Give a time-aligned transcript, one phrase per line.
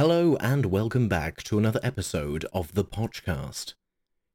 [0.00, 3.74] Hello and welcome back to another episode of the PochCast.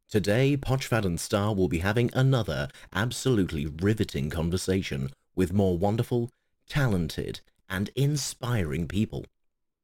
[0.07, 6.29] Today, Pochfad and Star will be having another absolutely riveting conversation with more wonderful,
[6.69, 9.25] talented, and inspiring people.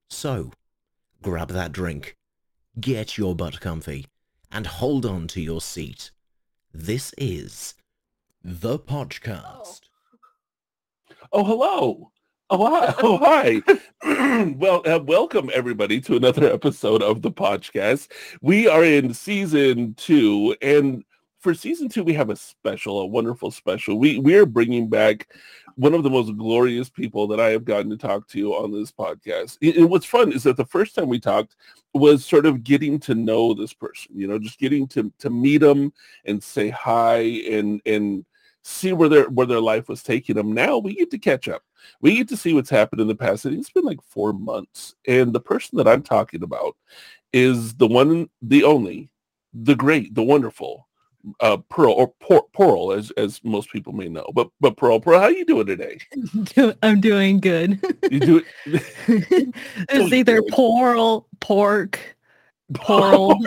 [0.07, 0.51] So,
[1.23, 2.15] grab that drink,
[2.79, 4.05] get your butt comfy,
[4.51, 6.11] and hold on to your seat.
[6.71, 7.73] This is
[8.43, 8.77] the oh.
[8.77, 9.79] Pochcast.
[11.31, 12.11] Oh, hello.
[12.53, 13.61] Oh, hi.
[13.63, 14.55] Oh, hi.
[14.57, 18.11] well, uh, welcome everybody to another episode of the podcast.
[18.41, 21.05] We are in season two, and
[21.39, 23.97] for season two, we have a special, a wonderful special.
[23.97, 25.33] We we are bringing back
[25.75, 28.91] one of the most glorious people that I have gotten to talk to on this
[28.91, 29.57] podcast.
[29.77, 31.55] And what's fun is that the first time we talked
[31.93, 34.11] was sort of getting to know this person.
[34.13, 35.93] You know, just getting to to meet them
[36.25, 38.25] and say hi and and
[38.63, 40.53] see where their where their life was taking them.
[40.53, 41.63] Now we get to catch up.
[42.01, 43.45] We get to see what's happened in the past.
[43.45, 44.95] And it's been like four months.
[45.07, 46.75] And the person that I'm talking about
[47.33, 49.09] is the one, the only,
[49.53, 50.87] the great, the wonderful
[51.39, 54.25] uh, Pearl or Por- Pearl, as as most people may know.
[54.33, 55.99] But but Pearl, Pearl, how are you doing today?
[56.83, 57.79] I'm doing good.
[58.09, 58.45] You do it.
[59.89, 61.99] it's either Pearl, pork,
[62.73, 63.39] Pearl,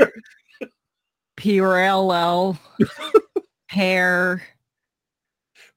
[1.37, 2.59] P-R-L-L,
[3.69, 4.43] hair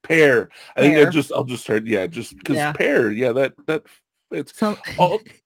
[0.08, 0.50] pear.
[0.75, 2.72] I think I just I'll just start yeah, just because yeah.
[2.72, 3.83] pear, yeah, that that
[4.31, 4.77] it's So,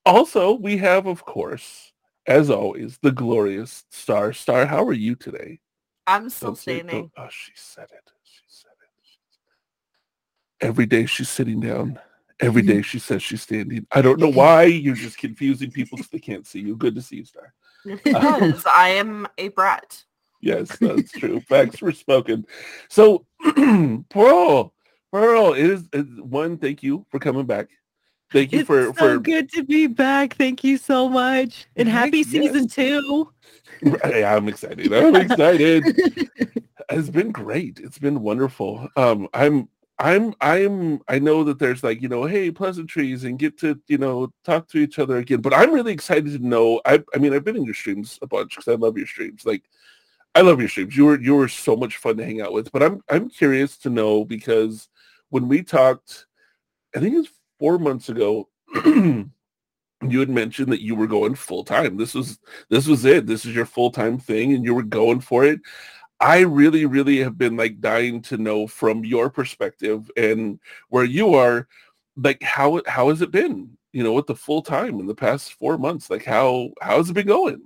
[0.05, 1.93] also, we have of course,
[2.27, 4.33] as always, the glorious Star.
[4.33, 5.59] Star, how are you today?
[6.07, 7.11] I'm still standing.
[7.17, 8.11] Oh, she said it.
[8.23, 10.65] She said it.
[10.65, 11.99] Every day she's sitting down.
[12.39, 12.81] Every day mm-hmm.
[12.81, 13.85] she says she's standing.
[13.91, 16.75] I don't know why you're just confusing people because they can't see you.
[16.75, 17.53] Good to see you, Star.
[17.83, 20.03] Because um, I am a brat.
[20.41, 21.39] Yes, that's true.
[21.41, 22.45] Facts were spoken.
[22.89, 23.25] So,
[24.09, 24.73] Pearl,
[25.11, 25.87] Pearl, it is,
[26.19, 26.57] one.
[26.57, 27.67] Thank you for coming back.
[28.31, 30.35] Thank you it's for so for good to be back.
[30.35, 32.29] Thank you so much, and happy yes.
[32.29, 33.31] season two.
[34.03, 34.93] I'm excited.
[34.93, 35.83] I'm excited.
[36.89, 37.79] it's been great.
[37.79, 38.87] It's been wonderful.
[38.95, 39.67] Um, I'm
[39.99, 43.97] I'm I'm I know that there's like, you know, hey, pleasantries and get to, you
[43.97, 45.41] know, talk to each other again.
[45.41, 46.81] But I'm really excited to know.
[46.85, 49.45] I I mean, I've been in your streams a bunch because I love your streams.
[49.45, 49.63] Like
[50.35, 50.95] I love your streams.
[50.95, 52.71] You were you were so much fun to hang out with.
[52.71, 54.89] But I'm I'm curious to know because
[55.29, 56.25] when we talked,
[56.95, 58.49] I think it was four months ago,
[58.85, 59.29] you
[60.01, 61.97] had mentioned that you were going full time.
[61.97, 63.27] This was this was it.
[63.27, 65.59] This is your full time thing, and you were going for it.
[66.19, 70.59] I really, really have been like dying to know from your perspective and
[70.89, 71.67] where you are,
[72.15, 73.77] like how how has it been?
[73.93, 77.09] You know, with the full time in the past four months, like how how has
[77.09, 77.61] it been going?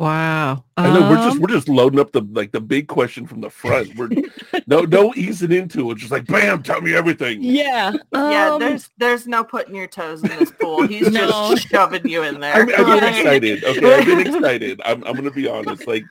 [0.00, 0.64] Wow.
[0.78, 3.26] I know um, we're just um, we're just loading up the like the big question
[3.26, 3.94] from the front.
[3.96, 4.08] We're
[4.66, 5.98] no no easing into it.
[5.98, 7.42] Just like bam, tell me everything.
[7.42, 7.92] Yeah.
[8.10, 10.86] yeah, um, there's there's no putting your toes in this pool.
[10.86, 11.50] He's no.
[11.54, 12.54] just shoving you in there.
[12.54, 13.62] I mean, I've been excited.
[13.62, 14.80] Okay, I've been excited.
[14.86, 15.86] I'm I'm gonna be honest.
[15.86, 16.04] Like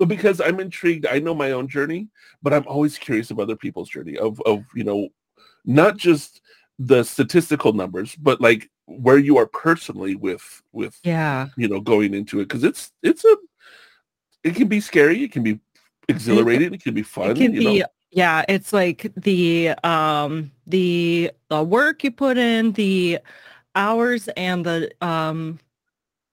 [0.00, 2.08] but because I'm intrigued, I know my own journey,
[2.42, 5.08] but I'm always curious of other people's journey of of, you know,
[5.64, 6.40] not just
[6.80, 11.48] the statistical numbers, but like where you are personally with with yeah.
[11.56, 13.36] you know going into it because it's it's a
[14.44, 15.58] it can be scary it can be
[16.08, 17.86] exhilarating it can be fun it can be know?
[18.10, 23.18] yeah it's like the um the the work you put in the
[23.74, 25.58] hours and the um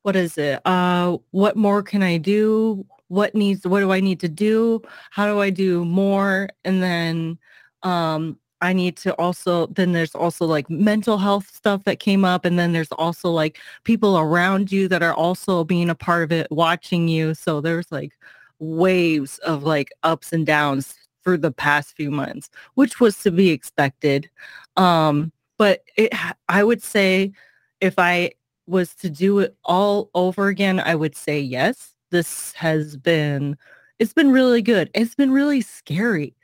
[0.03, 0.61] what is it?
[0.65, 2.85] Uh what more can i do?
[3.07, 4.81] What needs what do i need to do?
[5.11, 6.49] How do i do more?
[6.63, 7.39] And then
[7.83, 12.45] um I need to also then there's also like mental health stuff that came up
[12.45, 16.31] and then there's also like people around you that are also being a part of
[16.31, 17.33] it watching you.
[17.35, 18.13] So there's like
[18.59, 23.49] waves of like ups and downs for the past few months which was to be
[23.49, 24.29] expected.
[24.77, 26.13] Um but it
[26.49, 27.33] I would say
[27.81, 28.31] if I
[28.67, 33.57] was to do it all over again I would say yes this has been
[33.99, 34.89] it's been really good.
[34.93, 36.35] It's been really scary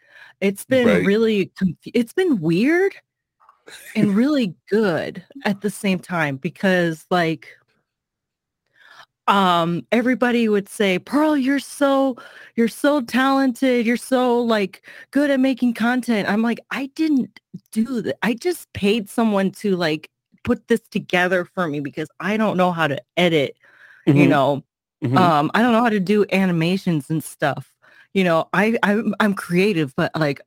[0.42, 1.06] it's been right.
[1.06, 1.52] really,
[1.86, 2.96] it's been weird
[3.96, 7.56] and really good at the same time because like
[9.28, 12.18] um everybody would say pearl you're so
[12.56, 17.40] you're so talented you're so like good at making content i'm like i didn't
[17.72, 20.10] do that i just paid someone to like
[20.44, 23.56] put this together for me because i don't know how to edit
[24.08, 24.18] mm-hmm.
[24.18, 24.64] you know
[25.04, 25.18] mm-hmm.
[25.18, 27.72] um i don't know how to do animations and stuff
[28.14, 30.42] you know, I I'm, I'm creative, but like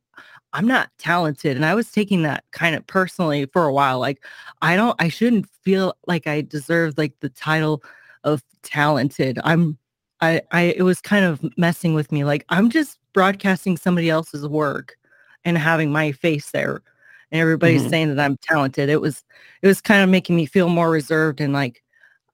[0.53, 1.57] I'm not talented.
[1.57, 3.99] And I was taking that kind of personally for a while.
[3.99, 4.25] Like
[4.61, 7.83] I don't I shouldn't feel like I deserve like the title
[8.25, 9.39] of talented.
[9.45, 9.79] I'm
[10.21, 12.25] I I it was kind of messing with me.
[12.25, 14.97] Like I'm just broadcasting somebody else's work
[15.45, 16.83] and having my face there
[17.31, 17.91] and everybody's mm-hmm.
[17.91, 18.89] saying that I'm talented.
[18.89, 19.25] It was
[19.63, 21.83] it was kind of making me feel more reserved and like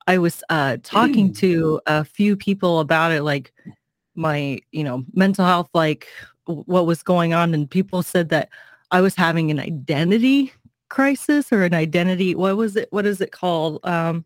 [0.09, 3.53] I was uh talking to a few people about it, like
[4.19, 6.09] my, you know, mental health, like
[6.45, 8.49] what was going on, and people said that
[8.91, 10.53] I was having an identity
[10.89, 12.35] crisis or an identity.
[12.35, 12.89] What was it?
[12.91, 13.81] What is it called?
[13.85, 14.25] Um,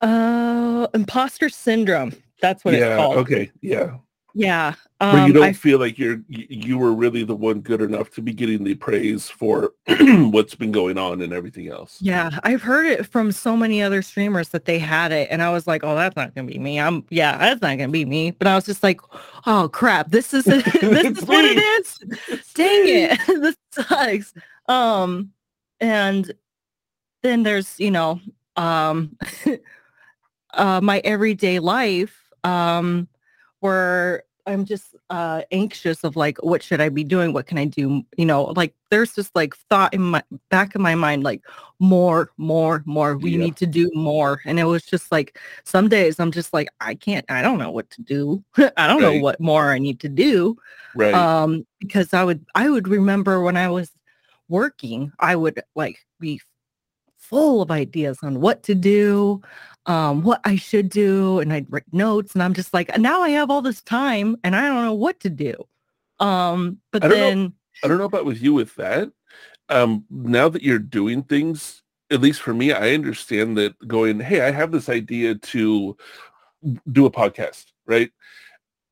[0.00, 2.12] uh, imposter syndrome.
[2.40, 2.96] That's what it's yeah.
[2.96, 3.16] called.
[3.18, 3.50] Okay.
[3.60, 3.96] Yeah.
[4.34, 4.74] Yeah.
[4.98, 8.10] Where you Um, don't I feel like you're you, were really the one good enough
[8.10, 9.72] to be getting the praise for
[10.30, 11.96] what's been going on and everything else.
[12.02, 15.50] Yeah, I've heard it from so many other streamers that they had it, and I
[15.50, 18.32] was like, "Oh, that's not gonna be me." I'm, yeah, that's not gonna be me.
[18.32, 19.00] But I was just like,
[19.46, 21.56] "Oh crap, this is this is what it
[22.36, 24.34] is." Dang it, this sucks.
[24.68, 25.32] Um,
[25.80, 26.30] and
[27.22, 28.20] then there's you know,
[28.56, 29.16] um,
[30.54, 33.08] uh, my everyday life, um,
[33.60, 37.32] where I'm just uh anxious of like what should I be doing?
[37.32, 38.02] What can I do?
[38.16, 41.42] You know, like there's just like thought in my back of my mind, like
[41.78, 43.16] more, more, more.
[43.16, 43.38] We Yeah.
[43.44, 44.40] need to do more.
[44.46, 47.70] And it was just like some days I'm just like, I can't, I don't know
[47.70, 48.42] what to do.
[48.76, 49.14] I don't Right.
[49.16, 50.56] know what more I need to do.
[50.94, 51.14] Right.
[51.14, 53.90] Um, because I would I would remember when I was
[54.48, 56.40] working, I would like be
[57.20, 59.40] full of ideas on what to do,
[59.86, 63.30] um, what I should do, and I'd write notes, and I'm just like, now I
[63.30, 65.54] have all this time, and I don't know what to do.
[66.18, 67.24] Um, but I don't know.
[67.24, 67.52] then,
[67.84, 69.10] I don't know about with you with that.
[69.68, 74.40] Um, now that you're doing things, at least for me, I understand that going, hey,
[74.40, 75.96] I have this idea to
[76.90, 78.10] do a podcast, right?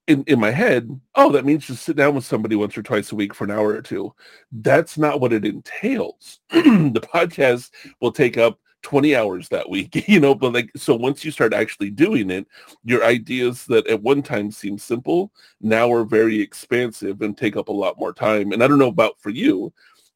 [0.08, 3.12] In in my head, oh, that means just sit down with somebody once or twice
[3.12, 4.14] a week for an hour or two.
[4.50, 6.40] That's not what it entails.
[6.50, 7.70] the podcast
[8.00, 11.52] will take up 20 hours that week, you know, but like so once you start
[11.52, 12.46] actually doing it,
[12.84, 17.68] your ideas that at one time seemed simple now are very expansive and take up
[17.68, 18.52] a lot more time.
[18.52, 19.72] And I don't know about for you,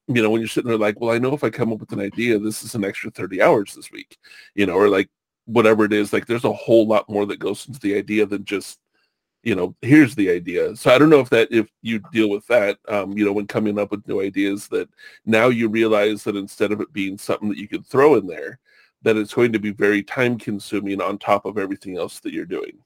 [0.09, 1.93] you know, when you're sitting there like, well, I know if I come up with
[1.93, 4.19] an idea, this is an extra 30 hours this week,
[4.55, 5.11] you know, or like
[5.47, 8.45] whatever it is, like there's a whole lot more that goes into the idea than
[8.45, 8.79] just,
[9.43, 10.77] you know, here's the idea.
[10.77, 13.47] So I don't know if that, if you deal with that, um, you know, when
[13.47, 14.89] coming up with new ideas that
[15.27, 18.61] now you realize that instead of it being something that you could throw in there,
[19.03, 22.44] that it's going to be very time consuming on top of everything else that you're
[22.44, 22.79] doing.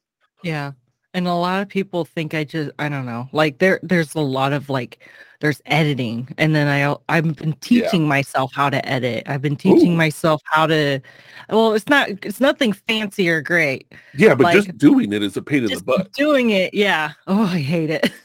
[0.42, 0.72] yeah.
[1.16, 4.20] And a lot of people think I just, I don't know, like there, there's a
[4.20, 5.08] lot of like,
[5.40, 6.28] there's editing.
[6.38, 9.22] And then I I've been teaching myself how to edit.
[9.26, 9.96] I've been teaching Ooh.
[9.96, 11.00] myself how to,
[11.48, 13.90] well, it's not, it's nothing fancy or great.
[14.14, 16.12] Yeah, but Like, just doing it is a pain in the butt.
[16.12, 18.10] doing it yeah oh i hate it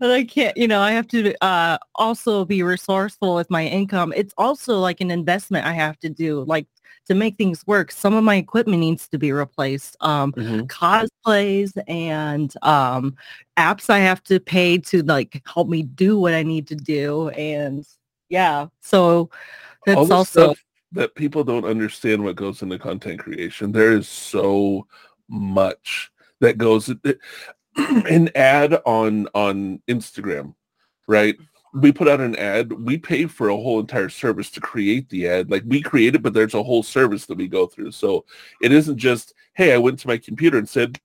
[0.00, 4.12] but i can't you know i have to uh also be resourceful with my income
[4.16, 6.66] it's also like an investment i have to do like
[7.06, 10.66] to make things work some of my equipment needs to be replaced um Mhm.
[10.68, 13.16] cosplays and um
[13.56, 17.28] apps i have to pay to like help me do what i need to do
[17.30, 17.86] and
[18.28, 19.30] yeah so
[19.86, 20.54] that's all also
[20.94, 23.72] that people don't understand what goes into content creation.
[23.72, 24.86] There is so
[25.28, 26.10] much
[26.40, 26.88] that goes
[27.76, 30.54] an ad on on Instagram,
[31.06, 31.36] right?
[31.74, 32.72] We put out an ad.
[32.72, 35.50] We pay for a whole entire service to create the ad.
[35.50, 37.90] Like we create it, but there's a whole service that we go through.
[37.90, 38.24] So
[38.62, 41.00] it isn't just, hey, I went to my computer and said,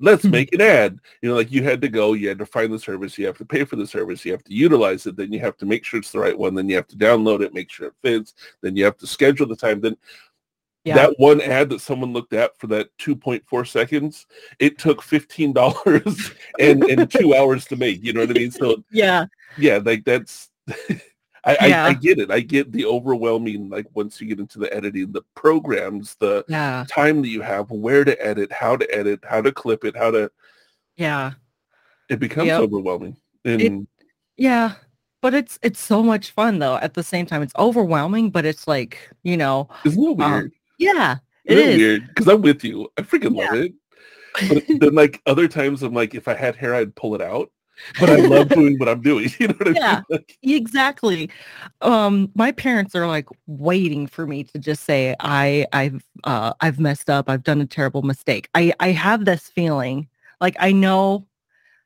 [0.00, 0.98] let's make an ad.
[1.22, 3.38] You know, like you had to go, you had to find the service, you have
[3.38, 5.84] to pay for the service, you have to utilize it, then you have to make
[5.84, 8.34] sure it's the right one, then you have to download it, make sure it fits,
[8.62, 9.80] then you have to schedule the time.
[9.80, 9.96] Then
[10.84, 14.26] yeah that one ad that someone looked at for that 2.4 seconds,
[14.58, 18.02] it took $15 and, and two hours to make.
[18.02, 18.50] You know what I mean?
[18.50, 20.50] So yeah yeah, like that's
[21.42, 22.30] I, I, I get it.
[22.30, 26.84] I get the overwhelming like once you get into the editing, the programs, the yeah
[26.88, 30.10] time that you have, where to edit, how to edit, how to clip it, how
[30.10, 30.30] to
[30.96, 31.32] yeah
[32.08, 32.60] it becomes Yep.
[32.60, 33.16] overwhelming.
[33.44, 33.86] And
[34.36, 34.74] Yeah,
[35.22, 36.76] but it's it's so much fun though.
[36.76, 40.52] At the same time, it's overwhelming, but it's like you know, isn't it um, weird?
[40.80, 41.76] Yeah, it is.
[41.78, 42.08] weird?
[42.08, 42.88] Because I'm with you.
[42.98, 43.72] I freaking love it.
[44.48, 47.50] But then like other times I'm like, if I had hair, I'd pull it out.
[47.98, 49.30] But I love doing what I'm doing.
[49.38, 49.94] You know what I Yeah.
[49.96, 50.04] mean?
[50.10, 51.30] Like, exactly.
[51.80, 56.80] Um, my parents are like waiting for me to just say I I've uh I've
[56.80, 57.28] messed up.
[57.28, 58.48] I've done a terrible mistake.
[58.54, 60.08] I I have this feeling
[60.40, 61.26] like I know,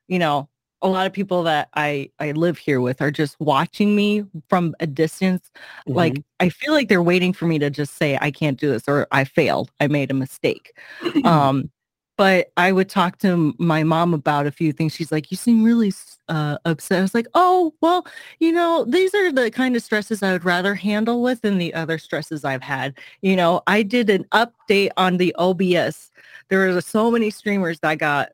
[0.08, 0.48] you know,
[0.84, 4.74] a lot of people that I I live here with are just watching me from
[4.80, 5.50] a distance
[5.86, 6.24] like mhm.
[6.40, 9.08] I feel like they're waiting for me to just say I can't do this or
[9.10, 9.72] I failed.
[9.80, 10.78] I made a mistake.
[11.24, 11.70] um
[12.16, 14.94] but I would talk to my mom about a few things.
[14.94, 15.92] She's like, "You seem really
[16.28, 18.06] uh, upset." I was like, "Oh, well,
[18.38, 21.74] you know, these are the kind of stresses I would rather handle with than the
[21.74, 22.94] other stresses I've had.
[23.22, 26.10] You know, I did an update on the OBS.
[26.50, 28.30] There were so many streamers that got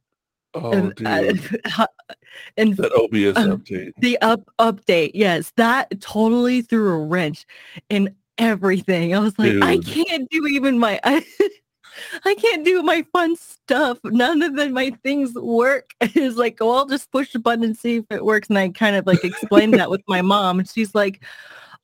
[0.55, 1.07] oh, and, dude.
[1.07, 1.87] uh,
[2.57, 3.93] and that OBS um, update.
[3.99, 7.47] the up update, yes, that totally threw a wrench
[7.89, 9.15] in everything.
[9.15, 11.01] I was like, I can't do even my
[12.25, 13.99] I, can't do my fun stuff.
[14.05, 15.91] None of the, my things work.
[16.01, 18.49] It's like, well, I'll just push the button and see if it works.
[18.49, 20.59] And I kind of like explained that with my mom.
[20.59, 21.23] And she's like,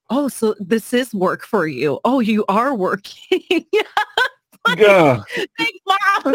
[0.08, 1.98] Oh, so this is work for you.
[2.04, 3.66] Oh, you are working.
[4.76, 5.22] Yeah.
[5.34, 5.78] Thanks,
[6.24, 6.34] mom.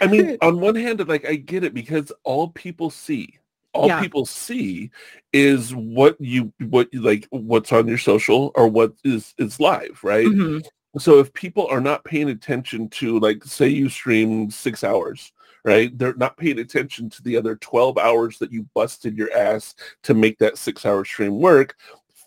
[0.00, 3.38] I mean, on one hand, like I get it because all people see,
[3.72, 4.00] all Yeah.
[4.00, 4.90] people see
[5.32, 9.98] is what you what you like what's on your social or what is is live,
[10.02, 10.26] right?
[10.26, 10.64] Mhm.
[10.98, 15.32] So if people are not paying attention to like say you stream 6 hours,
[15.64, 15.96] right?
[15.96, 20.14] They're not paying attention to the other 12 hours that you busted your ass to
[20.14, 21.76] make that 6-hour stream work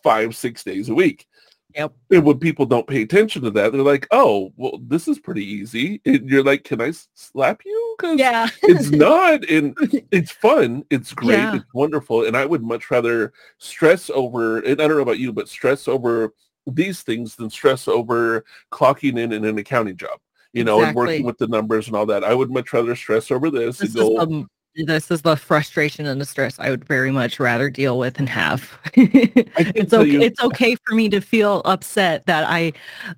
[0.04, 1.28] 5 6 days a week.
[1.76, 1.94] Yep.
[2.12, 5.46] And when people don't pay attention to that, they're like, "Oh, well, this is pretty
[5.46, 8.48] easy." And you're like, "Can I slap you?" 'Cause Yeah.
[8.64, 9.76] it's not and
[10.12, 11.56] it's fun it's great Yeah.
[11.58, 15.32] it's wonderful and i would much rather stress over and i don't know about you
[15.32, 16.34] but stress over
[16.66, 20.20] these things than stress over clocking in in an accounting job
[20.54, 23.30] you know and working with the numbers and all that i would much rather stress
[23.30, 27.12] over this, This and go this is the frustration and the stress I would very
[27.12, 28.72] much rather deal with and have.
[28.96, 30.10] It's okay.
[30.10, 32.74] you- It's okay for me to feel upset that I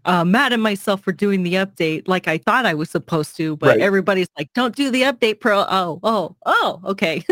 [0.06, 3.56] uh, mad at myself for doing the update like I thought I was supposed to,
[3.58, 3.82] but Right.
[3.82, 7.24] everybody's like, "Don't do the update, pro." Oh, oh, oh, okay.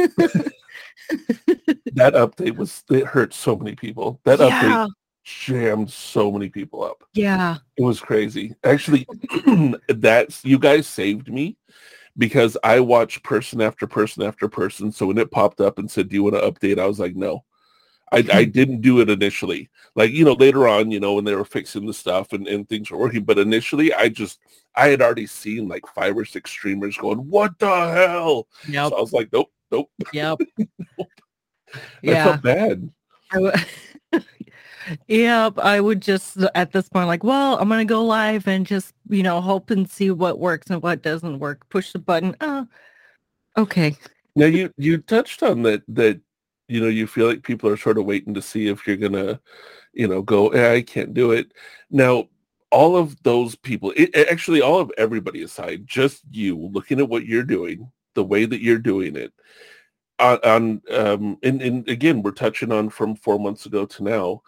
[1.93, 4.89] that update was it hurt so many people that yeah, update
[5.23, 8.55] jammed so many people up yeah, It was crazy.
[8.63, 9.05] Actually,
[9.89, 11.57] that's you guys saved me
[12.17, 14.91] because I watched person after person after person.
[14.91, 17.15] So when it popped up and said, "Do you want to update?" I was like,
[17.15, 17.43] "No."
[18.11, 18.51] I, I hmm.
[18.51, 19.69] didn't do it initially.
[19.95, 22.67] Like, you know, later on, you know, when they were fixing the stuff and, and
[22.67, 23.23] things were working.
[23.23, 24.39] But initially, I just,
[24.75, 28.47] I had already seen like five or six streamers going, what the hell?
[28.67, 29.89] yep, So I was like, nope, nope.
[30.13, 30.39] yep.
[31.73, 32.89] I yeah, felt bad.
[33.31, 33.53] I w-
[35.07, 35.57] yep.
[35.59, 39.23] I would just at this point like, well, I'm gonna go live and just you
[39.23, 41.67] know hope and see what works and what doesn't work.
[41.69, 42.35] Push the button.
[42.41, 42.67] Oh,
[43.57, 43.95] okay.
[44.35, 46.19] Now you you touched on that that
[46.67, 49.39] you know you feel like people are sort of waiting to see if you're gonna
[49.93, 51.51] you know go eh, I can't do it.
[51.89, 52.27] Now
[52.71, 57.09] all of those people, it, it- actually all of everybody aside, just you looking at
[57.09, 59.33] what you're doing, the way that you're doing it,
[60.19, 64.41] on, on um, and and again we're touching on from four months ago to now,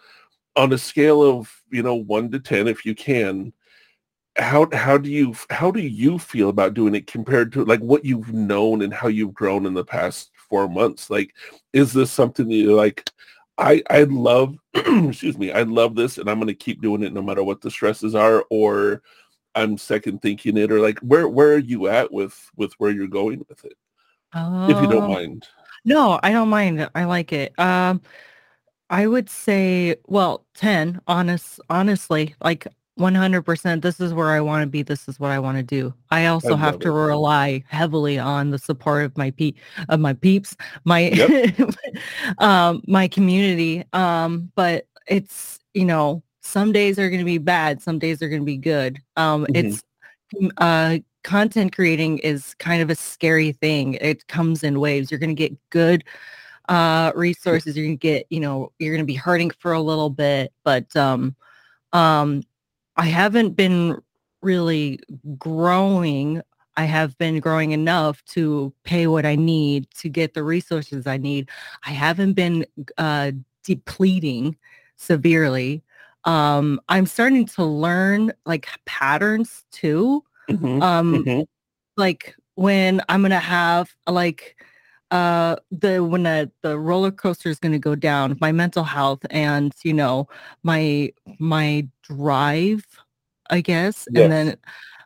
[0.55, 3.53] on a scale of you know one to ten, if you can,
[4.38, 8.03] how how do you how do you feel about doing it compared to like what
[8.03, 11.36] you've known and how you've grown in the past four months like
[11.72, 13.07] is this something that you're like
[13.60, 17.13] i i love excuse me i love this and i'm going to keep doing it
[17.13, 19.03] no matter what the stresses are or
[19.53, 23.07] i'm second thinking it or like where where are you at with with where you're
[23.07, 23.77] going with it
[24.67, 25.13] if you don't Oh.
[25.13, 25.48] mind
[25.86, 26.89] No, I don't mind.
[26.95, 27.57] I like it.
[27.60, 28.01] Um,
[28.90, 34.68] I would say, well, 10, honest, honestly, like 100%, this is where I want to
[34.68, 34.84] be.
[34.84, 35.94] This is what I want to do.
[36.12, 36.92] I also have to it.
[36.92, 39.54] rely heavily on the support of my pe
[39.90, 41.34] of my peeps, my Yep.
[42.40, 43.84] um my community.
[43.94, 48.30] Um, but it's, you know, some days are going to be bad, some days are
[48.30, 49.00] going to be good.
[49.16, 49.56] Um, Mhm.
[49.56, 49.84] it's
[50.36, 53.96] mm, uh content creating is kind of a scary thing.
[53.96, 55.12] It comes in waves.
[55.12, 56.04] You're going to get good
[56.70, 57.77] uh resources.
[57.77, 61.36] You're to get, you know, you're to be hurting for a little bit, but um
[61.93, 62.43] um
[62.98, 63.98] I haven't been
[64.41, 65.00] really
[65.38, 66.41] growing.
[66.75, 71.17] I have been growing enough to pay what I need to get the resources I
[71.17, 71.50] need.
[71.86, 72.65] I haven't been
[72.98, 73.32] uh
[73.63, 74.58] depleting
[74.96, 75.84] severely.
[76.25, 81.48] Um I'm starting to learn like patterns too Mhm, um mhm.
[81.98, 84.55] like when i'm gonna have like
[85.13, 89.74] uh the when the, the roller coaster is gonna go down my mental health and
[89.84, 90.27] you know
[90.63, 92.86] my my drive
[93.51, 94.24] i guess Yes.
[94.24, 94.58] and then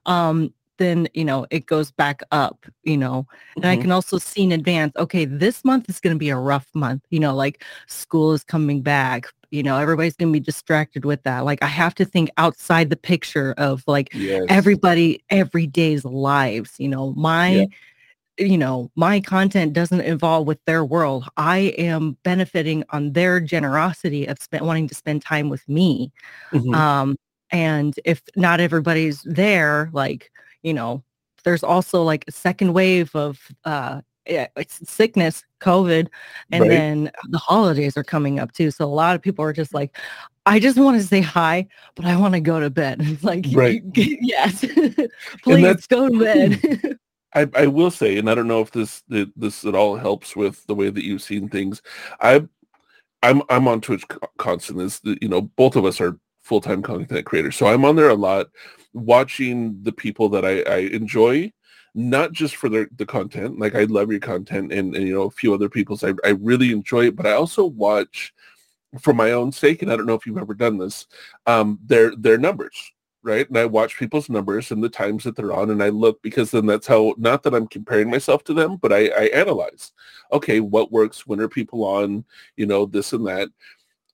[0.06, 3.28] um then you know it goes back up you know
[3.62, 3.82] and i Mhm.
[3.82, 7.04] can also see in advance okay this month is going to be a rough month
[7.10, 11.24] you know like school is coming back you know everybody's going to be distracted with
[11.24, 16.06] that like i have to think outside the picture of like yes everybody every day's
[16.06, 17.66] lives you know my Yeah.
[18.38, 24.26] You know my content doesn't involve with their world i am benefiting on their generosity
[24.28, 26.12] of spend, wanting to spend time with me
[26.54, 26.74] Mhm.
[26.76, 27.16] um
[27.52, 30.32] and if not everybody's there like
[30.64, 31.04] you know
[31.44, 34.02] there's also like a second wave of uh
[34.68, 36.08] sickness covid
[36.52, 36.70] and Right.
[36.70, 39.96] then the holidays are coming up too so a lot of people are just like
[40.46, 41.66] i just want to say hi
[41.96, 43.82] but i want to go to bed it's like Right.
[43.96, 44.66] yes
[45.44, 47.00] please go to bed
[47.38, 50.66] I, I will say, and I don't know if this this at all helps with
[50.66, 51.84] the way that you've seen things.
[52.20, 52.48] I
[53.22, 54.04] I'm I'm on Twitch
[54.38, 54.86] constantly.
[54.86, 58.10] This, you know, both of us are full time content creators, so I'm on there
[58.10, 58.48] a lot,
[58.94, 61.52] watching the people that I, I enjoy,
[61.94, 63.60] not just for their the content.
[63.60, 66.04] Like I love your content, and, and you know a few other people's.
[66.04, 68.34] I I really enjoy it, but I also watch
[69.00, 71.06] for my own sake, and I don't know if you've ever done this.
[71.46, 72.94] Um, their their numbers
[73.28, 73.48] right?
[73.48, 76.52] And I watch people's numbers and the times that they're on, and I look because
[76.52, 77.14] then that's how.
[77.18, 79.92] Not that I'm comparing myself to them, but I, I analyze.
[80.32, 81.28] Okay, what works?
[81.28, 82.26] When are people on?
[82.56, 83.50] You know, this and that.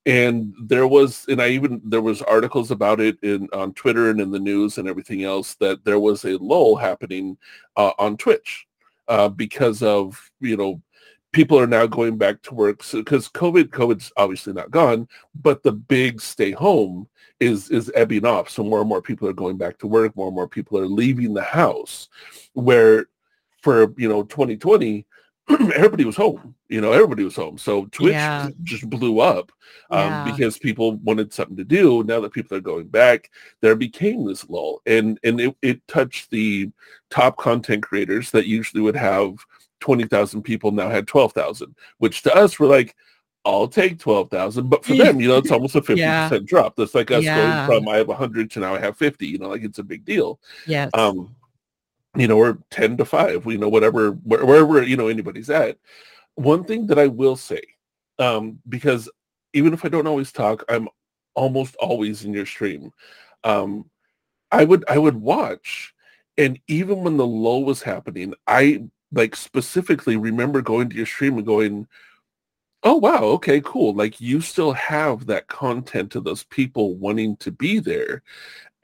[0.05, 4.19] And there was, and I even there was articles about it in on Twitter and
[4.19, 7.37] in the news and everything else that there was a lull happening
[7.77, 8.67] uh, on Twitch
[9.07, 10.81] uh, because of you know
[11.33, 15.07] people are now going back to work because so, COVID, COVID's obviously not gone,
[15.41, 17.07] but the big stay home
[17.43, 18.49] is is ebbing off.
[18.49, 20.15] So more and more people are going back to work.
[20.15, 22.09] More and more people are leaving the house.
[22.53, 23.07] Where
[23.61, 25.05] for you know 2020,
[25.49, 26.55] everybody was home.
[26.69, 27.57] You know, everybody was home.
[27.57, 28.49] So Twitch yeah.
[28.63, 29.51] just blew up
[29.91, 30.31] um, yeah.
[30.31, 32.03] because people wanted something to do.
[32.03, 33.29] Now that people are going back,
[33.61, 36.71] there became this lull, and and it, it touched the
[37.09, 39.35] top content creators that usually would have
[39.83, 42.95] 20,000 people now had 12,000, which to us were like,
[43.45, 44.69] I'll take 12,000.
[44.69, 46.75] But for them, you know, it's almost a 50% drop.
[46.75, 47.67] That's like us yeah.
[47.67, 49.83] going from I have 100 to now I have 50, you know, like it's a
[49.83, 50.39] big deal.
[50.65, 50.89] Yes.
[50.93, 51.35] Um,
[52.15, 55.77] you know, we're 10 to 5, we know, whatever, wherever, you know, anybody's at.
[56.35, 57.61] One thing that I will say,
[58.19, 59.09] um, because
[59.53, 60.87] even if I don't always talk, I'm
[61.33, 62.91] almost always in your stream.
[63.43, 63.89] Um,
[64.51, 65.93] I would, I would watch
[66.37, 71.37] and even when the low was happening, I like specifically remember going to your stream
[71.37, 71.87] and going,
[72.83, 73.93] oh wow, okay, cool.
[73.93, 78.23] Like you still have that content to those people wanting to be there.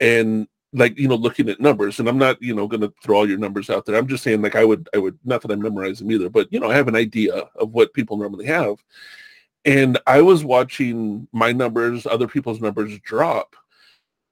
[0.00, 3.28] And like, you know, looking at numbers, and I'm not, you know, gonna throw all
[3.28, 3.96] your numbers out there.
[3.96, 6.52] I'm just saying like I would I would not that I memorize them either, but
[6.52, 8.76] you know, I have an idea of what people normally have.
[9.64, 13.56] And I was watching my numbers, other people's numbers drop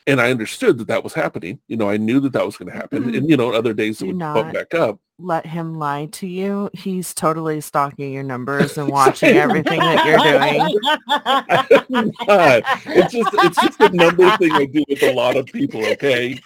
[0.08, 1.60] and I understood that that was happening.
[1.68, 3.04] You know, I knew that that was going to happen.
[3.04, 3.14] Mm-hmm.
[3.14, 4.98] And you know, other days it would bump back up.
[5.18, 6.70] Let him lie to you.
[6.72, 10.78] He's totally stalking your numbers and watching everything that you're doing.
[12.86, 15.84] it's just it's just a number thing I do with a lot of people.
[15.84, 16.40] Okay.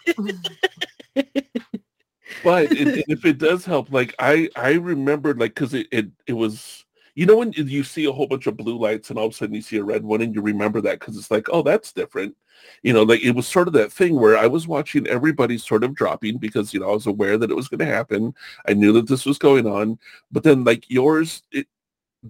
[2.42, 6.33] but it, if it does help, like I I remembered like because it, it it
[6.33, 9.33] was you know when you see a whole bunch of blue lights and all of
[9.33, 11.62] a sudden you see a red one and you remember that because it's like oh
[11.62, 12.37] that's different.
[12.83, 15.85] You know like it was sort of that thing where i was watching everybody sort
[15.85, 18.35] of dropping because you know i was aware that it was going to happen.
[18.66, 19.98] I knew that this was going on
[20.31, 21.66] but then like yours it,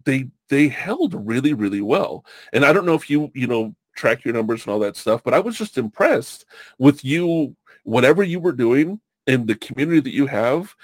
[0.05, 2.25] they they held really really well.
[2.53, 5.23] And i don't know if you you know track your numbers and all that stuff
[5.23, 6.47] but i was just impressed
[6.79, 10.75] with you whatever you were doing and the community that you have.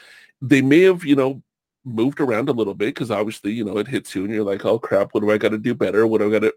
[0.40, 1.42] They may have you know
[1.88, 4.64] moved around a little bit because obviously, you know, it hits you and you're like,
[4.64, 6.07] oh crap, what do I got to do better?
[6.07, 6.55] What do I got to,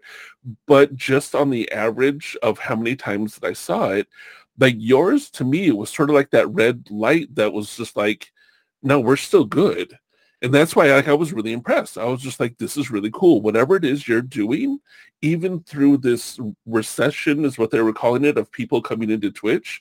[0.66, 4.08] but just on the average of how many times that I saw it,
[4.58, 7.96] like yours to me, it was sort of like that red light that was just
[7.96, 8.30] like,
[8.82, 9.98] no, we're still good.
[10.42, 11.96] And that's why like, I was really impressed.
[11.96, 13.40] I was just like, this is really cool.
[13.40, 14.80] Whatever it is you're doing,
[15.22, 19.80] even through this recession is what they were calling it of people coming into Twitch,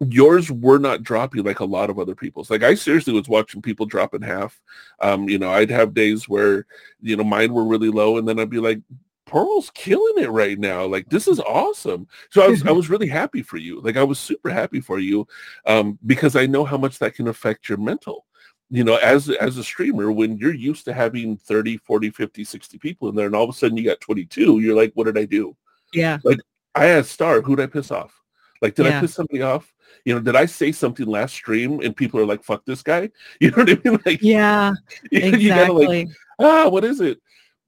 [0.00, 2.50] yours were not dropping like a lot of other people's.
[2.50, 4.60] Like I seriously was watching people drop in half.
[5.00, 6.66] Um, you know, I'd have days where,
[7.00, 8.80] you know, mine were really low and then I'd be like,
[9.26, 10.86] Pearl's killing it right now.
[10.86, 12.06] Like this is awesome.
[12.30, 13.80] So I was I was really happy for you.
[13.80, 15.26] Like I was super happy for you
[15.66, 18.24] um, because I know how much that can affect your mental.
[18.70, 22.78] You know, as as a streamer, when you're used to having 30, 40, 50, 60
[22.78, 25.18] people in there and all of a sudden you got 22, you're like, what did
[25.18, 25.56] I do?
[25.92, 26.18] Yeah.
[26.24, 26.38] Like
[26.74, 28.18] I asked Star, who'd I piss off?
[28.60, 28.98] Like, did yeah.
[28.98, 29.72] I piss somebody off?
[30.04, 33.10] You know, did I say something last stream and people are like, fuck this guy?
[33.40, 34.00] You know what I mean?
[34.04, 34.72] Like, yeah,
[35.10, 35.42] you, exactly.
[35.42, 37.20] You gotta like, ah, what is it?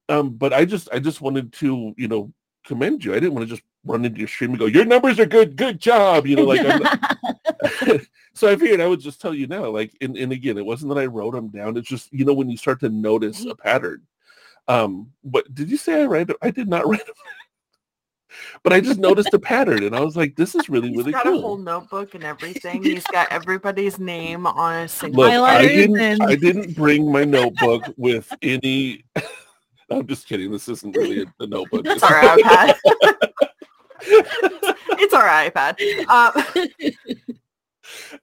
[0.09, 2.33] Um, but I just, I just wanted to, you know,
[2.64, 3.12] commend you.
[3.12, 5.57] I didn't want to just run into your stream and go, your numbers are good,
[5.57, 6.26] good job.
[6.26, 6.61] You know, like,
[8.35, 10.92] so I figured I would just tell you now, like, and, and again, it wasn't
[10.94, 11.76] that I wrote them down.
[11.76, 14.03] It's just, you know, when you start to notice a pattern.
[14.68, 16.31] Um, but did you say I write?
[16.42, 17.14] I did not write them
[18.62, 21.12] but I just noticed a pattern, and I was like, "This is really, He's really
[21.12, 22.82] got cool." a whole notebook and everything.
[22.82, 25.24] He's got everybody's name on a single.
[25.24, 26.22] Look, I didn't.
[26.22, 29.04] I didn't bring my notebook with any.
[29.90, 30.52] I'm just kidding.
[30.52, 31.82] This isn't really a, a notebook.
[31.84, 32.76] It's our iPad.
[34.00, 35.76] it's our iPad.
[36.08, 36.42] Uh,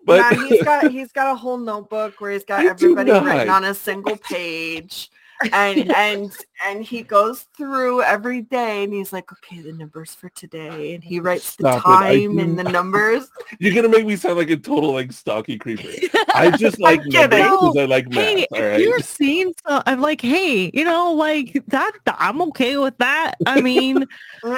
[0.06, 3.50] but yeah, he's got he's got a whole notebook where he's got I everybody written
[3.50, 5.10] on a single page
[5.54, 6.32] and and
[6.66, 11.04] and he goes through every day and he's like okay the numbers for today and
[11.04, 12.02] he writes the Stop it.
[12.02, 15.58] I time and the numbers You're gonna make me sound like a total like stocky
[15.58, 15.90] creeper.
[16.34, 18.38] I just like I'm numbers because I like math.
[18.38, 21.92] Hey, all if you're seeing, so I'm like, hey, you know, like that.
[22.08, 23.36] I'm okay with that.
[23.46, 24.06] I mean,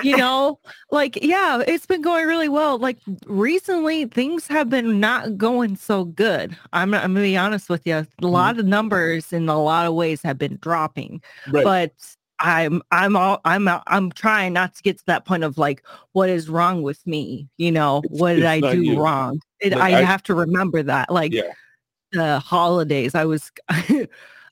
[0.01, 0.59] you know,
[0.91, 2.77] like yeah, it's been going really well.
[2.77, 6.55] Like recently, things have been not going so good.
[6.73, 7.95] I'm, I'm gonna be honest with you.
[7.97, 8.33] A Mm-hmm.
[8.33, 11.63] lot of numbers in a lot of ways have been dropping, right.
[11.63, 11.93] but.
[12.41, 16.29] I'm I'm all I'm I'm trying not to get to that point of like what
[16.29, 18.97] is wrong with me you know It's- what did I do you.
[18.97, 21.51] wrong it, Like, I, I- have to remember that like yeah.
[22.13, 23.51] the holidays i was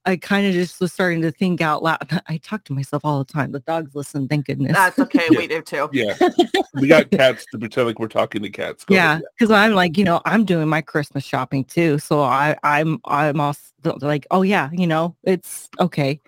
[0.07, 3.23] i kind of just was starting to think out loud i talk to myself all
[3.23, 5.37] the time the dogs listen thank goodness that's okay Yeah.
[5.37, 6.15] we do too Yeah.
[6.73, 8.83] we got cats to pretend like we're talking to cats.
[8.85, 9.23] Go yeah ahead.
[9.37, 13.39] because i'm like you know i'm doing my christmas shopping too so i i'm i'm
[13.39, 13.59] also
[14.01, 16.19] like oh yeah you know it's okay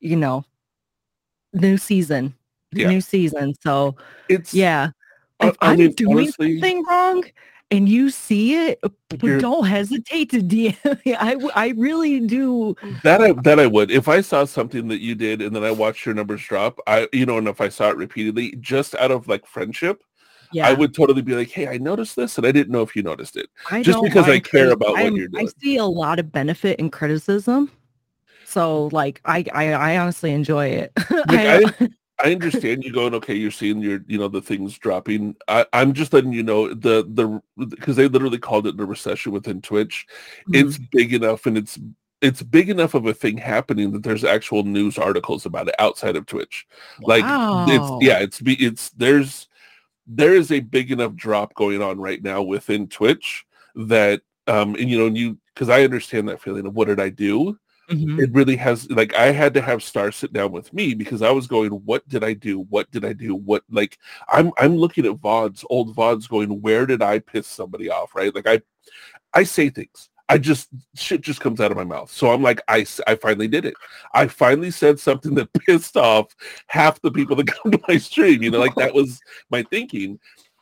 [0.00, 0.44] you know
[1.54, 2.34] new season
[2.72, 2.88] Yeah.
[2.88, 3.96] new season so
[4.28, 4.90] It's yeah
[5.40, 7.24] I- if I i'm mean, doing honestly- something wrong
[7.70, 8.80] and you see it
[9.22, 11.04] You're- don't hesitate to DM.
[11.04, 11.14] me.
[11.14, 13.90] I really do That I that I would.
[13.90, 17.08] If I saw something that you did and then I watched your numbers drop, I
[17.12, 20.02] you know, and if I saw it repeatedly, just out of like friendship,
[20.52, 22.96] yeah I would totally be like, Hey, I noticed this and I didn't know if
[22.96, 23.48] you noticed it.
[23.70, 25.46] I just because I mind care about what I'm- you're doing.
[25.46, 27.70] I see a lot of benefit in criticism.
[28.46, 30.92] So like I I, I honestly enjoy it.
[30.96, 31.64] I,
[32.20, 35.36] I understand you going, okay, you're seeing your, you know, the things dropping.
[35.46, 39.32] I, I'm just letting you know the the because they literally called it the recession
[39.32, 40.06] within Twitch.
[40.48, 40.68] Mm-hmm.
[40.68, 41.78] It's big enough and it's
[42.20, 46.16] it's big enough of a thing happening that there's actual news articles about it outside
[46.16, 46.66] of Twitch.
[47.00, 49.48] Like it's yeah, it's be it's there's
[50.06, 54.90] there is a big enough drop going on right now within Twitch that um and
[54.90, 57.58] you know and you because I understand that feeling of what did I do?
[57.90, 58.18] Mhm.
[58.22, 61.30] it really has like I had to have Star sit down with me because I
[61.30, 62.60] was going, what did I do?
[62.68, 63.34] What did I do?
[63.34, 63.96] What like
[64.28, 68.14] I'm I'm looking at VODs, old VODs going, where did I piss somebody off?
[68.14, 68.34] Right?
[68.34, 68.60] Like I
[69.34, 70.10] I say things.
[70.30, 72.10] I just shit just comes out of my mouth.
[72.10, 73.74] So I'm like, I, I finally did it.
[74.14, 76.34] I finally said something that pissed off
[76.68, 78.42] half the people that come to my stream.
[78.42, 79.20] You know, like that was
[79.50, 80.18] my thinking.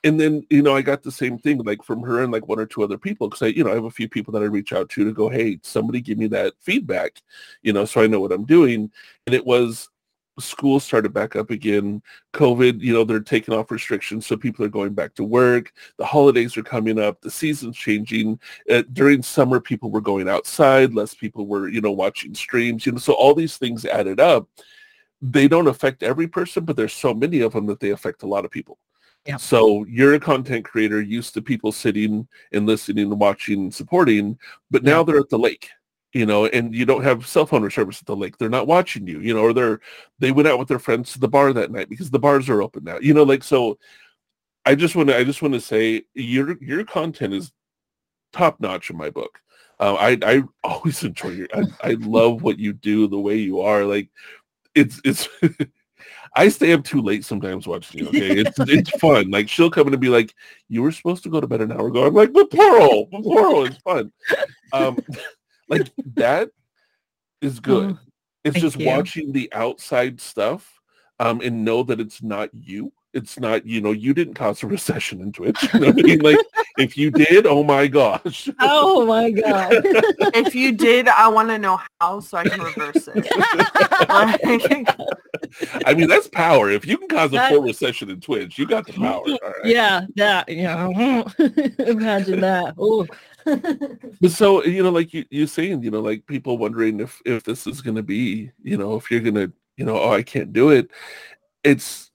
[0.07, 2.61] And then, you know, I got the same thing like from her and like one
[2.61, 4.47] or two other people because I, you know, I have a few people that I
[4.47, 7.21] reach out to to go, hey, somebody give me that feedback,
[7.63, 8.93] you know, so I know what I'm doing.
[9.27, 9.89] And it was
[10.39, 12.03] school started back up again.
[12.35, 15.73] COVID, you know, they're taking off restrictions, so people are going back to work.
[15.99, 17.21] The holidays are coming up.
[17.21, 18.39] The season's changing.
[18.71, 20.95] Uh, during summer, people were going outside.
[20.95, 22.87] Less people were, you know, watching streams.
[22.87, 24.49] You know, so all these things added up.
[25.21, 28.29] They don't affect every person, but there's so many of them that they affect a
[28.29, 28.79] lot of people.
[29.27, 29.37] Yeah.
[29.37, 34.39] So you're a content creator used to people sitting and listening and watching and supporting,
[34.71, 35.05] but now Yeah.
[35.05, 35.71] they're at the lake
[36.13, 38.39] you know, and you don't have cell phone service at the lake.
[38.39, 39.81] They're not watching you, you know, or they're
[40.19, 42.63] they went out with their friends to the bar that night because the bars are
[42.63, 42.99] open now.
[42.99, 43.77] You know, like so
[44.65, 47.53] I just want to I just want to say your your content is
[48.33, 49.41] top notch in my book.
[49.79, 53.61] Uh, I I always enjoy your I, I love what you do, the way you
[53.61, 53.85] are.
[53.85, 54.09] Like
[54.75, 55.29] it's it's
[56.35, 58.07] I stay up too late sometimes watching you.
[58.17, 59.31] Okay, it's it's fun.
[59.31, 60.35] Like she'll come in and be like,
[60.69, 63.23] "You were supposed to go to bed an hour ago." I'm like, "But Pearl, but
[63.23, 64.13] Pearl, it's fun."
[64.73, 64.99] Um,
[65.69, 66.51] like that
[67.41, 67.93] is good.
[67.93, 67.99] Oh,
[68.45, 68.87] it's just you.
[68.87, 70.81] watching the outside stuff
[71.19, 72.93] um, and know that it's not you.
[73.13, 75.61] It's not, you know, you didn't cause a recession in Twitch.
[75.73, 76.21] You know what I mean?
[76.21, 76.39] Like,
[76.77, 78.49] if you did, oh my gosh.
[78.61, 79.73] Oh my god.
[80.35, 83.27] if you did, I want to know how so I can reverse it.
[84.09, 85.36] Like,
[85.87, 86.71] I mean, that's power.
[86.71, 89.23] If you can cause a full recession in Twitch, you got the power.
[89.23, 89.65] All right.
[89.65, 90.87] yeah, that yeah.
[91.79, 92.75] Imagine that.
[92.79, 93.07] Oh.
[93.45, 97.45] But so, you know, like you, you're saying, you know, like people wondering if, if
[97.45, 100.23] this is going to be, you know, if you're going to, you know, oh, I
[100.23, 100.91] can't do it.
[101.63, 102.11] It's,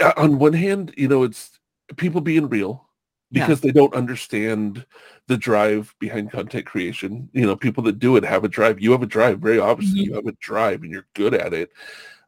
[0.00, 1.58] uh, on one hand, you know, it's
[1.96, 2.85] people being real
[3.30, 3.44] Yeah.
[3.46, 4.86] because they don't understand
[5.26, 7.28] the drive behind content creation.
[7.32, 8.80] You know, people that do it have a drive.
[8.80, 10.02] You have a drive, very obviously.
[10.02, 10.06] Mhm.
[10.06, 11.72] You have a drive and you're good at it.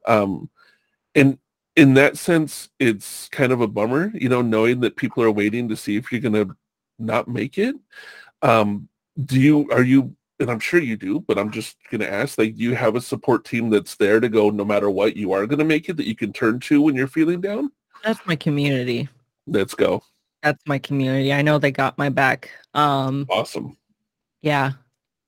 [0.07, 0.51] Um,
[1.15, 1.39] and
[1.77, 5.69] in that sense, it's kind of a bummer, you know, knowing that people are waiting
[5.69, 6.57] to see if you're going to
[6.99, 7.77] not make it.
[8.43, 8.89] Um,
[9.25, 12.39] do you, are you, and I'm sure you do, but I'm just going to ask,
[12.39, 15.33] like, do you have a support team that's there to go no matter what you
[15.33, 17.71] are going to make it that you can turn to when you're feeling down?
[18.03, 19.09] That's my community.
[19.47, 20.03] Let's go.
[20.43, 21.33] That's my community.
[21.33, 22.51] I know they got my back.
[22.75, 23.77] Um Awesome.
[24.43, 24.73] yeah.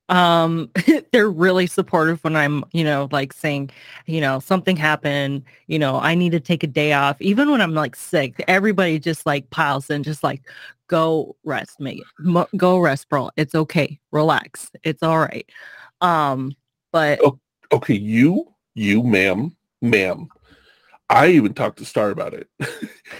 [0.09, 0.71] Um
[1.11, 3.71] they're really supportive when I'm, you know, like saying,
[4.05, 7.21] you know, something happened, you know, I need to take a day off.
[7.21, 10.41] Even when I'm like sick, everybody just like piles in just like
[10.87, 12.03] go rest, Megan.
[12.19, 13.31] Mo- go rest, bro.
[13.37, 13.99] It's okay.
[14.11, 14.71] Relax.
[14.83, 15.49] It's all right.
[16.01, 16.55] Um
[16.91, 17.19] But.
[17.73, 20.27] Okay, you, you, ma'am, ma'am.
[21.11, 22.47] I even talked to Star about it.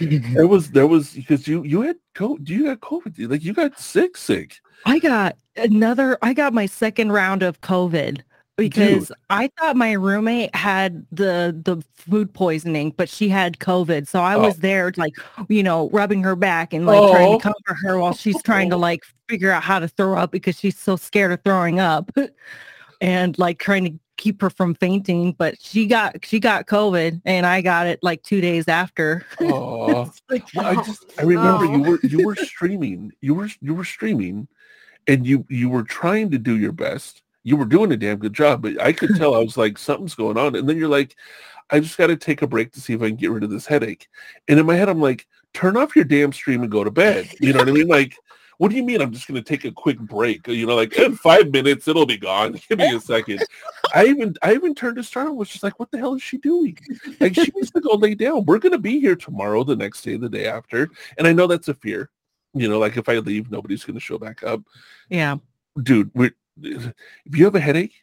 [0.34, 2.44] there was there was because you you had COVID.
[2.44, 3.30] Do you got COVID.
[3.30, 4.56] Like you got sick, sick.
[4.86, 8.22] I got another I got my second round of COVID
[8.56, 14.08] because I thought my roommate had the the food poisoning, but she had COVID.
[14.08, 14.40] So I Oh.
[14.42, 15.14] was there like,
[15.48, 17.36] you know, rubbing her back and like trying Oh.
[17.38, 20.58] to comfort her while she's trying to like figure out how to throw up because
[20.58, 22.10] she's so scared of throwing up
[23.00, 25.32] and like trying to keep her from fainting.
[25.32, 29.26] But she got she got COVID and I got it like two days after.
[29.42, 33.12] Oh, like, well, I just I remember you were you were streaming.
[33.20, 34.46] You were you were streaming,
[35.06, 37.22] and you you were trying to do your best.
[37.42, 40.14] You were doing a damn good job, but I could tell I was like something's
[40.14, 40.54] going on.
[40.54, 41.16] And then you're like,
[41.70, 43.50] I just got to take a break to see if I can get rid of
[43.50, 44.08] this headache.
[44.48, 47.28] And in my head, I'm like, turn off your damn stream and go to bed.
[47.40, 47.88] You know what I mean?
[47.88, 48.14] Like,
[48.62, 49.02] what do you mean?
[49.02, 50.46] I'm just going to take a quick break.
[50.46, 52.52] You know, like in five minutes, it'll be gone.
[52.68, 53.44] Give me a second.
[53.92, 56.22] I even I even turned to Star and was just like, what the hell is
[56.22, 56.78] she doing?
[57.18, 58.44] Like she needs to go lay down.
[58.44, 60.88] We're gonna be here tomorrow, the next day, the day after.
[61.18, 62.08] And I know that's a fear.
[62.54, 64.60] You know, like if I leave, nobody's gonna show back up.
[65.08, 65.38] yeah.
[65.82, 66.30] Dude, we're
[66.62, 66.92] if
[67.34, 67.94] you have a headache,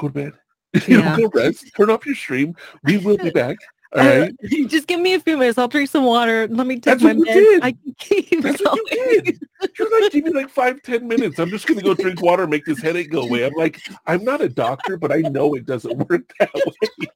[0.00, 0.32] go to bed.
[0.88, 1.16] You know, Yeah.
[1.16, 1.70] go rest.
[1.76, 2.56] Turn off your stream.
[2.82, 3.58] We will be back.
[3.96, 4.28] All Uh.
[4.68, 5.56] Just give me a few minutes.
[5.58, 6.46] I'll drink some water.
[6.48, 7.34] Let me take That's my what you meds.
[7.34, 7.62] did.
[7.62, 9.24] I can keep That's what you going.
[9.24, 9.40] did.
[9.78, 11.38] You're like, give me like five, ten minutes.
[11.38, 13.44] I'm just gonna go drink water, make this headache go away.
[13.44, 17.06] I'm like, I'm not a doctor, but I know it doesn't work that way.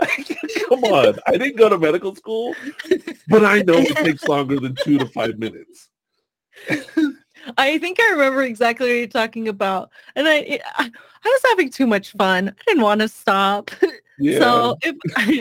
[0.68, 1.18] Come on.
[1.26, 2.54] I didn't go to medical school,
[3.28, 5.88] but I know it takes longer than two to five minutes.
[7.58, 9.90] I think I remember exactly what you're talking about.
[10.14, 12.48] And I, I, I was having too much fun.
[12.48, 13.70] I didn't want to stop.
[14.18, 14.38] Yeah.
[14.38, 14.96] So if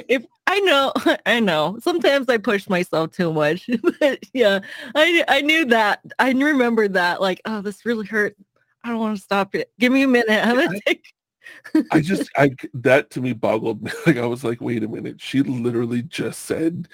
[0.10, 0.92] if I know,
[1.26, 1.78] I know.
[1.82, 3.70] Sometimes I push myself too much.
[4.00, 4.60] But yeah,
[4.94, 6.02] I I knew that.
[6.20, 7.22] I remembered that.
[7.22, 8.36] Like, oh, this really hurt.
[8.84, 9.72] I don't want to stop it.
[9.80, 10.46] Give me a minute.
[10.46, 11.04] I'm gonna take.
[11.92, 13.92] I just I that to me boggled me.
[14.06, 15.22] Like I was like, wait a minute.
[15.22, 16.88] She literally just said,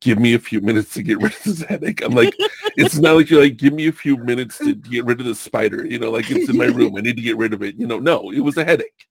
[0.00, 2.02] give me a few minutes to get rid of this headache.
[2.02, 2.34] I'm like,
[2.76, 5.34] it's not like you're like, give me a few minutes to get rid of the
[5.34, 5.86] spider.
[5.86, 6.96] You know, like it's in my room.
[6.96, 7.76] I need to get rid of it.
[7.76, 9.06] You know, no, it was a headache.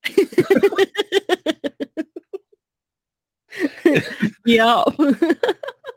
[4.45, 4.83] Yeah.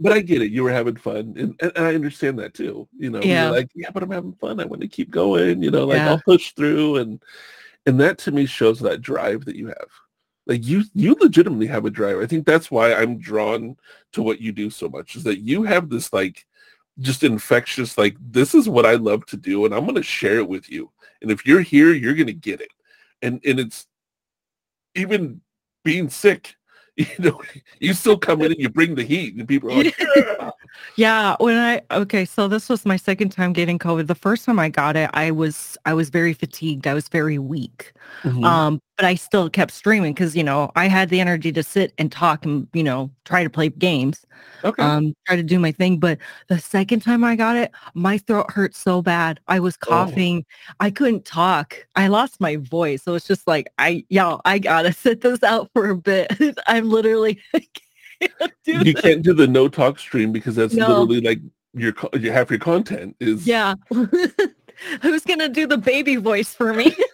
[0.01, 0.53] But I get it.
[0.53, 1.35] You were having fun.
[1.37, 2.87] And, and I understand that too.
[2.97, 3.47] You know, Yeah.
[3.49, 4.61] you're like, yeah, but I'm having fun.
[4.61, 6.11] I want to keep going, you know, like Yeah.
[6.11, 7.21] I'll push through and
[7.85, 9.89] and that to me shows that drive that you have.
[10.47, 12.19] Like you you legitimately have a drive.
[12.19, 13.77] I think that's why I'm drawn
[14.13, 16.47] to what you do so much is that you have this like
[17.01, 20.37] just infectious like this is what I love to do and I'm going to share
[20.39, 20.93] it with you.
[21.23, 22.71] And if you're here, you're going to get it.
[23.21, 23.89] And and it's
[24.95, 25.41] even
[25.83, 26.55] being sick,
[27.07, 27.41] you know,
[27.79, 30.53] you still come in and you bring the heat and people are like.
[30.97, 34.07] Yeah, when I okay, so this was my second time getting COVID.
[34.07, 36.87] The first time I got it, I was I was very fatigued.
[36.87, 37.93] I was very weak.
[38.25, 38.45] Mhm.
[38.45, 41.93] Um, but I still kept streaming because you know I had the energy to sit
[41.99, 44.25] and talk and you know try to play games,
[44.65, 44.83] okay.
[44.83, 45.99] um, try to do my thing.
[45.99, 49.41] But the second time I got it, my throat hurt so bad.
[49.49, 49.87] I was Oh.
[49.91, 50.45] coughing.
[50.81, 51.77] I couldn't talk.
[51.97, 53.03] I lost my voice.
[53.05, 56.33] So it's just like I y'all, I gotta sit this out for a bit.
[56.67, 57.41] I'm literally
[58.21, 59.01] can't do you this.
[59.03, 60.89] can't do the no talk stream because that's No.
[61.03, 61.41] literally like
[61.75, 63.75] your co- you half your content is Yeah.
[65.03, 66.95] Who's gonna do the baby voice for me?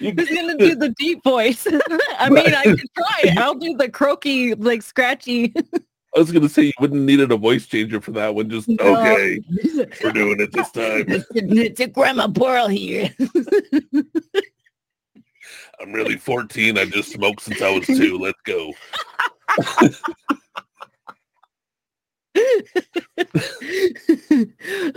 [0.00, 1.66] You- Who's gonna do the deep voice?
[2.18, 3.38] I mean, I can try it.
[3.38, 5.54] I'll do the croaky, like scratchy.
[6.14, 8.50] I was gonna say you wouldn't needed a voice changer for that one.
[8.50, 8.74] Just No.
[8.96, 9.40] okay,
[10.02, 11.04] we're doing it this time.
[11.08, 13.10] it's, Grandma Pearl here.
[15.80, 16.78] I'm really 14.
[16.78, 18.18] I just smoked since I was two.
[18.18, 18.72] Let's go.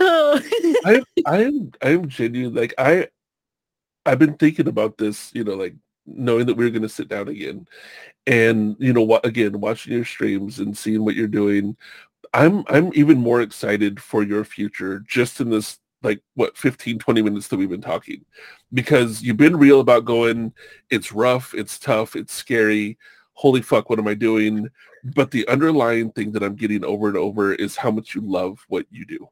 [0.00, 0.40] oh.
[0.84, 2.54] I I am I am genuine.
[2.54, 3.08] Like I
[4.06, 5.30] I've been thinking about this.
[5.34, 5.74] You know, like
[6.06, 7.66] knowing that we are going to sit down again,
[8.26, 9.26] and you know what?
[9.26, 11.76] Again, watching your streams and seeing what you're doing.
[12.32, 17.22] I'm I'm even more excited for your future just in this like what 15 20
[17.22, 18.24] minutes that we've been talking.
[18.72, 20.52] Because you've been real about going
[20.90, 22.98] it's rough it's tough it's scary
[23.34, 24.68] holy fuck what am i doing?
[25.02, 28.64] But the underlying thing that i'm getting over and over is how much you love
[28.68, 29.28] what you do.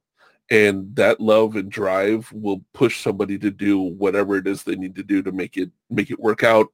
[0.51, 4.95] And that love and drive will push somebody to do whatever it is they need
[4.97, 6.69] to do to make it make it work out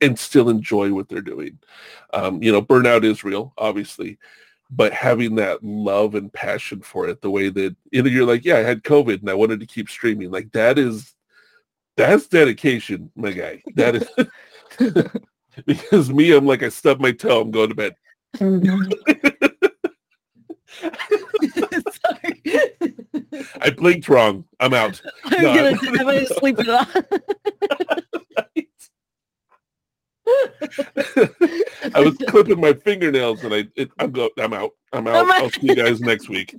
[0.00, 1.58] and still enjoy what they're doing.
[2.12, 4.18] Um, you know burnout is real obviously
[4.70, 8.44] but having that love and passion for it the way that you know you're like
[8.44, 11.14] yeah i had covid and i wanted to keep streaming like that is
[11.96, 14.08] that's dedication my guy that is
[15.66, 17.94] because me i'm like i stub my toe i'm going to bed
[18.36, 18.90] mm-hmm.
[23.60, 24.44] I blinked wrong.
[24.60, 25.00] I'm out.
[25.24, 26.94] I'm No, gonna, I'm gonna sleep it off.
[31.94, 34.72] I was clipping my fingernails and I it, I'm go I'm out.
[34.92, 35.30] I'm out.
[35.30, 36.54] I'll see you guys next week.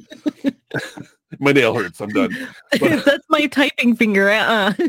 [1.40, 2.00] my nail hurts.
[2.00, 2.36] I'm done.
[2.80, 4.30] But- That's my typing finger.
[4.30, 4.74] Uh-uh.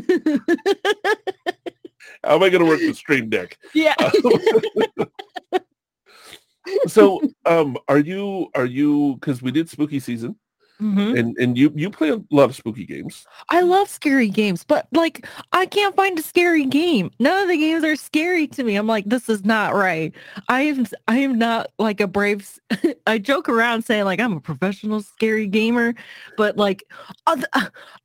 [2.23, 3.57] How am I going to work the stream deck?
[3.73, 3.95] yeah.
[6.87, 10.35] so, um, are you are you because we did spooky season
[10.81, 11.19] Mhm.
[11.19, 13.25] and and you you play a lot of spooky games.
[13.49, 17.11] I love scary games, but like I can't find a scary game.
[17.19, 18.75] None of the games are scary to me.
[18.75, 20.13] I'm like, this is not right.
[20.47, 22.59] I am I am not like a brave.
[23.07, 25.95] I joke around saying like I'm a professional scary gamer,
[26.37, 26.83] but like
[27.27, 27.43] oth-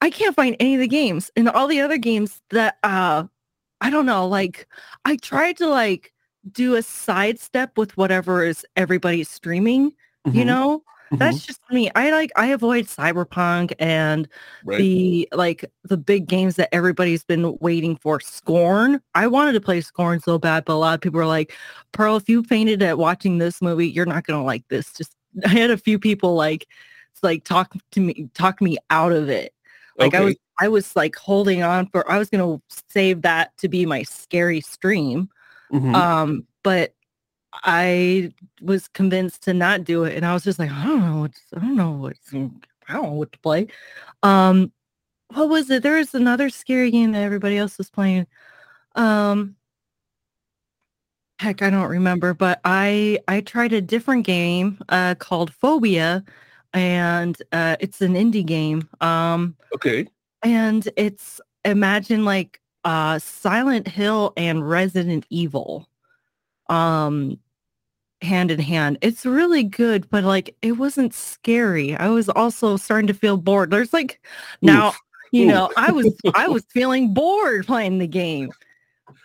[0.01, 3.25] I can't find any of the games and all the other games that uh
[3.81, 4.27] I don't know.
[4.27, 4.67] Like
[5.05, 6.13] I tried to like
[6.53, 9.93] do a sidestep with whatever is everybody's streaming.
[10.33, 10.83] You Mhm, know,
[11.19, 11.91] that's just me.
[11.95, 14.29] I like I avoid cyberpunk and
[14.65, 14.79] right.
[14.79, 19.81] the like the big games that everybody's been waiting for scorn i wanted to play
[19.81, 21.53] scorn so bad but a lot of people are like
[21.93, 25.15] pearl if you fainted at watching this movie you're not gonna like this just
[25.47, 26.67] i had a few people like
[27.23, 29.53] like talk to me talk me out of it
[29.99, 33.69] like i was i was like holding on for i was gonna save that to
[33.69, 35.29] be my scary stream
[35.73, 35.95] Mhm.
[35.95, 36.94] um but
[37.63, 41.21] i was convinced to not do it and i was just like i don't know
[41.21, 43.67] what's i don't know what's i don't know what to play.
[44.23, 44.73] Um
[45.33, 45.83] what was it?
[45.83, 48.27] There was another scary game that everybody else was playing.
[48.95, 49.57] Um
[51.41, 56.23] heck i don't remember but i i tried a different game uh called phobia
[56.73, 60.07] and uh it's an indie game um okay.
[60.45, 65.89] and it's imagine like uh silent hill and resident evil.
[66.69, 67.39] Um
[68.23, 68.99] hand in hand.
[69.03, 71.97] It's really good but like it wasn't scary.
[71.97, 73.71] I was also starting to feel bored.
[73.71, 74.21] There's like
[74.63, 75.01] now Oof.
[75.33, 75.49] you Oof.
[75.49, 78.51] know i was i was feeling bored playing the game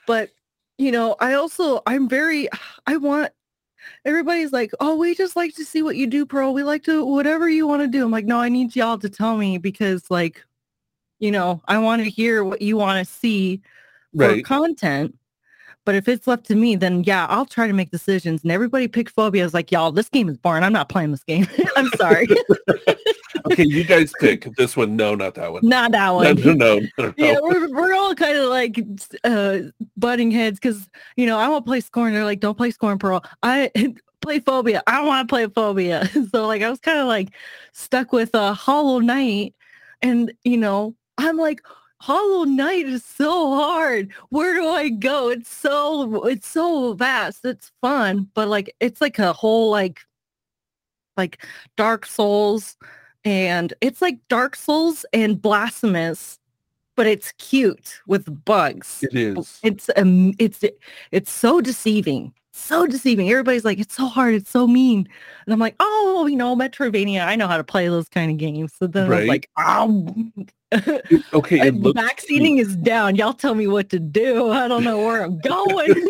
[0.07, 0.29] but
[0.77, 2.49] you know i also i'm very
[2.87, 3.31] i want
[4.05, 6.53] everybody's like oh we just like to see what you do pearl.
[6.53, 8.03] We like to whatever you want to do.
[8.03, 10.43] I'm like no i need y'all to tell me because like
[11.19, 13.61] you know i want to hear what you want to see
[14.17, 15.18] for content
[15.89, 18.87] but if it's left to me then yeah i'll try to make decisions and everybody
[18.87, 21.47] picked phobia I was like y'all this game is boring i'm not playing this game
[21.75, 22.27] i'm sorry
[23.51, 23.63] Okay.
[23.63, 24.95] You guys pick this one.
[24.95, 25.61] No, not that one.
[25.63, 27.13] not that one no, no, no.
[27.17, 28.79] yeah, we're, we're all kind of like
[29.23, 29.59] uh
[29.97, 32.13] butting heads because you know I want to play Scorn.
[32.13, 33.23] They're like, don't play Scorn, Pearl.
[33.41, 33.71] I
[34.21, 34.83] play Phobia.
[34.87, 36.07] I want to play Phobia.
[36.31, 37.29] so like I was kind of like
[37.73, 39.55] stuck with uh, Hollow Knight,
[40.01, 41.61] and you know I'm like.
[42.01, 44.13] Hollow Knight is so hard.
[44.29, 45.29] Where do I go?
[45.29, 47.43] It's so it's so vast.
[47.45, 49.99] It's fun, but like it's like a whole like
[51.17, 52.77] like Dark Souls
[53.25, 56.39] and it's like Dark Souls and Blasphemous,
[56.95, 59.03] but it's cute with bugs.
[59.03, 59.59] It is.
[59.63, 60.63] It's um, it's
[61.11, 63.29] it's so deceiving, so deceiving.
[63.29, 65.07] Everybody's like, it's so hard, it's so mean,
[65.45, 68.37] and I'm like, oh, you know, Metroidvania, I know how to play those kind of
[68.37, 68.73] games.
[68.73, 69.19] So then I Right.
[69.19, 70.15] was like, oh,
[70.71, 71.67] It- okay.
[71.67, 73.15] It vaccinating is down.
[73.15, 74.51] Y'all tell me what to do.
[74.51, 75.95] I don't know where I'm going.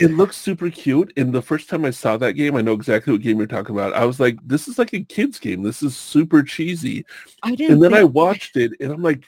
[0.00, 1.12] it looks super cute.
[1.16, 3.74] And the first time I saw that game, I know exactly what game you're talking
[3.76, 3.92] about.
[3.94, 5.62] I was like, this is like a kid's game.
[5.62, 7.06] This is super cheesy.
[7.42, 7.74] I didn't.
[7.74, 9.24] And then I watched it and I'm like,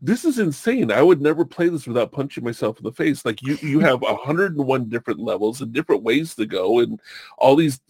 [0.00, 0.92] this is insane.
[0.92, 3.24] I would never play this without punching myself in the face.
[3.24, 7.00] Like you, you have 101 different levels and different ways to go and
[7.36, 7.80] all these.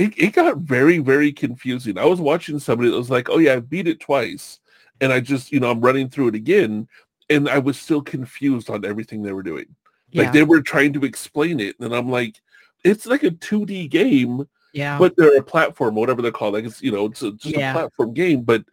[0.00, 1.98] It, it got very, very confusing.
[1.98, 4.58] I was watching somebody that was like, oh yeah, I beat it twice.
[5.00, 6.88] And I just, you know, I'm running through it again.
[7.28, 9.66] And I was still confused on everything they were doing.
[10.12, 11.78] Like they were trying to explain it.
[11.78, 12.40] And I'm like,
[12.82, 14.98] it's like a 2D game, yeah.
[14.98, 16.54] but they're a platform, whatever they're called.
[16.54, 17.70] Like it's, you know, it's a, just Yeah.
[17.70, 18.42] a platform game.
[18.42, 18.64] But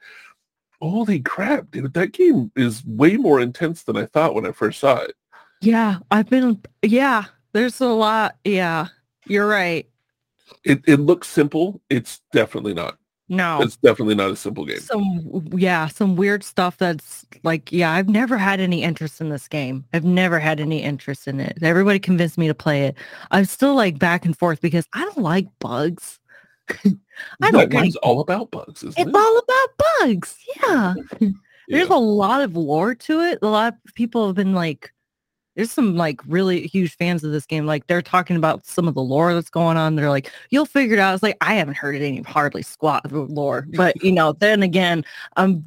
[0.81, 4.79] holy crap, dude, that game is way more intense than I thought when I first
[4.79, 5.15] saw it.
[5.61, 8.37] Yeah, I've been yeah, there's a lot.
[8.43, 8.87] Yeah.
[9.25, 9.87] You're right.
[10.63, 11.81] It it looks simple.
[11.89, 12.97] It's definitely not.
[13.29, 13.61] No.
[13.61, 14.79] It's definitely not a simple game.
[14.79, 19.47] Some yeah, some weird stuff that's like yeah, I've never had any interest in this
[19.47, 19.83] game.
[19.93, 21.57] I've never had any interest in it.
[21.61, 22.95] Everybody convinced me to play it.
[23.31, 26.19] I'm still like back and forth because I don't like bugs.
[26.69, 26.95] I
[27.39, 29.15] that don't like all about bugs, isn't it's it?
[29.15, 30.37] all about bugs.
[30.63, 30.93] Yeah.
[31.67, 33.39] There's a lot of lore to it.
[33.41, 34.93] A lot of people have been like,
[35.57, 37.65] there's some like really huge fans of this game.
[37.65, 39.95] Like they're talking about some of the lore that's going on.
[39.95, 41.15] They're like, you'll figure it out.
[41.15, 43.67] It's like, I haven't heard it any hardly squat of lore.
[43.75, 45.03] But you know, then again,
[45.35, 45.65] um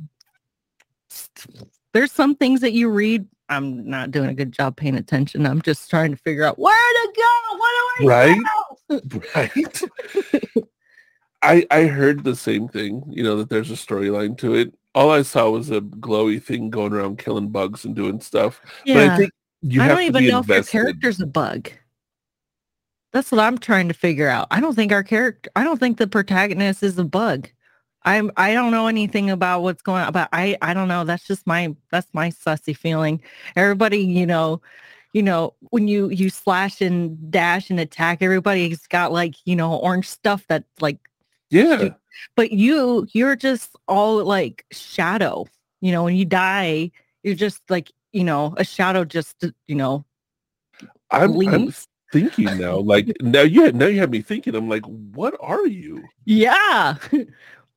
[1.93, 3.27] there's some things that you read.
[3.49, 5.45] I'm not doing a good job paying attention.
[5.45, 7.57] I'm just trying to figure out where to go.
[7.59, 9.01] What do I Right?
[9.01, 9.21] do?
[9.35, 9.83] right.
[11.43, 13.03] I I heard the same thing.
[13.09, 14.73] You know that there's a storyline to it.
[14.95, 18.61] All I saw was a glowy thing going around killing bugs and doing stuff.
[18.87, 19.17] But I Yeah.
[19.17, 19.33] think
[19.63, 21.71] you I don't even know if your character's a bug.
[23.13, 24.47] That's what I'm trying to figure out.
[24.51, 27.49] I don't think our character I don't think the protagonist is a bug.
[28.05, 31.05] I'm I don't know anything about what's going on, but I I don't know.
[31.05, 33.21] That's just my that's my sussy feeling.
[33.57, 34.63] Everybody, you know,
[35.13, 39.75] you know, when you you slash and dash and attack, everybody's got like, you know,
[39.75, 40.99] orange stuff that like
[41.51, 41.91] Yeah,
[42.37, 45.47] but you you're just all like shadow.
[45.81, 46.93] You know, when you die,
[47.23, 50.05] you're just like, you know, a shadow just you know,
[51.11, 51.73] I'm, I'm
[52.13, 52.77] thinking now.
[52.79, 54.55] Like now, you now you have me thinking.
[54.55, 56.05] I'm like, what are you?
[56.25, 56.97] Yeah.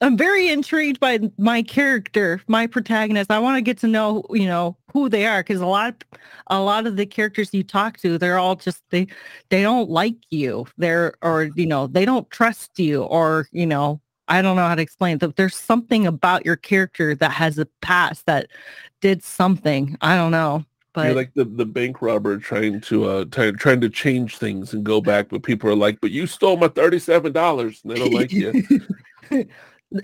[0.01, 3.31] I'm very intrigued by my character, my protagonist.
[3.31, 6.03] I want to get to know, you know, who they are because a lot
[6.47, 9.07] a lot of the characters you talk to, they're all just they
[9.49, 10.65] they don't like you.
[10.77, 14.75] They're or you know, they don't trust you or, you know, I don't know how
[14.75, 15.35] to explain it.
[15.35, 18.47] There's something about your character that has a past that
[19.01, 19.97] did something.
[20.01, 20.65] I don't know.
[20.93, 24.73] But You're like the, the bank robber trying to uh try, trying to change things
[24.73, 27.91] and go back, but people are like, "But you stole my thirty seven dollars," and
[27.91, 28.51] they don't like you.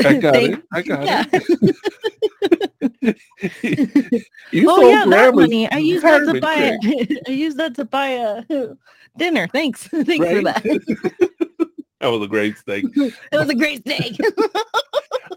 [0.05, 0.63] I got they- it.
[0.74, 1.26] I got yeah.
[1.32, 3.17] it.
[4.51, 5.70] you oh yeah, that money.
[5.72, 7.24] I use that to buy it.
[7.28, 8.43] I use that to buy a
[9.15, 9.47] dinner.
[9.47, 9.88] Thanks.
[9.88, 11.70] Thanks for that.
[12.00, 12.91] That was a great thing.
[13.32, 14.20] it was a great steak.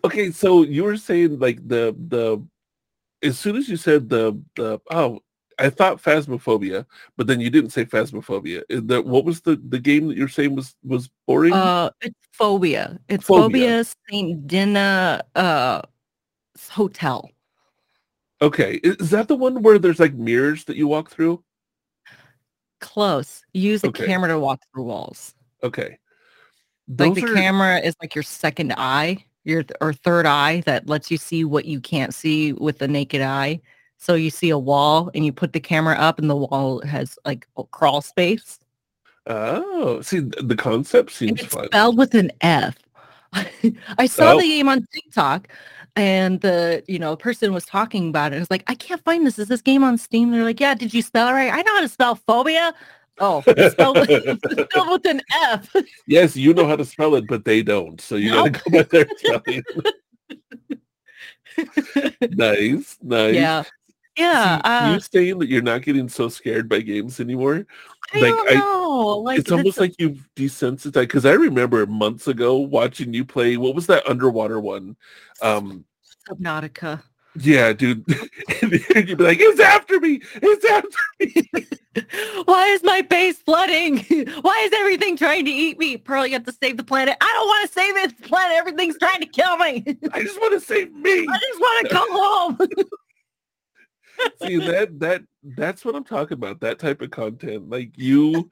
[0.04, 2.44] Okay, so you were saying like the the
[3.22, 5.20] as soon as you said the the oh
[5.58, 6.86] I thought phasmophobia,
[7.16, 8.64] but then you didn't say phasmophobia.
[8.68, 11.52] Is that what was the the game that you're saying was was boring?
[11.54, 12.98] uh it's phobia.
[13.08, 13.44] It's Phobia.
[13.44, 15.82] phobia, Saint Dina uh
[16.70, 17.30] hotel.
[18.40, 21.44] okay, is, is that the one where there's like mirrors that you walk through?
[22.80, 23.44] Close.
[23.52, 24.04] Use a Okay.
[24.06, 25.34] camera to walk through walls.
[25.62, 25.96] Okay,
[26.98, 31.10] Like the are camera is like your second eye, your or third eye that lets
[31.10, 33.60] you see what you can't see with the naked eye.
[33.98, 37.18] So you see a wall and you put the camera up and the wall has
[37.24, 38.58] like a crawl space.
[39.26, 41.66] oh see the concept And seems it's fun.
[41.66, 42.76] spelled with an F.
[43.98, 44.40] I saw Oh.
[44.40, 45.48] the game on TikTok
[45.94, 48.36] and the, you know, person was talking about it.
[48.36, 49.38] I was like, I can't find this.
[49.38, 50.30] Is this game on Steam?
[50.30, 51.52] They're like, yeah, did you spell it right?
[51.52, 52.74] I know how to spell phobia.
[53.24, 55.72] Oh, spelled with, spelled with an F.
[56.08, 58.00] yes, you know how to spell it, but they don't.
[58.00, 59.62] So you gotta go by their spelling.
[62.32, 63.34] nice, nice.
[63.34, 63.62] yeah.
[64.16, 64.56] Yeah.
[64.56, 67.64] See, Uh, you saying that you're not getting so scared by games anymore?
[68.12, 69.18] I like, don't I- know.
[69.20, 70.92] Like it's almost like you've desensitized.
[70.92, 73.56] Because I remember months ago watching you play.
[73.56, 74.96] What was that underwater one?
[75.40, 75.84] Um,
[76.28, 77.02] Subnautica.
[77.36, 78.04] Yeah, dude.
[78.62, 80.20] and you'd be like, "It's after me!
[80.34, 81.66] It's after me!"
[82.44, 83.98] Why is my base flooding?
[84.42, 85.96] Why is everything trying to eat me?
[85.96, 87.16] Pearl, you have to save the planet.
[87.20, 88.56] I don't want to save this planet.
[88.56, 89.84] Everything's trying to kill me.
[90.12, 91.26] I just want to save me.
[91.28, 92.58] I just want to go home.
[94.42, 96.60] See that that that's what I'm talking about.
[96.60, 98.50] That type of content, like you.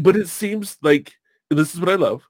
[0.00, 1.12] but it seems like
[1.50, 2.22] this is what I love.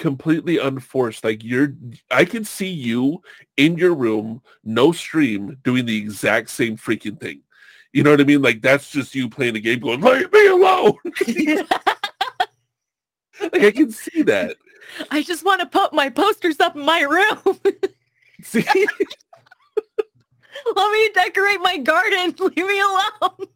[0.00, 1.24] Completely unforced.
[1.24, 1.74] Like you're,
[2.10, 3.22] I can see you
[3.58, 7.42] in your room, no stream, doing the exact same freaking thing.
[7.92, 8.40] You know what I mean?
[8.40, 10.94] Like that's just you playing a game, going, "Leave me alone."
[13.52, 14.56] like I can see that.
[15.10, 17.58] I just want to put my posters up in my room.
[18.42, 18.64] See,
[20.74, 22.34] Let me decorate my garden.
[22.38, 23.48] Leave me alone.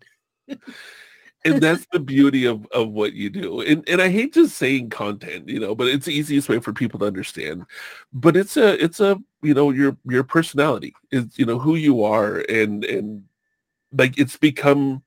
[1.44, 3.60] And that's the beauty of of what you do.
[3.60, 6.72] And and i hate just saying content you know but it's the easiest way for
[6.72, 7.64] people to understand.
[8.12, 10.94] But it's a it's a you know your your personality.
[11.10, 13.24] Is you know who you are and and
[13.92, 15.02] like it's become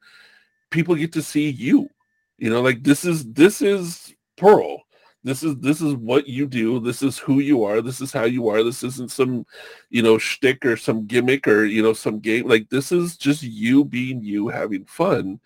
[0.69, 1.89] people get to see you.
[2.38, 4.83] You know like this is this is pearl.
[5.23, 6.79] This is this is what you do.
[6.79, 7.81] This is who you are.
[7.81, 8.63] This is how you are.
[8.63, 9.45] This isn't some
[9.89, 12.47] you know shtick or some gimmick or you know some game.
[12.47, 15.39] Like this is just you being you having fun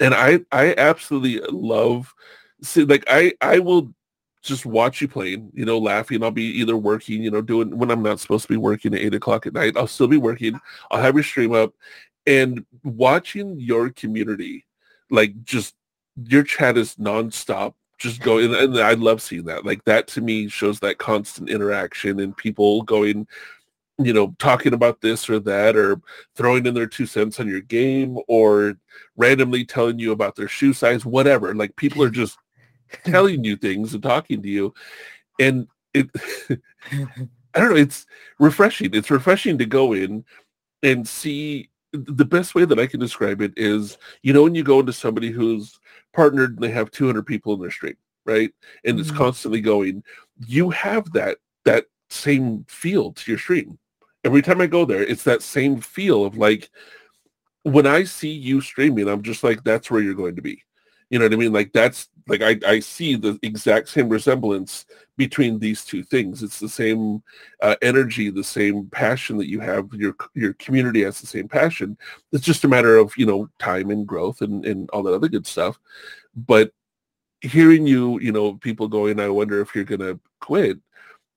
[0.00, 2.14] and I I absolutely love
[2.62, 3.92] see like I I will
[4.42, 6.22] just watch you playing, you know, laughing.
[6.22, 9.00] I'll be either working, you know, doing when I'm not supposed to be working at
[9.00, 9.76] eight o'clock at night.
[9.76, 10.58] I'll still be working.
[10.90, 11.74] I'll have your stream up
[12.26, 14.64] and watching your community,
[15.10, 15.74] like just
[16.24, 19.64] your chat is nonstop, just going and I love seeing that.
[19.64, 23.26] Like that to me shows that constant interaction and people going,
[23.98, 26.00] you know, talking about this or that or
[26.36, 28.74] throwing in their two cents on your game or
[29.16, 31.54] randomly telling you about their shoe size, whatever.
[31.54, 32.38] Like people are just
[33.04, 34.72] telling you things and talking to you.
[35.40, 36.08] And it
[37.54, 38.06] I don't know, it's
[38.38, 38.90] refreshing.
[38.92, 40.24] It's refreshing to go in
[40.82, 44.62] and see the best way that I can describe it is, you know, when you
[44.62, 45.80] go into somebody who's
[46.12, 47.96] partnered and they have 200 people in their stream,
[48.26, 48.52] right?
[48.84, 49.16] And it's Mhm.
[49.16, 50.04] constantly going.
[50.46, 53.78] You have that that same feel to your stream.
[54.24, 56.70] Every time I go there, it's that same feel of like
[57.62, 60.62] when I see you streaming, I'm just like, that's where you're going to be.
[61.10, 61.52] You know what I mean?
[61.52, 64.84] Like that's like I, I see the exact same resemblance
[65.16, 66.42] between these two things.
[66.42, 67.22] It's the same
[67.62, 69.90] uh, energy, the same passion that you have.
[69.94, 71.96] Your your community has the same passion.
[72.32, 75.28] It's just a matter of you know time and growth and and all that other
[75.28, 75.80] good stuff.
[76.36, 76.72] But
[77.40, 80.78] hearing you, you know, people going, I wonder if you're gonna quit.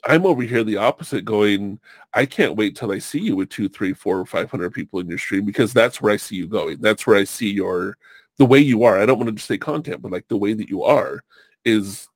[0.03, 1.79] I'm over here the opposite, going,
[2.13, 4.99] I can't wait till I see you with two, three, four, or five hundred people
[4.99, 6.81] in your stream because that's where I see you going.
[6.81, 7.97] That's where I see your
[8.37, 8.99] the way you are.
[8.99, 11.23] I don't want to just say content, but like the way that you are
[11.63, 12.07] is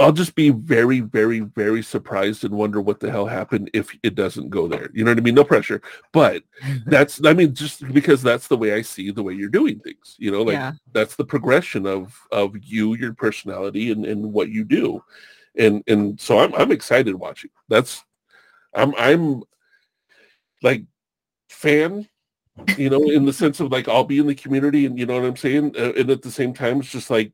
[0.00, 4.14] I'll just be very, very, very surprised and wonder what the hell happened if it
[4.14, 4.90] doesn't go there.
[4.94, 5.34] You know what I mean?
[5.34, 5.82] No pressure.
[6.12, 6.44] But
[6.86, 10.14] that's I mean, just because that's the way I see the way you're doing things.
[10.18, 10.72] You know, like yeah.
[10.92, 15.02] that's the progression of of you, your personality and, and what you do.
[15.56, 17.50] And and so I'm I'm excited watching.
[17.68, 18.04] That's
[18.74, 19.42] I'm I'm
[20.62, 20.84] like
[21.48, 22.08] fan
[22.76, 25.14] you know, in the sense of like I'll be in the community and you know
[25.14, 25.74] what I'm saying?
[25.78, 27.32] Uh, and at the same time, it's just like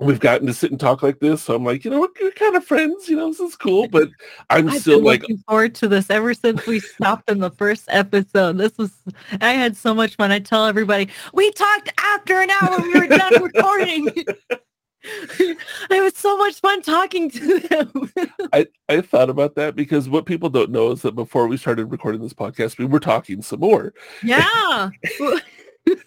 [0.00, 1.42] we've gotten to sit and talk like this.
[1.42, 4.08] So I'm like, you know, we're, kind of friends, you know, this is cool, but
[4.50, 7.84] I'm I've still like, looking forward to this ever since we stopped in the first
[7.88, 8.58] episode.
[8.58, 8.92] This was
[9.40, 10.32] I had so much fun.
[10.32, 14.10] I tell everybody we talked after an hour we were done recording.
[15.38, 18.12] it was so much fun talking to them.
[18.52, 21.86] I, I thought about that because what people don't know is that before we started
[21.86, 23.94] recording this podcast, we were talking some more.
[24.22, 24.90] yeah.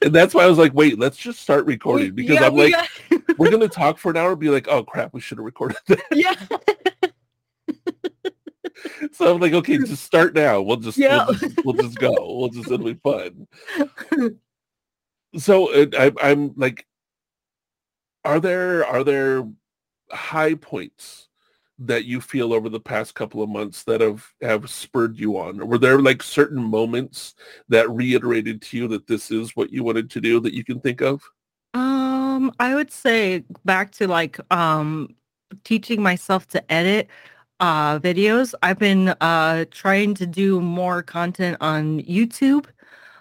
[0.02, 2.74] And that's why I was like, wait, let's just start recording because Yeah, I'm we
[2.74, 5.22] like, got- we're going to talk for an hour and be like, oh crap, we
[5.22, 6.02] should have recorded that.
[6.12, 6.36] yeah.
[9.14, 10.62] So I'm like, okay, just start now.
[10.62, 11.26] We'll just, Yeah.
[11.28, 12.14] we'll, just we'll just go.
[12.20, 13.48] We'll just, it'll be fun.
[15.38, 16.86] so I, I'm like,
[18.26, 19.48] are there are there
[20.12, 21.28] high points
[21.80, 25.62] that you feel over the past couple of months that have have spurred you on?
[25.62, 27.36] Or were there like certain moments
[27.70, 30.80] that reiterated to you that this is what you wanted to do that you can
[30.82, 31.24] think of?
[31.74, 35.16] Um, I would say back to like um
[35.64, 37.08] teaching myself to edit
[37.60, 38.54] uh videos.
[38.62, 42.66] I've been uh trying to do more content on YouTube.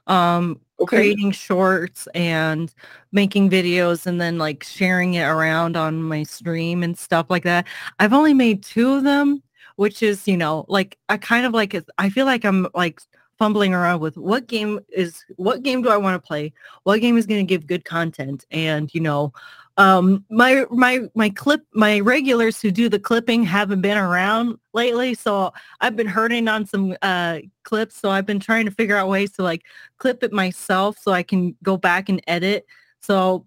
[0.06, 0.96] Um Okay.
[0.96, 2.72] creating shorts and
[3.10, 7.66] making videos and then like sharing it around on my stream and stuff like that.
[7.98, 9.42] I've only made two of them,
[9.76, 13.00] which is, you know, like I kind of like I feel like I'm like
[13.38, 16.52] fumbling around with what game is what game do I want to play?
[16.84, 18.44] What game is going to give good content?
[18.50, 19.32] And, you know,
[19.78, 25.14] um my my my clip my regulars who do the clipping haven't been around lately,
[25.14, 29.08] so I've been hurting on some uh clips, so I've been trying to figure out
[29.08, 29.62] ways to like
[29.98, 32.66] clip it myself so I can go back and edit.
[33.00, 33.46] So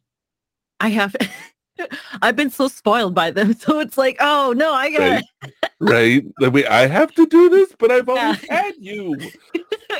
[0.79, 1.15] I have
[2.21, 3.53] I've been so spoiled by them.
[3.59, 5.21] So it's like, oh no, I got
[5.79, 6.23] Right.
[6.39, 8.55] Like, wait, I have to do this, but I've always Yeah.
[8.55, 9.17] had you.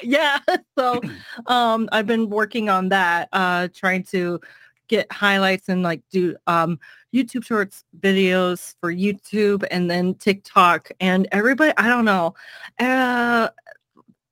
[0.04, 0.40] yeah.
[0.78, 1.02] So
[1.48, 4.40] um I've been working on that, uh trying to
[4.92, 6.78] get highlights and like do um
[7.16, 12.36] YouTube shorts videos for YouTube and then TikTok and everybody I don't know.
[12.78, 13.50] Uh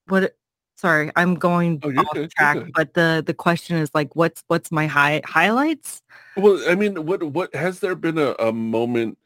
[0.07, 0.35] what
[0.75, 4.69] sorry, I'm going Oh, off good, track, but the the question is like what's what's
[4.69, 6.01] my high highlights?
[6.35, 9.17] Well, I mean, what what has there been a, a moment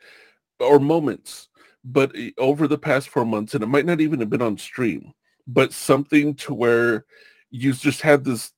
[0.60, 1.50] or moments,
[1.84, 5.14] but over the past four months, and it might not even have been on stream,
[5.48, 7.06] but something to where
[7.50, 8.52] you just had this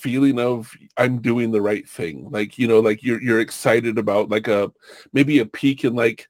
[0.00, 2.28] feeling of I'm doing the right thing.
[2.30, 4.72] Like, you know, like you're you're excited about like a
[5.12, 6.28] maybe a peak in like,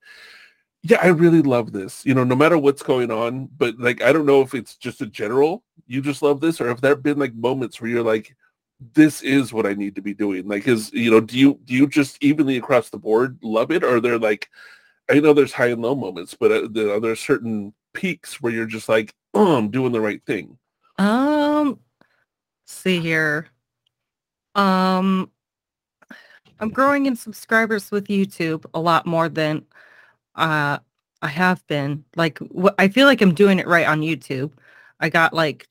[0.83, 2.05] yeah, I really love this.
[2.05, 5.03] You know, no matter what's going on, but like I don't know if it's just
[5.03, 8.03] a general, you just love this, or if there have been like moments where you're
[8.03, 8.35] like,
[8.95, 10.49] this is what I need to be doing.
[10.49, 13.85] Like, is you know, do you do you just evenly across the board love it,
[13.85, 14.49] or are there like,
[15.11, 18.67] I know there's high and low moments, but uh, are there certain peaks where you're
[18.67, 20.59] just like, oh, I'm doing the right thing.
[20.99, 21.81] Um,
[22.67, 23.49] see here.
[24.55, 25.31] Um,
[26.59, 29.65] I'm growing in subscribers with YouTube a lot more than
[30.35, 30.79] uh
[31.23, 32.05] I have been.
[32.17, 34.53] Like, wh- I feel like I'm doing it right on YouTube.
[35.01, 35.69] I got like,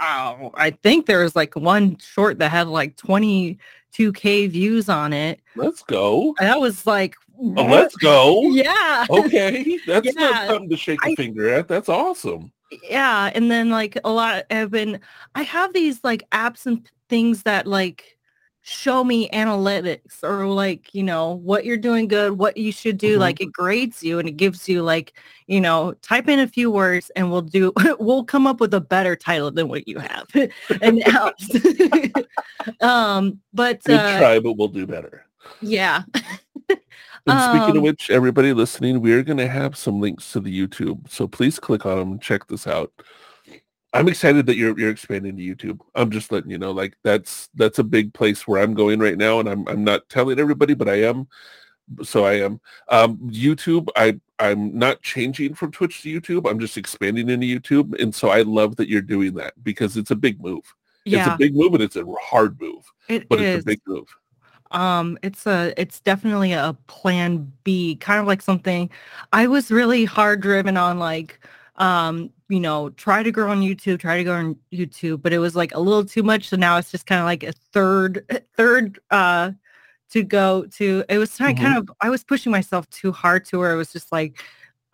[0.00, 5.40] oh, I think there was like one short that had like 22k views on it.
[5.54, 6.34] Let's go.
[6.38, 8.42] And that was like, Oh, let's go.
[8.52, 9.04] yeah.
[9.10, 11.68] Okay, that's Yeah, not something to shake a I- finger at.
[11.68, 12.50] That's awesome.
[12.88, 15.00] Yeah and then like a lot have been
[15.34, 18.16] i have these like apps and things that like
[18.62, 23.16] show me analytics or like you know what you're doing good what you should do
[23.16, 23.20] Mhm.
[23.20, 25.12] like it grades you and it gives you like
[25.46, 28.80] you know type in a few words and we'll do we'll come up with a
[28.80, 31.50] better title than what you have and it helps
[32.80, 35.26] um but uh, try, but we'll do better.
[35.60, 36.02] yeah
[37.26, 40.40] And speaking of Um, which, everybody listening, we are going to have some links to
[40.40, 41.10] the YouTube.
[41.10, 42.92] So please click on them and check this out.
[43.94, 45.80] I'm excited that you're you're expanding to YouTube.
[45.94, 49.16] I'm just letting you know, like that's that's a big place where I'm going right
[49.16, 51.28] now, and I'm I'm not telling everybody, but I am.
[52.02, 52.60] So I am.
[52.88, 56.50] Um, YouTube, I I'm not changing from Twitch to YouTube.
[56.50, 60.10] I'm just expanding into YouTube, and so I love that you're doing that because it's
[60.10, 60.64] a big move.
[61.04, 61.26] Yeah.
[61.26, 63.56] It's a big move, and it's a hard move, it but is.
[63.56, 64.08] it's a big move.
[64.70, 68.90] Um it's a it's definitely a plan b kind of like something
[69.32, 71.38] i was really hard driven on like
[71.76, 75.38] um you know try to grow on youtube try to go on youtube but it
[75.38, 78.24] was like a little too much so now it's just kind of like a third
[78.56, 79.50] third uh
[80.10, 81.60] to go to it was kind Mhm.
[81.60, 84.42] kind of i was pushing myself too hard to where it was just like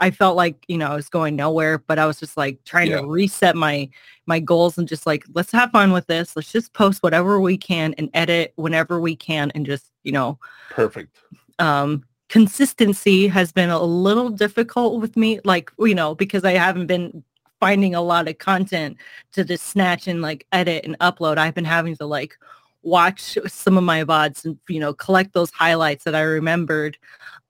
[0.01, 2.89] i felt like you know i was going nowhere but i was just like trying
[2.91, 3.01] Yeah.
[3.01, 3.89] to reset my
[4.27, 7.57] my goals and just like let's have fun with this let's just post whatever we
[7.57, 10.39] can and edit whenever we can and just you know
[10.71, 11.17] Perfect.
[11.59, 16.87] um consistency has been a little difficult with me like you know because i haven't
[16.87, 17.23] been
[17.59, 18.97] finding a lot of content
[19.33, 22.37] to just snatch and like edit and upload i've been having to like
[22.83, 26.97] watch some of my vods and you know collect those highlights that i remembered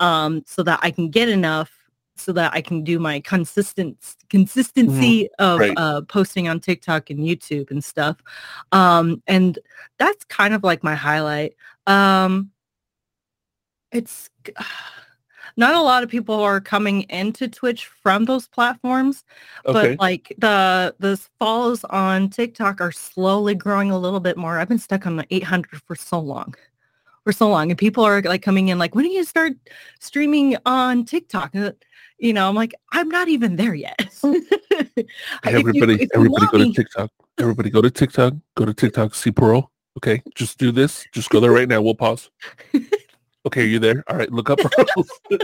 [0.01, 1.71] um so that i can get enough
[2.21, 3.97] so that i can do my consistent
[4.29, 5.75] consistency of Right.
[5.77, 8.17] uh posting on tiktok and youtube and stuff
[8.73, 9.59] um and
[9.99, 11.55] that's kind of like my highlight
[11.87, 12.51] um
[13.93, 14.31] it's
[15.57, 19.25] not a lot of people are coming into Twitch from those platforms,
[19.67, 19.97] Okay.
[19.97, 24.59] but like the the follows on TikTok are slowly growing a little bit more.
[24.59, 26.55] I've been stuck on the 800 for so long.
[27.25, 29.53] For so long, and people are like coming in like, when do you start
[29.99, 31.55] streaming on TikTok?
[31.55, 31.73] Uh,
[32.21, 33.99] You know, I'm like, I'm not even there yet.
[34.97, 35.07] If
[35.45, 37.11] everybody, you everybody want go to TikTok.
[37.39, 38.35] Everybody go to TikTok.
[38.57, 39.15] Go to TikTok.
[39.15, 39.71] See Pearl.
[39.99, 41.05] Okay, just do this.
[41.13, 41.81] Just go there right now.
[41.83, 42.31] We'll pause.
[43.47, 44.05] Okay, are you there?
[44.09, 45.11] All right, look up Pearls.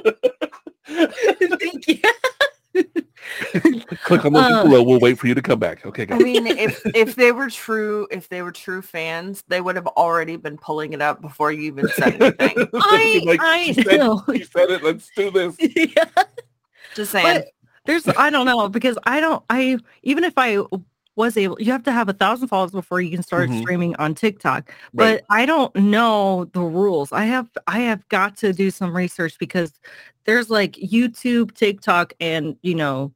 [0.86, 1.98] Thank you.
[4.04, 4.82] Click on the link Uh, below.
[4.82, 5.84] We'll wait for you to come back.
[5.86, 9.76] Okay, I mean, if if they were true, if they were true fans, they would
[9.76, 12.68] have already been pulling it up before you even said anything.
[12.74, 14.22] I- Like, I she said- know.
[14.32, 14.82] she said it.
[14.84, 15.56] Let's do this.
[15.58, 16.04] yeah.
[16.96, 17.24] Just saying.
[17.26, 17.48] But
[17.84, 20.58] there's I don't know because I don't I even if I
[21.14, 23.60] was able you have to have a thousand followers before you can start Mhm.
[23.60, 24.68] streaming on TikTok.
[24.92, 25.22] Right.
[25.22, 27.12] But I don't know the rules.
[27.12, 29.72] I have I have got to do some research because
[30.24, 33.12] there's like YouTube, TikTok, and you know,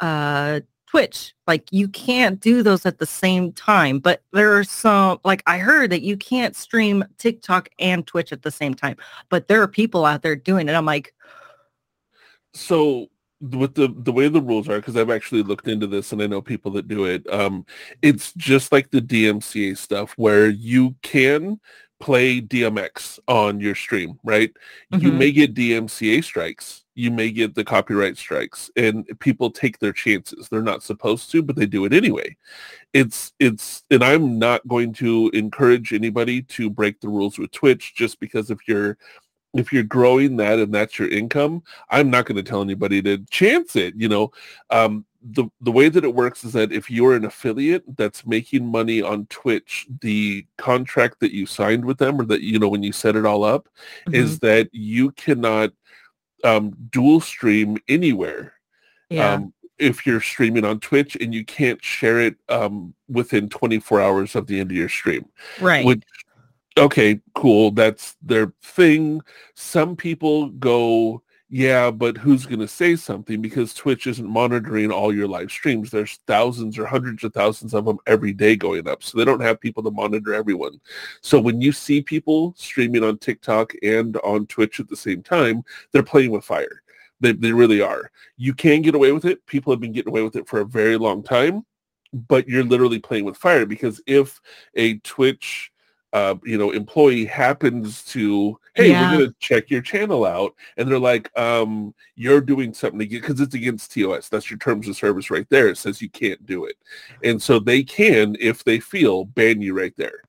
[0.00, 1.34] uh Twitch.
[1.46, 4.00] Like you can't do those at the same time.
[4.00, 8.42] But there are some like I heard that you can't stream TikTok and Twitch at
[8.42, 8.96] the same time.
[9.28, 10.74] But there are people out there doing it.
[10.74, 11.14] I'm like,
[12.54, 13.08] so
[13.40, 16.26] with the the way the rules are because i've actually looked into this and i
[16.26, 17.64] know people that do it um
[18.02, 21.58] it's just like the dmca stuff where you can
[22.00, 24.52] play dmx on your stream right?
[24.90, 25.18] You Mhm.
[25.18, 30.48] may get dmca strikes you may get the copyright strikes and people take their chances.
[30.48, 32.36] They're not supposed to but they do it anyway.
[32.94, 37.94] It's it's and i'm not going to encourage anybody to break the rules with twitch
[37.94, 38.98] just because if you're
[39.54, 43.18] if you're growing that and that's your income i'm not going to tell anybody to
[43.30, 44.30] chance it you know
[44.70, 48.64] um, the the way that it works is that if you're an affiliate that's making
[48.64, 52.82] money on twitch the contract that you signed with them or that you know when
[52.82, 53.68] you set it all up
[54.12, 55.70] is mhm, that you cannot
[56.42, 58.54] um, dual stream anywhere
[59.10, 59.34] yeah.
[59.34, 64.36] um, if you're streaming on Twitch and you can't share it um, within 24 hours
[64.36, 65.28] of the end of your stream.
[65.60, 65.84] right.
[65.84, 66.02] Which,
[66.78, 67.70] okay, cool.
[67.70, 69.22] That's their thing.
[69.54, 73.42] Some people go, yeah, but who's going to say something?
[73.42, 75.90] Because Twitch isn't monitoring all your live streams.
[75.90, 79.02] There's thousands or hundreds of thousands of them every day going up.
[79.02, 80.80] So they don't have people to monitor everyone.
[81.22, 85.64] So when you see people streaming on TikTok and on Twitch at the same time,
[85.90, 86.82] they're playing with fire.
[87.20, 88.12] They, they really are.
[88.36, 89.44] You can get away with it.
[89.46, 91.66] People have been getting away with it for a very long time,
[92.12, 94.40] but you're literally playing with fire because if
[94.76, 95.69] a Twitch
[96.12, 99.12] uh, you know, employee happens to, hey, Yeah.
[99.12, 100.54] we're going to check your channel out.
[100.76, 104.28] And they're like, um, you're doing something because it's against TOS.
[104.28, 105.68] That's your terms of service right there.
[105.68, 106.76] It says you can't do it.
[107.22, 110.22] And so they can, if they feel, ban you right there.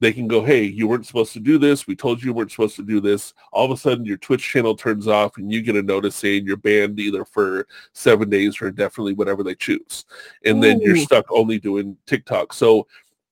[0.00, 1.86] They can go, hey, you weren't supposed to do this.
[1.86, 3.34] We told you you weren't supposed to do this.
[3.52, 6.44] All of a sudden, your Twitch channel turns off and you get a notice saying
[6.44, 10.04] you're banned either for seven days or indefinitely, whatever they choose.
[10.44, 12.52] And then you're stuck only doing TikTok.
[12.52, 12.88] So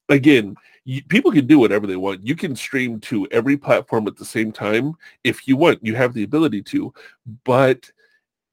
[0.09, 0.55] again,
[0.91, 2.27] you, people can do whatever they want.
[2.27, 5.87] You can stream to every platform at the same time if you want.
[5.87, 6.93] You have the ability to,
[7.45, 7.89] but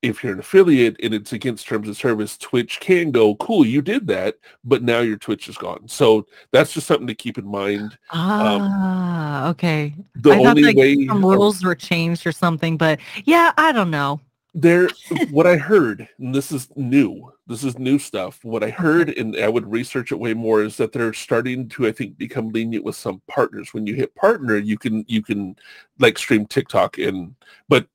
[0.04, 3.82] if you're an affiliate and it's against terms of service, Twitch can go, cool, you
[3.82, 5.88] did that, but now your Twitch is gone.
[5.88, 7.98] So that's just something to keep in mind.
[8.12, 9.96] Ah, okay.
[10.18, 13.72] The I thought only like way some rules were changed or something, but yeah, I
[13.72, 14.22] don't know.
[14.60, 14.90] There
[15.30, 18.44] what i heard and this is new this is new stuff.
[18.44, 21.86] What i heard and i would research it way more is that they're starting to
[21.88, 23.74] i think become lenient with some partners.
[23.74, 25.56] When you hit partner you can you can
[26.00, 27.36] like stream tiktok and
[27.70, 27.88] but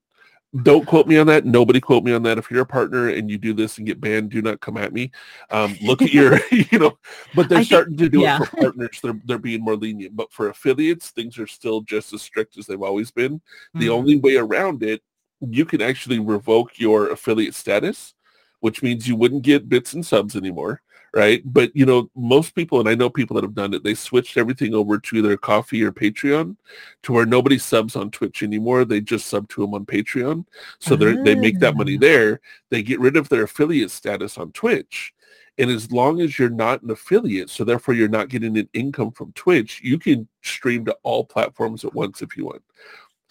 [0.62, 1.46] don't quote me on that.
[1.46, 2.36] Nobody quote me on that.
[2.36, 4.92] If you're a partner and you do this and get banned do not come at
[4.92, 5.10] me.
[5.50, 6.96] Um, look at your you know
[7.34, 8.40] but they're I think- starting to do yeah.
[8.42, 9.00] it for partners.
[9.02, 10.14] They're, they're being more lenient.
[10.14, 13.40] But for affiliates things are still just as strict as they've always been.
[13.74, 13.90] The Mm.
[13.98, 15.02] only way around it,
[15.50, 18.14] you can actually revoke your affiliate status,
[18.60, 20.82] which means you wouldn't get bits and subs anymore,
[21.14, 21.42] right?
[21.44, 24.36] But you know, most people, and I know people that have done it, they switched
[24.36, 26.56] everything over to their Ko-fi or Patreon,
[27.02, 28.84] to where nobody subs on Twitch anymore.
[28.84, 30.46] They just sub to them on Patreon,
[30.78, 32.00] so they they make that money Ah.
[32.00, 32.40] there.
[32.70, 35.12] They get rid of their affiliate status on Twitch.
[35.58, 39.10] And as long as you're not an affiliate, so therefore you're not getting an income
[39.10, 42.62] from Twitch, you can stream to all platforms at once if you want.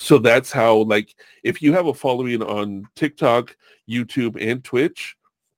[0.02, 3.56] So that's how, like, if you have a following on TikTok,
[3.88, 5.16] YouTube, and Twitch,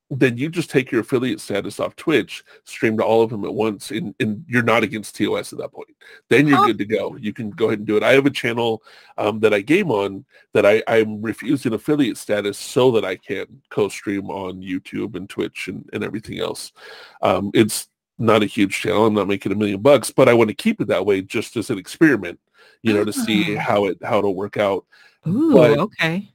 [0.10, 3.54] then you just take your affiliate status off Twitch, stream to all of them at
[3.54, 5.96] once, and, and you're not against TOS at that point.
[6.28, 7.16] Then you're good to go.
[7.16, 8.04] You can go ahead and do it.
[8.04, 8.84] I have a channel
[9.18, 13.62] um, that I game on that I, I'm refusing affiliate status so that I can
[13.70, 16.74] co-stream on YouTube and Twitch and, and everything else.
[17.22, 17.88] Um, it's
[18.20, 19.06] not a huge channel.
[19.06, 21.56] I'm not making a million bucks, but I want to keep it that way just
[21.56, 22.42] as an experiment,
[22.84, 23.60] you know, to see Ah.
[23.62, 24.86] how it how it'll work out
[25.28, 26.30] Ooh, but- okay.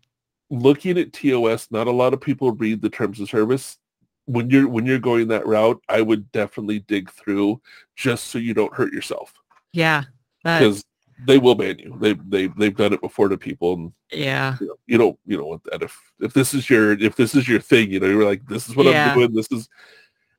[0.51, 3.77] looking at TOS, not a lot of people read the terms of service.
[4.25, 7.61] When you're when you're going that route, I would definitely dig through
[7.97, 9.33] just so you don't hurt yourself
[9.73, 10.05] Yeah.
[10.43, 10.85] Because
[11.27, 11.97] they will ban you.
[12.01, 14.57] They they they've done it before to people, and yeah.
[14.61, 15.83] you know, you don't you don't want that.
[15.83, 18.69] If if this is your if this is your thing, you know, you're like this
[18.69, 19.11] is what Yeah.
[19.13, 19.35] I'm doing.
[19.35, 19.69] This is.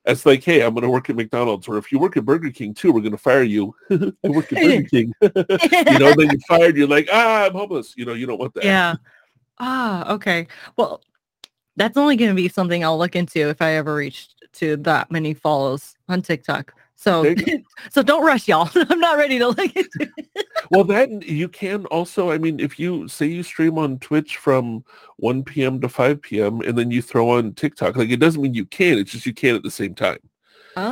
[0.06, 2.50] It's like, hey, I'm going to work at McDonald's, or if you work at Burger
[2.50, 3.74] King too, we're going to fire you.
[3.90, 6.14] I work at Burger King, you know.
[6.14, 6.76] Then you're fired.
[6.76, 7.94] You're like, ah, I'm homeless.
[7.96, 8.64] You know, you don't want that.
[8.64, 8.94] Yeah.
[9.58, 10.46] Ah, okay.
[10.76, 11.02] Well,
[11.76, 15.10] that's only going to be something I'll look into if I ever reach to that
[15.10, 16.74] many follows on TikTok.
[17.00, 17.34] So,
[17.90, 18.68] so don't rush, y'all.
[18.74, 20.46] I'm not ready to look into it.
[20.70, 24.84] Well, then you can also, I mean, if you say you stream on Twitch from
[25.16, 25.80] 1 p.m.
[25.80, 26.60] to 5 p.m.
[26.60, 29.32] and then you throw on TikTok, like it doesn't mean you can, it's just you
[29.32, 30.18] can at the same time.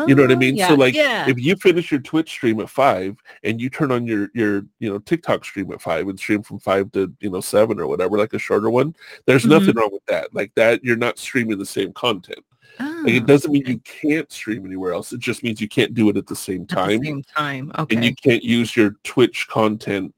[0.07, 0.57] You know what I Oh, mean?
[0.57, 1.29] yeah, So like yeah.
[1.29, 4.91] if you finish your Twitch stream at 5 and you turn on your your, you
[4.91, 8.17] know, TikTok stream at 5 and stream from 5 to, you know, 7 or whatever,
[8.17, 8.95] like a shorter one,
[9.27, 9.51] there's Mhm.
[9.51, 10.35] nothing wrong with that.
[10.35, 12.41] Like that you're not streaming the same content.
[12.81, 15.13] Like it Ah, doesn't mean you can't stream anywhere else.
[15.13, 17.73] It just means you can't do it at the same At the time same time.
[17.79, 17.97] okay.
[17.97, 20.15] and you can't use your Twitch content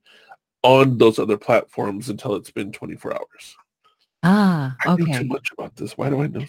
[0.62, 3.56] on those other platforms until it's been 24 hours.
[4.22, 5.96] Ah, I know too much about this.
[5.96, 6.44] Why do I know?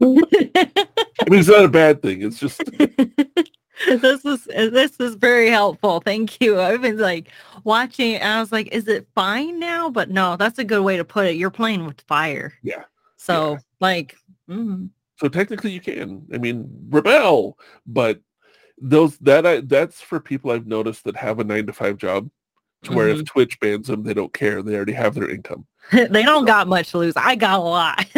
[0.00, 2.22] I mean, it's not a bad thing.
[2.22, 2.62] It's just
[3.86, 6.00] this is this is very helpful.
[6.00, 6.58] Thank you.
[6.58, 7.28] I've been like
[7.64, 9.90] watching and I was like, is it fine now?
[9.90, 11.36] But no, that's a good way to put it.
[11.36, 12.54] You're playing with fire.
[12.62, 12.84] Yeah.
[13.18, 14.16] So like
[14.48, 14.88] mm,
[15.22, 16.26] so technically you can.
[16.34, 17.56] I mean, rebel,
[17.86, 18.20] but
[18.76, 22.28] those that I that's for people I've noticed that have a nine to five job.
[22.82, 23.20] To where Mm-hmm.
[23.20, 24.60] if Twitch bans them, they don't care.
[24.60, 25.66] They already have their income.
[25.92, 27.14] they don't got much to lose.
[27.16, 28.04] I got a lot.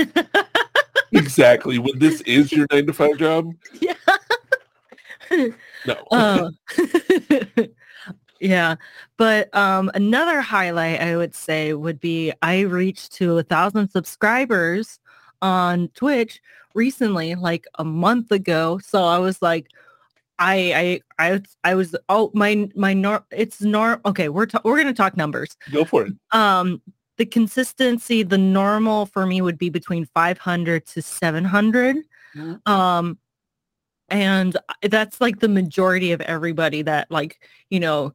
[1.12, 1.78] Exactly.
[1.78, 3.94] when this is your nine to five job, yeah.
[5.86, 5.94] no.
[6.10, 6.50] Uh,
[8.40, 8.74] yeah.
[9.16, 14.98] But um another highlight I would say would be I reached to a thousand subscribers
[15.40, 16.40] on Twitch
[16.74, 18.78] recently, like a month ago.
[18.78, 19.68] So I was like,
[20.38, 24.76] I I I I was oh my my nor it's norm okay we're ta- we're
[24.76, 25.56] gonna talk numbers.
[25.72, 26.12] Go for it.
[26.32, 26.82] Um
[27.18, 31.96] the consistency the normal for me would be between 500 to 700
[32.36, 32.68] Mhm.
[32.68, 33.16] um
[34.08, 38.12] and that's like the majority of everybody that like you know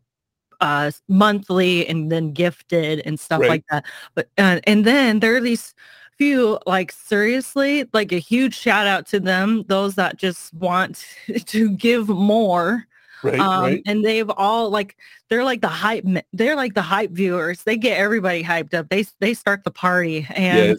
[0.60, 3.50] uh monthly and then gifted and stuff Right.
[3.50, 5.74] like that but uh, and then there are these
[6.20, 11.06] few like seriously like a huge shout out to them those that just want
[11.46, 12.86] to give more
[13.22, 13.82] Right, um, right.
[13.86, 14.96] and they've all like
[15.30, 19.06] they're like the hype they're like the hype viewers they get everybody hyped up they
[19.20, 20.78] they start the party and Yes.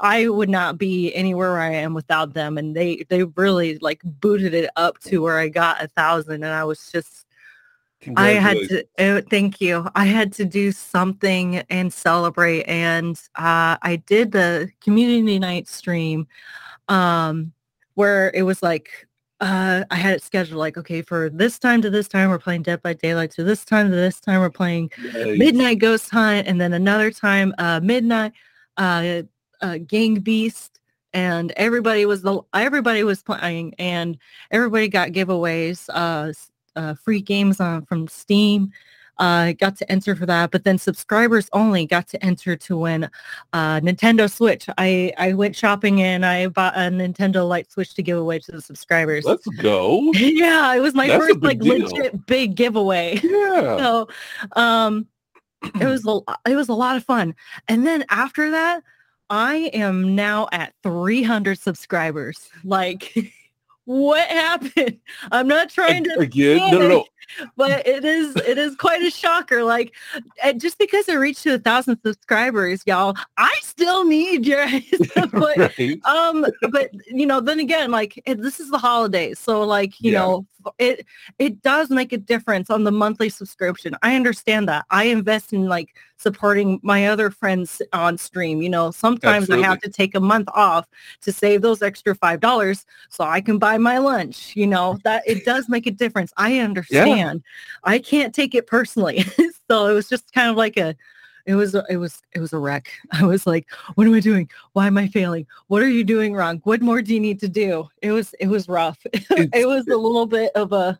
[0.00, 4.00] i would not be anywhere where i am without them and they they really like
[4.04, 7.26] booted it up to where i got a thousand and i was just
[8.16, 13.76] i had to uh, thank you i had to do something and celebrate and uh
[13.82, 16.26] i did the community night stream
[16.88, 17.52] um
[17.94, 19.06] where it was like
[19.40, 22.62] uh, I had it scheduled like, okay, for this time to this time, we're playing
[22.62, 23.30] Dead by Daylight.
[23.32, 25.38] To this time to this time, we're playing Nice.
[25.38, 26.46] Midnight Ghost Hunt.
[26.46, 28.32] And then another time, uh, midnight,
[28.76, 29.22] uh,
[29.62, 30.80] uh, Gang Beast,
[31.12, 34.16] and everybody was the everybody was playing, and
[34.50, 35.88] everybody got giveaways,
[36.76, 38.72] uh, free games on from Steam.
[39.18, 43.04] Uh, got to enter for that, but then subscribers only got to enter to win
[43.52, 44.66] uh, Nintendo Switch.
[44.78, 48.52] I I went shopping and I bought a Nintendo Light Switch to give away to
[48.52, 49.26] the subscribers.
[49.26, 50.10] Let's go.
[50.14, 51.80] yeah, it was my That's first like deal.
[51.80, 53.20] legit big giveaway.
[53.30, 53.76] Yeah.
[53.76, 54.08] so
[54.56, 55.06] um
[55.78, 57.34] it was a, it was a lot of fun
[57.68, 58.82] and then after that
[59.28, 63.12] i am now at 300 subscribers like
[63.84, 64.98] what happened?
[65.32, 67.04] I'm not trying to Again, no, no, no.
[67.56, 69.92] but it is it is quite a shocker like
[70.56, 74.66] just because i reached to a thousand subscribers y'all i still need your
[75.12, 76.04] support right.
[76.04, 80.20] um but you know then again like this is the holidays so like you Yeah.
[80.20, 80.46] know
[80.78, 81.06] it
[81.38, 83.96] it does make a difference on the monthly subscription.
[84.02, 84.84] I understand that.
[84.90, 89.80] I invest in like supporting my other friends on stream you know sometimes i have
[89.80, 90.86] to take a month off
[91.22, 95.22] to save those extra five dollars so i can buy my lunch you know that
[95.26, 96.30] it does make a difference.
[96.36, 97.08] I understand
[97.84, 99.24] i can't take it personally.
[99.70, 100.96] So it was just kind of like a
[101.46, 102.90] it was it was it was a wreck.
[103.12, 104.50] I was like what am i doing?
[104.72, 105.46] Why am i failing?
[105.68, 106.60] What are you doing wrong?
[106.64, 107.88] What more do you need to do?
[108.02, 108.98] It was it was rough.
[109.30, 110.98] It was a little bit of a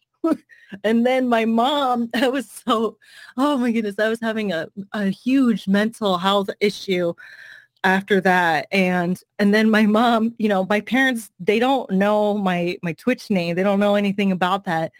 [0.84, 2.96] and then my mom i was so
[3.36, 7.14] oh my goodness i was having a, a huge mental health issue
[7.84, 8.66] after that.
[8.72, 13.30] And and then my mom you know my parents they don't know my my twitch
[13.30, 13.56] name.
[13.56, 14.92] They don't know anything about that.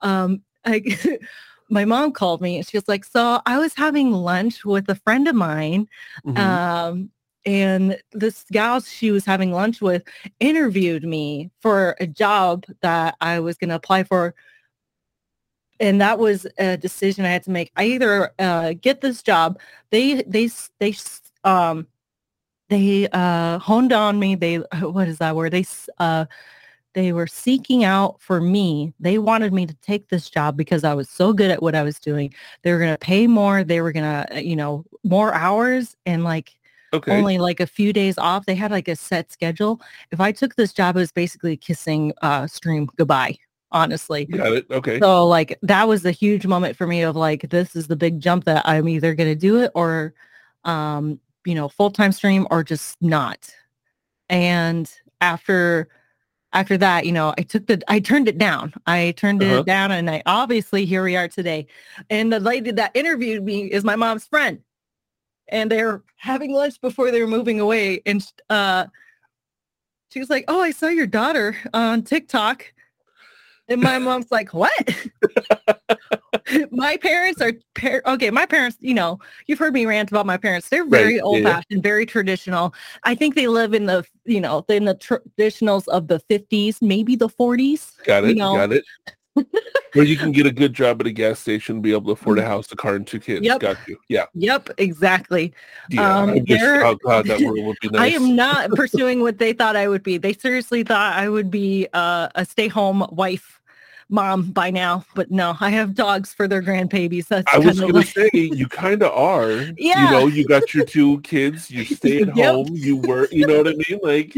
[0.00, 1.18] Um I,
[1.70, 4.94] my mom called me and she was like so i was having lunch with a
[4.94, 5.86] friend of mine
[6.26, 6.38] Mhm.
[6.38, 7.10] um,
[7.46, 10.02] and this gal she was having lunch with
[10.40, 14.34] interviewed me for a job that I was going to apply for.
[15.80, 17.70] And that was a decision I had to make.
[17.76, 19.58] I either uh, get this job.
[19.90, 20.50] They they
[20.80, 20.94] they
[21.44, 21.86] um
[22.68, 24.34] they uh honed on me.
[24.34, 25.52] They what is that word?
[25.52, 25.64] They
[25.98, 26.26] uh
[26.98, 28.92] they were seeking out for me.
[28.98, 31.84] They wanted me to take this job because I was so good at what I
[31.84, 32.34] was doing.
[32.62, 33.62] They were going to pay more.
[33.62, 36.58] They were going to, you know, more hours and like
[36.92, 37.16] okay.
[37.16, 38.46] only like a few days off.
[38.46, 39.80] They had like a set schedule.
[40.10, 43.36] If I took this job, it was basically kissing uh stream goodbye,
[43.70, 44.24] honestly.
[44.24, 44.66] Got it.
[44.68, 44.98] Okay.
[44.98, 48.18] So like that was a huge moment for me of like this is the big
[48.18, 50.14] jump that I'm either going to do it or
[50.64, 53.54] um you know full-time stream or just not.
[54.28, 55.88] And after
[56.52, 58.72] after that, you know, I took the I turned it down.
[58.86, 59.56] I turned Uh-huh.
[59.56, 61.66] it down and I obviously here we are today.
[62.10, 64.60] And the lady that interviewed me is my mom's friend.
[65.48, 68.86] And they're having lunch before they were moving away and uh
[70.10, 72.72] she was like, "Oh, I saw your daughter on TikTok."
[73.68, 74.72] And my mom's like, "What?"
[76.70, 78.30] my parents are par- okay.
[78.30, 80.68] My parents, you know, you've heard me rant about my parents.
[80.68, 82.74] They're very Right, old-fashioned, very traditional.
[83.04, 87.16] I think they live in the, you know, in the traditionals of the 50s, maybe
[87.16, 88.02] the 40s.
[88.04, 88.36] Got you it.
[88.36, 88.54] know.
[88.54, 88.84] Got it.
[89.94, 92.38] Where you can get a good job at a gas station, be able to afford
[92.38, 93.44] a house, a car, and two kids.
[93.44, 93.60] Yep.
[93.60, 93.98] Got you.
[94.08, 94.26] Yeah.
[94.34, 95.54] Yep, exactly.
[95.88, 96.18] Yeah.
[96.18, 98.00] Um, I wish, oh God, that world would be nice.
[98.00, 100.18] I am not pursuing what they thought I would be.
[100.18, 103.60] They seriously thought I would be uh, a stay-home wife,
[104.10, 107.26] mom by now, but no, I have dogs for their grandbabies.
[107.28, 109.66] That's I was of gonna like, say you kind of are.
[109.78, 110.04] Yeah.
[110.04, 111.70] You know, you got your two kids.
[111.70, 112.54] You stay at Yep.
[112.54, 112.68] home.
[112.72, 113.32] You work.
[113.32, 114.00] You know what I mean?
[114.02, 114.36] Like,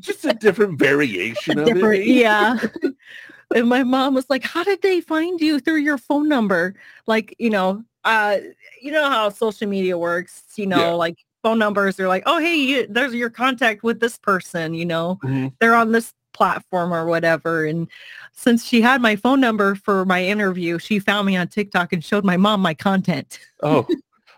[0.00, 2.00] just a different variation of different.
[2.00, 2.06] it.
[2.08, 2.58] Yeah.
[3.54, 6.74] And my mom was like, "How did they find you through your phone number?"
[7.06, 8.38] Like, you know, uh,
[8.82, 10.42] you know how social media works.
[10.56, 10.90] You know, Yeah.
[10.90, 14.84] like phone numbers are like, "Oh, hey, you, there's your contact with this person." You
[14.84, 15.52] know, Mhm.
[15.60, 17.64] they're on this platform or whatever.
[17.64, 17.86] And
[18.32, 22.04] since she had my phone number for my interview, she found me on TikTok and
[22.04, 23.38] showed my mom my content.
[23.62, 23.86] Oh.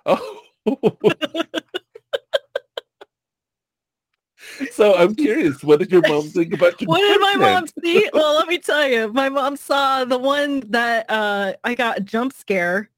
[0.05, 0.43] Oh.
[4.73, 8.11] so I'm curious, what did your mom think about your What did my mom see?
[8.13, 12.01] Well, let me tell you, my mom saw the one that uh, I got a
[12.01, 12.91] jump scare.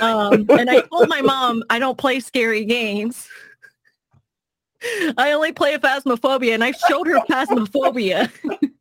[0.00, 3.28] Um, and I told my mom I don't play scary games.
[5.16, 8.30] I only play Phasmophobia, and I showed her Phasmophobia.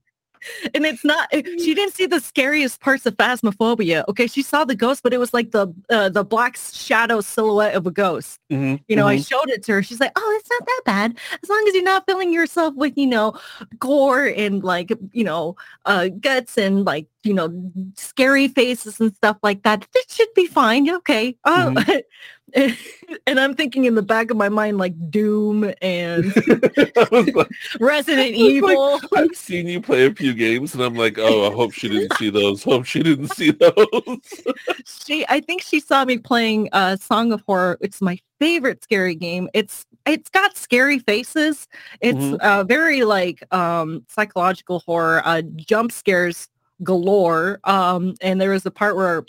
[0.74, 4.28] and it's not she didn't see the scariest parts of phasmophobia okay?
[4.28, 7.86] She saw the ghost but it was like the uh, the black shadow silhouette of
[7.88, 8.40] a ghost.
[8.52, 9.28] Mhm, you know i mhm.
[9.28, 9.84] showed it to her.
[9.84, 11.18] She's like oh it's not that bad.
[11.44, 13.34] As long as you're not filling yourself with you know
[13.78, 17.50] gore and like you know uh guts and like you know
[17.96, 21.36] scary faces and stuff like that it should be fine okay?
[21.46, 21.74] Oh
[23.28, 26.34] and I'm thinking in the back of my mind like Doom and
[27.12, 29.00] like, Resident was like, Evil.
[29.16, 32.16] I've seen you play a few games, and I'm like, oh, I hope she didn't
[32.18, 32.64] see those.
[32.64, 34.42] Hope she didn't see those.
[34.86, 37.78] she I think she saw me playing uh Song of Horror.
[37.82, 39.50] It's my favorite scary game.
[39.54, 41.68] It's it's got scary faces.
[42.02, 42.40] It's Mhm.
[42.40, 46.48] uh very like um psychological horror, uh jump scares
[46.84, 47.60] galore.
[47.64, 49.26] Um and there was a part where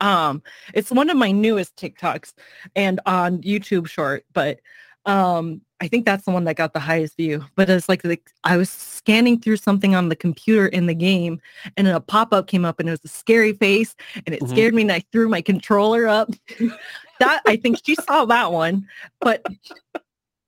[0.00, 0.42] um
[0.74, 2.32] it's one of my newest TikToks
[2.76, 4.60] and on YouTube short, but
[5.06, 7.44] um I think that's the one that got the highest view.
[7.56, 11.40] But it's like the, I was scanning through something on the computer in the game
[11.76, 14.48] and then a pop-up came up and it was a scary face and it Mhm.
[14.50, 16.30] scared me and I threw my controller up.
[17.20, 18.88] that I think she saw that one,
[19.20, 19.44] but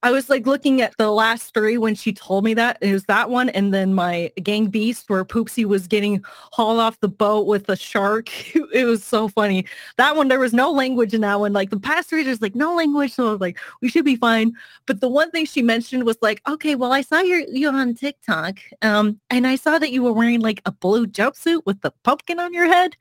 [0.06, 3.06] I was like looking at the last three when she told me that it was
[3.06, 7.48] that one, and then my gang beast where Poopsie was getting hauled off the boat
[7.48, 8.30] with a shark.
[8.72, 9.64] It was so funny.
[9.96, 11.52] That one there was no language in that one.
[11.52, 14.14] Like the past three, there's like no language, so I was like we should be
[14.14, 14.52] fine.
[14.86, 18.60] But the one thing she mentioned was like, okay, well I saw you on TikTok,
[18.82, 22.38] um, and I saw that you were wearing like a blue jumpsuit with the pumpkin
[22.38, 22.96] on your head.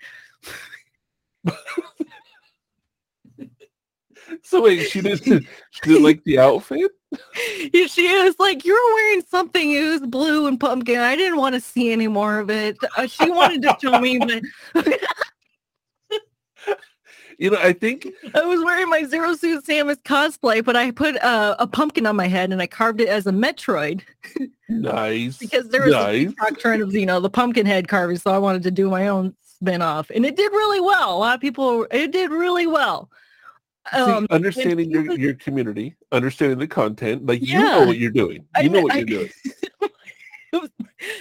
[4.43, 5.23] So wait, she didn't.
[5.23, 6.91] She didn't like the outfit.
[7.73, 9.71] Yeah, she was like, "You're wearing something.
[9.71, 10.99] It was blue and pumpkin.
[10.99, 12.77] I didn't want to see any more of it.
[12.97, 14.41] Uh, she wanted to show me, but
[17.37, 20.63] You know, I think I was wearing my Zero Suit Samus cosplay.
[20.63, 23.31] But I put uh, a pumpkin on my head and I carved it as a
[23.31, 24.01] Metroid
[24.69, 26.27] nice because there was a nice.
[26.27, 28.17] TikTok trend of you know the pumpkin head carving.
[28.17, 31.15] So I wanted to do my own spin off, and it did really well.
[31.15, 33.09] A lot of people, it did really well.
[33.93, 38.11] See, Um, understanding your, was- your community, understanding the content, like you know what you're
[38.11, 38.45] doing.
[38.55, 39.29] I You know what I- you're doing.
[40.53, 40.69] Was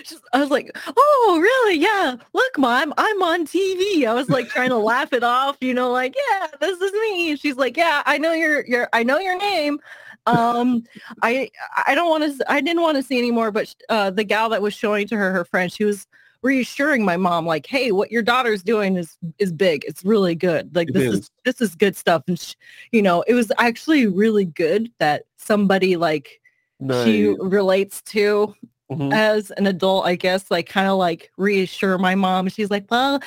[0.05, 1.79] just- I was like, oh, really?
[1.81, 2.15] Yeah.
[2.33, 4.07] Look, mom, I'm on TV.
[4.07, 7.35] I was like trying to laugh it off, you know, like, yeah, this is me.
[7.37, 9.81] She's like, yeah, I know your, your, I know your name.
[10.27, 10.85] Um,
[11.23, 11.51] I,
[11.87, 14.63] I don't want to, I didn't want to see anymore, but uh, the gal that
[14.63, 16.07] was showing to her, her friend, she was
[16.45, 19.83] reassuring my mom, like, hey, what your daughter's doing is, is big.
[19.89, 20.77] It's really good.
[20.77, 21.21] Like It this is.
[21.21, 21.31] is.
[21.45, 22.23] this is good stuff.
[22.29, 22.55] And, sh-
[22.93, 26.41] you know, it was actually really good that somebody like
[26.81, 27.05] Nice.
[27.05, 28.55] she relates to
[28.93, 29.15] Mhm.
[29.15, 32.49] as an adult, I guess, like kind of like reassure my mom.
[32.49, 33.19] She's like, well,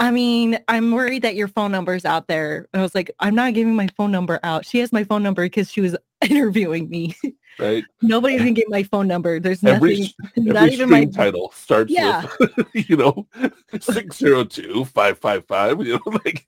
[0.00, 2.66] I mean, I'm worried that your phone number's out there.
[2.72, 4.66] And I was like, I'm not giving my phone number out.
[4.66, 5.94] She has my phone number because she was
[6.28, 7.14] interviewing me.
[7.60, 7.84] Right.
[8.02, 9.38] Nobody's gonna get my phone number.
[9.38, 12.26] There's Every nothing, every not even my title starts Yeah.
[12.40, 13.28] with you know
[13.72, 15.86] 602-555.
[15.86, 16.44] You know, like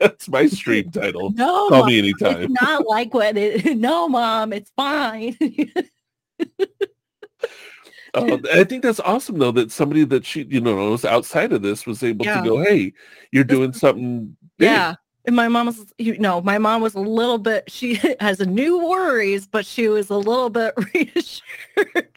[0.00, 1.32] that's my stream title.
[1.32, 2.54] No, Call Mom, me it's anytime.
[2.62, 3.76] not like what it.
[3.76, 5.36] No, mom, it's fine.
[8.14, 11.62] Uh, I think that's awesome though that somebody that she you know was outside of
[11.62, 12.40] this was able Yeah.
[12.42, 12.92] to go, hey,
[13.32, 14.66] you're doing something big.
[14.70, 14.94] Yeah.
[15.26, 18.46] And my mom was, you know, my mom was a little bit, she has a
[18.46, 22.08] new worries, but she was a little bit reassured.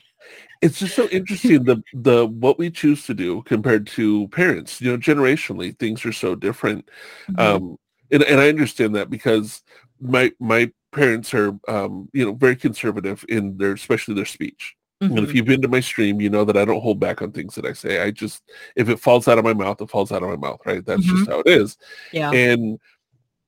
[0.62, 4.92] it's just so interesting the the what we choose to do compared to parents you
[4.92, 6.88] know generationally things are so different
[7.30, 7.40] Mm-hmm.
[7.42, 7.78] um
[8.12, 9.64] and, and i understand that because
[10.00, 15.20] my my parents are um you know very conservative in their especially their speech and
[15.20, 15.34] if Mhm.
[15.36, 17.66] you've been to my stream you know that i don't hold back on things that
[17.66, 18.44] i say i just
[18.76, 21.04] if it falls out of my mouth it falls out of my mouth right that's
[21.04, 21.78] just how it is
[22.14, 22.32] Yeah.
[22.32, 22.80] and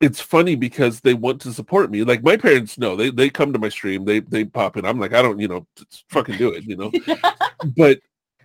[0.02, 3.54] it's funny because they want to support me like my parents know they they come
[3.54, 5.66] to my stream they they pop in i'm like i don't you know
[6.10, 6.92] fucking do it you know
[7.78, 8.00] but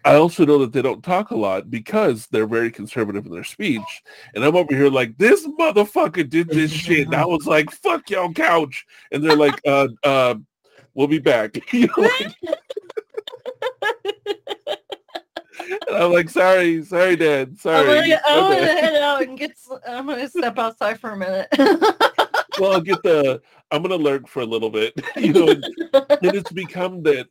[0.05, 3.43] I also know that they don't talk a lot because they're very conservative in their
[3.45, 4.03] speech.
[4.35, 7.07] And I'm over here like, this motherfucker did this shit.
[7.07, 8.87] And I was like, fuck your couch.
[9.11, 10.37] And they're like, uh, uh,
[10.95, 11.59] we'll be back.
[11.75, 12.35] You know, like-
[15.71, 17.49] and I'm like, sorry, sorry, Dad.
[17.49, 17.87] I'm Sorry.
[17.87, 19.53] gonna, I'm gonna head out and get,
[19.87, 21.49] I'm gonna step outside for a minute.
[22.59, 23.41] well, I'll get the,
[23.71, 27.29] I'm going to lurk for a little bit, you know, and, and it's become that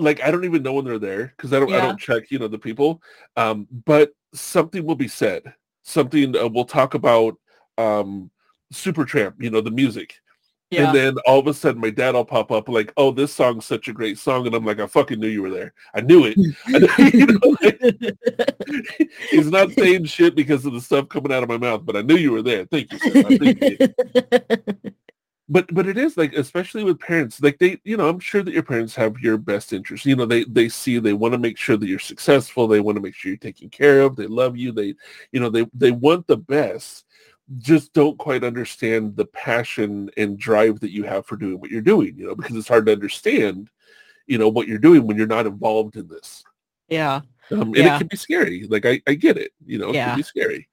[0.00, 2.38] like I don't even know when they're there because I don't I don't check you
[2.38, 3.02] know the people
[3.36, 5.42] um but something will be said
[5.82, 7.36] something uh, we'll talk about
[7.78, 8.30] um
[8.72, 10.14] Supertramp you know the music
[10.70, 10.86] yeah.
[10.86, 13.64] and then all of a sudden my dad will pop up like oh this song's
[13.64, 15.72] such a great song and I'm like I fucking knew you were there.
[15.94, 16.36] I knew it.
[17.10, 18.18] You know, like,
[19.30, 22.02] he's not saying shit because of the stuff coming out of my mouth but I
[22.02, 22.64] knew you were there.
[22.66, 23.10] Thank you sir.
[23.16, 24.94] I appreciate it
[25.50, 28.54] but but it is like especially with parents like they you know i'm sure that
[28.54, 30.06] your parents have your best interest.
[30.06, 32.68] You know they they see they want to make sure that you're successful.
[32.68, 34.16] They want to make sure you're taken care of.
[34.16, 34.72] They love you.
[34.72, 34.94] They
[35.32, 37.04] you know they they want the best
[37.58, 41.80] just don't quite understand the passion and drive that you have for doing what you're
[41.80, 43.68] doing you know because it's hard to understand
[44.26, 46.44] you know what you're doing when you're not involved in this
[46.88, 47.20] yeah.
[47.50, 47.96] um, and Yeah.
[47.96, 50.10] it can be scary like i i get it you know it Yeah.
[50.10, 50.68] can be scary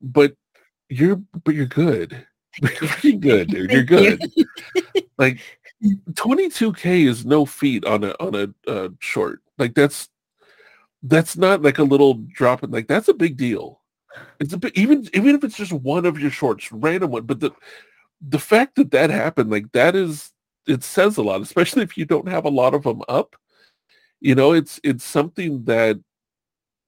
[0.00, 0.34] but
[0.88, 2.26] you're but you're good
[2.62, 3.70] Pretty good, dude.
[3.70, 4.18] You're good.
[5.18, 5.40] Like
[6.12, 9.40] 22k is no feat on a on a uh, short.
[9.58, 10.08] Like that's
[11.02, 12.70] that's not like a little drop in.
[12.70, 13.82] Like that's a big deal.
[14.38, 17.24] It's a big even even if it's just one of your shorts, random one.
[17.24, 17.52] But the
[18.26, 20.32] the fact that that happened, like that is
[20.66, 23.36] it says a lot, especially if you don't have a lot of them up.
[24.20, 26.00] You know, it's it's something that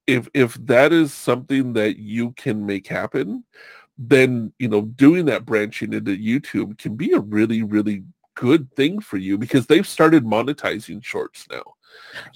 [0.07, 3.43] if if that is something that you can make happen,
[3.97, 8.03] then you know doing that branching into YouTube can be a really really
[8.35, 11.57] good thing for you because they've started monetizing shorts now.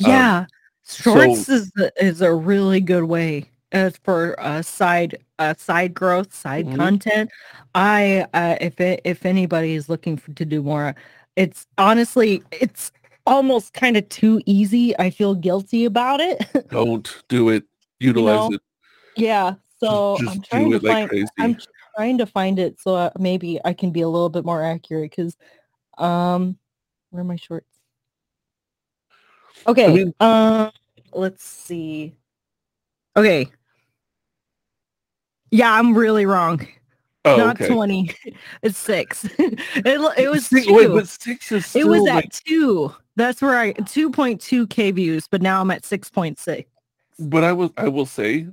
[0.05, 0.45] Um, yeah,
[0.83, 5.93] so- shorts is a- is a really good way as for uh, side uh, side
[5.93, 6.75] growth, side Mhm.
[6.77, 7.29] content.
[7.75, 10.95] I uh, if it, if anybody is looking for, to do more,
[11.35, 12.91] it's honestly it's
[13.25, 14.97] almost kind of too easy.
[14.99, 16.45] I feel guilty about it.
[16.69, 17.63] Don't do it.
[17.99, 18.61] Utilize know, it.
[19.17, 21.29] yeah, so just I'm do trying to like find.
[21.39, 21.57] I'm
[21.95, 25.11] trying to find it so uh, maybe I can be a little bit more accurate
[25.11, 25.35] because
[25.97, 26.57] um
[27.09, 27.67] where are my shorts?
[29.67, 29.93] Okay.
[29.93, 30.71] mean- um
[31.13, 32.15] let's see.
[33.15, 33.47] Okay.
[35.53, 36.67] Yeah, I'm really wrong.
[37.25, 37.71] Oh, Not okay.
[37.71, 38.11] 20.
[38.63, 39.25] It's 6.
[39.37, 39.59] it
[40.17, 40.73] it was Six, 2.
[40.73, 42.93] wait, but six is still, it still was like, at 2.
[43.15, 46.65] That's where I 2.2k views, but now I'm at 6.6.
[47.19, 48.47] but I will I will say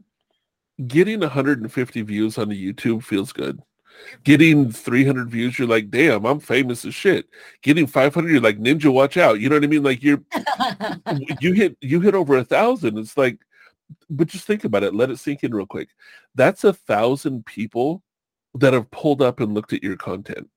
[0.86, 3.62] getting 150 views on the YouTube feels good.
[4.24, 7.26] Getting 300 views, you're like, damn, I'm famous as shit.
[7.62, 9.40] Getting 500, you're like, ninja, watch out.
[9.40, 9.82] You know what I mean?
[9.82, 10.22] Like you're,
[11.40, 12.98] you hit, you hit over a thousand.
[12.98, 13.38] It's like,
[14.08, 14.94] but just think about it.
[14.94, 15.88] Let it sink in real quick.
[16.34, 18.02] That's a thousand people
[18.54, 20.48] that have pulled up and looked at your content,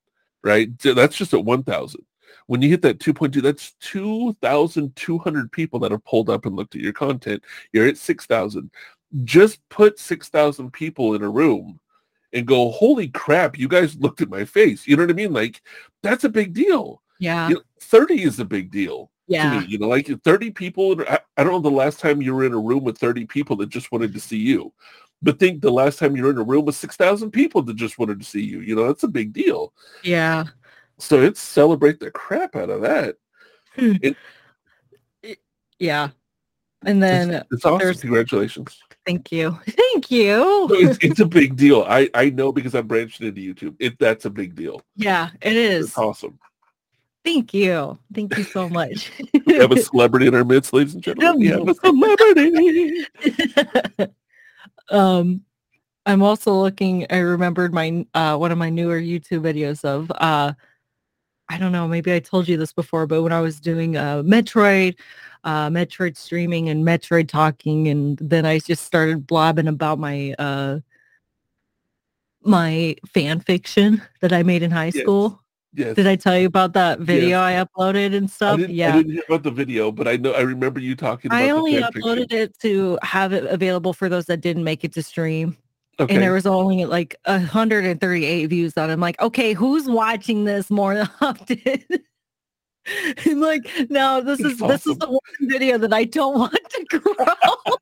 [0.42, 0.68] right?
[0.80, 2.00] That's just at 1,000.
[2.46, 6.80] When you hit that 2.2, that's 2,200 people that have pulled up and looked at
[6.80, 7.42] your content.
[7.72, 8.70] You're at 6,000.
[9.22, 11.78] Just put 6,000 people in a room
[12.32, 14.86] and go, holy crap, you guys looked at my face.
[14.86, 15.32] You know what I mean?
[15.32, 15.62] Like,
[16.02, 17.00] that's a big deal.
[17.20, 17.48] yeah.
[17.48, 19.60] You know, 30 is a big deal Yeah.
[19.60, 19.66] me.
[19.66, 22.52] You know, like 30 people, I, I don't know the last time you were in
[22.52, 24.72] a room with 30 people that just wanted to see you.
[25.22, 27.98] But think the last time you were in a room with 6,000 people that just
[27.98, 28.60] wanted to see you.
[28.60, 29.72] You know, that's a big deal.
[30.02, 30.44] Yeah.
[30.98, 33.16] So it's celebrate the crap out of that.
[33.76, 33.94] Hmm.
[34.02, 35.38] it,
[35.78, 36.10] Yeah.
[36.84, 37.94] And then It's, it's awesome.
[37.94, 38.78] Congratulations.
[39.06, 39.58] thank you.
[39.66, 40.36] Thank you.
[40.68, 41.84] No, it's, it's a big deal.
[41.88, 43.76] I, I know because I'm branched into YouTube.
[43.78, 44.82] It That's a big deal.
[44.96, 45.86] Yeah, it is.
[45.86, 46.38] It's awesome.
[47.24, 47.98] Thank you.
[48.12, 49.10] Thank you so much.
[49.46, 51.38] We have a celebrity in our midst, ladies and gentlemen.
[51.38, 53.06] We have a celebrity.
[54.90, 55.42] um
[56.06, 60.54] I'm also looking I remembered my uh one of my newer YouTube videos of uh
[61.50, 64.22] I don't know, maybe I told you this before, but when I was doing uh
[64.22, 64.96] Metroid
[65.44, 70.80] uh Metroid streaming and Metroid talking and then I just started blobbing about my uh
[72.42, 75.02] my fan fiction that I made in high Yes.
[75.02, 75.43] school.
[75.76, 75.96] Yes.
[75.96, 78.58] Did I tell you about that video I uploaded and I stuff?
[78.58, 78.94] didn't, yeah.
[78.94, 81.50] I didn't hear about the video, but I know I remember you talking about I
[81.50, 82.00] only fiction.
[82.00, 85.56] uploaded it to have it available for those that didn't make it to stream.
[85.98, 86.14] Okay.
[86.14, 88.92] And there was only like 138 views on it.
[88.92, 91.60] I'm like, okay, who's watching this more than often?
[93.26, 96.54] and like, no, this is That's this is the one video that I don't want
[96.70, 97.74] to grow.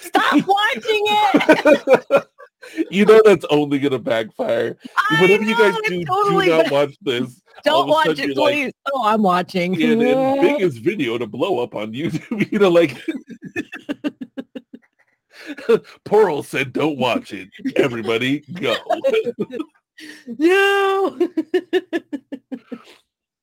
[0.00, 2.29] Stop watching it.
[2.94, 4.76] you know that's only gonna backfire.
[4.96, 7.40] I Whatever you guys know, do, totally, do not watch this.
[7.64, 8.72] don't watch it, you're like, please.
[8.92, 9.80] oh, I'm watching.
[9.82, 12.50] And, and biggest video to blow up on YouTube.
[12.50, 12.96] You know, like
[16.04, 18.76] Pearl said, "Don't watch it." Everybody, go.
[20.26, 21.18] no.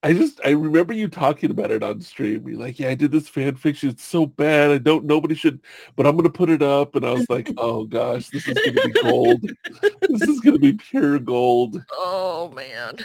[0.08, 2.48] I just I remember you talking about it on stream.
[2.48, 3.90] You're like, "Yeah, I did this fan fiction.
[3.90, 4.72] It's so bad.
[4.72, 5.04] I don't.
[5.04, 5.60] Nobody should,
[5.98, 8.88] but I'm gonna put it up." And I was like, "Oh gosh, this is gonna
[8.88, 9.42] be gold.
[10.08, 13.00] this is gonna be pure gold." Oh man,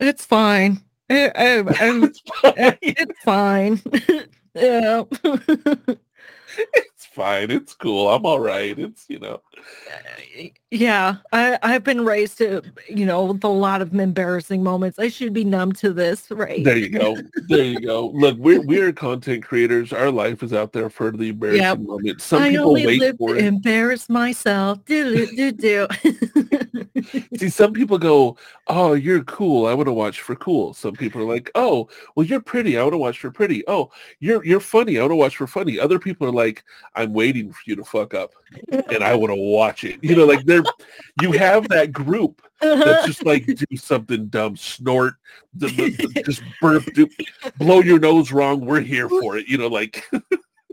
[0.00, 0.82] it's fine.
[1.08, 2.54] I, I, I'm, It's fine.
[2.56, 3.82] Eh, it's fine.
[4.54, 5.04] yeah.
[6.74, 7.52] It's fine.
[7.52, 8.08] It's cool.
[8.08, 8.76] I'm all right.
[8.76, 9.40] It's you know.
[10.70, 11.16] Yeah.
[11.32, 14.98] I, I've been raised to, you know, with a lot of embarrassing moments.
[14.98, 16.62] I should be numb to this, right?
[16.64, 17.16] There you go.
[17.48, 18.08] There you go.
[18.08, 19.92] Look, we're we're content creators.
[19.92, 21.78] Our life is out there for the embarrassing Yep.
[21.80, 22.20] moment.
[22.22, 23.44] Some I people only wait live for to it.
[23.44, 24.84] embarrass myself.
[24.84, 25.86] Do do do do.
[27.36, 28.36] See, some people go,
[28.68, 29.66] "Oh, you're cool.
[29.66, 32.78] I want to watch for cool." Some people are like, "Oh, well, you're pretty.
[32.78, 33.90] I want to watch for pretty." Oh,
[34.20, 34.98] you're you're funny.
[34.98, 35.78] I want to watch for funny.
[35.78, 36.64] Other people are like,
[36.94, 38.32] "I'm waiting for you to fuck up,
[38.70, 40.62] and I want to watch it." You know, like they're
[41.20, 43.06] you have that group that's uh-huh.
[43.06, 45.14] just like do something dumb, snort,
[45.56, 47.08] d- d- just burp, do,
[47.58, 48.64] blow your nose wrong.
[48.64, 49.46] We're here for it.
[49.46, 50.04] You know, like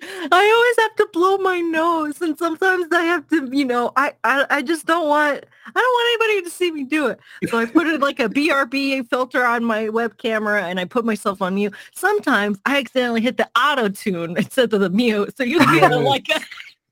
[0.03, 4.13] I always have to blow my nose, and sometimes I have to, you know, I,
[4.23, 7.19] I, I just don't want, I don't want anybody to see me do it.
[7.47, 11.03] So I put it like a BRB filter on my web camera, and I put
[11.03, 11.73] myself on mute.
[11.95, 16.27] Sometimes I accidentally hit the auto tune instead of the mute, so you get like
[16.29, 16.41] a,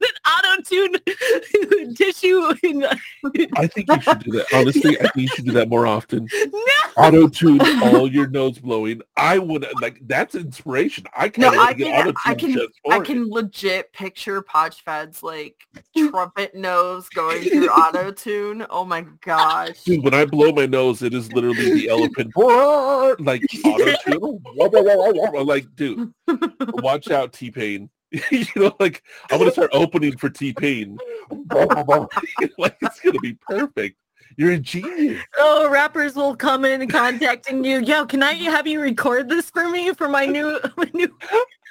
[0.01, 2.53] an auto tune tissue.
[2.63, 2.85] In,
[3.55, 4.45] I think you should do that.
[4.53, 6.27] Honestly, I think you should do that more often.
[6.53, 6.61] no,
[6.97, 9.01] Auto tune all your nose blowing.
[9.17, 11.05] I would like that's inspiration.
[11.15, 12.57] I No, can't I get can, I can,
[12.89, 13.05] I it.
[13.05, 15.55] can legit picture Podchfad's like
[15.97, 18.65] trumpet nose going through auto tune.
[18.69, 19.83] Oh my gosh.
[19.83, 22.31] Dude, when I blow my nose, it is literally the elephant
[23.25, 25.45] like auto tune.
[25.45, 26.13] Like, dude,
[26.81, 27.89] watch out, T Pain.
[28.31, 30.97] you know, like I'm gonna start opening for T Pain.
[31.29, 33.97] like it's gonna be perfect.
[34.37, 35.21] You're a genius.
[35.37, 37.79] Oh, rappers will come in contacting you.
[37.79, 41.13] Yo, can I have you record this for me for my new my new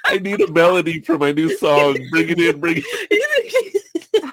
[0.05, 1.97] I need a melody for my new song.
[2.11, 3.81] Bring it in, bring it.
[4.13, 4.31] In.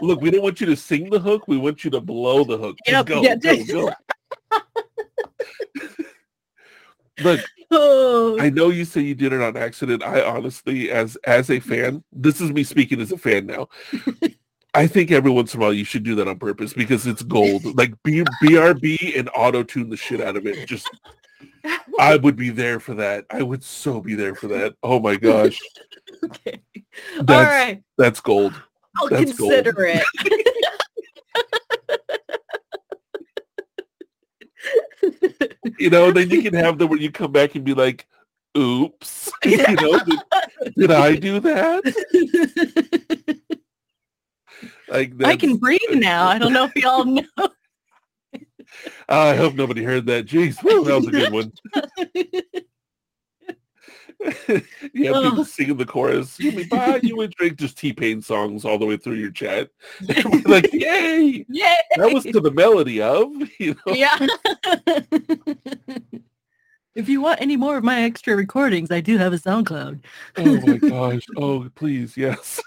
[0.00, 1.46] Look, we don't want you to sing the hook.
[1.46, 2.76] We want you to blow the hook.
[2.86, 3.92] Yep, go, yeah, go, go.
[7.20, 7.40] Look,
[7.70, 10.02] oh, I know you say you did it on accident.
[10.02, 13.68] I honestly, as as a fan, this is me speaking as a fan now.
[14.74, 17.22] I think every once in a while you should do that on purpose because it's
[17.22, 17.76] gold.
[17.76, 20.66] Like B, BRB and auto tune the shit out of it.
[20.66, 20.88] Just,
[21.98, 23.26] I would be there for that.
[23.30, 24.74] I would so be there for that.
[24.82, 25.58] Oh my gosh,
[26.24, 26.62] okay.
[27.18, 27.82] All that's right.
[27.98, 28.54] that's gold.
[28.96, 29.52] I'll that's gold.
[29.52, 30.02] consider it.
[35.78, 38.06] You know, then you can have them where you come back and be like,
[38.56, 40.18] "Oops," you know, did,
[40.76, 41.82] did I do that?
[44.92, 46.28] Like, I can breathe now.
[46.28, 47.22] I don't know if y'all know.
[49.08, 50.26] I hope nobody heard that.
[50.26, 51.52] Jeez, that was a good one.
[54.48, 54.60] yeah,
[54.92, 55.46] people Ugh.
[55.46, 56.38] singing the chorus.
[56.40, 57.58] Let me buy you a drink.
[57.58, 59.70] Just T Pain songs all the way through your chat.
[60.44, 61.44] Like, yay!
[61.48, 61.76] yeah.
[61.96, 63.94] That was to the melody of, you know.
[63.94, 64.26] Yeah.
[66.94, 70.00] if you want any more of my extra recordings, I do have a SoundCloud.
[70.36, 71.22] Oh my gosh.
[71.36, 72.60] Oh, please, yes.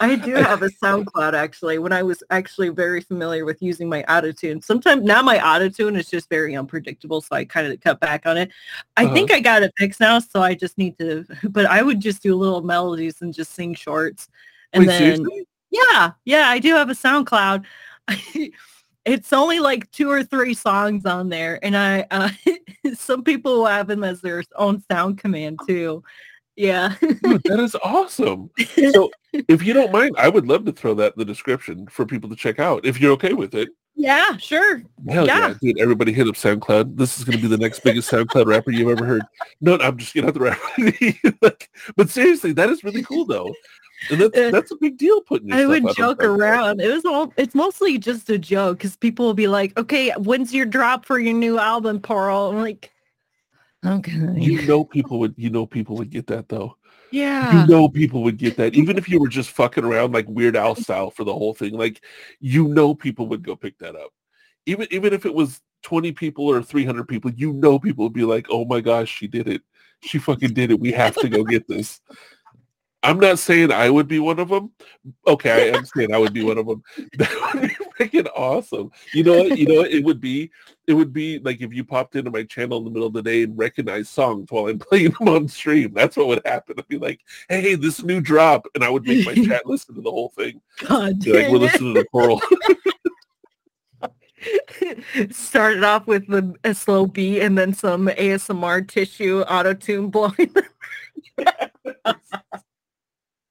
[0.00, 1.78] I do have a SoundCloud actually.
[1.78, 6.08] When I was actually very familiar with using my autotune, sometimes now my autotune is
[6.08, 8.50] just very unpredictable, so I kind of cut back on it.
[8.96, 9.14] I Uh-huh.
[9.14, 11.24] think I got it fixed now, so I just need to.
[11.50, 14.28] But I would just do little melodies and just sing shorts,
[14.72, 15.46] and Wait, then seriously?
[15.70, 17.64] yeah, yeah, I do have a SoundCloud.
[19.04, 22.30] it's only like two or three songs on there, and I uh,
[22.94, 26.02] some people will have them as their own sound command too.
[26.56, 26.94] Yeah.
[27.00, 28.50] Dude, that is awesome.
[28.76, 32.06] So if you don't mind, I would love to throw that in the description for
[32.06, 32.84] people to check out.
[32.86, 33.70] If you're okay with it.
[33.96, 34.82] yeah, sure.
[35.08, 35.48] Hell yeah.
[35.48, 35.54] Yeah.
[35.60, 35.80] dude!
[35.80, 36.96] Everybody hit up SoundCloud.
[36.96, 39.22] This is going to be the next biggest SoundCloud rapper you've ever heard.
[39.60, 40.26] No, no I'm just kidding.
[40.26, 41.36] Not the rapper.
[41.42, 43.52] like, but seriously, that is really cool though,
[44.10, 45.20] and that's Uh, that's a big deal.
[45.22, 46.80] Putting I would joke around.
[46.80, 50.54] It was all it's mostly just a joke because people will be like, Okay, when's
[50.54, 52.50] your drop for your new album, Pearl?
[52.50, 52.93] I'm like,
[53.84, 54.34] Okay.
[54.36, 55.34] You know people would.
[55.36, 56.76] You know people would get that though.
[57.10, 57.62] yeah.
[57.62, 60.56] You know people would get that, even if you were just fucking around like Weird
[60.56, 60.82] Al mm.
[60.82, 61.74] style for the whole thing.
[61.74, 62.02] Like,
[62.40, 64.10] you know, people would go pick that up.
[64.66, 68.14] Even even if it was twenty people or three hundred people, you know, people would
[68.14, 69.62] be like, "Oh my gosh, she did it!
[70.00, 70.80] She fucking did it!
[70.80, 72.00] We have to go get this."
[73.04, 74.72] I'm not saying I would be one of them.
[75.26, 76.82] Okay, I am saying I would be one of them.
[77.18, 78.90] That would be freaking awesome.
[79.12, 79.58] You know what?
[79.58, 79.90] You know what?
[79.90, 80.50] It would be.
[80.86, 83.22] It would be like if you popped into my channel in the middle of the
[83.22, 85.92] day and recognized songs while I'm playing them on stream.
[85.94, 86.76] That's what would happen.
[86.78, 90.00] I'd be like, "Hey, this new drop," and I would make my chat listen to
[90.00, 90.60] the whole thing.
[90.86, 92.40] God Be like, "We're listening to Pearl."
[95.30, 100.54] Started off with the, a slow beat and then some ASMR tissue auto tune blowing.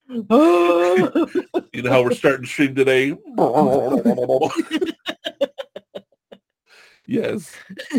[0.09, 3.17] you know how we're starting to stream today.
[7.07, 7.51] yes.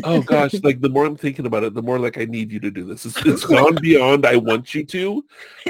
[0.04, 2.60] Oh gosh, like the more I'm thinking about it, the more like I need you
[2.60, 3.06] to do this.
[3.06, 5.24] It's, it's gone beyond I want you to.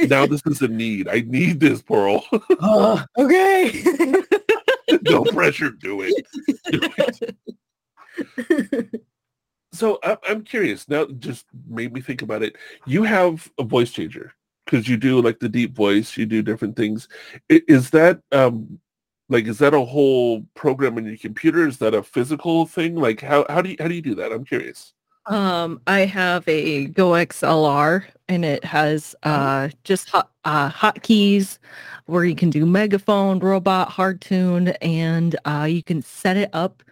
[0.08, 1.06] Now this is a need.
[1.08, 2.24] I need this, Pearl.
[2.60, 3.84] oh, okay.
[5.02, 5.70] no pressure.
[5.70, 6.26] Do it.
[6.70, 6.88] Do
[8.38, 9.02] it.
[9.72, 11.06] So I'm curious now.
[11.06, 12.56] Just made me think about it.
[12.86, 14.34] You have a voice changer
[14.64, 16.16] because you do like the deep voice.
[16.16, 17.08] You do different things.
[17.48, 18.78] Is that um
[19.28, 21.66] like is that a whole program in your computer?
[21.66, 22.96] Is that a physical thing?
[22.96, 24.32] Like how how do you how do you do that?
[24.32, 24.92] I'm curious.
[25.26, 31.58] Um, I have a GoXLR and it has uh just hot uh hotkeys
[32.06, 36.82] where you can do megaphone, robot, hard tune, and uh you can set it up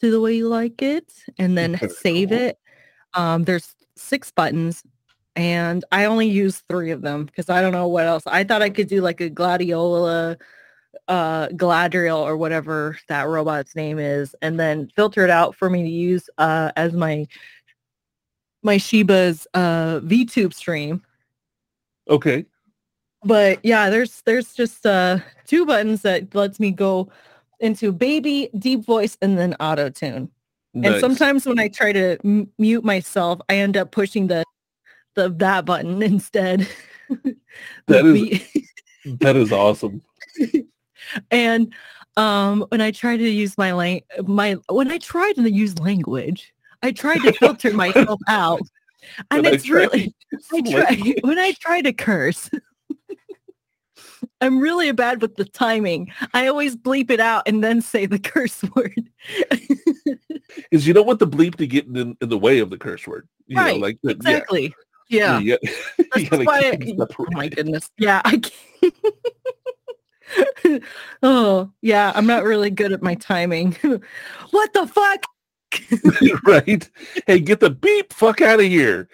[0.00, 2.58] to the way you like it and then save it.
[3.14, 4.82] Um, there's six buttons
[5.36, 8.24] and I only use three of them because I don't know what else.
[8.26, 10.36] I thought I could do like a gladiola,
[11.08, 15.82] uh, Galadriel or whatever that robot's name is, and then filter it out for me
[15.82, 17.26] to use uh, as my
[18.62, 21.02] my Shiba's uh, VTube stream.
[22.08, 22.44] Okay.
[23.24, 27.08] But yeah, there's there's just uh, two buttons that lets me go
[27.60, 30.30] into baby, deep voice, and then auto tune.
[30.74, 30.92] Nice.
[30.92, 34.42] And sometimes when I try to m- mute myself, I end up pushing the
[35.14, 36.68] the that button instead.
[37.88, 38.68] That The is-
[39.20, 40.00] that is awesome.
[41.30, 41.72] and
[42.16, 46.54] um when I try to use my lang- my when I try to use language,
[46.82, 48.60] I try to filter myself out.
[49.30, 50.14] And When I it's try- really
[50.54, 52.48] I try when I try to curse.
[54.40, 56.10] I'm really bad with the timing.
[56.32, 59.10] I always bleep it out and then say the curse word.
[60.70, 63.06] is you don't want the bleep to get in, in the way of the curse
[63.06, 63.28] word.
[63.46, 64.74] You Right, know, like that- exactly.
[65.08, 65.38] Yeah.
[65.38, 65.62] You, got-
[66.16, 67.90] you That's why I- oh my goodness.
[67.98, 68.94] Yeah, I can't.
[71.22, 73.72] oh, yeah, I'm not really good at my timing.
[74.50, 75.22] what the fuck?
[76.44, 76.88] right?
[77.26, 79.08] Hey, get the beep fuck out of here.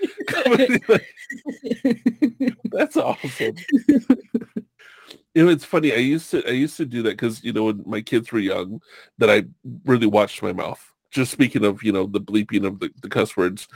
[2.65, 3.55] That's awesome.
[5.35, 5.93] You know, it's funny.
[5.93, 8.41] I used to I used to do that because you know when my kids were
[8.41, 8.81] young,
[9.19, 9.45] that I
[9.85, 10.85] really watched my mouth.
[11.13, 13.69] Just speaking of you know the bleeping of the, the cuss words,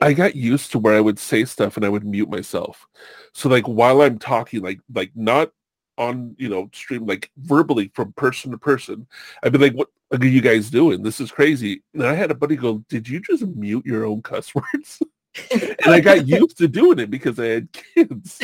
[0.00, 2.86] I got used to where I would say stuff and I would mute myself.
[3.32, 5.50] So like while I'm talking, like like not
[5.96, 9.06] on you know stream like verbally from person to person,
[9.42, 11.02] I'd be like, "What are you guys doing?
[11.02, 14.22] This is crazy." And I had a buddy go, "Did you just mute your own
[14.22, 15.02] cuss words?"
[15.50, 18.40] and I got used to doing it because I had kids.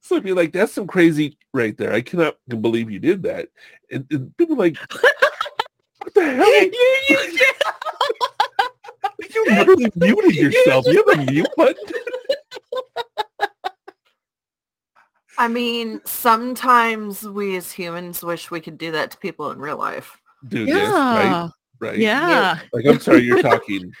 [0.00, 1.92] So I'd be like, that's some crazy right there.
[1.92, 3.48] I cannot believe you did that.
[3.90, 4.76] And, and people are like,
[5.98, 6.46] what the hell?
[9.22, 10.86] You, you, You literally muted yourself.
[10.86, 11.76] You have a mute button?
[15.38, 19.78] I mean, sometimes we as humans wish we could do that to people in real
[19.78, 20.20] life.
[20.46, 21.24] Dude, yes, right?
[21.24, 21.48] yeah.
[21.80, 21.98] Right.
[21.98, 22.58] Yeah.
[22.72, 23.92] Like, I'm sorry, you're talking.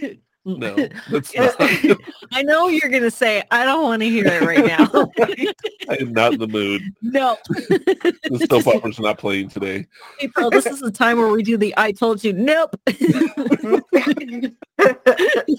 [0.44, 0.76] No,
[1.10, 1.56] that's not.
[2.32, 4.88] I know you're going to say, I don't want to hear it right now.
[5.88, 6.82] I am not in the mood.
[7.00, 7.36] no.
[7.48, 9.86] The soap opera's not playing today.
[10.20, 12.32] April, this is the time where we do the I told you.
[12.34, 12.76] Nope.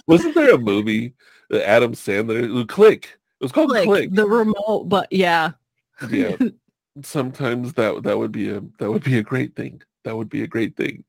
[0.08, 1.14] Wasn't there a movie
[1.50, 3.18] that Adam Sandler, Click?
[3.40, 4.14] It was called like Click.
[4.14, 5.52] the remote, but yeah.
[6.10, 6.36] Yeah.
[7.02, 10.44] sometimes that that would be a that would be a great thing that would be
[10.44, 11.04] a great thing.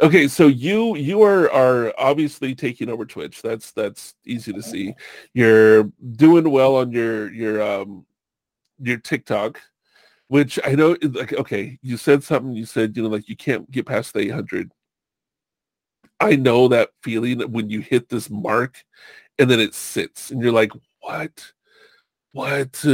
[0.00, 3.42] Okay so you you are are obviously taking over twitch.
[3.42, 4.94] That's that's easy to see.
[5.34, 8.06] You're doing well on your your um
[8.80, 9.60] your tiktok
[10.28, 13.70] which i know like okay you said something you said you know like you can't
[13.70, 14.70] get past the 800
[16.20, 18.84] i know that feeling when you hit this mark
[19.38, 20.72] and then it sits and you're like
[21.06, 21.52] what?
[22.32, 22.84] What?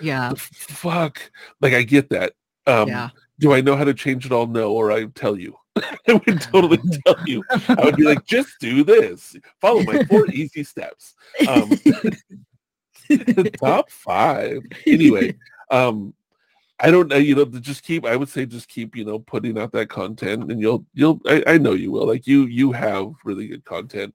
[0.00, 0.32] Yeah.
[0.36, 1.30] fuck?
[1.60, 2.32] Like i get that.
[2.66, 3.10] Um yeah.
[3.40, 4.46] Do i know how to change it all?
[4.46, 5.56] No or i tell you.
[6.08, 7.42] I would totally tell you.
[7.68, 9.36] I would be like just do this.
[9.60, 11.14] Follow my four easy steps.
[11.48, 11.70] Um
[13.60, 14.62] top five.
[14.86, 15.34] Anyway
[15.70, 16.14] um
[16.80, 19.58] i don't know you know just keep i would say just keep you know putting
[19.58, 23.12] out that content and you'll you'll i, I know you will like you you have
[23.24, 24.14] really good content.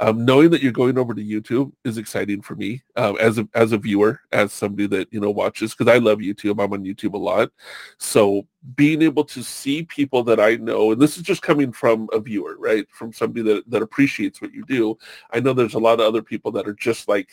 [0.00, 3.48] Um knowing that you're going over to youtube is exciting for me um as a
[3.54, 6.84] as a viewer as somebody that you know watches because i love youtube i'm on
[6.84, 7.50] youtube a lot.
[7.98, 12.08] So being able to see people that i know and this is just coming from
[12.12, 12.86] a viewer right?
[12.90, 14.98] From somebody that that appreciates what you do.
[15.30, 17.30] I know there's a lot of other people that are just like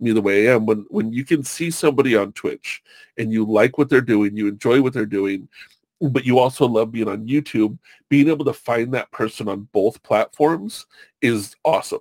[0.00, 0.66] me the way I am.
[0.66, 2.82] When when you can see somebody on Twitch
[3.18, 5.48] and you like what they're doing, you enjoy what they're doing,
[6.00, 7.78] but you also love being on YouTube,
[8.08, 10.86] being able to find that person on both platforms
[11.22, 12.00] is awesome.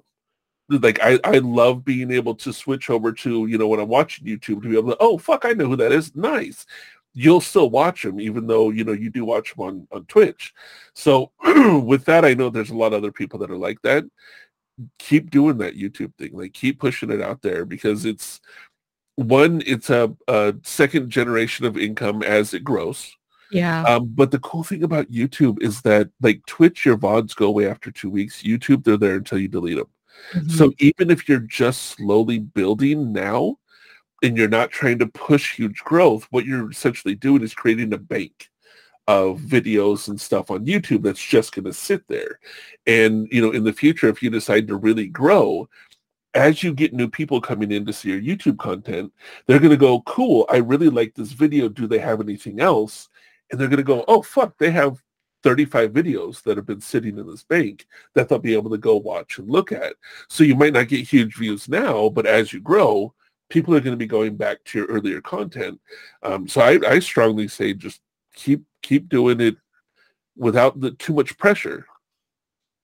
[0.68, 4.28] Like I, I love being able to switch over to, you know, when I'm watching
[4.28, 6.16] YouTube to be able to, oh fuck, I know who that is.
[6.16, 6.66] Nice.
[7.14, 10.54] You'll still watch them even though, you know, you do watch them on, on Twitch.
[10.94, 11.32] So
[11.84, 14.04] with that, I know there's a lot of other people that are like that
[15.00, 16.32] keep doing that YouTube thing.
[16.34, 18.42] Like keep pushing it out there because it's
[19.16, 23.16] one, it's a, a second generation of income as it grows.
[23.52, 23.84] Yeah.
[23.84, 27.70] Um, but the cool thing about YouTube is that like Twitch, your VODs go away
[27.70, 28.44] after two weeks.
[28.44, 29.88] YouTube, they're there until you delete them.
[30.34, 30.52] Mhm.
[30.52, 33.58] So even if you're just slowly building now
[34.24, 37.98] and you're not trying to push huge growth, what you're essentially doing is creating a
[37.98, 38.50] bank
[39.08, 42.40] of videos and stuff on YouTube that's just going to sit there.
[42.88, 45.70] And, you know, in the future, if you decide to really grow,
[46.34, 49.14] as you get new people coming in to see your YouTube content,
[49.46, 51.70] they're going to go, cool, I really like this video.
[51.70, 53.10] Do they have anything else?
[53.52, 55.02] And they're going to go, oh, fuck, they have
[55.44, 58.98] 35 videos that have been sitting in this bank that they'll be able to go
[58.98, 59.94] watch and look at.
[60.28, 63.14] So you might not get huge views now, but as you grow,
[63.50, 65.80] people are going to be going back to your earlier content.
[66.24, 68.02] Um, so I, I strongly say just
[68.34, 69.58] keep keep doing it
[70.38, 71.86] without the too much pressure.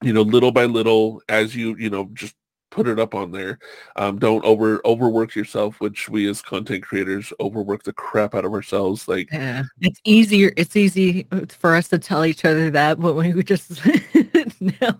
[0.02, 2.34] You know, little by little, as you you know, just
[2.72, 3.58] put it up on there.
[3.94, 8.52] Um, don't over overwork yourself, which we as content creators overwork the crap out of
[8.52, 9.06] ourselves.
[9.06, 10.52] Like Yeah, it's easier.
[10.56, 13.80] It's easy uh, for us to tell each other that, but when we just
[14.60, 14.94] no,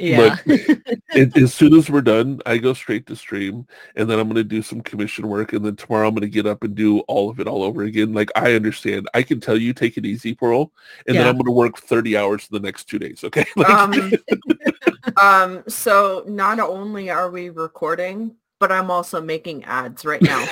[0.00, 3.66] yeah, it, as soon as we're done, I go straight to stream,
[3.96, 6.28] and then I'm going to do some commission work, and then tomorrow I'm going to
[6.28, 8.12] get up and do all of it all over again.
[8.12, 10.72] Like I understand, I can tell you take it easy, Pearl,
[11.06, 13.24] and then I'm going to work 30 hours the next two days.
[13.24, 14.12] Okay, like, Um,
[15.20, 20.46] um, so not only are we recording, but I'm also making ads right now.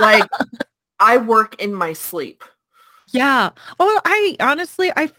[0.00, 0.28] like
[0.98, 2.44] I work in my sleep.
[3.08, 3.50] yeah.
[3.78, 5.10] Oh, I honestly, I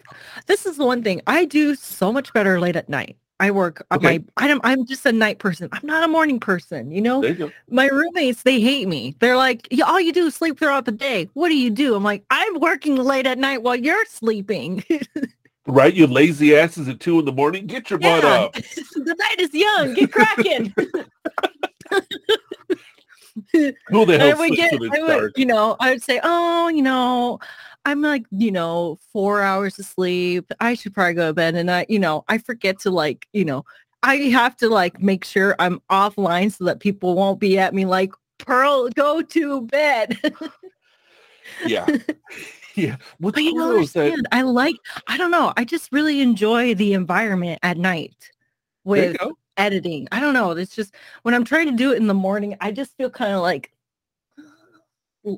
[0.48, 3.18] this is the one thing I do so much better late at night.
[3.42, 4.20] I work on Okay.
[4.20, 5.68] my I'm I'm just a night person.
[5.72, 7.24] I'm not a morning person, you know?
[7.24, 7.52] you.
[7.70, 9.16] My roommates, they hate me.
[9.20, 11.28] They're like, yeah, all you do is sleep throughout the day.
[11.34, 11.96] What do you do?
[11.96, 14.84] I'm like, I'm working late at night while you're sleeping.
[15.68, 17.68] Right, you lazy asses at two in the morning.
[17.68, 18.54] Get your butt up.
[18.96, 19.94] the night is young.
[19.94, 20.74] Get cracking.
[23.54, 26.82] Who the hell we sleeps get, I would, you know, I would say, oh, you
[26.82, 27.40] know,
[27.86, 30.52] I'm like, you know, four hours of sleep.
[30.60, 31.56] I should probably go to bed.
[31.56, 33.66] And I, you know, I forget to like, you know,
[34.04, 37.86] I have to like make sure I'm offline so that people won't be at me
[37.86, 40.20] like, Pearl, go to bed.
[41.66, 41.86] Yeah,
[42.76, 42.98] yeah.
[43.20, 44.24] What's but you don't though that.
[44.32, 44.76] I like,
[45.08, 45.54] I don't know.
[45.58, 48.32] I just really enjoy the environment at night
[48.84, 49.18] with
[49.58, 50.08] editing.
[50.12, 50.52] I don't know.
[50.52, 53.34] It's just when I'm trying to do it in the morning, I just feel kind
[53.34, 53.72] of like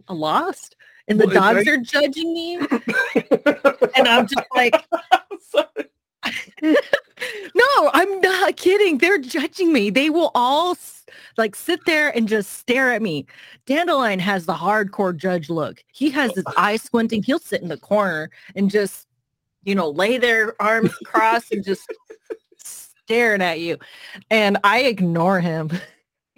[0.07, 0.75] lost.
[1.07, 2.59] And the Well, dogs I- are judging me.
[3.95, 4.73] And I'm just like,
[6.63, 8.97] no, I'm not kidding.
[8.97, 9.89] They're judging me.
[9.89, 10.75] They will all
[11.37, 13.25] like sit there and just stare at me.
[13.65, 15.83] Dandelion has the hardcore judge look.
[15.93, 17.21] He has his eyes squinting.
[17.23, 19.07] He'll sit in the corner and just,
[19.63, 21.83] you know, lay their arms crossed and just
[22.57, 23.77] staring at you.
[24.31, 25.69] And I ignore him.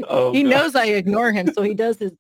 [0.10, 0.50] Oh, he God.
[0.50, 1.52] knows I ignore him.
[1.54, 2.12] So he does his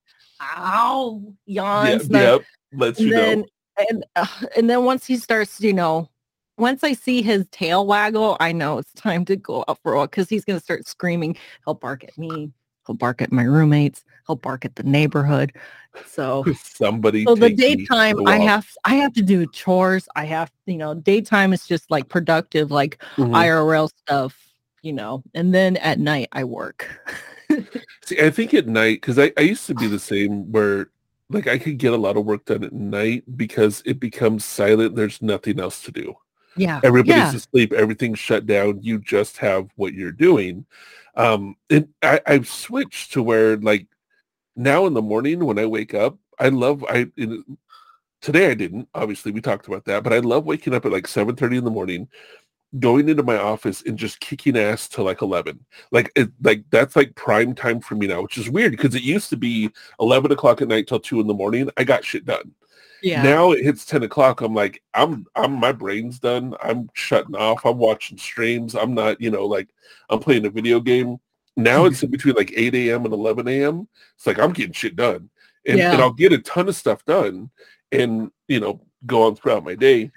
[0.42, 2.10] ow Yeah, yawns.
[2.14, 2.42] I- yep.
[2.74, 3.46] Lets you then know.
[3.90, 6.10] and uh, and then once he starts, you know,
[6.58, 9.98] once I see his tail waggle, I know it's time to go out for a
[9.98, 11.38] walk because he's gonna start screaming.
[11.66, 12.52] He'll bark at me.
[12.86, 14.04] He'll bark at my roommates.
[14.28, 15.54] He'll bark at the neighborhood.
[16.06, 17.26] So, Somebody.
[17.26, 20.08] so the daytime, I have I have to do chores.
[20.16, 23.32] I have, you know, daytime is just like productive, like Mhm.
[23.34, 24.38] IRL stuff,
[24.82, 26.88] you know, and then at night I work.
[28.06, 30.90] See, I think at night, because I, I used to be the same where
[31.30, 34.96] like I could get a lot of work done at night because it becomes silent.
[34.96, 36.16] There's nothing else to do.
[36.56, 36.80] yeah.
[36.84, 37.36] Everybody's yeah.
[37.36, 37.74] asleep.
[37.74, 38.80] Everything's shut down.
[38.82, 40.66] You just have what you're doing.
[41.16, 43.88] Um, and I, I've switched to where like
[44.56, 47.58] now in the morning when I wake up, I love, I, in,
[48.22, 51.08] today I didn't, obviously we talked about that, but I love waking up at like
[51.08, 52.08] 7.30 in the morning,
[52.80, 56.96] going into my office and just kicking ass till like 11 like it like that's
[56.96, 59.70] like prime time for me now which is weird because it used to be
[60.02, 62.52] 11 o'clock at night till 2 in the morning i got shit done.
[63.02, 63.22] Yeah.
[63.22, 67.66] now it hits 10 o'clock i'm like i'm i'm my brain's done i'm shutting off
[67.66, 69.70] i'm watching streams i'm not you know like
[70.10, 71.18] i'm playing a video game.
[71.56, 74.96] Now it's in between like 8 a.m and 11 a.m it's like i'm getting shit
[74.98, 75.30] done.
[75.68, 75.94] And, Yeah.
[75.94, 77.52] and i'll get a ton of stuff done
[77.92, 80.12] and you know go on throughout my day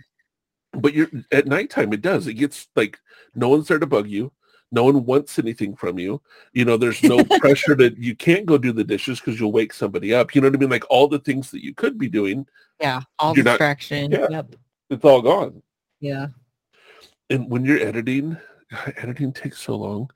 [0.72, 2.98] but you're at nighttime it does it gets like
[3.34, 4.30] no one's there to bug you
[4.70, 6.20] no one wants anything from you
[6.52, 9.72] you know there's no pressure that you can't go do the dishes because you'll wake
[9.72, 12.08] somebody up you know what i mean like all the things that you could be
[12.08, 12.46] doing
[12.80, 13.00] yeah.
[13.18, 14.12] All You're not- distraction.
[14.12, 14.28] Yeah.
[14.30, 14.54] Yep.
[14.90, 15.62] it's all gone
[16.00, 16.28] Yeah.
[17.30, 18.36] and when you're editing
[18.96, 20.10] editing takes so long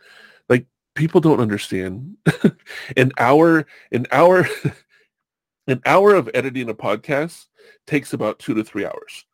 [0.48, 2.16] like people don't understand
[2.96, 4.46] an hour an hour
[5.66, 7.46] an hour of editing a podcast
[7.86, 9.24] takes about two to three hours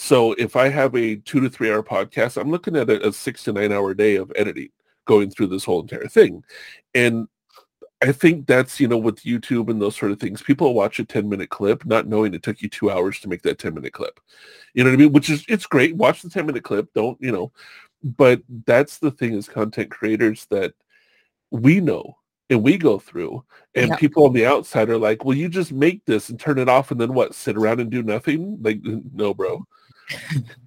[0.00, 3.12] so if i have a two to three hour podcast i'm looking at a, a
[3.12, 4.68] six to nine hour day of editing
[5.06, 6.44] going through this whole entire thing.
[6.94, 7.26] And
[8.00, 11.04] i think that's you know with youtube and those sort of things people watch a
[11.04, 13.92] 10 minute clip not knowing it took you two hours to make that 10 minute
[13.92, 14.20] clip.
[14.72, 15.12] You know what i mean?
[15.12, 17.50] Which is it's great watch the 10 minute clip don't you know
[18.04, 20.74] but that's the thing as content creators that
[21.50, 22.18] we know
[22.50, 23.42] and we go through
[23.74, 23.96] and Yeah.
[23.96, 26.92] people on the outside are like well you just make this and turn it off
[26.92, 28.58] and then what sit around and do nothing?
[28.62, 29.66] Like no bro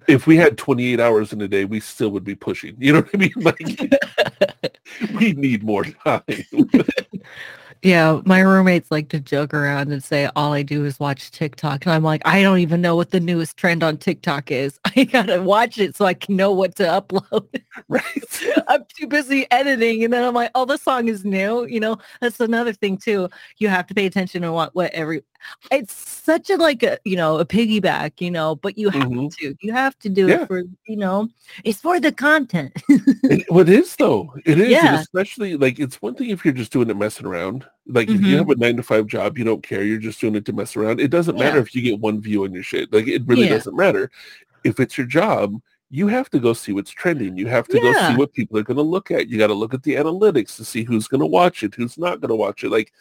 [0.08, 3.00] if we had 28 hours in a day we still would be pushing you know
[3.00, 4.78] what i mean like
[5.14, 6.22] we need more time
[7.82, 11.84] Yeah, my roommates like to joke around and say all I do is watch TikTok.
[11.84, 14.78] And I'm like, I don't even know what the newest trend on TikTok is.
[14.96, 17.60] I gotta watch it so I can know what to upload.
[17.88, 18.04] Right.
[18.68, 20.04] I'm too busy editing.
[20.04, 21.64] And then I'm like, oh, this song is new.
[21.64, 23.28] You know, that's another thing too.
[23.58, 25.24] You have to pay attention to what, what every
[25.70, 29.34] it's such a like a you know a piggyback you know but you have Mhm.
[29.38, 30.42] to you have to do Yeah.
[30.42, 31.28] it for you know
[31.64, 34.32] it's for the content It, well, it is though.
[34.44, 35.00] It is, Yeah.
[35.00, 37.64] especially like it's one thing if you're just doing it messing around.
[37.86, 39.82] Like if you have a nine to five job, you don't care.
[39.84, 41.00] You're just doing it to mess around.
[41.00, 41.62] It doesn't matter Yeah.
[41.62, 42.92] if you get one view on your shit.
[42.92, 43.50] Like it really Yeah.
[43.56, 44.10] doesn't matter.
[44.64, 45.60] If it's your job,
[45.90, 47.36] you have to go see what's trending.
[47.36, 49.28] You have to go see what people are going to look at.
[49.28, 51.98] You got to look at the analytics to see who's going to watch it, who's
[51.98, 52.70] not going to watch it.
[52.70, 52.92] Like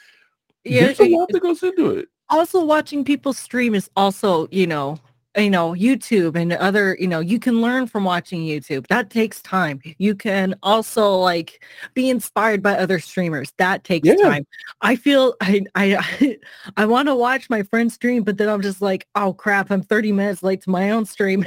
[0.64, 2.10] yeah there's a lot that goes into it.
[2.32, 4.98] Also watching people stream is also you know
[5.38, 8.88] you know youtube and other you know you can learn from watching youtube.
[8.88, 9.82] That takes time.
[9.98, 11.64] You can also like
[11.94, 13.54] be inspired by other streamers.
[13.58, 14.16] That takes Yeah.
[14.16, 14.48] time.
[14.82, 16.38] I feel i i
[16.78, 19.84] i want to watch my friend stream but then i'm just like oh crap i'm
[19.84, 21.46] 30 minutes late to my own stream.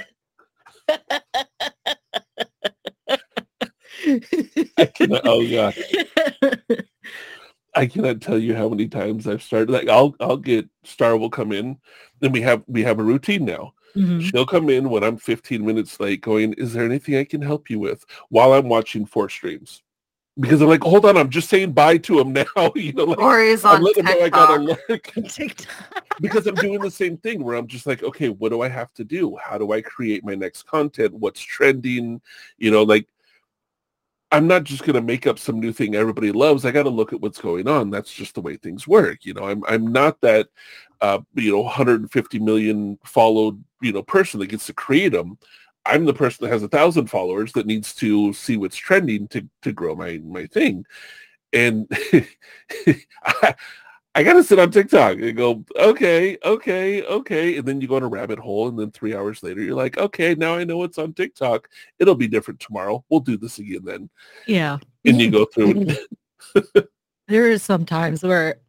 [5.24, 5.74] Oh god,
[7.74, 9.70] I cannot tell you how many times I've started.
[9.70, 11.78] Like I'll I'll get Star will come in,
[12.22, 13.74] and we have we have a routine now.
[13.96, 14.20] Mhm.
[14.22, 17.70] She'll come in when I'm 15 minutes late going, is there anything I can help
[17.70, 19.82] you with while I'm watching four streams?
[20.38, 22.72] Because I'm like, hold on, I'm just saying bye to him now.
[22.74, 24.78] you know, like Or he's I'm on letting him I gotta TikTok.
[24.88, 26.04] look TikTok.
[26.20, 28.92] because I'm doing the same thing where I'm just like, okay, what do I have
[28.94, 29.36] to do?
[29.36, 31.14] How do I create my next content?
[31.14, 32.20] What's trending?
[32.58, 33.06] You know, like
[34.32, 36.64] I'm not just going to make up some new thing everybody loves.
[36.64, 37.90] I got to look at what's going on.
[37.90, 39.24] That's just the way things work.
[39.24, 40.48] You know, I'm I'm not that
[41.00, 45.38] uh, you know 150 million followed you know person that gets to create them.
[45.86, 49.48] I'm the person that has a thousand followers that needs to see what's trending to
[49.62, 50.84] to grow my my thing.
[51.52, 51.86] And
[53.24, 53.54] I,
[54.16, 57.56] I got to sit on TikTok and go, okay, okay, okay.
[57.58, 58.68] And then you go on a rabbit hole.
[58.68, 61.68] And then three hours later, you're like, okay, now I know what's on TikTok.
[61.98, 63.04] It'll be different tomorrow.
[63.08, 64.10] We'll do this again then.
[64.46, 65.86] yeah And you go through
[66.54, 66.88] it.
[67.28, 68.60] there is some times where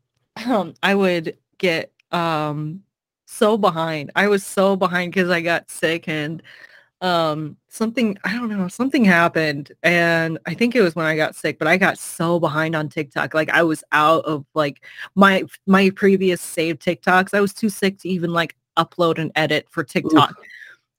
[0.48, 2.82] um, I would get um
[3.28, 4.12] so behind.
[4.16, 6.42] I was so behind because I got sick and
[7.06, 11.36] um something I don't know something happened and I think it was when I got
[11.36, 14.84] sick but I got so behind on TikTok like I was out of like
[15.14, 19.68] my my previous saved TikToks I was too sick to even like upload and edit
[19.70, 20.34] for TikTok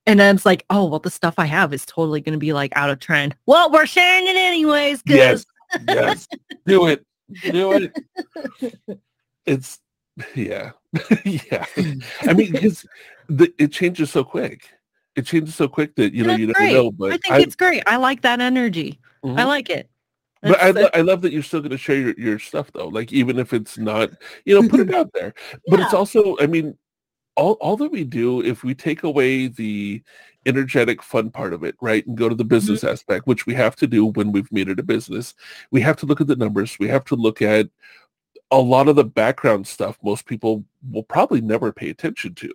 [0.07, 2.53] and then it's like oh well the stuff I have is totally going to be
[2.53, 5.45] like out of trend well we're sharing it anyways yes,
[5.89, 6.29] yes.
[6.67, 7.05] Do it.
[7.51, 8.81] Do it.
[9.45, 9.81] It's,
[10.35, 10.73] yeah.
[11.25, 11.67] yeah.
[12.23, 12.87] I mean, because
[13.29, 14.69] it changes so quick.
[15.17, 16.91] It changes so quick that, you know, That's you never know.
[16.91, 17.83] But I think it's great.
[17.87, 19.01] I like that energy.
[19.25, 19.47] I Mhm.
[19.47, 19.91] like it.
[20.43, 22.89] But I, lo- I love that you're still going to share your, your stuff though.
[22.89, 24.11] Like even if it's not,
[24.45, 25.35] you know, put it out there.
[25.67, 26.77] But it's also, I mean,
[27.35, 30.03] all all that we do, if we take away the
[30.45, 32.93] energetic fun part of it, right, and go to the business Mm-hmm.
[32.93, 35.35] aspect, which we have to do when we've made it a business,
[35.71, 36.79] we have to look at the numbers.
[36.79, 37.69] We have to look at
[38.53, 42.53] a lot of the background stuff most people will probably never pay attention to.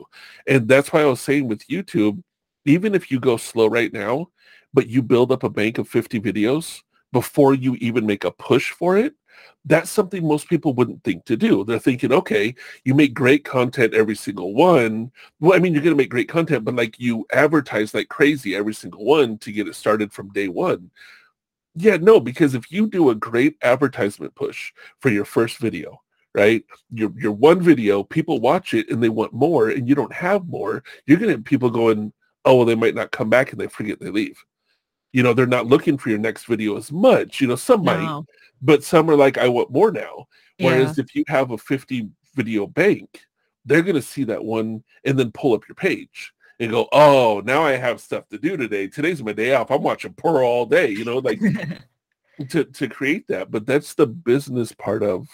[0.48, 2.24] And that's why I was saying with YouTube,
[2.66, 4.30] even if you go slow right now,
[4.74, 6.82] but you build up a bank of 50 videos
[7.12, 9.14] before you even make a push for it,
[9.66, 11.64] that's something most people wouldn't think to do.
[11.64, 15.12] They're thinking, okay, you make great content every single one.
[15.40, 18.56] Well, I mean, you're going to make great content, but like you advertise like crazy
[18.56, 20.90] every single one to get it started from day one.
[21.76, 26.02] Yeah, no, because if you do a great advertisement push for your first video,
[26.34, 26.64] right?
[26.90, 30.48] Your your one video, people watch it and they want more and you don't have
[30.48, 32.12] more, you're gonna have people going,
[32.46, 34.44] Oh, well, they might not come back and they forget they leave.
[35.14, 37.42] You know, they're not looking for your next video as much.
[37.42, 38.24] You know, some might,
[38.62, 40.28] but some are like, I want more now.
[40.58, 40.68] Yeah.
[40.68, 43.22] Whereas if you have a 50 video bank,
[43.66, 47.42] they're going to see that one and then pull up your page and go, oh,
[47.44, 48.88] now I have stuff to do today.
[48.88, 49.72] Today's my day off.
[49.72, 51.40] I'm watching Pearl all day, you know, like
[52.50, 53.52] to, to create that.
[53.52, 55.28] But that's the business part of,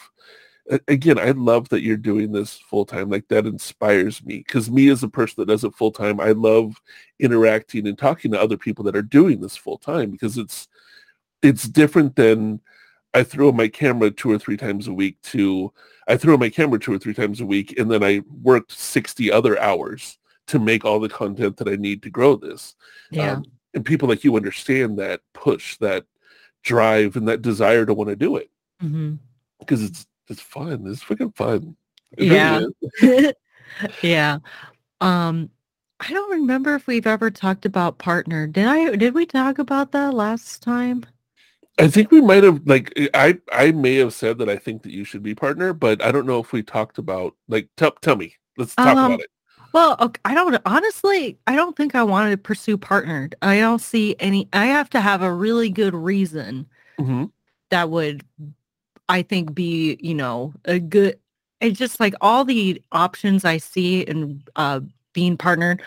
[0.87, 3.09] again, I love that you're doing this full time.
[3.09, 6.31] Like that inspires me because me as a person that does it full time, I
[6.31, 6.81] love
[7.19, 10.67] interacting and talking to other people that are doing this full time because it's,
[11.41, 12.59] it's different than
[13.13, 15.73] I throw my camera two or three times a week to
[16.07, 19.31] I throw my camera two or three times a week and then I worked 60
[19.31, 20.17] other hours
[20.47, 22.75] to make all the content that I need to grow this.
[23.11, 23.33] yeah.
[23.33, 26.05] Um, and people like you understand that push, that
[26.63, 28.49] drive and that desire to want to do it
[28.81, 29.15] hmm
[29.59, 30.85] because it's it's fun.
[30.87, 31.75] It's freaking fun.
[32.17, 32.61] It Yeah.
[32.99, 33.33] really
[34.01, 34.39] yeah.
[35.01, 35.51] Um,
[35.99, 38.47] I don't remember if we've ever talked about partner.
[38.47, 38.95] Did I?
[38.95, 41.05] Did we talk about that last time?
[41.79, 44.91] I think we might have like I I may have said that I think that
[44.91, 48.15] you should be partner, but I don't know if we talked about like tell tell
[48.15, 48.35] me.
[48.57, 49.29] Let's talk Um, about it.
[49.73, 51.39] Well, ok- I don't honestly.
[51.45, 53.35] I don't think I wanted to pursue partnered.
[53.41, 54.49] I don't see any.
[54.53, 56.67] I have to have a really good reason
[56.99, 57.31] hmm
[57.69, 58.23] that would,
[59.09, 61.19] I think, be you know a good.
[61.59, 64.81] It's just like all the options I see in uh,
[65.13, 65.81] being partnered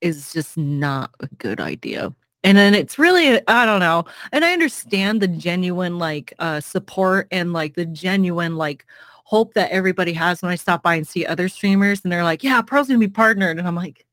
[0.00, 2.12] is just not a good idea.
[2.44, 4.04] And then it's really I don't know.
[4.32, 8.86] And I understand the genuine like uh, support and like the genuine like
[9.24, 12.44] hope that everybody has when I stop by and see other streamers and they're like,
[12.44, 13.58] yeah, Pearl's gonna be partnered.
[13.58, 14.06] And I'm like,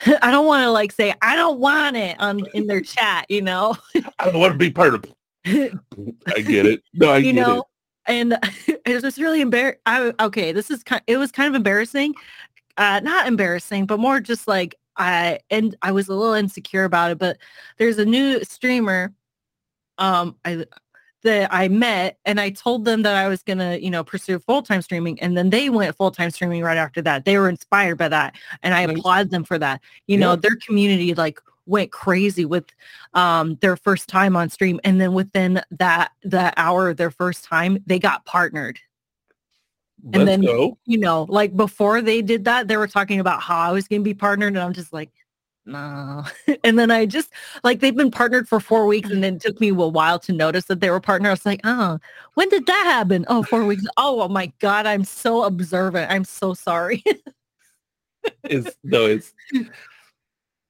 [0.22, 3.42] I don't want to like say I don't want it on in their chat, you
[3.42, 3.76] know.
[4.18, 5.14] I don't want to be part of it.
[5.46, 6.82] I get it.
[6.94, 7.26] No, I get it.
[7.28, 7.64] you get know, it.
[8.06, 8.38] and
[8.86, 9.80] it was really embarrassing.
[9.86, 11.02] I okay, this is kind.
[11.06, 12.14] It was kind of embarrassing,
[12.76, 17.10] uh, not embarrassing, but more just like I and I was a little insecure about
[17.10, 17.18] it.
[17.18, 17.38] But
[17.78, 19.12] there's a new streamer,
[19.98, 20.66] um, I
[21.22, 24.62] that I met, and I told them that I was gonna, you know, pursue full
[24.62, 27.24] time streaming, and then they went full time streaming right after that.
[27.24, 28.98] They were inspired by that, and I Nice.
[28.98, 29.80] applaud them for that.
[30.06, 32.64] You know, their community like went crazy with
[33.14, 37.44] um their first time on stream and then within that that hour of their first
[37.44, 38.78] time they got partnered.
[40.02, 40.78] Let's then- go.
[40.86, 44.00] you know like before they did that they were talking about how i was going
[44.00, 45.10] to be partnered and i'm just like
[45.66, 46.24] no
[46.64, 47.30] and then i just
[47.64, 50.32] like they've been partnered for four weeks and then it took me a while to
[50.32, 51.98] notice that they were partnered i was like oh
[52.32, 53.26] when did that happen?
[53.28, 56.10] Oh four weeks oh, oh my god i'm so observant.
[56.10, 57.04] I'm so sorry.
[58.44, 59.32] It's no, it's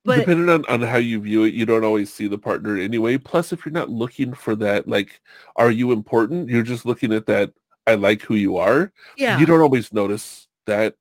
[0.05, 3.19] but depending on, on how you view it, you don't always see the partner anyway.
[3.19, 5.21] Plus, if you're not looking for that, like,
[5.57, 6.49] are you important?
[6.49, 7.53] You're just looking at that.
[7.87, 8.93] I like who you are.
[9.17, 10.95] yeah You don't always notice that.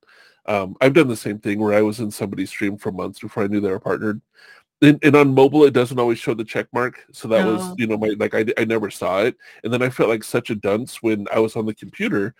[0.45, 3.43] Um, I've done the same thing where I was in somebody's stream for months before
[3.43, 4.21] I knew they were partnered.
[4.81, 7.05] And, and on mobile, it doesn't always show the check mark.
[7.11, 9.35] So that was, you know, my like I, I never saw it.
[9.63, 12.34] And then I felt like such a dunce when I was on the computer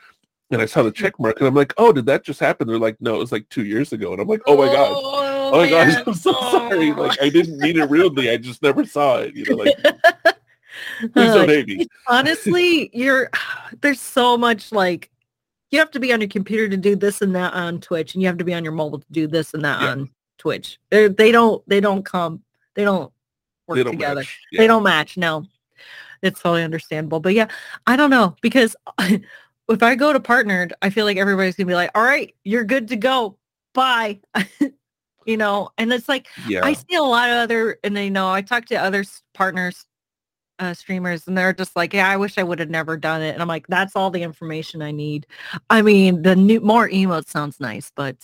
[0.50, 2.68] and I saw the check mark and I'm like, oh, did that just happen?
[2.68, 4.14] They're like, no, it was like two years ago.
[4.14, 4.88] And I'm like, oh my god.
[5.50, 6.04] Oh, Oh my gosh, man.
[6.08, 6.92] I'm so oh, sorry.
[6.92, 7.02] Oh.
[7.02, 8.30] Like I didn't mean it rudely.
[8.30, 9.36] I just never saw it.
[9.36, 9.76] You know, like
[11.14, 11.88] please don't hate me.
[12.08, 13.30] honestly you're
[13.82, 15.10] there's so much like
[15.72, 18.22] you have to be on your computer to do this and that on twitch and
[18.22, 19.90] you have to be on your mobile to do this and that Yeah.
[19.92, 22.44] on twitch They're, they don't they don't come
[22.76, 23.12] they don't
[23.68, 24.40] work They don't together match.
[24.58, 25.46] they don't match no
[26.22, 27.48] it's totally understandable but yeah
[27.88, 31.76] i don't know because if i go to partnered i feel like everybody's gonna be
[31.76, 33.38] like all right you're good to go
[33.74, 34.20] bye
[35.30, 36.66] you know and it's like Yeah.
[36.66, 39.04] I see a lot of other, and they know I talk to other
[39.34, 39.86] partners,
[40.58, 43.34] uh, streamers, and they're just like, "Yeah, I wish I would have never done it."
[43.34, 45.28] And I'm like, "That's all the information I need."
[45.70, 48.18] I mean, the new more emotes sounds nice, but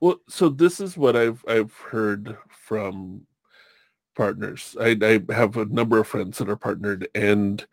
[0.00, 3.26] Well, so this is what I've I've heard from
[4.16, 4.76] partners.
[4.80, 7.64] I, I have a number of friends that are partnered, and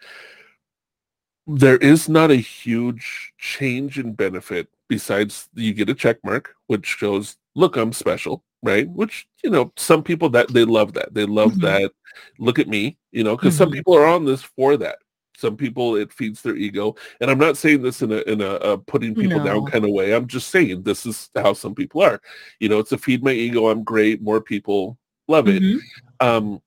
[1.47, 6.85] there is not a huge change in benefit besides you get a check mark, which
[6.85, 8.87] shows, look, I'm special, right?
[8.89, 11.61] Which you know, some people that they love that they love Mhm.
[11.61, 11.91] that.
[12.39, 13.73] Look at me, you know, because some Mhm.
[13.73, 14.97] people are on this for that.
[15.37, 18.51] Some people it feeds their ego, and I'm not saying this in a in a,
[18.55, 20.13] a putting people down kind of way.
[20.13, 22.21] I'm just saying this is how some people are.
[22.59, 23.67] You know, it's a feed my ego.
[23.69, 24.21] I'm great.
[24.21, 25.61] More people love it.
[25.61, 25.79] Mhm.
[26.21, 26.61] Um,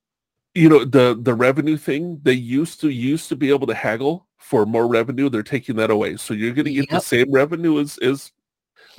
[0.55, 2.19] you know, the the revenue thing.
[2.23, 5.29] They used to used to be able to haggle for more revenue.
[5.29, 6.17] They're taking that away.
[6.17, 8.31] So you're going to get the same revenue as as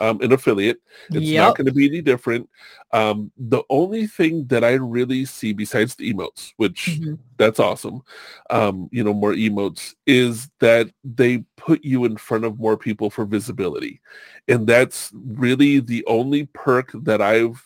[0.01, 0.81] um, an affiliate.
[1.11, 2.49] It's not going to be any different.
[2.93, 7.19] Um, the only thing that I really see besides the emotes, which Mhm.
[7.37, 8.03] that's awesome,
[8.49, 13.11] um, you know, more emotes, is that they put you in front of more people
[13.11, 14.01] for visibility.
[14.49, 17.63] And that's really the only perk that I've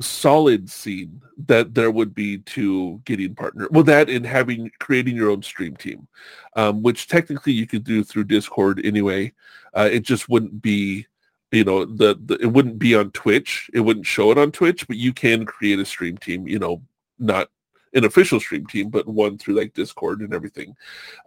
[0.00, 3.68] solid seen that there would be to getting partner.
[3.70, 6.08] Well, that and having creating your own stream team,
[6.56, 9.32] um, which technically you could do through Discord anyway.
[9.72, 11.06] Uh, it just wouldn't be
[11.54, 13.70] you know the, the it wouldn't be on twitch.
[13.72, 16.82] It wouldn't show it on twitch but you can create a stream team you know
[17.18, 17.48] not
[17.94, 20.74] an official stream team but one through like discord and everything.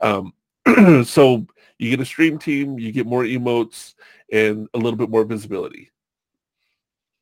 [0.01, 0.33] Um
[1.05, 1.47] so
[1.79, 3.93] you get a stream team you get more emotes
[4.31, 5.91] and a little bit more visibility.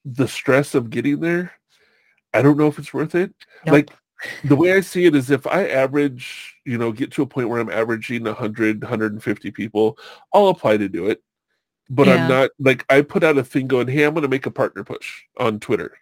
[0.03, 1.53] The stress of getting there
[2.34, 3.34] i don't know if it's worth it.
[3.65, 3.73] Nope.
[3.73, 3.90] like
[4.45, 7.49] the way i see it is if i average you know get to a point
[7.49, 9.98] where i'm averaging 100 150 people
[10.34, 11.22] i'll apply to do it
[11.90, 12.16] but Yeah.
[12.24, 14.52] I'm not like I put out a thing going, hey, I'm going to make a
[14.52, 15.98] partner push on Twitter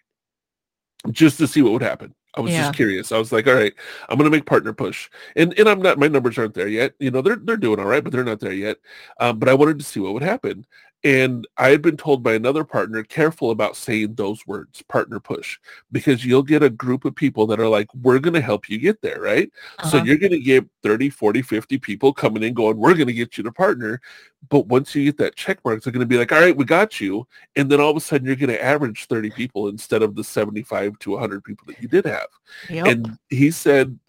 [1.11, 2.13] just to see what would happen.
[2.35, 2.63] I was Yeah.
[2.63, 3.11] just curious.
[3.11, 3.73] I was like, all right,
[4.09, 5.99] I'm going to make partner push, and and I'm not.
[5.99, 6.93] My numbers aren't there yet.
[6.99, 8.77] You know, they're they're doing all right, but they're not there yet.
[9.19, 10.65] Um, but I wanted to see what would happen,
[11.03, 15.59] And I had been told by another partner, careful about saying those words, partner push,
[15.91, 18.77] because you'll get a group of people that are like, we're going to help you
[18.77, 19.51] get there, right?
[19.89, 20.05] So Uh-huh.
[20.05, 23.37] you're going to get 30, 40, 50 people coming in going, we're going to get
[23.37, 23.99] you to partner.
[24.47, 26.63] But once you get that check mark, they're going to be like, all right, we
[26.63, 27.27] got you.
[27.57, 30.23] And then all of a sudden you're going to average 30 people instead of the
[30.23, 32.27] 75 to 100 people that you did have.
[32.69, 32.87] Yep.
[32.87, 33.99] And he said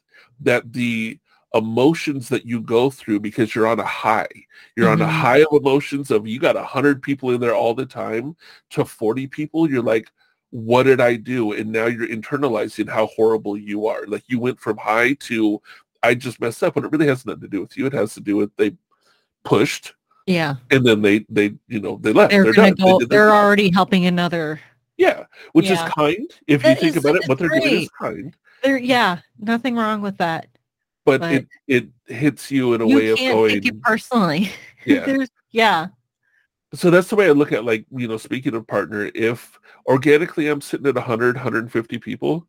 [0.40, 1.18] that the
[1.54, 4.26] emotions that you go through because you're on a high,
[4.76, 5.08] you're on a Mhm.
[5.20, 8.34] high of emotions of you got 100 people in there all the time
[8.70, 10.08] to 40 people, you're like,
[10.50, 11.52] what did I do?
[11.52, 14.04] And now you're internalizing how horrible you are.
[14.06, 15.60] Like you went from high to
[16.02, 17.86] I just messed up, and it really has nothing to do with you.
[17.86, 18.76] It has to do with they
[19.42, 19.94] pushed
[20.26, 20.56] yeah.
[20.70, 22.30] and then they they you know they left.
[22.30, 22.74] They're, They're, done.
[22.76, 22.98] They go.
[22.98, 24.60] their They're already helping another.
[24.98, 25.86] yeah, which Yeah.
[25.86, 27.28] is kind if That you think about it.
[27.28, 28.36] What they're doing is kind.
[28.62, 29.18] They're yeah.
[29.38, 30.48] Nothing wrong with that.
[31.04, 34.50] But, But it it hits you in a you way of going take it personally.
[34.86, 35.86] yeah yeah.
[36.74, 40.48] so that's the way i look at like you know speaking of partner if organically
[40.48, 42.46] i'm sitting at 100 150 people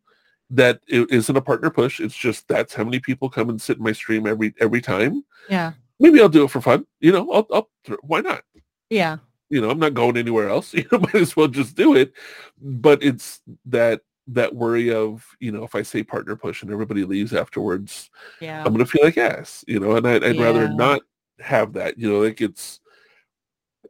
[0.50, 3.78] that it isn't a partner push it's just that's how many people come and sit
[3.78, 5.72] in my stream every every time Yeah.
[5.98, 8.42] maybe i'll do it for fun you know i'll, I'll throw- why not
[8.90, 9.16] Yeah.
[9.48, 12.12] you know i'm not going anywhere else you know might as well just do it
[12.60, 17.04] but it's that that worry of you know if i say partner push and everybody
[17.04, 18.64] leaves afterwards Yeah.
[18.64, 21.00] I'm gonna feel like ass, you know, and I'd, I'd rather not
[21.38, 22.80] have that, you know, like it's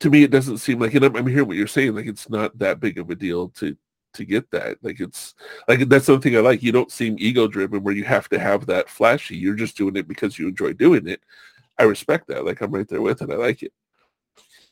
[0.01, 2.29] to me it doesn't seem like, and I'm, I'm hearing what you're saying, like it's
[2.29, 3.77] not that big of a deal to
[4.15, 5.35] to get that, like it's
[5.69, 6.63] like that's something I like.
[6.63, 9.37] You don't seem ego driven where you have to have that flashy.
[9.37, 11.21] You're just doing it because you enjoy doing it.
[11.79, 12.45] I respect that.
[12.45, 13.31] Like I'm right there with it.
[13.31, 13.73] I like it.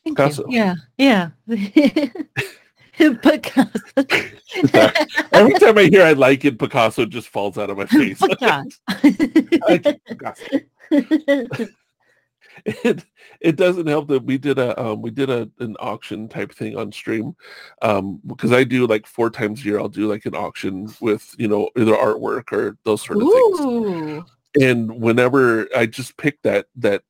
[0.05, 0.45] Thank Picasso.
[0.49, 0.57] you.
[0.57, 0.74] Yeah.
[0.99, 1.31] Yeah.
[3.23, 3.71] Picasso.
[5.33, 8.19] Every time I hear I like it, Picasso just falls out of my face.
[8.27, 8.79] Picasso.
[9.69, 10.45] Like it, Picasso.
[12.65, 13.05] it
[13.41, 16.77] it doesn't help that we did a um, we did a an auction type thing
[16.77, 17.35] on stream
[17.83, 21.35] um because I do like four times a year I'll do like an auction with
[21.37, 24.25] you know either artwork or those sort of things
[24.61, 27.03] and whenever I just pick that that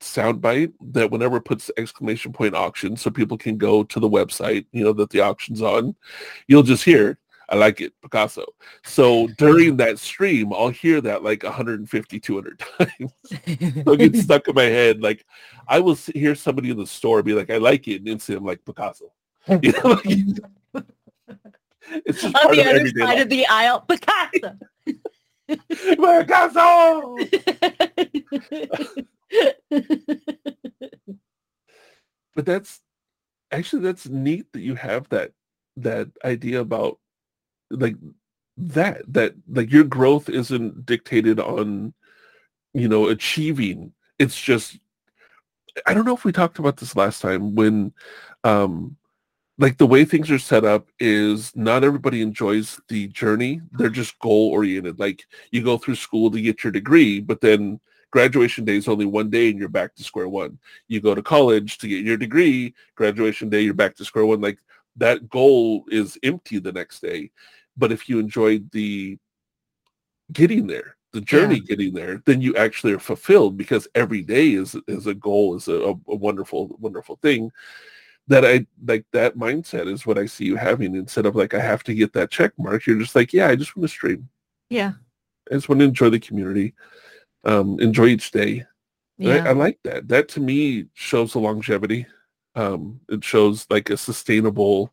[0.00, 4.08] sound bite that whenever it puts exclamation point auction so people can go to the
[4.08, 5.94] website you know that the auction's on
[6.48, 7.18] you'll just hear
[7.48, 8.44] I like it Picasso
[8.84, 13.12] so during that stream I'll hear that like 150 200 times
[13.46, 15.02] it'll get stuck in my head.
[15.02, 15.26] Like
[15.68, 18.44] I will hear somebody in the store be like, "I like it," and instantly I'm
[18.46, 19.12] like Picasso.
[19.62, 20.84] You know, like,
[22.06, 23.22] it's just On part the of other side life.
[23.22, 24.58] of the aisle, Picasso.
[25.96, 27.16] Picasso.
[32.34, 32.80] But that's
[33.50, 35.32] actually that's neat that you have that
[35.76, 36.98] that idea about
[37.70, 37.96] like
[38.56, 41.92] that that like your growth isn't dictated on
[42.72, 43.92] you know achieving.
[44.18, 44.78] It's just
[45.86, 47.92] i don't know if we talked about this last time when
[48.44, 48.96] um
[49.58, 53.60] like the way things are set up is not everybody enjoys the journey.
[53.72, 57.80] They're just goal oriented like you go through school to get your degree but then
[58.10, 60.58] graduation day is only one day and you're back to square one.
[60.88, 64.40] You go to college to get your degree graduation day you're back to square one.
[64.40, 64.58] Like
[64.96, 67.30] that goal is empty the next day.
[67.76, 69.18] But if you enjoyed the
[70.32, 74.76] getting there the journey getting there then you actually are fulfilled because every day is
[74.86, 77.50] is a goal is a, a, a wonderful wonderful thing.
[78.28, 80.94] That i like that mindset is what i see you having.
[80.94, 83.56] Instead of like i have to get that check mark you're just like yeah i
[83.56, 84.28] just want to stream.
[84.68, 84.92] Yeah.
[85.50, 86.74] i just want to enjoy the community
[87.44, 88.64] um enjoy each day
[89.18, 90.08] And I, I like that.
[90.08, 92.06] That to me shows the longevity.
[92.54, 94.92] Um it shows like a sustainable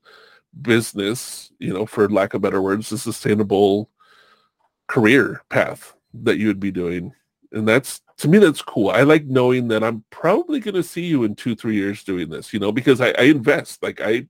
[0.62, 3.90] business you know for lack of better words a sustainable
[4.88, 7.14] career path that you would be doing.
[7.52, 8.90] And that's to me that's cool.
[8.90, 12.30] I like knowing that i'm probably going to see you in two three years doing
[12.30, 13.84] this you know because I, I invest.
[13.84, 14.28] Like i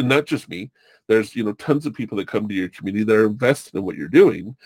[0.00, 0.70] not just me.
[1.08, 3.84] There's you know tons of people that come to your community that are invested in
[3.84, 4.56] what you're doing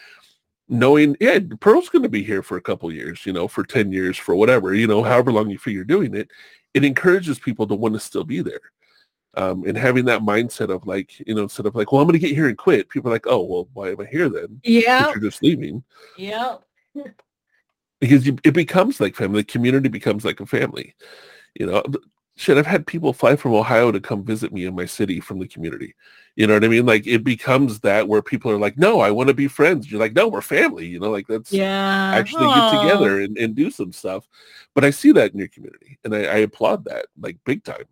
[0.70, 3.92] knowing yeah pearl's going to be here for a couple years you know for 10
[3.92, 6.30] years for whatever you know however long you figure doing it
[6.74, 8.60] it encourages people to want to still be there
[9.34, 12.18] um, and having that mindset of like you know instead of like well i'm going
[12.18, 14.60] to get here and quit people are like oh well why am i here then
[14.64, 15.09] Yeah.
[15.10, 15.82] you're just leaving
[16.16, 16.56] Yeah.
[18.01, 19.40] because you, it becomes like family.
[19.42, 20.94] The community becomes like a family.
[21.55, 21.82] You know,
[22.40, 22.56] shit.
[22.58, 25.46] I've had people fly from Ohio to come visit me in my city from the
[25.48, 25.94] community.
[26.36, 26.86] You know what I mean?
[26.86, 30.00] Like it becomes that where people are like, "No, I want to be friends." You're
[30.00, 32.12] like, "No, we're family." You know, like that's Yeah.
[32.14, 32.70] actually Aw.
[32.72, 34.26] get together and, and do some stuff.
[34.74, 37.84] But I see that in your community, and I, I applaud that like big time,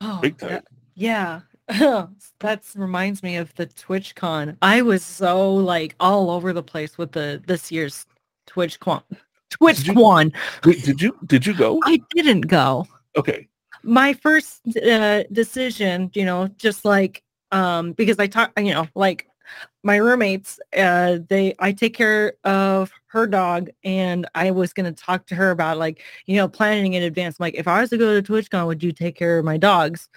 [0.00, 0.62] Oh, big that- time.
[0.94, 1.40] Yeah.
[2.40, 4.56] that reminds me of the TwitchCon.
[4.62, 8.06] I was so like all over the place with the this year's
[8.48, 9.02] TwitchCon.
[9.10, 9.16] you-
[9.50, 10.32] TwitchCon.
[10.64, 11.80] Wait, did you did you go?
[11.84, 12.86] I didn't go.
[13.16, 13.48] Okay,
[13.82, 19.26] my first uh, decision, you know, just like um because I talk, you know, like
[19.82, 25.26] my roommates, uh, they I take care of her dog, and I was gonna talk
[25.28, 27.40] to her about like you know planning in advance.
[27.40, 30.08] Like if I was to go to TwitchCon, would you take care of my dogs?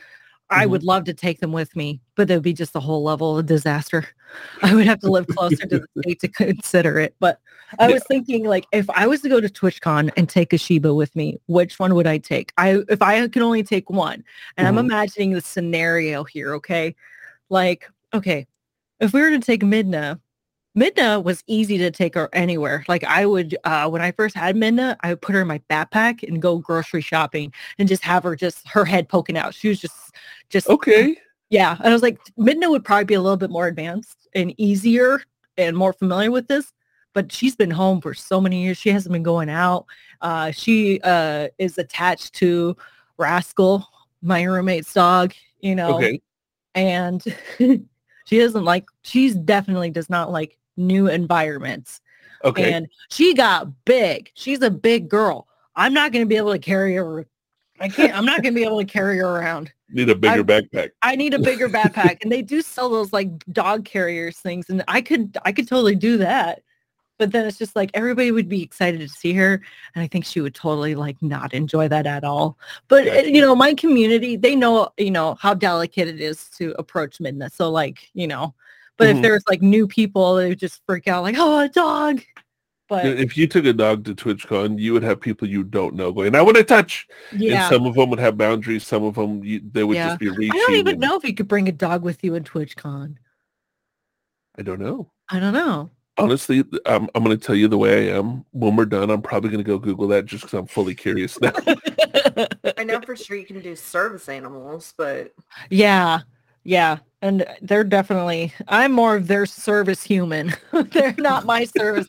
[0.51, 3.03] I would love to take them with me, but it would be just a whole
[3.03, 4.05] level of disaster.
[4.63, 7.15] I would have to live closer to the state to consider it.
[7.19, 7.39] But
[7.79, 7.93] I Yeah.
[7.95, 11.15] was thinking like if I was to go to TwitchCon and take a Shiba with
[11.15, 12.51] me, which one would I take?
[12.57, 14.23] I if I could only take one,
[14.57, 14.85] and I'm Mhm.
[14.85, 16.95] imagining the scenario here, okay?
[17.49, 18.45] Like, okay,
[18.99, 20.19] if we were to take Midna,
[20.77, 22.85] Midna was easy to take her anywhere.
[22.87, 25.59] Like I would, uh, when I first had Midna, I would put her in my
[25.69, 29.53] backpack and go grocery shopping and just have her just her head poking out.
[29.53, 30.15] She was just,
[30.49, 31.17] just Okay.
[31.49, 31.75] yeah.
[31.79, 35.21] And I was like, Midna would probably be a little bit more advanced and easier
[35.57, 36.71] and more familiar with this.
[37.13, 38.77] But she's been home for so many years.
[38.77, 39.85] She hasn't been going out.
[40.21, 42.77] Uh, she uh, is attached to
[43.17, 43.85] Rascal,
[44.21, 45.33] my roommate's dog.
[45.59, 46.21] You know, Okay.
[46.73, 47.21] and
[47.59, 52.01] she doesn't like she's definitely does not like new environments.
[52.43, 52.73] Okay.
[52.73, 54.31] and she got big.
[54.33, 55.47] She's a big girl.
[55.75, 57.25] I'm not going to be able to carry her
[57.79, 59.71] i can't i'm not going to be able to carry her around.
[59.89, 60.89] Need a bigger I- backpack.
[61.01, 62.21] i need a bigger backpack.
[62.21, 65.95] And they do sell those like dog carriers things and i could i could totally
[65.95, 66.61] do that.
[67.17, 69.61] But then it's just like everybody would be excited to see her
[69.95, 72.57] and i think she would totally like not enjoy that at all.
[72.87, 73.31] But Gotcha.
[73.31, 77.51] you know my community they know you know how delicate it is to approach Midna
[77.51, 78.53] so like you know
[79.01, 79.15] but Mhm.
[79.15, 82.21] if there's like new people they would just freak out like oh a dog
[82.87, 86.11] but If you took a dog to TwitchCon, you would have people you don't know
[86.11, 87.07] going, I want to touch.
[87.31, 88.85] yeah And some of them would have boundaries.
[88.85, 90.09] Some of them, you, they would Yeah.
[90.09, 90.51] just be reaching.
[90.59, 93.15] i don't even and- know if you could bring a dog with you in twitchcon
[94.57, 95.09] I don't know.
[95.29, 98.43] i don't know Honestly, I'm, I'm going to tell you the way I am.
[98.51, 101.39] When we're done, I'm probably going to go Google that just because I'm fully curious
[101.45, 101.53] now.
[102.77, 105.31] I know for sure you can do service animals, but
[105.69, 106.19] Yeah,
[106.63, 106.97] yeah.
[107.21, 110.55] And they're definitely, I'm more of their service human.
[110.91, 112.07] they're not my service.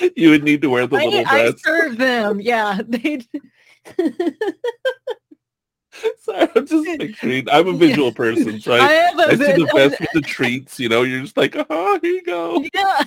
[0.16, 2.40] you would need to wear the little I, I serve them.
[2.40, 2.80] Yeah.
[2.86, 3.20] They,
[6.20, 7.48] Sorry, I'm just picturing.
[7.50, 10.20] I'm a visual person, so I I, have a I see the best with the
[10.20, 10.78] treats.
[10.80, 12.64] You know, you're just like, oh, here you go.
[12.72, 13.02] Yeah.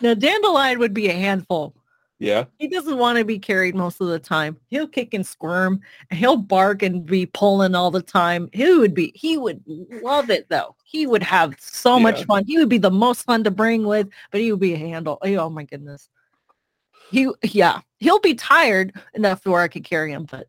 [0.00, 1.74] now, Dandelion would be a handful.
[2.18, 2.44] Yeah.
[2.58, 4.56] He doesn't want to be carried most of the time.
[4.68, 5.80] He'll kick and squirm.
[6.10, 8.48] He'll bark and be pulling all the time.
[8.52, 9.12] He would be.
[9.14, 9.62] He would
[10.02, 10.76] love it though.
[10.84, 12.44] He would have so much fun.
[12.46, 15.18] He would be the most fun to bring with, but he would be a handle.
[15.22, 16.08] Oh my goodness.
[17.10, 17.80] He yeah.
[17.98, 20.48] He'll be tired enough to where I could carry him, but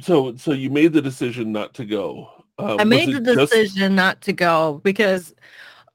[0.00, 2.28] So, so you made the decision not to go.
[2.58, 5.34] Um, I made the just- decision not to go because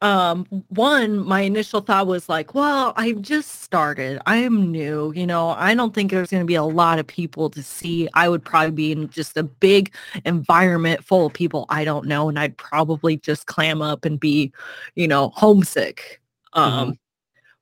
[0.02, 4.20] um one my initial thought was like well i've just started.
[4.26, 7.06] I am new you know i don't think there's going to be a lot of
[7.06, 8.08] people to see.
[8.16, 9.94] I would probably be in just a big
[10.26, 14.52] environment full of people i don't know and i'd probably just clam up and be
[14.96, 16.20] you know homesick
[16.54, 16.98] um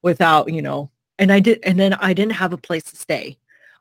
[0.02, 3.38] without you know and i did and then i didn't have a place to stay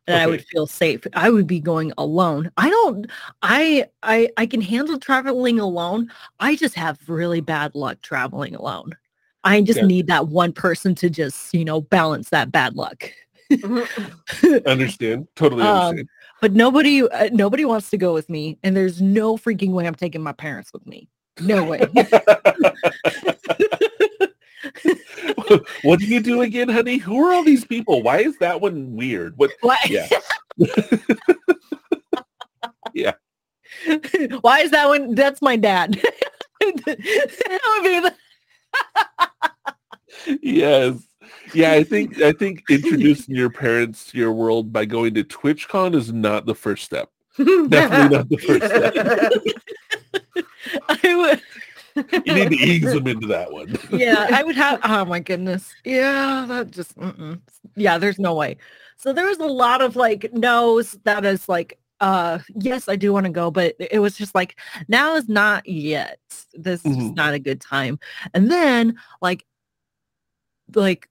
[0.08, 3.06] and i would feel safe i would be going alone i don't
[3.42, 6.10] i i i can handle traveling alone
[6.40, 8.92] I just have really bad luck traveling alone.
[9.44, 9.86] I just Yeah.
[9.86, 13.10] need that one person to just, you know, balance that bad luck.
[14.66, 15.26] Understand?
[15.34, 16.08] Totally Um, understand.
[16.40, 19.94] but nobody uh, nobody wants to go with me and there's no freaking way I'm
[19.94, 21.08] taking my parents with me.
[21.40, 21.80] No way.
[25.82, 26.98] what do you do again, honey?
[26.98, 28.02] Who are all these people?
[28.02, 29.36] Why is that one weird?
[29.36, 29.50] What?
[29.60, 29.76] Why?
[29.88, 30.08] Yeah.
[32.94, 33.12] Yeah.
[34.40, 35.14] Why is that one?
[35.14, 36.00] That's my dad.
[36.60, 38.14] That the-
[40.42, 40.96] Yes.
[41.54, 45.94] Yeah, I think I think introducing your parents to your world by going to TwitchCon
[45.94, 47.10] is not the first step.
[47.36, 50.44] Definitely not the first step.
[50.88, 51.42] I would.
[52.24, 53.76] You need to ease them into that one.
[53.92, 54.80] yeah, I would have.
[54.84, 55.74] Oh my goodness.
[55.84, 56.96] Yeah, that just.
[56.98, 57.40] Mm-mm.
[57.76, 58.56] Yeah, there's no way.
[58.96, 60.92] So there was a lot of like no's.
[61.04, 64.58] That is like, uh, yes, I do want to go, but it was just like
[64.88, 66.18] now is not yet.
[66.54, 67.16] This is just Mhm.
[67.16, 67.98] not a good time.
[68.34, 69.44] And then like,
[70.74, 71.07] like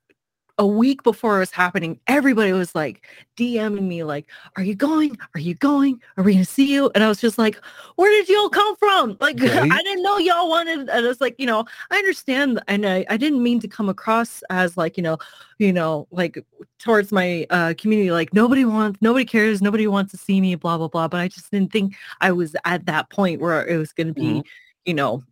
[0.60, 3.08] a week before it was happening, everybody was like
[3.38, 5.18] DMing me like, "Are you going?
[5.36, 6.02] Are you going?
[6.18, 7.60] Are we gonna see you?" And I was just like,
[7.96, 9.18] "Where did y'all come from?
[9.20, 9.72] Like, Right.
[9.72, 13.18] I didn't know y'all wanted." And it's like, you know, I understand, and I, I
[13.18, 15.18] didn't mean to come across as like, you know,
[15.60, 16.44] you know, like
[16.80, 20.78] towards my uh, community, like nobody wants, nobody cares, nobody wants to see me, blah
[20.78, 21.08] blah blah.
[21.08, 24.14] But I just didn't think I was at that point where it was going to
[24.14, 24.44] be, Mhm.
[24.86, 25.24] you know,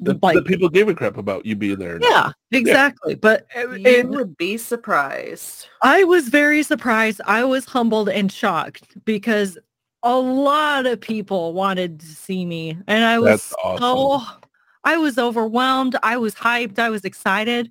[0.00, 1.96] The, like the people gave a crap about you being there.
[1.96, 2.34] or not.
[2.50, 3.14] yeah, exactly.
[3.14, 5.68] But it, You it- would be surprised.
[5.82, 7.20] I was very surprised.
[7.26, 9.58] I was humbled and shocked because
[10.02, 13.82] a lot of people wanted to see me, and I was That's awesome.
[13.82, 14.22] so
[14.84, 15.96] I was overwhelmed.
[16.02, 16.78] I was hyped.
[16.78, 17.70] I was excited.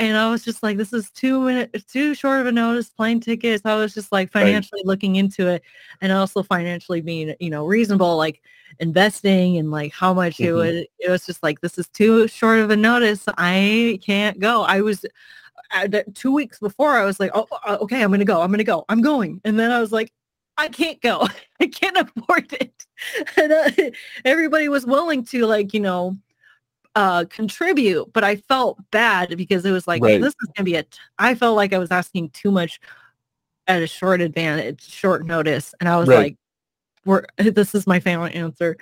[0.00, 3.18] And I was just like, this is too minute, too short of a notice, plane
[3.18, 3.62] tickets.
[3.64, 4.44] I was just like Right.
[4.44, 5.62] financially looking into it
[6.00, 8.40] and also financially being, you know, reasonable, like
[8.78, 10.54] investing and like how much it Mhm.
[10.54, 13.24] would, it was just like, this is too short of a notice.
[13.38, 14.62] I can't go.
[14.62, 15.04] I was
[15.88, 18.40] that two weeks before I was like, oh, uh, okay, I'm going to go.
[18.40, 18.84] I'm going to go.
[18.88, 19.40] I'm going.
[19.44, 20.12] And then I was like,
[20.56, 21.26] I can't go.
[21.60, 22.72] I can't afford it.
[23.36, 23.70] And uh,
[24.24, 26.16] everybody was willing to like, you know,
[26.98, 30.20] uh, contribute, but I felt bad because it was like, Right.
[30.20, 32.80] this is going to be a, t- I felt like I was asking too much
[33.68, 35.72] at a short advantage, short notice.
[35.78, 36.16] And I was Right.
[36.16, 36.36] like,
[37.04, 38.76] we're, this is my final answer.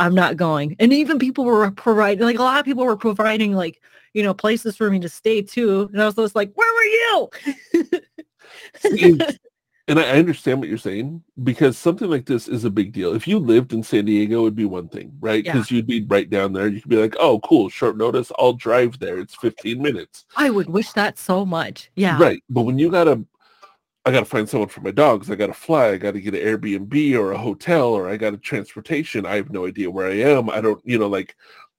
[0.00, 0.74] I'm not going.
[0.80, 3.80] And even people were providing, like a lot of people were providing like,
[4.12, 5.88] you know, places for me to stay too.
[5.92, 7.90] And I was just like, where were you?
[8.78, 9.18] See,
[9.88, 13.14] and I understand what you're saying because something like this is a big deal.
[13.14, 15.44] If you lived in San Diego, it would be one thing, right?
[15.44, 15.52] Yeah.
[15.52, 16.68] Because you'd be right down there.
[16.68, 18.30] You could be like, oh, cool, short notice.
[18.38, 19.18] I'll drive there.
[19.18, 20.24] It's 15 minutes.
[20.36, 21.90] I would wish that so much.
[21.96, 22.16] Yeah.
[22.20, 22.42] Right.
[22.48, 23.24] But when you gotta,
[24.04, 25.30] I gotta find someone for my dogs.
[25.30, 25.88] I gotta fly.
[25.88, 29.26] I gotta get an Airbnb or a hotel or I got a transportation.
[29.26, 30.48] I have no idea where I am.
[30.48, 31.34] I don't, you know, like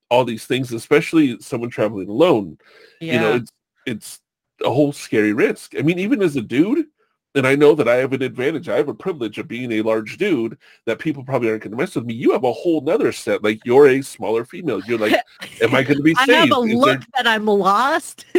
[0.10, 2.58] all these things, especially someone traveling alone.
[3.00, 3.14] Yeah.
[3.14, 3.52] You know, it's
[3.86, 4.20] it's
[4.64, 5.74] a whole scary risk.
[5.78, 6.86] I mean, even as a dude,
[7.36, 8.70] and I know that I have an advantage.
[8.70, 11.78] I have a privilege of being a large dude that people probably aren't going to
[11.78, 12.14] mess with me.
[12.14, 13.44] You have a whole nother set.
[13.44, 14.82] Like you're a smaller female.
[14.88, 15.14] You're like,
[15.62, 16.36] am I going to be I safe?
[16.36, 18.26] have a Is there- look that I'm lost.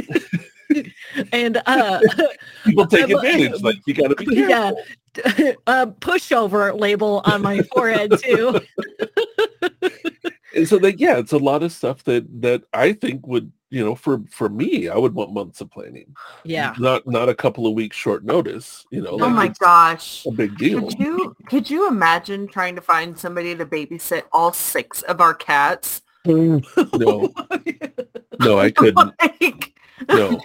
[1.33, 2.01] and uh
[2.65, 3.63] people take I'm advantage.
[3.63, 4.83] Like you got to be careful.
[5.17, 8.61] yeah, a pushover label on my forehead too.
[10.55, 13.85] And so like, yeah, it's a lot of stuff that that I think would, you
[13.85, 16.15] know, for for me, I would want months of planning.
[16.45, 16.75] Yeah.
[16.79, 18.87] Not not a couple of weeks short notice.
[18.91, 20.25] You know, Oh like my gosh.
[20.27, 20.89] a big deal.
[20.89, 25.35] Could you could you imagine trying to find somebody to babysit all six of our
[25.35, 26.03] cats?
[26.25, 26.61] No,
[28.41, 29.13] no, I couldn't.
[29.21, 29.75] Like,
[30.09, 30.41] No.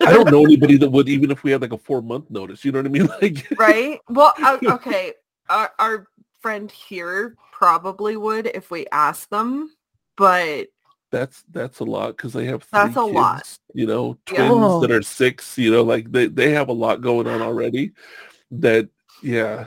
[0.00, 2.64] I don't know anybody that would, even if we had like a four month notice.
[2.64, 3.06] You know what I mean?
[3.22, 4.00] Like, right?
[4.08, 5.12] Well, uh, okay.
[5.48, 6.06] Our, our
[6.42, 9.70] friend here probably would if we asked them,
[10.16, 10.66] but
[11.10, 13.58] that's that's a lot because they have three That's a kids, lot.
[13.74, 14.48] You know, Yeah.
[14.48, 14.80] twins oh.
[14.80, 15.56] that are six.
[15.56, 17.92] You know, like they they have a lot going on already.
[18.50, 18.88] That
[19.22, 19.66] yeah.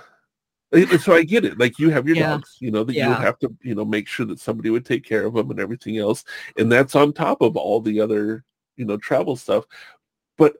[0.99, 1.57] So I get it.
[1.57, 2.33] Like you have your Yeah.
[2.33, 3.09] dogs, you know, that you Yeah.
[3.09, 5.59] would have to, you know, make sure that somebody would take care of them and
[5.59, 6.25] everything else.
[6.57, 8.43] And that's on top of all the other,
[8.75, 9.63] you know, travel stuff.
[10.37, 10.57] But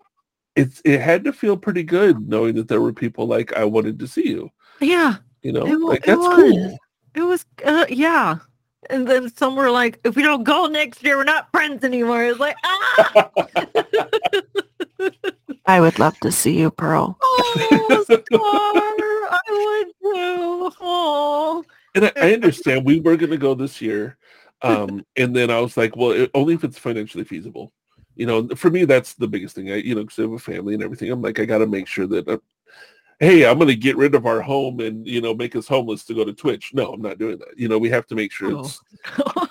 [0.56, 4.00] it's it had to feel pretty good knowing that there were people like I wanted
[4.00, 4.52] to see you.
[4.80, 5.16] yeah.
[5.46, 6.36] You know, It like it that's was.
[6.52, 6.78] cool.
[7.14, 8.38] It was uh, yeah.
[8.90, 12.24] And then some were like, if we don't go next year, we're not friends anymore.
[12.24, 13.30] It's like, ah,
[15.68, 17.16] I would love to see you, Pearl.
[17.24, 20.72] oh, Scar, I would too.
[20.82, 21.64] Oh,
[21.94, 24.18] And I, I understand we were going to go this year,
[24.64, 27.72] um, and then I was like, well, it, only if it's financially feasible.
[28.16, 29.72] You know, for me, that's the biggest thing.
[29.72, 31.12] I, you know, because I have a family and everything.
[31.12, 32.38] I'm like, I got to make sure that, uh,
[33.20, 36.04] hey, I'm going to get rid of our home and you know make us homeless
[36.06, 36.74] to go to Twitch.
[36.74, 37.58] No, I'm not doing that.
[37.58, 38.72] You know, we have to make sure Oh.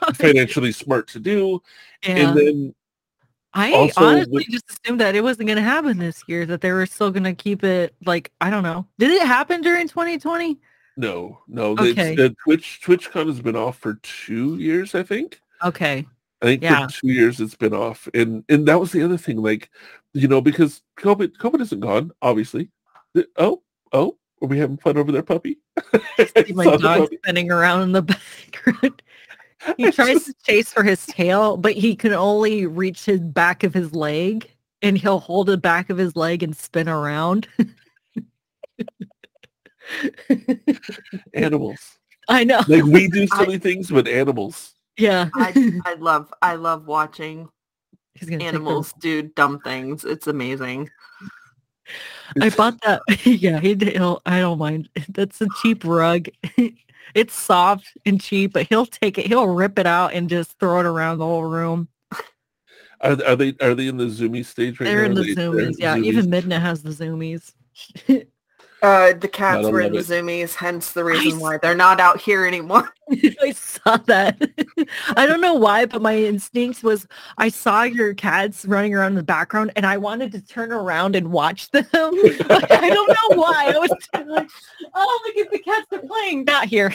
[0.09, 1.62] it's financially smart to do.
[2.07, 2.28] yeah.
[2.28, 2.74] And then
[3.55, 6.45] I honestly with- just assumed that it wasn't going to happen this year.
[6.47, 8.86] That they were still going to keep it like I don't know.
[8.99, 10.59] Did it happen during 2020?
[10.97, 12.15] no, no, Okay.
[12.24, 15.41] uh, Twitch TwitchCon has been off for two years, I think.
[15.65, 16.07] Okay.
[16.41, 16.86] I think Yeah.
[16.86, 19.70] for two years it's been off, and and that was the other thing, like
[20.12, 22.69] you know, because COVID COVID isn't gone, obviously.
[23.15, 23.62] The- oh,
[23.93, 25.59] oh, are we having fun over there, puppy?
[25.95, 27.16] I My dog puppy.
[27.23, 28.03] spinning around in the
[28.53, 29.03] background.
[29.78, 33.62] He tries just- to chase for his tail, but he can only reach his back
[33.62, 34.51] of his leg,
[34.82, 37.49] and he'll hold the back of his leg and spin around.
[41.32, 41.78] animals.
[42.28, 42.61] I know.
[42.69, 44.74] Like we do I- silly things, with animals.
[44.99, 45.28] Yeah.
[45.35, 47.49] I, I love I love watching
[48.15, 50.05] He's gonna take the- animals do dumb things.
[50.05, 50.91] It's amazing.
[52.40, 53.02] I bought that.
[53.24, 54.89] Yeah, he, he'll, I don't mind.
[55.09, 56.28] That's a cheap rug.
[57.15, 59.27] it's soft and cheap, but he'll take it.
[59.27, 61.89] He'll rip it out and just throw it around the whole room.
[63.01, 65.06] Are, are they are they in the zoomy stage right They're now?
[65.06, 65.77] in the They- they're zoomies.
[65.78, 66.05] Yeah, zoomies?
[66.05, 67.52] even Midna has the zoomies.
[68.85, 70.23] Uh, the cats were in love the it.
[70.24, 72.93] zoomies, hence the reason s- why they're not out here anymore.
[73.43, 74.36] I saw that.
[75.16, 77.06] I don't know why, but my instinct was
[77.39, 81.16] I saw your cats running around in the background and I wanted to turn around
[81.16, 81.85] and watch them.
[81.94, 83.73] Like, I don't know why.
[83.74, 84.48] I was like,
[84.94, 86.44] oh, look at the cats are playing.
[86.44, 86.93] Not here.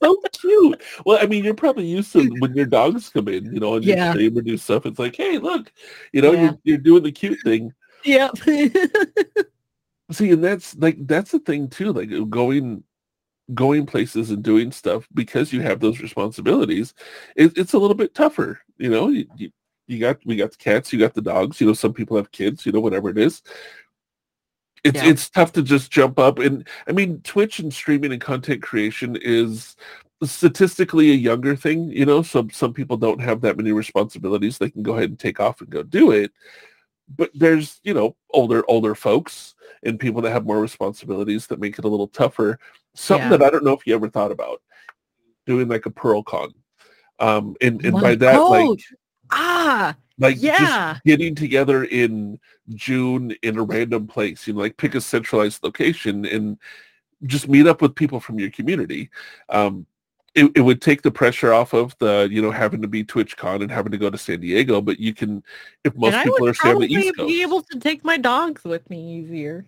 [0.00, 0.82] so cute.
[1.04, 3.84] Well, I mean, you're probably used to when your dogs come in, you know, and
[3.84, 4.12] you Yeah.
[4.12, 4.86] stream or do stuff.
[4.86, 5.72] It's like, hey, look,
[6.12, 6.42] you know, Yeah.
[6.42, 7.72] you're, you're doing the cute thing.
[8.04, 8.38] Yep.
[10.12, 11.92] See, and that's like that's the thing too.
[11.92, 12.84] Like uh, going
[13.54, 16.94] going places and doing stuff because you have those responsibilities.
[17.36, 19.08] It, it's a little bit tougher, you know.
[19.08, 19.50] You, you,
[19.86, 21.60] you got we got the cats, you got the dogs.
[21.60, 22.66] You know, some people have kids.
[22.66, 23.42] You know, whatever it is.
[24.84, 25.08] It's Yeah.
[25.08, 29.16] it's tough to just jump up and I mean Twitch and streaming and content creation
[29.22, 29.76] is
[30.24, 34.58] statistically a younger thing, you know, so some people don't have that many responsibilities.
[34.58, 36.32] They can go ahead and take off and go do it.
[37.16, 41.78] But there's, you know, older older folks and people that have more responsibilities that make
[41.78, 42.58] it a little tougher.
[42.94, 43.36] Something Yeah.
[43.38, 44.62] that I don't know if you ever thought about
[45.46, 46.52] doing like a Pearl Con.
[47.18, 48.80] Um and, and by that oh, like
[49.30, 50.94] ah, like yeah.
[50.94, 52.38] just getting together in
[52.70, 56.58] June in a random place, you know, like pick a centralized location and
[57.24, 59.10] just meet up with people from your community.
[59.48, 59.86] Um,
[60.34, 63.60] it, it would take the pressure off of the, you know, having to be TwitchCon
[63.62, 65.42] and having to go to San Diego, but you can,
[65.84, 68.16] if most and people are staying on the East Coast, be able to take my
[68.16, 69.66] dogs with me easier.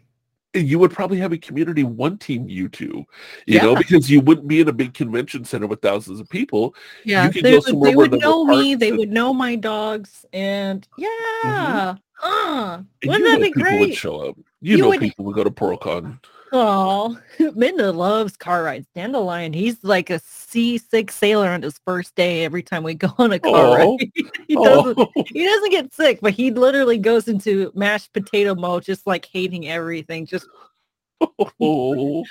[0.55, 3.05] you would probably have a community one team you two,
[3.47, 6.75] you know, because you wouldn't be in a big convention center with thousands of people.
[7.05, 8.75] Yeah, could they go would, somewhere they would know me.
[8.75, 13.63] They and- would know my dogs, and yeah, uh, wouldn't you that know be people
[13.81, 13.97] would great?
[13.97, 14.37] show up.
[14.63, 16.21] You, You know would- people would go to PearlCon.
[16.53, 18.87] Oh, Midna loves car rides.
[18.95, 23.33] Dandelion, he's like a seasick sailor on his first day every time we go on
[23.33, 23.97] a car Oh.
[23.97, 24.11] ride.
[24.49, 25.13] he doesn't Oh.
[25.33, 29.69] he doesn't get sick, but he literally goes into mashed potato mode, just like hating
[29.69, 30.27] everything.
[30.27, 30.47] Just
[31.61, 32.25] Oh,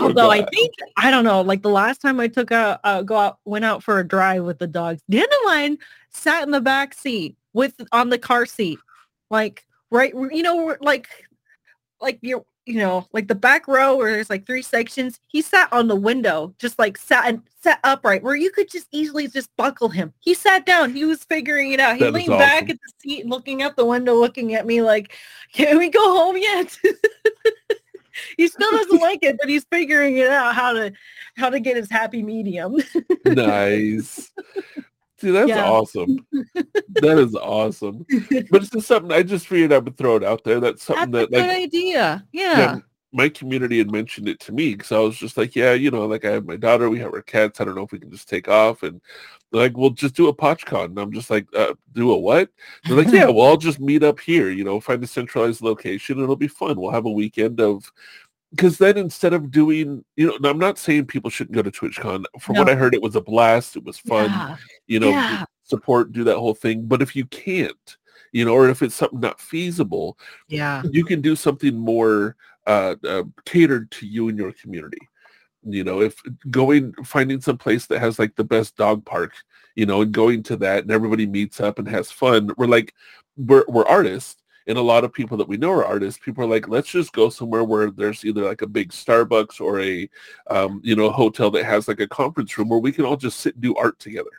[0.00, 3.16] although I think I don't know, like the last time I took a uh, go
[3.16, 5.76] out went out for a drive with the dogs, Dandelion
[6.10, 8.78] sat in the back seat with on the car seat,
[9.30, 11.08] like right, you know, like
[12.00, 15.18] like you're you know like the back row where there's like three sections.
[15.26, 18.86] He sat on the window, just like sat and sat upright, where you could just
[18.92, 20.12] easily just buckle him.
[20.20, 20.92] He sat down.
[20.92, 21.96] He was figuring it out.
[21.96, 22.70] He That leaned back awesome.
[22.70, 25.16] at the seat, looking out the window, looking at me like,
[25.52, 26.76] "Can we go home yet?"
[28.36, 30.92] he still doesn't like it, but he's figuring it out how to
[31.36, 32.76] how to get his happy medium.
[33.24, 34.30] nice.
[35.20, 35.68] See, that's Yeah.
[35.68, 36.26] awesome.
[37.00, 38.04] That is awesome.
[38.50, 40.58] But it's just something I just figured I would throw it out there.
[40.58, 42.26] That's something That's something a that good like idea.
[42.32, 42.58] Yeah.
[42.58, 42.78] yeah,
[43.12, 46.06] my community had mentioned it to me because I was just like, yeah, you know,
[46.06, 47.60] like I have my daughter, we have our cats.
[47.60, 49.00] I don't know if we can just take off and
[49.52, 50.86] like, we'll just do a PochCon.
[50.86, 52.50] And I'm just like, uh, do a what?
[52.86, 54.50] They're like, yeah, well, I'll just meet up here.
[54.50, 56.20] You know, find a centralized location.
[56.20, 56.80] It'll be fun.
[56.80, 57.90] We'll have a weekend of
[58.50, 62.24] because then instead of doing, you know, I'm not saying people shouldn't go to TwitchCon.
[62.40, 63.76] From what I heard, it was a blast.
[63.76, 64.30] It was fun.
[64.30, 64.56] Yeah.
[64.86, 65.44] You know, Yeah.
[65.64, 66.86] support, do that whole thing.
[66.86, 67.96] But if you can't,
[68.32, 70.18] you know, or if it's something not feasible,
[70.48, 70.82] Yeah.
[70.90, 74.98] you can do something more uh, uh, catered to you and your community.
[75.64, 79.32] You know, if going finding some place that has like the best dog park,
[79.74, 82.50] you know, and going to that and everybody meets up and has fun.
[82.56, 82.94] We're like,
[83.36, 84.37] we're we're artists,
[84.68, 86.20] and a lot of people that we know are artists.
[86.22, 89.80] People are like, let's just go somewhere where there's either like a big Starbucks or
[89.80, 90.08] a,
[90.50, 93.40] um, you know, hotel that has like a conference room where we can all just
[93.40, 94.30] sit and do art together.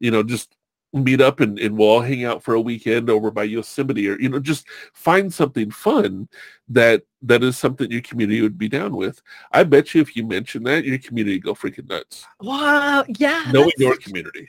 [0.00, 0.56] You know, just
[0.94, 4.18] meet up and, and we'll all hang out for a weekend over by Yosemite or,
[4.18, 6.28] you know, just find something fun
[6.68, 9.20] that that is something your community would be down with.
[9.52, 12.24] I bet you if you mention that, your community go freaking nuts.
[12.40, 13.04] Wow.
[13.08, 13.50] Yeah.
[13.52, 14.48] Knowing your community.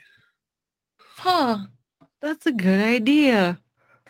[0.98, 1.58] Huh.
[2.22, 3.60] That's a good idea.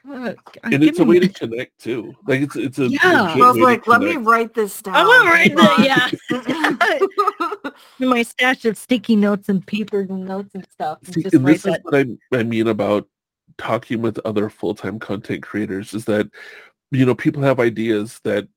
[0.09, 2.15] And it's a way me- to connect too.
[2.27, 3.35] Like it's it's a Yeah.
[3.35, 4.95] I was like, let me write this down.
[4.95, 7.01] I want to write Hold that.
[7.61, 7.71] Yeah.
[8.01, 10.99] In my stash of sticky notes and papers and notes and stuff.
[11.05, 13.09] and See, just and this is what I, I mean about
[13.59, 16.29] talking with other full-time content creators is that,
[16.91, 18.49] you know, people have ideas that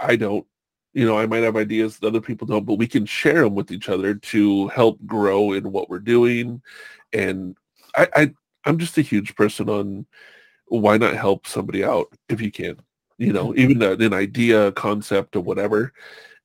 [0.00, 0.46] I don't,
[0.94, 3.54] you know, I might have ideas that other people don't, but we can share them
[3.54, 6.60] with each other to help grow in what we're doing.
[7.12, 7.56] And
[7.96, 8.32] I, I
[8.64, 10.06] I'm just a huge person on
[10.80, 12.78] why not help somebody out if you can,
[13.18, 15.92] you know, even a, an idea, a concept or whatever.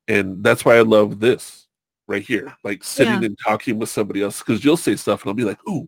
[0.08, 1.68] And that's why I love this
[2.08, 3.28] right here, like sitting Yeah.
[3.28, 5.88] and talking with somebody else because you'll say stuff and I'll be like, ooh,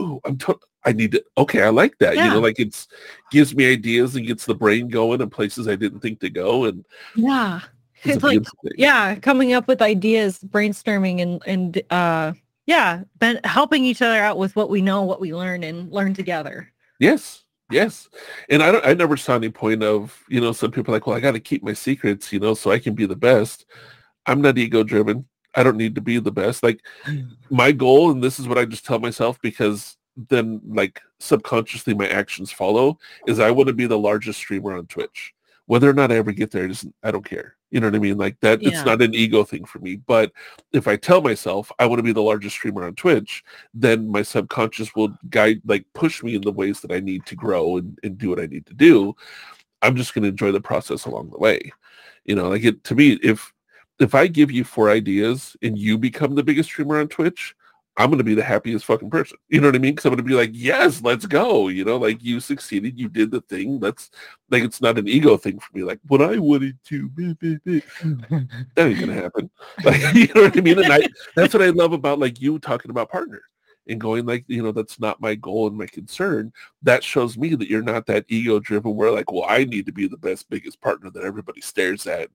[0.00, 0.38] ooh, I'm
[0.84, 2.16] I need to, okay, I like that.
[2.16, 2.88] You know, like it's
[3.30, 6.64] gives me ideas and gets the brain going in places I didn't think to go.
[6.64, 6.84] And
[7.14, 7.60] Yeah.
[8.04, 8.42] it's, It's like,
[8.76, 12.32] yeah, coming up with ideas, brainstorming and, and, uh,
[12.66, 13.02] yeah,
[13.44, 16.72] helping each other out with what we know, what we learn and learn together.
[16.98, 17.44] Yes.
[17.72, 18.08] Yes.
[18.48, 21.06] And I don't I never saw any point of, you know, some people are like,
[21.06, 23.66] well, I gotta keep my secrets, you know, so I can be the best.
[24.26, 25.26] I'm not ego driven.
[25.54, 26.62] I don't need to be the best.
[26.62, 27.28] Like mm.
[27.50, 32.08] my goal, and this is what I just tell myself because then like subconsciously my
[32.08, 35.34] actions follow, is I want to be the largest streamer on Twitch.
[35.66, 37.56] Whether or not I ever get there, just I don't care.
[37.72, 38.18] You know what I mean?
[38.18, 38.68] Like that, Yeah.
[38.68, 39.96] it's not an ego thing for me.
[39.96, 40.30] But
[40.72, 43.42] if I tell myself I want to be the largest streamer on Twitch,
[43.72, 47.34] then my subconscious will guide, like push me in the ways that I need to
[47.34, 49.16] grow and, and do what I need to do.
[49.80, 51.72] I'm just going to enjoy the process along the way.
[52.26, 53.52] You know, like it to me, if
[53.98, 57.54] if I give you four ideas and you become the biggest streamer on Twitch,
[57.98, 59.36] I'm going to be the happiest fucking person.
[59.50, 59.92] You know what I mean?
[59.92, 61.68] Because I'm going to be like, yes, let's go.
[61.68, 63.80] You know, like you succeeded, you did the thing.
[63.80, 64.10] Let's
[64.50, 65.82] like it's not an ego thing for me.
[65.82, 67.34] Like what I wanted to, blah.
[67.44, 67.82] that
[68.78, 69.50] ain't gonna happen.
[69.84, 70.78] Like you know what I mean?
[70.78, 71.06] And I
[71.36, 73.42] that's what I love about like you talking about partner
[73.88, 76.52] and going like you know that's not my goal and my concern.
[76.82, 79.92] That shows me that you're not that ego driven where like well I need to
[79.92, 82.30] be the best biggest partner that everybody stares at.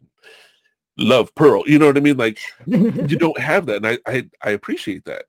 [1.00, 2.18] Love Pearl, you know what I mean?
[2.18, 5.26] Like you don't have that, and I I, I appreciate that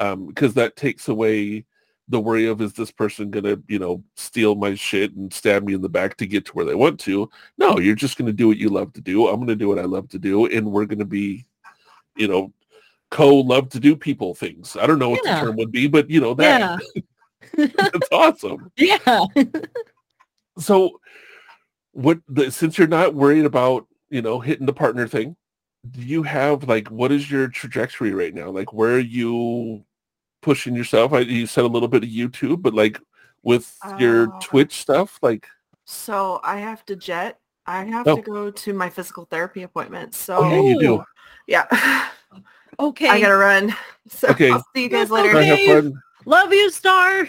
[0.00, 1.64] um, because that takes away
[2.08, 5.74] the worry of is this person gonna you know steal my shit and stab me
[5.74, 7.30] in the back to get to where they want to.
[7.56, 9.28] No, you're just gonna do what you love to do.
[9.28, 11.46] I'm gonna do what I love to do, and we're gonna be,
[12.16, 12.52] you know,
[13.10, 14.76] co love to do people things.
[14.76, 15.36] I don't know what Yeah.
[15.38, 16.82] the term would be, but you know that
[17.56, 17.66] yeah.
[17.76, 18.72] that's awesome.
[18.76, 19.24] yeah.
[20.58, 21.00] So,
[21.92, 25.36] what the, since you're not worried about you know hitting the partner thing,
[25.88, 28.50] do you have like what is your trajectory right now?
[28.50, 29.84] Like where are you
[30.42, 31.12] pushing yourself?
[31.12, 33.00] I, you said a little bit of YouTube, but like
[33.42, 35.46] with your Uh, Twitch stuff, like
[35.84, 37.38] So I have to jet.
[37.66, 38.16] I have Oh.
[38.16, 40.14] to go to my physical therapy appointment.
[40.14, 41.04] So oh yeah, you do.
[41.46, 42.08] yeah,
[42.78, 43.08] Okay.
[43.08, 43.74] I gotta run.
[44.08, 44.50] So Okay.
[44.50, 45.28] I'll see you guys That's later.
[45.28, 45.82] All right, have Okay.
[45.82, 46.02] fun.
[46.24, 47.28] Love you, Star.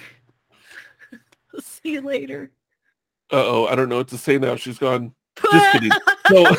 [1.60, 2.52] See you later.
[3.32, 4.56] Uh oh, I don't know what to say now.
[4.56, 5.14] She's gone.
[5.52, 5.92] Just kidding.
[6.28, 6.56] So,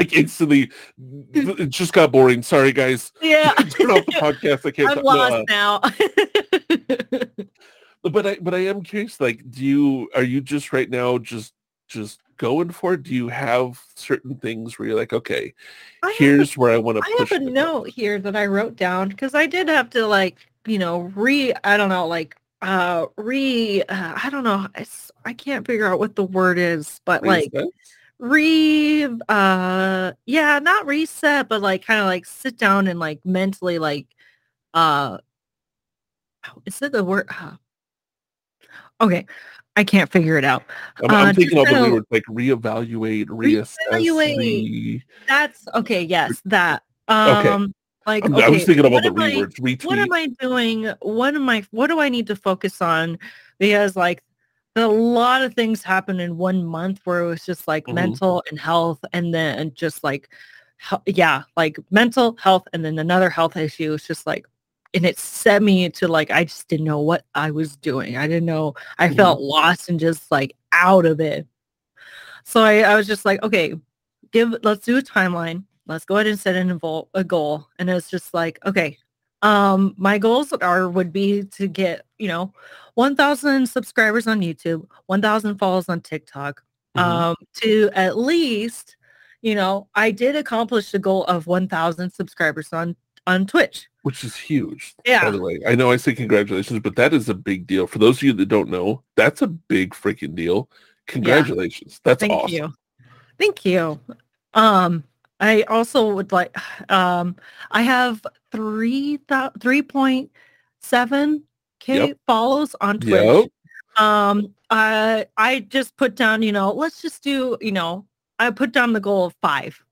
[0.00, 0.70] like instantly,
[1.32, 2.42] it just got boring.
[2.42, 3.12] Sorry, guys.
[3.22, 3.52] yeah.
[3.52, 4.66] Turn off the podcast.
[4.66, 4.96] I can't.
[4.96, 5.80] I'm no, uh, lost now.
[8.10, 9.20] but I, but I am curious.
[9.20, 11.52] Like, do you are you just right now just
[11.86, 13.02] just going for it?
[13.02, 15.52] Do you have certain things where you're like, okay,
[16.02, 18.46] I have a- here's where I want to I have a note here that I
[18.46, 22.36] wrote down because I did have to like, you know, re, I don't know, like,
[22.62, 27.00] uh, re, uh, I don't know, it's, I can't figure out what the word is,
[27.04, 27.52] but like?
[28.20, 33.78] Re, uh, yeah, not reset, but like kind of like sit down and like mentally
[33.78, 34.06] like,
[34.74, 35.18] uh,
[36.66, 37.28] is it the word?
[37.30, 37.56] Uh,
[39.00, 39.26] okay,
[39.76, 40.62] I can't figure it out.
[41.02, 43.76] I'm, I'm uh, thinking of the kinda- like reevaluate, reassess.
[43.90, 44.38] Reevaluate.
[44.38, 45.04] Re...
[45.26, 46.02] That's okay.
[46.02, 46.82] Yes, that.
[47.08, 47.74] Um,
[48.06, 49.84] like I'm- okay, I was thinking about the Retweet.
[49.84, 50.92] what am I doing?
[51.00, 53.18] What am I what do I need to focus on?
[53.58, 54.22] Because like
[54.76, 57.94] a lot of things happened in one month where it was just like Mhm.
[57.94, 60.30] mental and health and then just like
[61.06, 63.92] yeah, like mental health and then another health issue.
[63.94, 64.46] It's just like
[64.94, 68.16] and it set me to like I just didn't know what I was doing.
[68.16, 69.16] I didn't know I Mhm.
[69.16, 71.46] felt lost and just like out of it.
[72.44, 73.74] So I, I was just like, okay,
[74.32, 75.64] give let's do a timeline.
[75.86, 76.80] Let's go ahead and set an
[77.14, 77.66] a goal.
[77.78, 78.96] And it's just like, okay,
[79.42, 82.52] um, my goals are would be to get, you know,
[82.94, 86.62] 1,000 subscribers on YouTube, 1,000 follows on TikTok,
[86.96, 87.00] Mhm.
[87.02, 88.96] um, to at least,
[89.42, 92.96] you know, I did accomplish the goal of 1,000 subscribers on
[93.26, 93.86] on Twitch.
[94.02, 94.94] Which is huge.
[95.04, 95.24] Yeah.
[95.24, 97.86] By the way, I know I say congratulations, but that is a big deal.
[97.86, 100.70] For those of you that don't know, that's a big freaking deal.
[101.06, 102.00] Congratulations.
[102.02, 102.28] That's awesome.
[102.30, 102.54] Thank awesome.
[102.54, 102.74] you.
[103.38, 104.00] Thank you.
[104.54, 105.04] Um,
[105.40, 106.56] I also would like,
[106.90, 107.36] um,
[107.70, 111.42] I have three thou- 3.7
[111.80, 112.18] K Yep.
[112.26, 113.24] follows on Twitch.
[113.24, 113.48] Yep.
[113.96, 118.06] Um, I, I just put down, you know, let's just do, you know,
[118.38, 119.82] I put down the goal of five,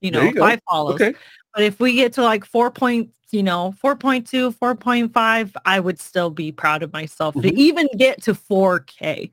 [0.00, 0.42] you know, you go.
[0.42, 1.00] five follows.
[1.00, 1.14] Okay.
[1.54, 6.30] But if we get to like 4 point, you know, 4.2, 4.5, I would still
[6.30, 7.56] be proud of myself to Mhm.
[7.56, 9.32] even get to 4K.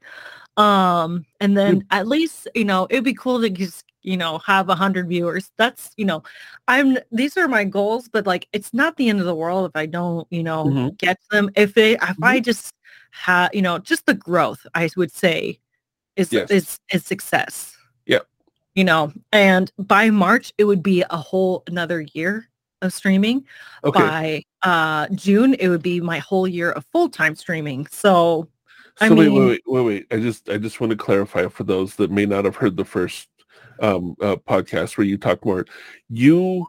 [0.58, 4.70] Um, and then at least, you know, it'd be cool to just, you know, have
[4.70, 5.52] a hundred viewers.
[5.58, 6.24] That's, you know,
[6.68, 9.76] I'm, these are my goals, but like, it's not the end of the world if
[9.76, 10.98] I don't, you know, Mhm.
[10.98, 11.50] get them.
[11.56, 12.74] If it, if I just
[13.12, 15.60] have, you know, just the growth, I would say
[16.16, 16.52] is, Yes.
[16.52, 17.76] is, is success.
[18.06, 18.20] Yeah.
[18.76, 22.48] You know, and by March, it would be a whole another year
[22.82, 23.46] of streaming.
[23.84, 24.00] Okay.
[24.00, 27.88] By uh, June, it would be my whole year of full-time streaming.
[27.88, 28.48] So
[29.02, 30.08] I So wait, mean- wait, wait, wait, wait.
[30.12, 32.84] I just, I just want to clarify for those that may not have heard the
[32.86, 33.29] first
[33.82, 35.66] um, uh, podcast where you talked more.
[36.10, 36.68] You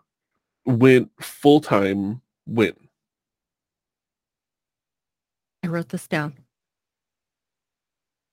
[0.66, 2.73] went full time when?
[5.62, 6.35] I wrote this down.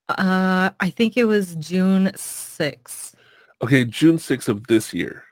[0.10, 3.14] Uh, I think it was June 6th.
[3.62, 5.24] Okay, June 6th of this year.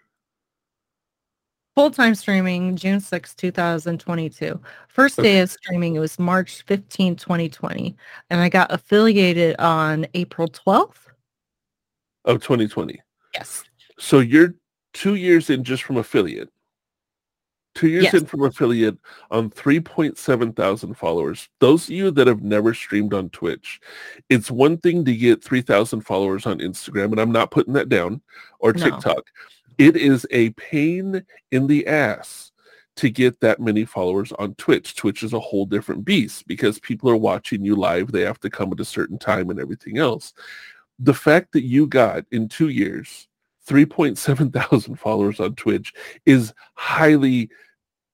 [1.76, 4.62] Full-time streaming, June 6, 2022.
[4.88, 7.98] First day of streaming, it was March 15, 2020.
[8.30, 11.10] And I got affiliated on April 12th.
[12.24, 13.02] Of 2020.
[13.36, 13.64] Yes.
[14.00, 14.56] So you're
[14.94, 16.50] two years in just from affiliate.
[17.74, 18.14] Two years Yes.
[18.14, 18.98] in from affiliate
[19.32, 21.50] on 3.7 thousand followers.
[21.60, 23.82] Those of you that have never streamed on Twitch,
[24.30, 28.22] it's one thing to get 3,000 followers on Instagram, and I'm not putting that down,
[28.60, 28.82] or No.
[28.84, 29.26] TikTok.
[29.78, 32.54] It is a pain in the ass
[32.96, 34.96] to get that many followers on Twitch.
[34.96, 38.10] Twitch is a whole different beast because people are watching you live.
[38.10, 40.34] They have to come at a certain time and everything else.
[41.00, 43.28] The fact that you got in two years
[43.68, 45.94] 3.7 thousand followers on Twitch
[46.26, 47.50] is highly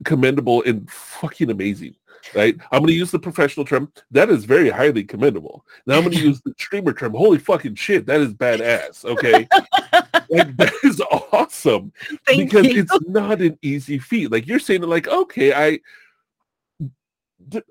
[0.04, 1.96] commendable and fucking amazing.
[2.36, 2.56] Right?
[2.72, 3.92] I'm going to use the professional term.
[4.12, 5.66] That is very highly commendable.
[5.88, 7.14] Now I'm going to use the streamer term.
[7.14, 9.04] Holy fucking shit, that is badass.
[9.06, 9.48] Okay,
[10.30, 11.02] like that is
[11.32, 11.92] awesome
[12.28, 12.82] Thank because you.
[12.82, 14.32] it's not an easy feat.
[14.32, 15.80] Like you're saying, like okay, I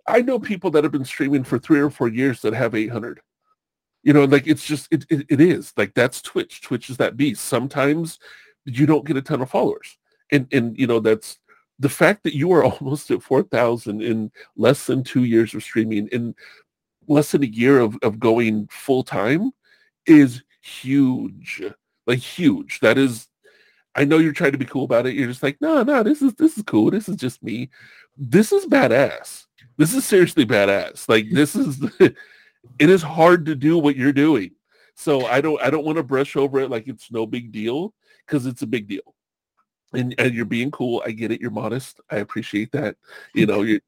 [0.09, 3.21] I know people that have been streaming for three or four years that have 800.
[4.03, 6.63] You know, like it's just it, it, it is like that's Twitch.
[6.63, 7.45] Twitch is that beast.
[7.45, 8.19] Sometimes
[8.65, 9.99] you don't get a ton of followers,
[10.33, 11.39] and and you know that's
[11.81, 16.09] the fact that you are almost at 4,000 in less than two years of streaming
[16.09, 16.35] in
[17.09, 19.51] less than a year of, of going full time
[20.07, 21.63] is huge.
[22.07, 22.81] Like huge.
[22.81, 23.27] That is
[23.97, 25.15] i know you're trying to be cool about it.
[25.15, 26.91] You're just like no no this is this is cool.
[26.91, 27.71] This is just me.
[28.17, 29.47] This is badass.
[29.77, 31.09] This is seriously badass.
[31.09, 31.81] Like this is
[32.79, 34.51] it is hard to do what you're doing
[34.95, 37.95] so i don't i don't want to brush over it like it's no big deal
[38.27, 39.15] because it's a big deal
[39.93, 42.97] and, and you're being cool i get it you're modest i appreciate that
[43.35, 43.81] you know you're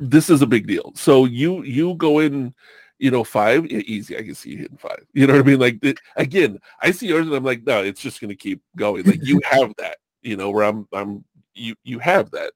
[0.00, 2.54] this is a big deal so you you go in
[2.98, 4.18] you know, five, yeah, easy.
[4.18, 5.04] I can see you hitting five.
[5.12, 5.60] You know what I mean?
[5.60, 9.04] Like again, I see yours and I'm like, no, it's just gonna keep going.
[9.04, 11.24] Like you have that, you know, where I'm I'm
[11.58, 12.52] you you have that.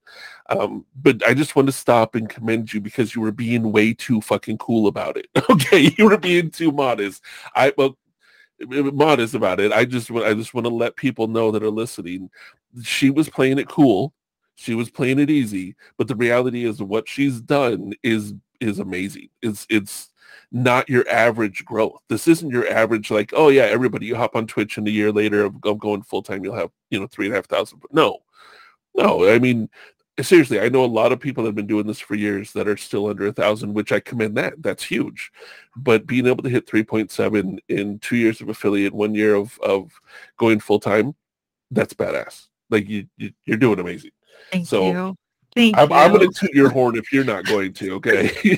[0.48, 3.94] Um, but I just want to stop and commend you because you were being way
[3.94, 5.26] too fucking cool about it.
[5.50, 7.22] Okay, you were being too modest.
[7.54, 7.98] I well
[8.60, 9.72] modest about it.
[9.72, 12.30] I just I just want to let people know that are listening.
[12.82, 14.14] She was playing it cool.
[14.54, 19.28] She was playing it easy, but the reality is what she's done is is amazing.
[19.42, 20.10] It's it's
[20.52, 22.00] not your average growth.
[22.08, 25.10] This isn't your average like, oh yeah, everybody you hop on Twitch and a year
[25.10, 27.80] later I'm going full time, you'll have, you know, three and a half thousand.
[27.80, 28.18] But no,
[28.94, 29.69] no, I mean,
[30.20, 32.69] seriously, I know a lot of people that have been doing this for years that
[32.69, 34.55] are still under a thousand, which I commend that.
[34.62, 35.32] That's huge.
[35.77, 39.90] But being able to hit 3.7 in two years of affiliate, one year of, of
[40.36, 41.14] going full time,
[41.70, 42.48] that's badass.
[42.70, 44.12] Like you, you you're doing amazing.
[44.51, 45.16] Thank so, you.
[45.55, 45.97] Thank I'm, you.
[45.97, 47.94] I'm going to toot your horn if you're not going to.
[47.94, 48.28] Okay.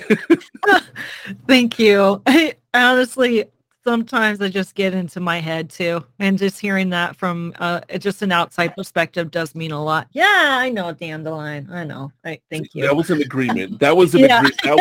[1.48, 2.22] Thank you.
[2.26, 3.44] I honestly
[3.84, 8.22] sometimes I just get into my head too, and just hearing that from uh, just
[8.22, 10.08] an outside perspective does mean a lot.
[10.12, 10.26] Yeah,
[10.58, 11.68] I know dandelion.
[11.70, 12.10] I know.
[12.24, 12.82] I thank you.
[12.82, 13.78] That was an agreement.
[13.80, 14.38] That was an Yeah.
[14.40, 14.60] agreement.
[14.64, 14.76] That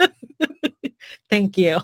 [0.00, 0.10] was
[1.30, 1.78] Thank you.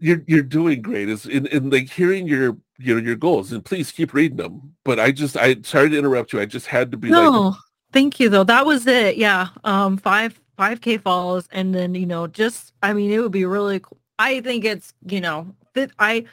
[0.00, 1.08] you're you're doing great.
[1.08, 4.74] Is in, in like hearing your you know your goals and please keep reading them.
[4.84, 6.40] But I just I sorry to interrupt you.
[6.40, 7.56] I just had to be like no,
[7.92, 8.44] thank you though.
[8.44, 9.16] That was it.
[9.16, 9.48] Yeah.
[9.64, 13.44] Um, five five k follows, and then you know, just I mean, it would be
[13.44, 13.80] really.
[13.80, 13.98] cool.
[14.18, 15.54] I think it's you know,
[15.98, 16.24] I,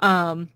[0.00, 0.48] um,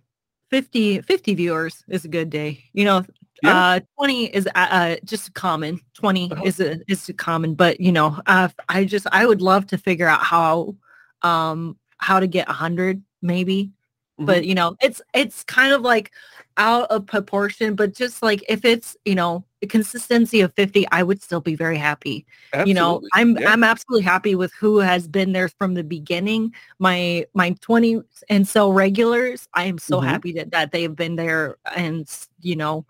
[0.50, 2.62] 50, 50 viewers is a good day.
[2.72, 3.04] You know,
[3.42, 3.56] Yeah.
[3.56, 5.80] uh, twenty is uh, uh just common.
[5.94, 6.42] 20 Uh-huh.
[6.44, 9.78] is a is a common, but you know, uh, I just I would love to
[9.78, 10.76] figure out how,
[11.22, 13.72] um, how to get a hundred maybe
[14.18, 16.12] but you know it's it's kind of like
[16.58, 21.02] out of proportion but just like if it's you know a consistency of 50 i
[21.02, 22.24] would still be very happy
[22.66, 23.50] you know i'm Yeah.
[23.52, 28.46] i'm absolutely happy with who has been there from the beginning my my 20 and
[28.48, 30.04] so regulars i am so Mhm.
[30.04, 32.08] happy that, that they've been there and
[32.40, 32.86] you know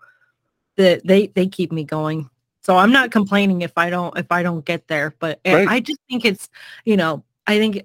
[0.77, 2.29] that they they keep me going
[2.61, 5.67] so i'm not complaining if i don't if i don't get there but Right.
[5.67, 6.49] i just think it's
[6.85, 7.83] you know i think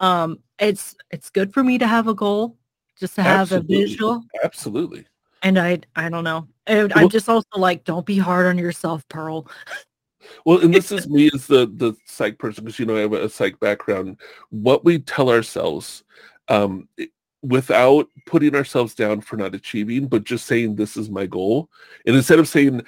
[0.00, 2.56] um it's it's good for me to have a goal
[2.98, 3.76] just to have Absolutely.
[3.76, 5.06] a visual absolutely.
[5.42, 8.58] and i i don't know and Well- i'm just also like don't be hard on
[8.58, 9.46] yourself pearl
[10.46, 13.12] Well, and this is me as the the psych person because you know I have
[13.12, 14.16] a psych background.
[14.48, 16.02] What we tell ourselves,
[16.48, 16.88] um,
[17.42, 21.68] without putting ourselves down for not achieving, but just saying this is my goal,
[22.06, 22.82] and instead of saying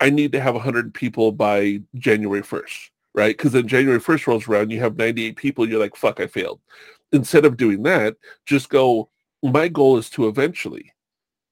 [0.00, 3.34] I need to have hundred people by January first, right?
[3.36, 6.26] Because then January first rolls around, you have ninety eight people, you're like, fuck, I
[6.26, 6.60] failed.
[7.12, 9.08] Instead of doing that, just go.
[9.42, 10.92] My goal is to eventually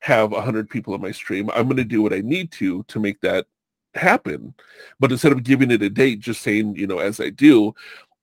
[0.01, 1.51] have 100 people on my stream.
[1.51, 3.47] I'm going to do what I need to to make that
[3.95, 4.55] happen.
[4.99, 7.75] But instead of giving it a date, just saying, you know, as I do,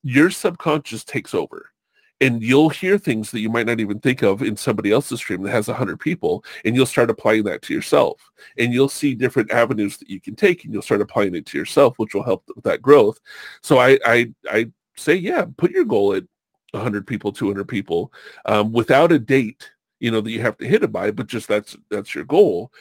[0.03, 1.71] your subconscious takes over.
[2.19, 5.43] And you'll hear things that you might not even think of in somebody else's stream
[5.43, 8.19] that has 100 people, and you'll start applying that to yourself.
[8.57, 11.59] And you'll see different avenues that you can take, and you'll start applying it to
[11.59, 13.19] yourself, which will help with that growth.
[13.61, 16.23] So I, I, I say, yeah, put your goal at
[16.71, 18.11] 100 people 200 people
[18.45, 21.47] um, without a date you know that you have to hit it by but just
[21.47, 22.71] that's that's your goal.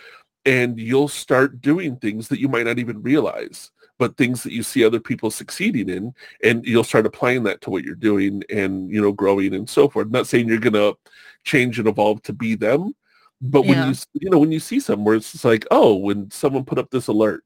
[0.44, 4.62] And you'll start doing things that you might not even realize but things that you
[4.62, 6.14] see other people succeeding in
[6.44, 9.88] and you'll start applying that to what you're doing and you know growing and so
[9.88, 10.08] forth.
[10.08, 10.96] Not saying you're going to
[11.44, 12.94] change and evolve to be them
[13.40, 16.30] but when you you know when you see something where it's just like oh when
[16.30, 17.44] someone put up this alert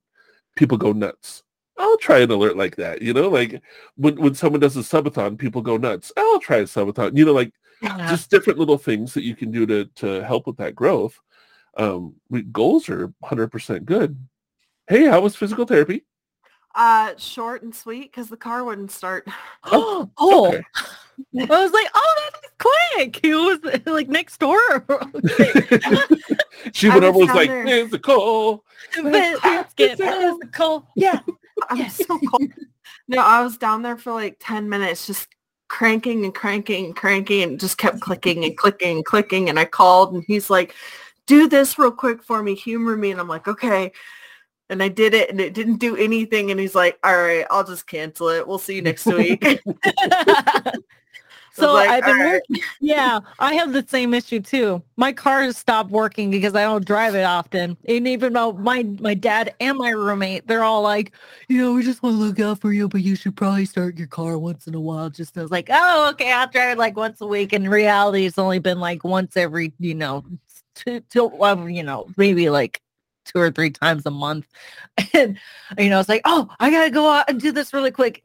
[0.56, 1.42] people go nuts
[1.80, 3.60] i'll try an alert like that you know like
[3.96, 7.32] when when someone does a subathon people go nuts i'll try a subathon you know
[7.32, 7.52] like
[7.82, 8.08] Yeah.
[8.10, 11.18] just different little things that you can do to to help with that growth
[11.76, 14.16] um we, goals are 100% good
[14.88, 16.04] hey how was physical therapy
[16.74, 19.26] Uh, short and sweet because the car wouldn't start.
[19.64, 20.62] oh, okay.
[21.50, 23.18] I was like, oh, that's quick.
[23.22, 24.60] He was like next door.
[26.72, 27.86] she went over was like down there.
[27.86, 28.64] But physical
[29.02, 30.86] let's get physical.
[30.94, 31.20] Yeah.
[31.68, 31.88] I'm Yeah.
[31.88, 32.52] so cold.
[33.08, 35.28] No, I was down there for like 10 minutes just
[35.68, 39.48] cranking and cranking and cranking and just kept clicking and clicking and clicking.
[39.48, 40.74] And I called and he's like,
[41.26, 43.10] do this real quick for me, humor me.
[43.10, 43.92] And I'm like, okay.
[44.68, 46.50] And I did it and it didn't do anything.
[46.50, 48.46] And he's like, all right, I'll just cancel it.
[48.46, 49.44] We'll see you next week.
[51.60, 52.42] so like, I've been right.
[52.48, 52.64] working.
[52.80, 54.82] Yeah, I have the same issue too.
[54.96, 57.76] My car has stopped working because I don't drive it often.
[57.86, 61.12] And even though my my dad and my roommate, they're all like,
[61.48, 63.98] you know, we just want to look out for you, but you should probably start
[63.98, 65.10] your car once in a while.
[65.10, 67.52] Just I was like, oh, okay, I'll drive it like once a week.
[67.52, 70.24] In reality, it's only been like once every, you know,
[70.74, 72.80] two, two, well, you know, maybe like
[73.32, 74.46] two or three times a month.
[75.14, 75.38] And
[75.78, 78.22] you know, it's like, oh, I gotta go out and do this really quick.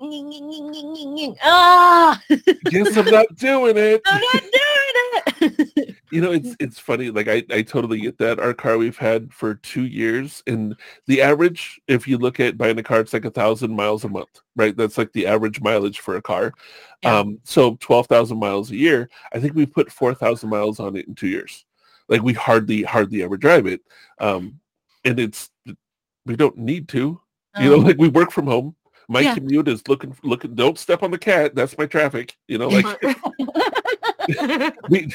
[1.43, 2.21] Ah,
[2.65, 5.95] guess i'm not doing it I'm not doing it.
[6.11, 9.33] you know it's it's funny like I, I totally get that our car we've had
[9.33, 10.75] for two years and
[11.07, 14.09] the average if you look at buying a car it's like a thousand miles a
[14.09, 16.53] month right that's like the average mileage for a car
[17.03, 17.19] Yeah.
[17.19, 21.15] um so 12,000 miles a year i think we put 4,000 miles on it in
[21.15, 21.65] two years
[22.07, 23.81] like we hardly hardly ever drive it
[24.19, 24.59] um
[25.05, 25.49] and it's
[26.25, 27.21] we don't need to
[27.59, 28.75] you know Um, like we work from home.
[29.07, 29.35] My Yeah.
[29.35, 32.85] commute is looking looking don't step on the cat that's my traffic you know like
[34.89, 35.07] we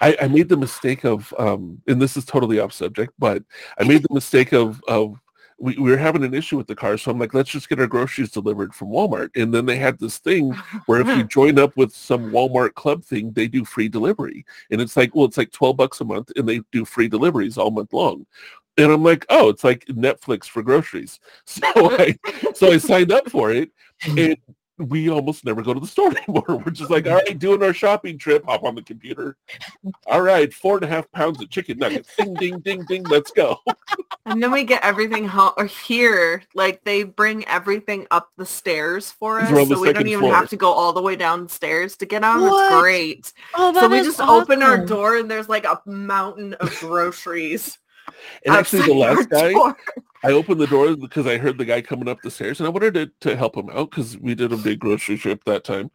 [0.00, 3.42] I, I made the mistake of um and this is totally off subject but
[3.78, 5.20] i made the mistake of of
[5.58, 7.80] we, we were having an issue with the car so i'm like let's just get
[7.80, 9.30] our groceries delivered from walmart.
[9.34, 10.52] And then they had this thing
[10.86, 14.44] where if you join up with some walmart club thing they do free delivery.
[14.70, 17.58] And it's like well it's like 12 bucks a month and they do free deliveries
[17.58, 18.26] all month long
[18.76, 21.62] and i'm like oh it's like netflix for groceries so
[21.98, 22.16] i
[22.54, 23.70] so i signed up for it
[24.18, 24.36] and
[24.78, 26.44] we almost never go to the store anymore.
[26.64, 29.36] We're just like, all right, doing our shopping trip, hop on the computer.
[30.06, 32.10] All right, four and a half pounds of chicken nuggets.
[32.16, 33.04] Ding, ding, ding, ding.
[33.04, 33.60] Let's go.
[34.26, 39.10] and then we get everything home or here, like they bring everything up the stairs
[39.12, 39.50] for us.
[39.50, 40.34] We're on the So we don't even floor.
[40.34, 42.40] have to go all the way downstairs to get them.
[42.40, 42.72] What?
[42.72, 43.32] It's great.
[43.54, 47.78] oh, So we is just open our door and there's like a mountain of groceries.
[48.44, 49.76] And actually, the last guy, door.
[50.24, 52.70] I opened the door because I heard the guy coming up the stairs, and I
[52.70, 55.90] wanted to, to help him out because we did a big grocery trip that time.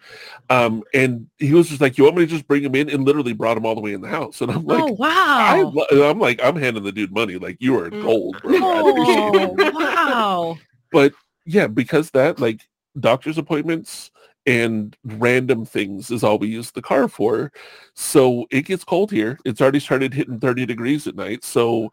[0.51, 3.05] Um, and he was just like, "You want me to just bring him in?" And
[3.05, 4.41] literally brought him all the way in the house.
[4.41, 5.71] And I'm like, oh wow!
[5.73, 7.37] lo- I'm like, I'm handing the dude money.
[7.37, 8.55] Like you are gold, bro.
[8.55, 9.35] I appreciate it.
[9.35, 10.57] Oh wow!
[10.91, 11.13] but
[11.45, 12.61] yeah, because that like
[12.99, 14.11] doctor's appointments
[14.45, 17.51] and random things is all we use the car for.
[17.93, 19.37] So it gets cold here.
[19.45, 21.43] It's already started hitting 30 degrees at night.
[21.43, 21.89] So i-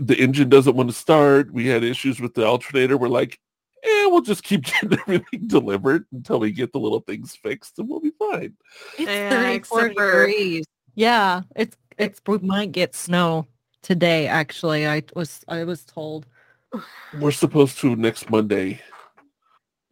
[0.00, 1.52] the engine doesn't want to start.
[1.52, 2.96] We had issues with the alternator.
[2.96, 3.38] We're like,
[3.82, 7.88] eh, we'll just keep getting everything delivered until we get the little things fixed and
[7.88, 8.54] we'll be fine.
[8.98, 10.64] It's Yeah, 34 degrees.
[10.94, 13.46] Yeah, it's it's we might get snow
[13.82, 14.26] today.
[14.26, 16.26] Actually, I was I was told.
[17.12, 18.80] We're supposed to next Monday.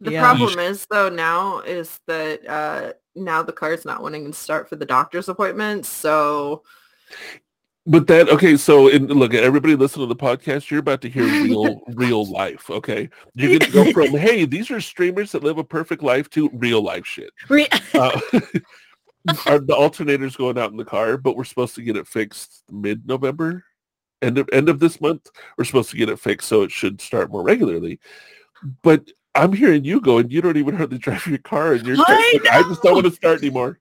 [0.01, 0.21] The Yeah.
[0.21, 4.75] problem is though now is that uh now the car's not wanting to start for
[4.75, 6.63] the doctor's appointment, So
[7.87, 10.71] But that okay, so and look, everybody listen to the podcast.
[10.71, 12.69] You're about to hear real, real life.
[12.69, 16.49] Okay, you're gonna go from hey, these are streamers that live a perfect life to
[16.53, 17.31] real life shit.
[17.49, 17.67] Re-
[19.27, 22.05] Uh, our, the alternator's going out in the car, but we're supposed to get it
[22.05, 23.63] fixed mid-November,
[24.21, 25.31] end of end of this month.
[25.57, 27.99] We're supposed to get it fixed, so it should start more regularly.
[28.83, 31.97] But I'm hearing you go, and you don't even hardly drive your car, and you're
[31.99, 33.79] I I just don't want to start anymore.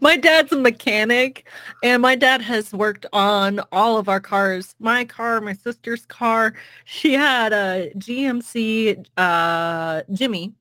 [0.00, 1.48] My dad's a mechanic
[1.82, 4.74] and my dad has worked on all of our cars.
[4.78, 6.54] My car my sister's car.
[6.84, 10.54] She had a gmc uh jimmy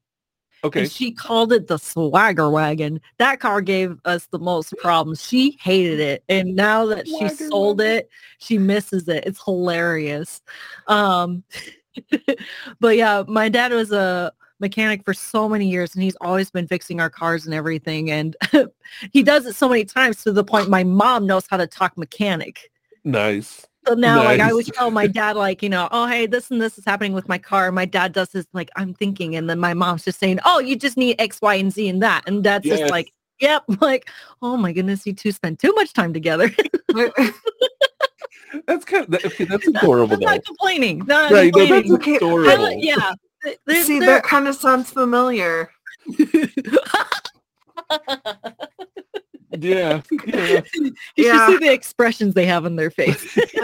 [0.64, 3.00] Okay, and she called it the swagger wagon.
[3.20, 5.24] That car gave us the most problems.
[5.24, 7.98] She hated it and now that she sold wagon.
[7.98, 9.26] it she misses it.
[9.26, 10.42] It's hilarious.
[10.88, 11.44] Um
[12.80, 16.68] but yeah my dad was a mechanic for so many years and he's always been
[16.68, 18.10] fixing our cars and everything.
[18.11, 18.36] And
[19.11, 21.98] he does it so many times to the point my mom knows how to talk
[21.98, 22.72] mechanic.
[23.03, 23.68] Nice.
[23.88, 24.53] So now, like, I Nice.
[24.53, 27.27] would tell my dad, like, you know, oh, hey, this and this is happening with
[27.30, 27.72] my car.
[27.72, 29.36] My dad does this, like, I'm thinking.
[29.36, 32.02] And then my mom's just saying, oh, you just need X, Y, and Z and
[32.02, 32.23] that.
[32.26, 32.80] And dad's Yes.
[32.80, 33.64] just like, yep.
[33.82, 34.10] Like,
[34.41, 36.49] oh my goodness, you two spend too much time together.
[38.68, 39.44] That's kind of okay.
[39.45, 40.26] That's adorable I'm though.
[40.32, 40.99] not complaining.
[41.06, 41.53] Not Right?
[41.53, 41.94] No, that's complaining.
[41.95, 42.72] Okay, I adorable.
[42.80, 43.14] yeah.
[43.46, 45.70] Th- there's- See, there- that kind of sounds familiar.
[49.58, 50.02] Yeah.
[50.26, 50.62] Yeah.
[50.76, 51.48] you Yeah.
[51.48, 53.38] should see the expressions they have on their face.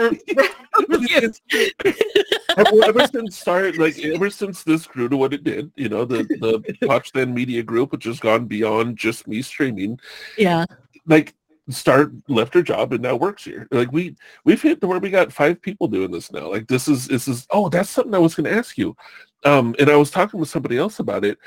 [2.56, 6.04] Ever, ever since start like ever since this grew to what it did, you know,
[6.04, 9.98] the the Potchland Media Group, which has gone beyond just me streaming,
[10.38, 10.64] yeah.
[11.06, 11.34] like
[11.70, 13.68] start left her job and now works here.
[13.70, 16.50] Like we we've hit to where we got five people doing this now.
[16.50, 18.96] Like this is this is oh that's something I was going to ask you,
[19.44, 21.38] um, and I was talking with somebody else about it.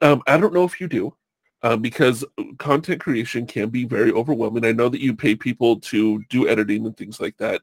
[0.00, 1.14] Um, I don't know if you do.
[1.62, 2.24] Uh, because
[2.58, 4.64] content creation can be very overwhelming.
[4.64, 7.62] I know that you pay people to do editing and things like that.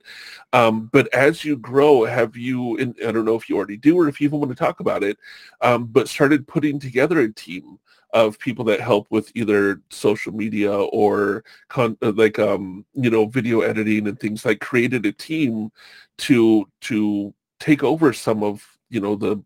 [0.52, 3.98] Um, but as you grow, have you, and I don't know if you already do
[3.98, 5.18] or if you even want to talk about it,
[5.62, 7.80] um, but started putting together a team
[8.14, 13.26] of people that help with either social media or con- uh, like um you know
[13.26, 15.72] video editing and things like created a team
[16.20, 19.44] to to take over some of you know the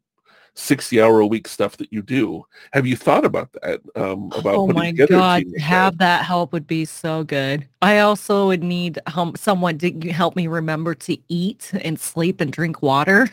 [0.58, 2.44] 60 hour a week stuff that you do
[2.74, 5.60] have you thought about that um about Oh putting my together a God, team to
[5.60, 5.62] that?
[5.62, 7.68] have that help would be so good.
[7.82, 12.52] I also would need um, someone to help me remember to eat and sleep and
[12.52, 13.30] drink water.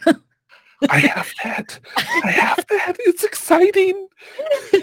[0.90, 4.06] i have that i have that it's exciting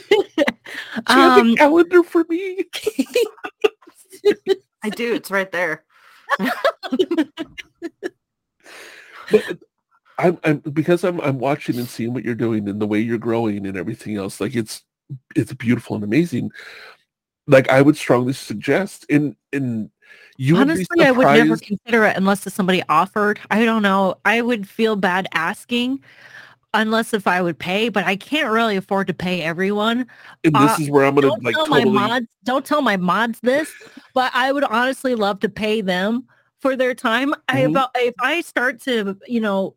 [1.11, 2.65] she has um, a calendar for me
[4.83, 5.13] I do.
[5.13, 5.83] It's right there.
[9.31, 9.59] but
[10.21, 13.17] I'm, I'm because I'm I'm watching and seeing what you're doing and the way you're
[13.17, 14.39] growing and everything else.
[14.39, 14.83] Like it's
[15.35, 16.51] it's beautiful and amazing.
[17.47, 19.89] Like I would strongly suggest in in
[20.37, 23.39] you would honestly, I would never consider it unless if somebody offered.
[23.49, 24.15] I don't know.
[24.25, 26.03] I would feel bad asking
[26.73, 30.07] unless if I would pay, but I can't really afford to pay everyone.
[30.43, 32.81] and this uh, is where I'm gonna don't like tell totally my mods don't tell
[32.81, 33.73] my mods this
[34.13, 36.25] but i would honestly love to pay them
[36.59, 37.65] for their time i Mhm.
[37.67, 39.75] about if i start to you know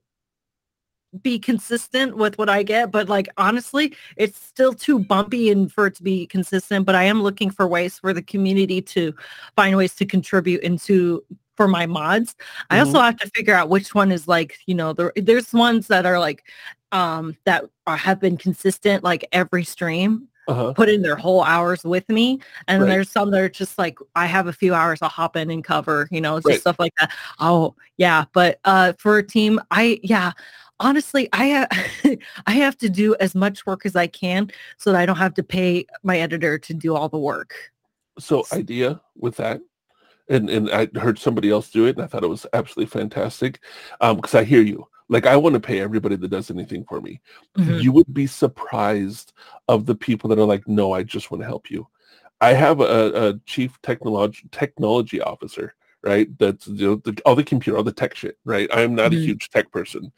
[1.23, 5.86] be consistent with what i get but like honestly it's still too bumpy and for
[5.86, 9.15] it to be consistent but i am looking for ways for the community to
[9.57, 11.23] find ways to contribute into
[11.57, 12.35] for my mods
[12.70, 15.86] i also have to figure out which one is like you know there, there's ones
[15.86, 16.45] that are like
[16.93, 20.73] um that are, have been consistent like every stream uh-huh.
[20.74, 22.41] put in their whole hours with me.
[22.69, 22.89] And Right.
[22.89, 25.65] there's some that are just like, I have a few hours, I'll hop in and
[25.65, 26.61] cover, you know, just Right.
[26.61, 27.12] stuff like that.
[27.41, 28.24] Oh, yeah.
[28.32, 30.32] But uh, for a team, I, yeah,
[30.80, 32.14] honestly, I, uh,
[32.46, 35.34] I have to do as much work as I can so that I don't have
[35.34, 37.55] to pay my editor to do all the work.
[38.18, 39.60] so idea with that
[40.28, 43.59] and and i heard somebody else do it and i thought it was absolutely fantastic
[44.01, 47.01] um because i hear you like i want to pay everybody that does anything for
[47.01, 47.20] me
[47.59, 47.82] Mhm.
[47.82, 49.32] you would be surprised
[49.66, 51.86] of the people that are like no i just want to help you
[52.40, 55.74] i have a, a chief technology technology officer
[56.05, 59.10] right that's you know the, all the computer all the tech shit right i'm not
[59.10, 59.16] Mhm.
[59.16, 60.12] a huge tech person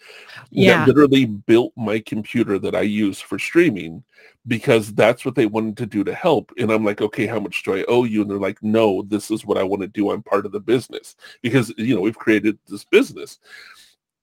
[0.51, 0.79] Yeah.
[0.85, 4.03] that literally built my computer that i use for streaming
[4.47, 6.53] because that's what they wanted to do to help.
[6.59, 8.23] And I'm like, okay, how much do I owe you?
[8.23, 10.11] And they're like, no, this is what I want to do.
[10.11, 13.39] I'm part of the business because, you know, we've created this business.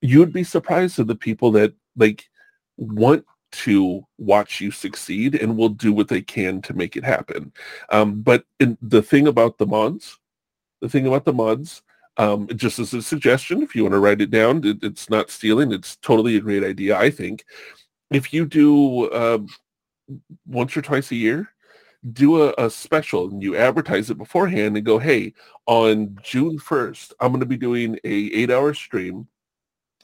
[0.01, 2.29] You'd be surprised at the people that like
[2.77, 7.51] want to watch you succeed and will do what they can to make it happen.
[7.89, 10.17] Um, but in, the thing about the mods,
[10.83, 11.81] the thing about the mods,
[12.17, 15.31] um, just as a suggestion, if you want to write it down, it, it's not
[15.31, 15.71] stealing.
[15.71, 17.45] It's totally a great idea, I think.
[18.11, 19.47] If you do um,
[20.45, 21.47] once or twice a year,
[22.11, 25.33] do a, a special and you advertise it beforehand and go, hey,
[25.67, 29.29] on June 1st, I'm going to be doing a eight hour stream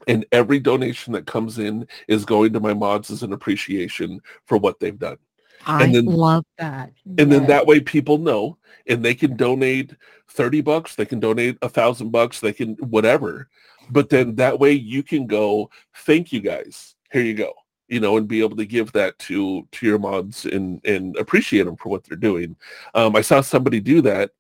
[0.08, 4.58] and every donation that comes in is going to my mods as an appreciation for
[4.58, 5.18] what they've done.
[5.66, 6.92] I then- love that.
[7.18, 8.58] And then that way people know
[8.88, 9.94] and they can donate
[10.30, 13.50] 30 bucks, they can donate a thousand bucks, they can whatever.
[13.90, 16.96] But then that way you can go, thank you guys.
[17.12, 17.54] Here you go.
[17.88, 21.64] You know, and be able to give that to to your mods and and appreciate
[21.64, 22.56] them for what they're doing.
[22.94, 24.32] Um, I saw somebody do that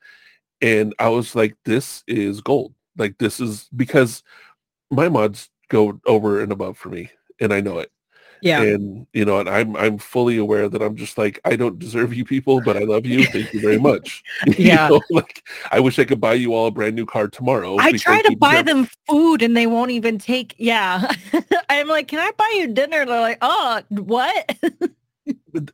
[0.61, 2.73] and I was like, this is gold.
[2.95, 4.21] Like this is because
[4.91, 7.09] my mods go over and above for me
[7.39, 7.91] and I know it.
[8.41, 8.61] Yeah.
[8.61, 12.13] And you know, and I'm I'm fully aware that I'm just like I don't deserve
[12.13, 13.25] you people, but I love you.
[13.27, 14.23] Thank you very much.
[14.45, 14.87] You Yeah.
[14.89, 17.77] know, like I wish I could buy you all a brand new car tomorrow.
[17.79, 20.55] I try to buy them food and they won't even take.
[20.57, 21.11] Yeah.
[21.69, 23.05] I'm like, can I buy you dinner?
[23.05, 24.57] They're like, oh, what?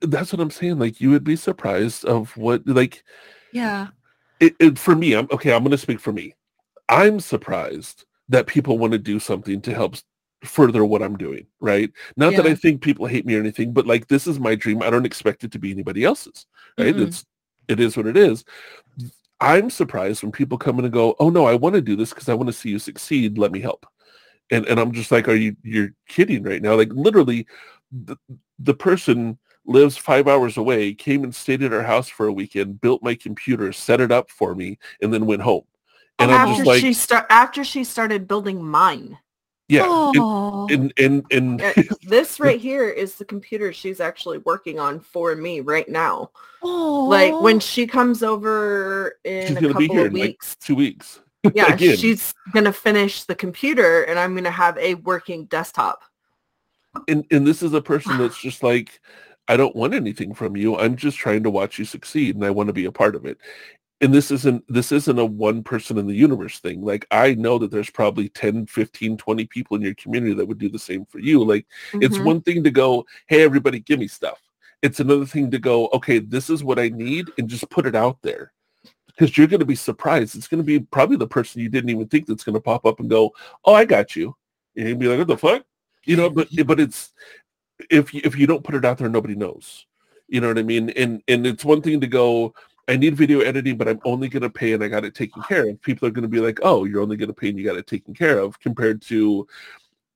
[0.02, 0.80] That's what I'm saying.
[0.80, 3.04] Like you would be surprised of what like
[3.52, 3.88] yeah.
[4.40, 5.14] it, it for me.
[5.14, 5.54] I'm okay.
[5.54, 6.34] I'm going to speak for me.
[6.90, 9.96] I'm surprised that people want to do something to help
[10.48, 11.48] further what I'm doing.
[11.60, 11.92] Right.
[12.16, 14.82] Not that I think people hate me or anything, but like this is my dream.
[14.82, 16.46] I don't expect it to be anybody else's.
[16.78, 16.96] Right.
[16.96, 17.08] Mm-mm.
[17.08, 17.26] It's
[17.68, 18.46] it is what it is.
[19.42, 22.12] I'm surprised when people come in and go, "Oh no, I want to do this
[22.12, 23.38] because I want to see you succeed.
[23.38, 23.86] Let me help."
[24.52, 27.48] And and I'm just like, "Are you you're kidding right now?" Like literally,
[27.92, 28.18] the,
[28.60, 32.80] the person lives five hours away, came and stayed at our house for a weekend,
[32.82, 35.64] built my computer, set it up for me, and then went home.
[36.20, 39.18] And oh, I'm after just like, she start after she started building mine.
[39.68, 45.00] Yeah, and and and, and this right here is the computer she's actually working on
[45.00, 46.30] for me right now.
[46.62, 47.06] oh.
[47.10, 50.30] Like when she comes over in she's a gonna be couple here of in like
[50.30, 50.56] weeks.
[50.60, 51.20] two weeks.
[51.54, 51.98] yeah, again.
[51.98, 56.04] she's gonna finish the computer and I'm gonna have a working desktop.
[57.08, 59.00] and and this is a person that's just like
[59.48, 62.50] i don't want anything from you i'm just trying to watch you succeed and i
[62.50, 63.38] want to be a part of it
[64.02, 67.58] and this isn't this isn't a one person in the universe thing like i know
[67.58, 71.06] that there's probably 10 15 20 people in your community that would do the same
[71.06, 71.66] for you like
[71.96, 72.26] it's Mhm.
[72.26, 74.42] one thing to go hey everybody give me stuff.
[74.82, 77.96] It's another thing to go okay this is what i need and just put it
[77.96, 78.52] out there.
[79.08, 80.36] Because you're going to be surprised.
[80.36, 82.86] It's going to be probably the person you didn't even think that's going to pop
[82.86, 83.32] up and go
[83.64, 84.36] oh i got you.
[84.76, 85.64] And you'd be like what the fuck?
[86.04, 87.14] You know but but it's
[87.90, 89.86] if you, if you don't put it out there nobody knows.
[90.28, 90.90] You know what i mean?
[90.92, 92.54] And and it's one thing to go
[92.88, 95.42] i need video editing but i'm only going to pay and i got it taken
[95.44, 95.82] care of.
[95.82, 97.78] People are going to be like oh you're only going to pay and you got
[97.78, 99.48] it taken care of compared to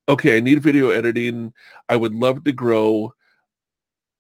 [0.07, 1.53] okay i need video editing.
[1.87, 3.13] I would love to grow.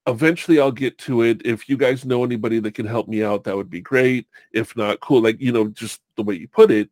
[0.07, 1.41] Eventually i'll get to it.
[1.45, 4.27] If you guys know anybody that can help me out that would be great.
[4.51, 5.21] If not cool.
[5.21, 6.89] Like you know just the way you put it.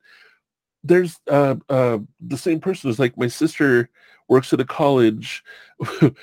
[0.84, 3.90] There's uh uh the same person is like my sister
[4.28, 5.44] works at a college.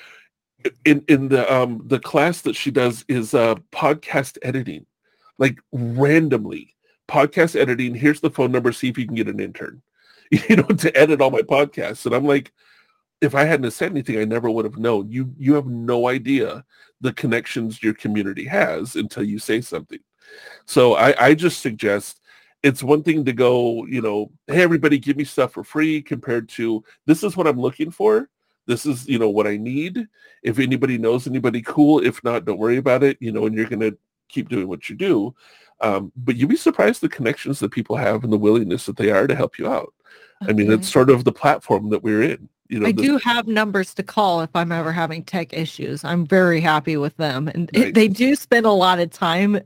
[0.83, 4.87] In in the um the class that she does is uh podcast editing
[5.37, 6.75] like randomly
[7.07, 9.81] podcast editing here's the phone number see if you can get an intern
[10.31, 12.51] you know to edit all my podcasts and i'm like
[13.21, 16.63] if i hadn't said anything i never would have known you you have no idea
[17.01, 19.99] the connections your community has until you say something
[20.65, 22.21] so i i just suggest
[22.65, 26.49] it's one thing to go, you know, hey, everybody give me stuff for free compared
[26.49, 28.27] to this is what I'm looking for.
[28.65, 30.07] This is, you know, what I need.
[30.41, 33.67] If anybody knows anybody cool, if not, don't worry about it, you know, and you're
[33.67, 33.95] going to
[34.29, 35.35] keep doing what you do.
[35.81, 39.11] Um, but you'd be surprised the connections that people have and the willingness that they
[39.11, 39.93] are to help you out.
[40.47, 42.49] I mean, it's sort of the platform that we're in.
[42.67, 46.03] You know, I this- do have numbers to call if I'm ever having tech issues.
[46.03, 47.47] I'm very happy with them.
[47.47, 49.59] And it- they do spend a lot of time.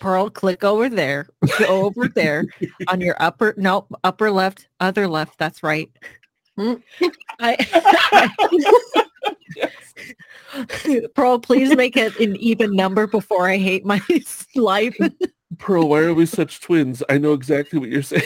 [0.00, 1.28] Pearl, click over there.
[1.58, 2.44] Go over there
[2.88, 5.38] on your upper, no, upper left, other left.
[5.38, 5.90] That's right.
[6.58, 6.82] Mm.
[7.40, 7.56] I,
[11.14, 14.00] Pearl, please make it an even number before I hate my
[14.54, 14.96] life.
[15.58, 17.02] Pearl, why are we such twins?
[17.08, 18.22] I know exactly what you're saying.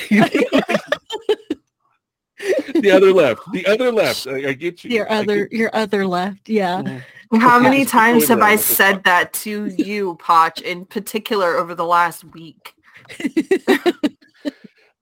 [2.75, 4.27] the other left, the other left.
[4.27, 4.91] I, I get you.
[4.91, 6.49] your other, get- your other left.
[6.49, 6.83] Yeah.
[6.83, 7.03] Mhm.
[7.41, 8.59] How Okay, many times have I around.
[8.59, 12.75] said that to you, Potch, in particular over the last week?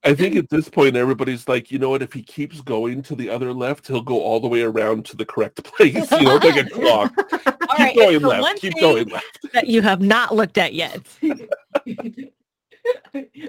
[0.09, 2.01] I think at this point everybody's like, you know what?
[2.01, 5.17] If he keeps going to the other left, he'll go all the way around to
[5.19, 6.11] the correct place.
[6.11, 7.15] You know, like a clock.
[7.31, 8.59] Keep right, going left.
[8.63, 9.53] Keep going left.
[9.53, 11.03] that you have not looked at yet.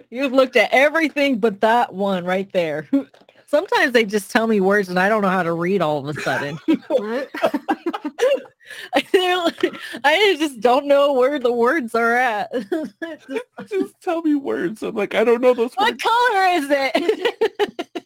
[0.10, 2.90] You've looked at everything but that one right there.
[3.46, 6.18] Sometimes they just tell me words and I don't know how to read all of
[6.18, 6.60] a sudden.
[8.94, 12.52] I just don't know where the words are at.
[13.68, 14.84] Just tell me words.
[14.84, 15.78] I'm like, I don't know those words.
[15.78, 16.04] what words.
[16.04, 18.00] color is it?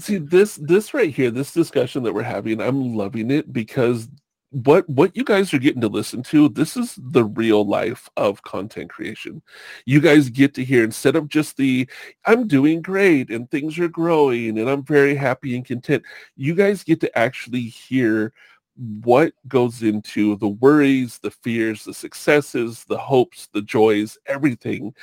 [0.00, 4.08] See this this right here, this discussion that we're having, I'm loving it because
[4.52, 8.42] what what you guys are getting to listen to, this is the real life of
[8.42, 9.42] content creation.
[9.86, 11.88] You guys get to hear instead of just the
[12.26, 16.04] I'm doing great and things are growing and I'm very happy and content.
[16.36, 18.34] You guys get to actually hear
[18.76, 24.94] what goes into the worries, the fears, the successes, the hopes, the joys, everything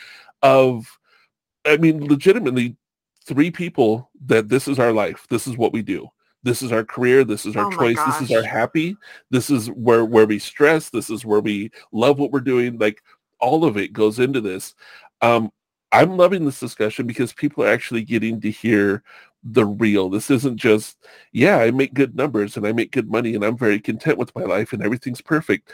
[0.43, 0.99] of
[1.65, 2.77] I mean legitimately
[3.25, 5.25] three people that this is our life.
[5.29, 6.09] This is what we do.
[6.43, 7.23] This is our career.
[7.23, 7.97] This is our Oh choice.
[8.05, 8.95] This is our happy.
[9.29, 10.89] This is where where we stress.
[10.89, 12.77] This is where we love what we're doing.
[12.77, 13.01] Like
[13.39, 14.75] all of it goes into this.
[15.21, 15.51] Um,
[15.91, 19.03] I'm loving this discussion because people are actually getting to hear
[19.43, 20.09] the real.
[20.09, 20.97] This isn't just,
[21.31, 24.35] yeah, I make good numbers and I make good money and I'm very content with
[24.35, 25.71] my life and everything's perfect.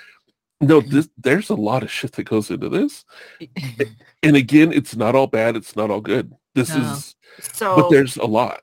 [0.62, 3.04] No, this there's a lot of shit that goes into this.
[4.24, 6.34] and again, it's not all bad, it's not all good.
[6.54, 6.94] This No.
[6.94, 8.62] is So but there's a lot.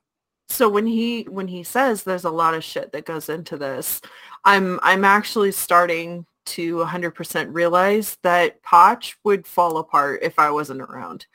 [0.52, 4.00] So when he when he says there's a lot of shit that goes into this,
[4.44, 10.82] I'm I'm actually starting to 100% realize that Potch would fall apart if I wasn't
[10.82, 11.26] around.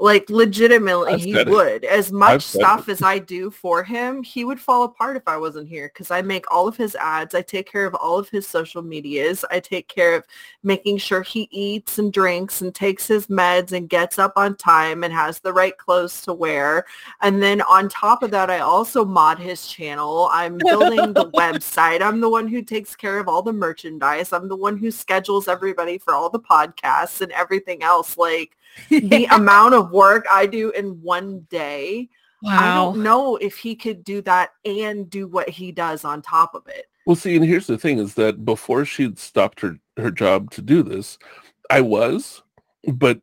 [0.00, 1.46] Like legitimately I've he it.
[1.46, 1.84] would.
[1.84, 2.92] As much stuff it.
[2.92, 6.22] as I do for him, he would fall apart if I wasn't here cuz I
[6.22, 9.60] make all of his ads, I take care of all of his social medias, I
[9.60, 10.24] take care of
[10.62, 15.04] making sure he eats and drinks and takes his meds and gets up on time
[15.04, 16.86] and has the right clothes to wear.
[17.20, 20.30] And then on top of that, I also mod his channel.
[20.32, 22.00] I'm building the website.
[22.00, 24.32] I'm the one who takes care of all the merchandise.
[24.32, 28.16] I'm the one who schedules everybody for all the podcasts and everything else.
[28.16, 28.56] Like
[28.90, 32.08] the amount of work I do in one day,
[32.46, 36.54] I don't know if he could do that and do what he does on top
[36.54, 36.86] of it.
[37.06, 40.62] Well, see, and here's the thing is that before she'd stopped her, her job to
[40.62, 41.18] do this,
[41.70, 42.42] I was,
[42.86, 43.20] but,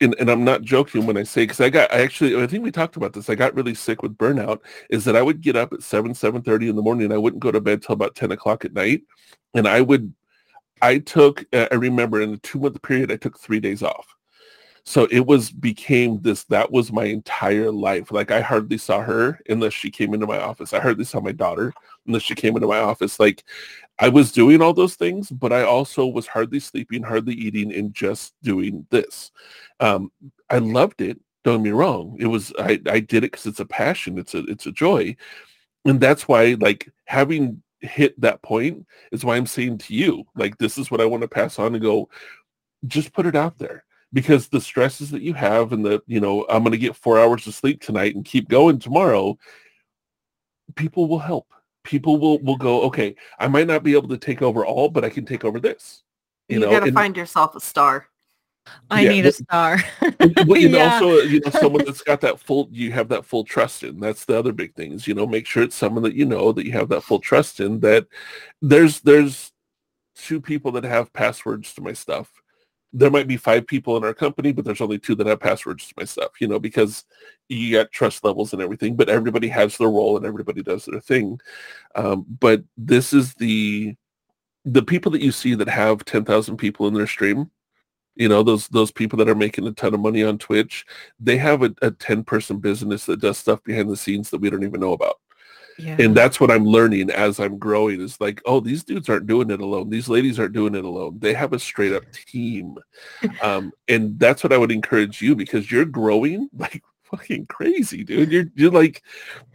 [0.00, 2.64] and, and I'm not joking when I say, because I got, I actually, I think
[2.64, 4.60] we talked about this, I got really sick with burnout,
[4.90, 7.42] is that I would get up at 7, 7.30 in the morning, and I wouldn't
[7.42, 9.02] go to bed till about 10 o'clock at night,
[9.54, 10.12] and I would,
[10.82, 14.06] I took, uh, I remember in a two-month period, I took three days off.
[14.84, 18.10] So it was became this, that was my entire life.
[18.10, 20.72] Like I hardly saw her unless she came into my office.
[20.72, 21.72] I hardly saw my daughter
[22.06, 23.20] unless she came into my office.
[23.20, 23.44] Like
[23.98, 27.92] I was doing all those things, but I also was hardly sleeping, hardly eating, and
[27.92, 29.30] just doing this.
[29.80, 30.12] Um,
[30.50, 31.18] I loved it.
[31.44, 32.16] Don't get me wrong.
[32.18, 34.18] It was I, I did it because it's a passion.
[34.18, 35.16] It's a it's a joy,
[35.84, 40.58] and that's why like having hit that point is why I'm saying to you like
[40.58, 42.08] this is what I want to pass on and go.
[42.86, 46.46] Just put it out there because the stresses that you have and the you know
[46.48, 49.38] I'm going to get four hours of sleep tonight and keep going tomorrow.
[50.74, 51.46] People will help
[51.84, 55.04] people will will go okay i might not be able to take over all but
[55.04, 56.02] i can take over this
[56.48, 58.08] you, You, know gotta and, find yourself a star.
[58.90, 59.78] I yeah, need but- a star.
[60.20, 60.94] and, well, you know Yeah.
[60.94, 64.26] also you know someone that's got that full you have that full trust in that's
[64.26, 66.66] the other big thing is you know make sure it's someone that you know that
[66.66, 68.06] you have that full trust in that
[68.60, 69.52] there's there's
[70.14, 72.30] two people that have passwords to my stuff
[72.92, 75.86] there might be five people in our company but there's only two that have passwords
[75.88, 77.04] to my stuff you know because
[77.48, 81.00] you got trust levels and everything but everybody has their role and everybody does their
[81.00, 81.40] thing.
[81.94, 83.96] Um, but this is the
[84.64, 87.50] the people that you see that have 10,000 people in their stream
[88.16, 90.84] you know those those people that are making a ton of money on twitch
[91.20, 94.50] they have a, a 10 person business that does stuff behind the scenes that we
[94.50, 95.20] don't even know about
[95.78, 95.96] yeah.
[95.98, 99.50] and that's what i'm learning as i'm growing is like oh these dudes aren't doing
[99.50, 102.76] it alone these ladies aren't doing it alone they have a straight up team
[103.42, 108.30] um, and that's what i would encourage you because you're growing like fucking crazy dude
[108.30, 109.02] you're you're like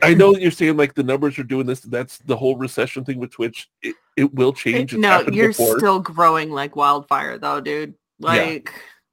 [0.01, 3.19] i know you're saying like the numbers are doing this that's the whole recession thing
[3.19, 5.77] with twitch it, it will change It's no, you're before.
[5.77, 7.95] still growing like wildfire though, dude.
[8.19, 8.71] Like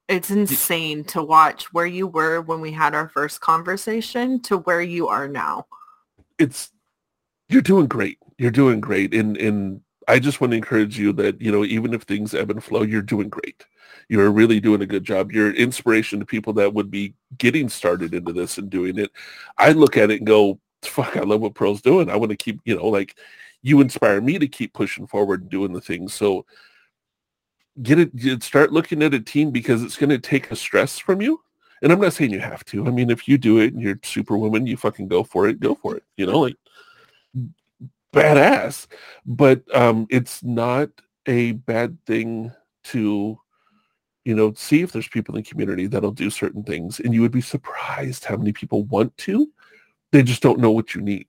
[0.09, 4.83] it's insane to watch where you were when we had our first conversation to where
[4.83, 5.67] you are now.
[6.39, 6.71] it's
[7.51, 8.19] you're doing great.
[8.39, 9.13] You're doing great.
[9.13, 12.51] And and I just want to encourage you that, you know, even if things ebb
[12.51, 13.65] and flow, you're doing great.
[14.09, 15.31] You're really doing a good job.
[15.31, 19.13] You're inspiration to people that would be getting started into this and doing it.
[19.59, 22.11] I look at it and go, fuck, I love what Pearl's doing.
[22.11, 23.17] I want to keep, you know, like
[23.63, 26.13] you inspire me to keep pushing forward and doing the things.
[26.15, 26.45] So
[27.83, 31.21] get it, start looking at a team because it's going to take a stress from
[31.21, 31.41] you.
[31.83, 32.87] And I'm not saying you have to.
[32.87, 35.61] I mean, if you do it and you're superwoman, you fucking go for it.
[35.61, 36.03] Go for it.
[36.17, 36.57] You know, like
[38.13, 38.87] badass.
[39.27, 40.91] But um, it's not
[41.27, 42.53] a bad thing
[42.85, 43.39] to,
[44.25, 47.01] you know, see if there's people in the community that'll do certain things.
[47.01, 49.51] And you would be surprised how many people want to.
[50.13, 51.27] They just don't know what you need.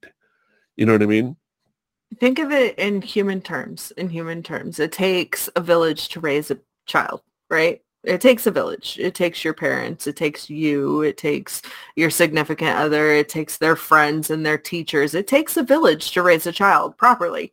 [0.76, 1.36] You know what I mean?
[2.20, 3.92] Think of it in human terms.
[3.96, 7.82] In human terms, it takes a village to raise a child, right?
[8.04, 8.98] It takes a village.
[9.00, 10.06] It takes your parents.
[10.08, 11.02] It takes you.
[11.02, 11.62] It takes
[11.94, 13.12] your significant other.
[13.12, 15.14] It takes their friends and their teachers.
[15.14, 17.52] It takes a village to raise a child properly.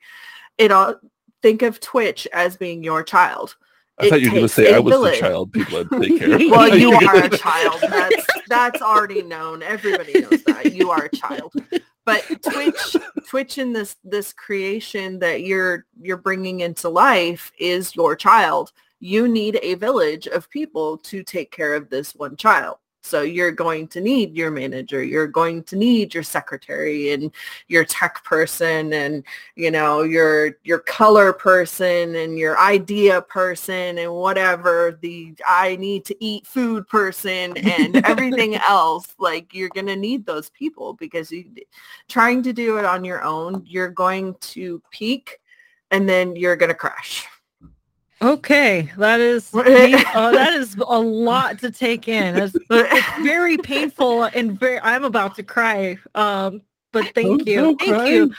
[0.58, 0.95] It all
[1.44, 3.56] think of Twitch as being your child.
[4.00, 5.19] I It thought you were going to say I was village.
[5.19, 6.42] the child people had to take care of.
[6.50, 7.80] Well, you are a child.
[7.82, 9.61] That's that's already known.
[9.61, 10.74] Everybody knows that.
[10.74, 11.53] You are a child.
[12.06, 12.95] But Twitch
[13.28, 18.72] Twitch in this this creation that you're you're bringing into life is your child.
[19.00, 22.78] You need a village of people to take care of this one child.
[23.02, 27.32] So you're going to need your manager, you're going to need your secretary and
[27.68, 29.24] your tech person and
[29.56, 36.06] you know your your color person and your idea person and whatever the I need
[36.06, 41.32] to eat food person and everything else like you're going to need those people because
[41.32, 41.45] you
[42.10, 45.40] trying to do it on your own you're going to peak
[45.92, 47.26] and then you're going to crash.
[48.22, 49.64] Okay, that is uh,
[50.32, 52.36] that is a lot to take in.
[52.44, 54.80] It's, it's very painful and very.
[54.82, 55.98] I'm about to cry.
[56.16, 58.08] Um, but thank Don't- you, don't thank cry.
[58.10, 58.34] you.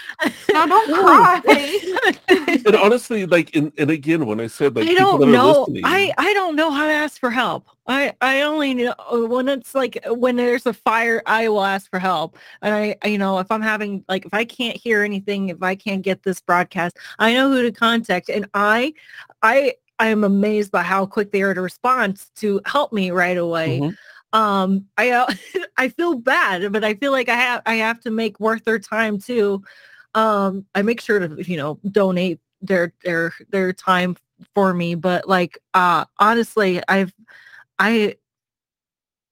[0.52, 0.94] No, don't
[1.44, 2.59] cry.
[2.67, 5.33] and honestly, like, and, and again, when I said like I people don't that are
[5.33, 5.60] know.
[5.60, 7.67] listening, I I don't know how to ask for help.
[7.90, 11.98] I I only know when it's like when there's a fire, I will ask for
[11.98, 12.38] help.
[12.62, 15.62] And I I- you know if I'm having like if I can't hear anything, if
[15.62, 18.28] I can't get this broadcast, I know who to contact.
[18.30, 18.94] And I
[19.42, 23.36] I I am amazed by how quick they are to respond to help me right
[23.38, 23.80] away.
[23.80, 23.96] Mhm.
[24.32, 25.26] Um, I uh,
[25.76, 28.78] I feel bad, but I feel like I have I have to make worth their
[28.78, 29.62] time too.
[30.14, 34.16] Um, I make sure to you know donate their their their time
[34.54, 37.12] for me but like uh honestly i've
[37.81, 38.15] i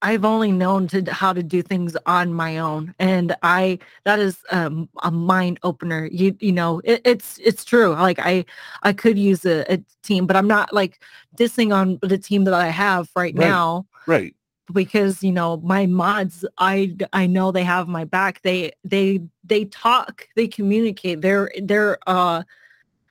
[0.03, 4.39] i've only known to how to do things on my own and i that is
[4.51, 8.45] um a mind opener you you know it, it's it's true like i
[8.85, 11.03] i could use a, a team but i'm not like
[11.37, 13.49] dissing on the team that i have right, Right.
[13.49, 14.35] now right.
[14.73, 19.65] because you know my mods i i know they have my back they they they
[19.65, 22.43] talk they communicate they're they're uh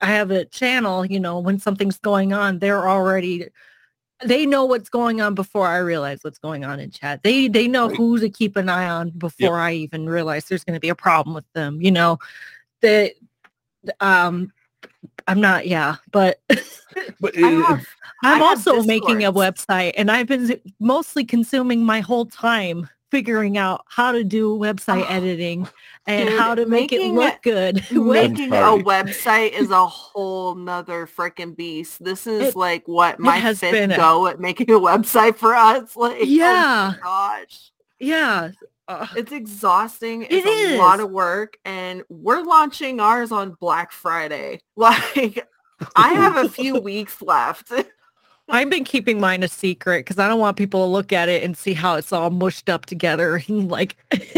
[0.02, 3.48] i have a channel you know when something's going on they're already
[4.26, 7.22] they know what's going on before i realize what's going on in chat.
[7.24, 7.98] They they know Right.
[7.98, 10.96] who to keep an eye on before i even realize there's going to be a
[10.96, 12.18] problem with them you know?
[12.82, 13.14] That
[14.00, 14.52] um
[15.28, 16.40] i'm not yeah but
[17.20, 17.86] But it- have,
[18.24, 23.86] I'm also making a website and I've been mostly consuming my whole time figuring out
[23.88, 25.68] how to do website Oh, editing
[26.08, 27.76] and dude, how to make it look good.
[27.92, 32.04] making a website is a whole nother freaking beast.
[32.04, 35.36] This is It- like what my has fifth been a- go at making a website
[35.36, 35.96] for us.
[35.96, 36.94] Like, oh Yeah.
[36.94, 37.72] my gosh.
[38.00, 38.52] yeah.
[38.88, 40.24] uh, It's exhausting.
[40.24, 41.58] It It's a lot of work.
[41.66, 44.62] And we're launching ours on Black Friday.
[44.78, 45.46] Like
[45.96, 47.72] I have a few weeks left.
[48.50, 51.44] I've been keeping mine a secret because I don't want people to look at it
[51.44, 53.44] and see how it's all mushed up together.
[53.50, 53.98] like,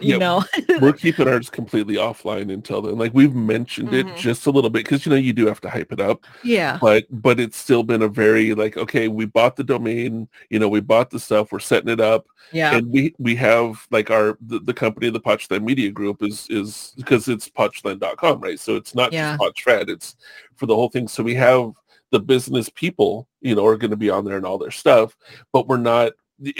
[0.00, 0.42] you know,
[0.80, 2.96] we're keeping ours completely offline until then.
[2.96, 4.16] Like we've mentioned it Mhm.
[4.16, 6.78] just a little bit because you know you do have to hype it up, yeah.
[6.80, 10.68] but but it's still been a very like okay, we bought the domain, you know,
[10.68, 12.76] we bought the stuff, we're setting it up, Yeah.
[12.76, 16.94] and we we have like our the, the company, the Potchland Media Group is is
[16.96, 18.58] because it's potchland.com, right?
[18.58, 19.36] So it's not Yeah.
[19.36, 20.16] just Potchfed, it's
[20.56, 21.08] for the whole thing.
[21.08, 21.72] So we have
[22.10, 25.16] the business people, you know, are going to be on there and all their stuff,
[25.52, 26.12] but we're not.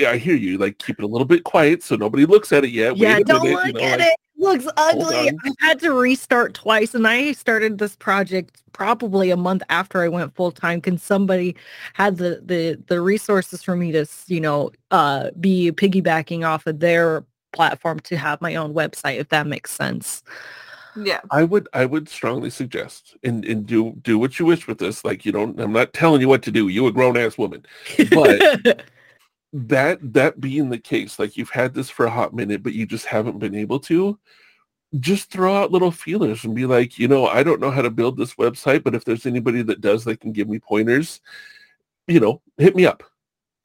[0.07, 0.59] I hear you.
[0.59, 2.99] Like keep it a little bit quiet so nobody looks at it yet.
[2.99, 4.17] yeah, Wait don't minute, look you know, at like- it.
[4.37, 5.29] Looks ugly.
[5.29, 10.09] I've had to restart twice, and I started this project probably a month after I
[10.09, 10.81] went full time.
[10.81, 11.57] Because somebody
[11.93, 16.81] had the the the resources for me to you know uh be piggybacking off of
[16.81, 20.23] their platform to have my own website, if that makes sense.
[20.97, 21.21] Yeah.
[21.31, 25.05] I would I would strongly suggest and, and do do what you wish with this.
[25.05, 26.69] Like you don't I'm not telling you what to do.
[26.69, 27.65] You a grown ass woman.
[28.11, 28.85] But-
[29.53, 32.87] That that being the case, like you've had this for a hot minute, but you
[32.87, 34.17] just haven't been able to,
[35.01, 37.91] just throw out little feelers and be like, you know, I don't know how to
[37.91, 41.21] build this website, but if there's anybody that does that can give me pointers,
[42.07, 43.03] you know, hit me up.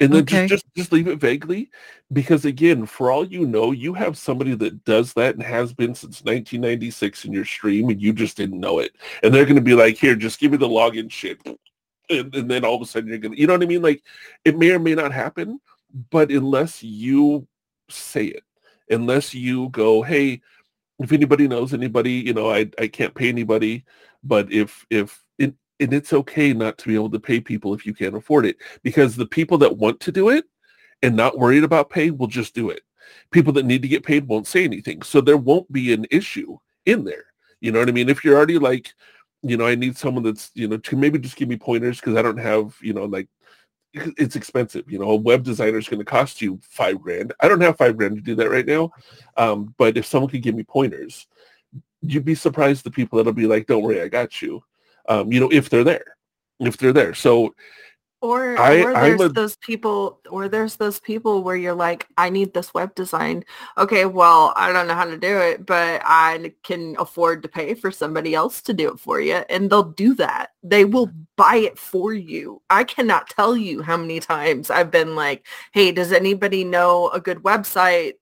[0.01, 0.47] And then Okay.
[0.47, 1.69] just, just just leave it vaguely.
[2.11, 5.95] Because again, for all you know, you have somebody that does that and has been
[5.95, 8.95] since 1996 in your stream and you just didn't know it.
[9.23, 11.39] And they're gonna be like, here, just give me the login shit.
[12.09, 13.81] And, and then all of a sudden you're gonna you know what I mean?
[13.81, 14.03] Like
[14.43, 15.59] it may or may not happen,
[16.11, 17.47] but unless you
[17.89, 18.43] say it,
[18.89, 20.41] unless you go, hey,
[20.99, 23.85] if anybody knows anybody, you know, I I can't pay anybody,
[24.23, 25.24] but if if
[25.79, 28.57] and it's okay not to be able to pay people if you can't afford it
[28.83, 30.45] because the people that want to do it
[31.01, 32.81] and not worried about pay will just do it.
[33.31, 35.01] People that need to get paid won't say anything.
[35.01, 37.25] So there won't be an issue in there.
[37.59, 38.09] You know what I mean?
[38.09, 38.93] If you're already like,
[39.41, 42.15] you know, I need someone that's, you know, to maybe just give me pointers because
[42.15, 43.27] I don't have, you know, like
[43.93, 44.89] it's expensive.
[44.91, 47.33] You know, a web designer is going to cost you five grand.
[47.39, 48.91] I don't have five grand to do that right now.
[49.37, 51.27] Um, but if someone could give me pointers,
[52.01, 54.63] you'd be surprised the people that'll be like, don't worry, I got you.
[55.07, 56.15] Um, you know, if they're there,
[56.59, 57.13] if they're there.
[57.13, 57.53] So
[58.21, 62.31] Or, I- or there's a- those people or there's those people where you're like, I
[62.31, 63.43] need this web design.
[63.77, 67.75] Okay, well, I don't know how to do it, but I can afford to pay
[67.75, 69.43] for somebody else to do it for you.
[69.49, 70.51] And they'll do that.
[70.63, 72.61] They will buy it for you.
[72.69, 77.19] I cannot tell you how many times I've been like, hey, does anybody know a
[77.19, 78.13] good website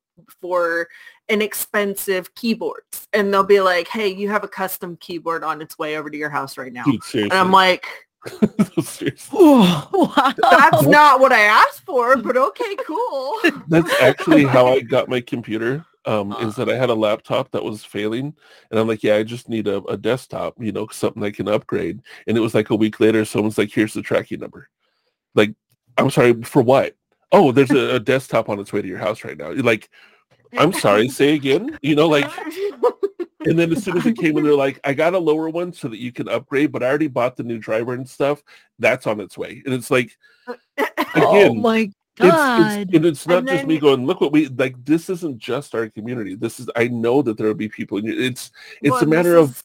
[0.42, 0.90] for
[1.34, 3.08] inexpensive keyboards?
[3.12, 6.18] And they'll be like, hey, you have a custom keyboard on its way over to
[6.18, 6.84] your house right now.
[6.84, 7.24] Dude.
[7.24, 7.86] And I'm like,
[9.32, 9.90] wow.
[10.52, 13.36] that's not what I asked for, but okay, cool.
[13.68, 15.86] That's actually how I got my computer.
[16.06, 18.36] Um, is that I had a laptop that was failing,
[18.70, 21.48] and I'm like, yeah, I just need a, a desktop, you know, something I can
[21.48, 22.02] upgrade.
[22.28, 24.68] And it was like a week later, someone's like, here's the tracking number.
[25.34, 25.56] Like,
[25.98, 26.98] I'm sorry for what?
[27.32, 29.54] Oh, there's a, a desktop on its way to your house right now.
[29.54, 29.90] Like,
[30.58, 31.78] I'm sorry, say again.
[31.82, 32.30] You know, like,
[33.46, 35.74] and then as soon as it came in, they're like, I got a lower one
[35.74, 38.44] so that you can upgrade, but I already bought the new driver and stuff.
[38.80, 39.62] That's on its way.
[39.66, 40.18] And it's like,
[41.16, 42.82] oh again, my it's, god.
[42.82, 45.74] it's and it's not And just me going look what we like this isn't just
[45.74, 48.52] our community this is i know that there will be people in it's
[48.84, 49.64] it's Well, a matter of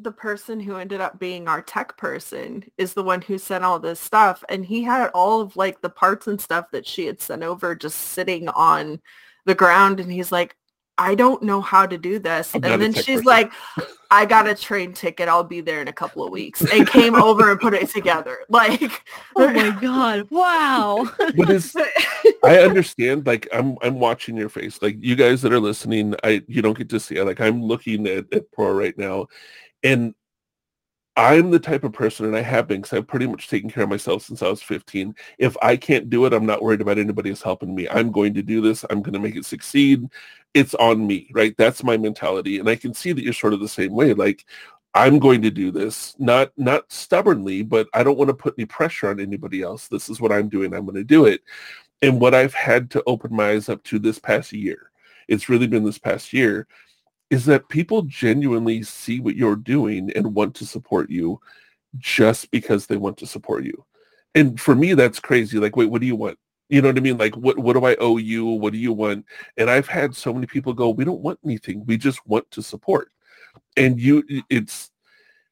[0.00, 3.78] the person who ended up being our tech person is the one who sent all
[3.78, 7.20] this stuff and he had all of like the parts and stuff that she had
[7.20, 9.00] sent over just sitting on
[9.48, 10.54] the ground and he's like
[10.98, 12.54] I don't know how to do this.
[12.54, 13.24] I'm And then she's person.
[13.24, 13.52] like,
[14.10, 15.28] I got a train ticket.
[15.28, 16.60] I'll be there in a couple of weeks.
[16.72, 18.38] And came over and put it together.
[18.50, 19.04] Like,
[19.36, 20.26] oh my god.
[20.30, 21.08] Wow.
[21.18, 21.76] but it's
[22.44, 26.42] i understand like i'm i'm watching your face like you guys that are listening i
[26.46, 29.26] you don't get to see it like i'm looking at, at Pearl right now
[29.82, 30.14] and
[31.18, 33.82] i'm the type of person and i have been because i've pretty much taken care
[33.82, 36.98] of myself since i was 15 if i can't do it i'm not worried about
[36.98, 37.88] anybody else helping me.
[37.88, 38.84] I'm going to do this.
[38.88, 40.08] I'm going to make it succeed.
[40.54, 41.54] It's on me right?
[41.58, 44.46] That's my mentality and i can see that you're sort of the same way like
[44.94, 48.64] i'm going to do this not not stubbornly but i don't want to put any
[48.64, 49.88] pressure on anybody else.
[49.88, 50.72] This is what i'm doing.
[50.72, 51.42] I'm going to do it.
[52.02, 54.90] And what I've had to open my eyes up to this past year,
[55.26, 56.66] it's really been this past year,
[57.30, 61.40] is that people genuinely see what you're doing and want to support you
[61.98, 63.84] just because they want to support you.
[64.34, 65.58] And for me, that's crazy.
[65.58, 66.38] Like, wait, what do you want?
[66.68, 67.16] You know what I mean?
[67.16, 68.44] Like, what, what do I owe you?
[68.44, 69.24] What do you want?
[69.56, 71.84] And I've had so many people go, we don't want anything.
[71.86, 73.10] We just want to support.
[73.76, 74.90] And you, it's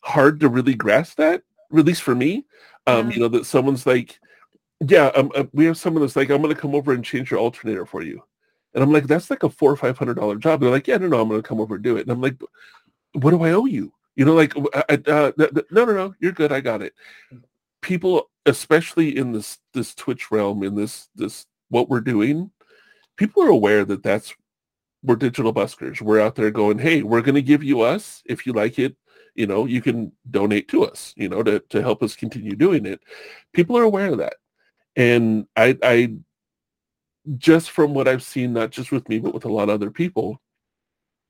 [0.03, 1.43] hard to really grasp that,
[1.77, 2.45] at least for me.
[2.87, 3.15] Um, Yeah.
[3.15, 4.21] You know, that someone's like,
[4.87, 7.31] yeah, um, uh, we have someone that's like, I'm going to come over and change
[7.31, 8.23] your alternator for you.
[8.77, 10.61] And I'm like, that's like a four or five hundred dollar job.
[10.61, 12.03] They're like, yeah, no, no, I'm going to come over and do it.
[12.03, 12.39] And I'm like,
[13.15, 13.93] what do I owe you?
[14.15, 16.53] You know, like, uh, no, no, no, you're good.
[16.53, 16.95] I got it.
[17.81, 22.51] People, especially in this this Twitch realm, in this this what we're doing,
[23.17, 24.35] people are aware that that's
[25.03, 26.01] we're digital buskers.
[26.03, 28.95] We're out there going, hey, we're going to give you us if you like it.
[29.35, 31.15] You know, you can donate to us.
[31.17, 33.01] You know, to to help us continue doing it.
[33.53, 34.35] People are aware of that
[34.97, 36.15] and I, I
[37.39, 39.91] just from what I've seen, not just with me, but with a lot of other
[39.91, 40.41] people,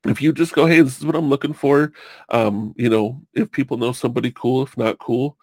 [0.05, 1.93] if you just go, hey, this is what I'm looking for,
[2.29, 5.37] um, you know, if people know somebody cool, if not cool,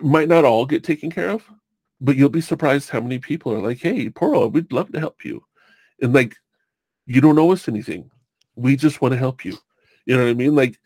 [0.00, 1.44] might not all get taken care of,
[2.00, 5.24] but you'll be surprised how many people are like, hey, Pearl, we'd love to help
[5.24, 5.44] you.
[6.00, 6.36] And like,
[7.06, 8.10] you don't owe us anything.
[8.54, 9.56] We just want to help you.
[10.06, 10.54] You know what I mean?
[10.54, 10.78] Like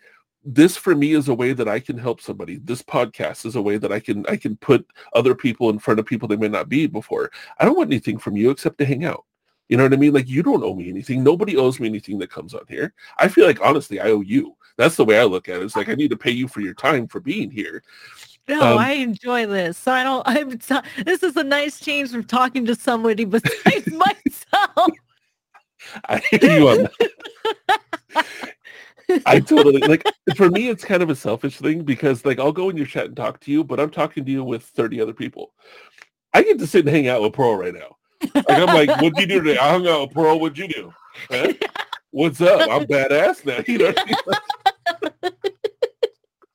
[0.44, 2.56] this for me is a way that I can help somebody.
[2.56, 6.00] This podcast is a way that I can I can put other people in front
[6.00, 7.30] of people they may not be before.
[7.58, 9.24] I don't want anything from you except to hang out.
[9.68, 10.12] You know what I mean?
[10.12, 11.22] Like you don't owe me anything.
[11.22, 12.92] Nobody owes me anything that comes on here.
[13.18, 14.56] I feel like honestly I owe you.
[14.76, 15.62] That's the way I look at it.
[15.62, 17.82] It's like I need to pay you for your time for being here.
[18.48, 19.78] No, Um, I enjoy this.
[19.78, 20.22] So I don't.
[20.26, 20.58] I'm.
[21.04, 24.90] This is a nice change from talking to somebody besides myself.
[26.08, 26.88] I hear you on
[28.14, 28.54] that.
[29.26, 30.04] I totally like
[30.36, 33.06] for me it's kind of a selfish thing because like I'll go in your chat
[33.06, 35.52] and talk to you, but I'm talking to you with 30 other people.
[36.32, 37.96] I get to sit and hang out with Pearl right now.
[38.34, 39.58] Like I'm like, what'd you do today?
[39.58, 40.92] I hung out with Pearl, what'd you do?
[41.30, 41.52] Huh?
[42.10, 42.68] What's up?
[42.70, 43.62] I'm badass now.
[43.66, 45.32] You know what I mean?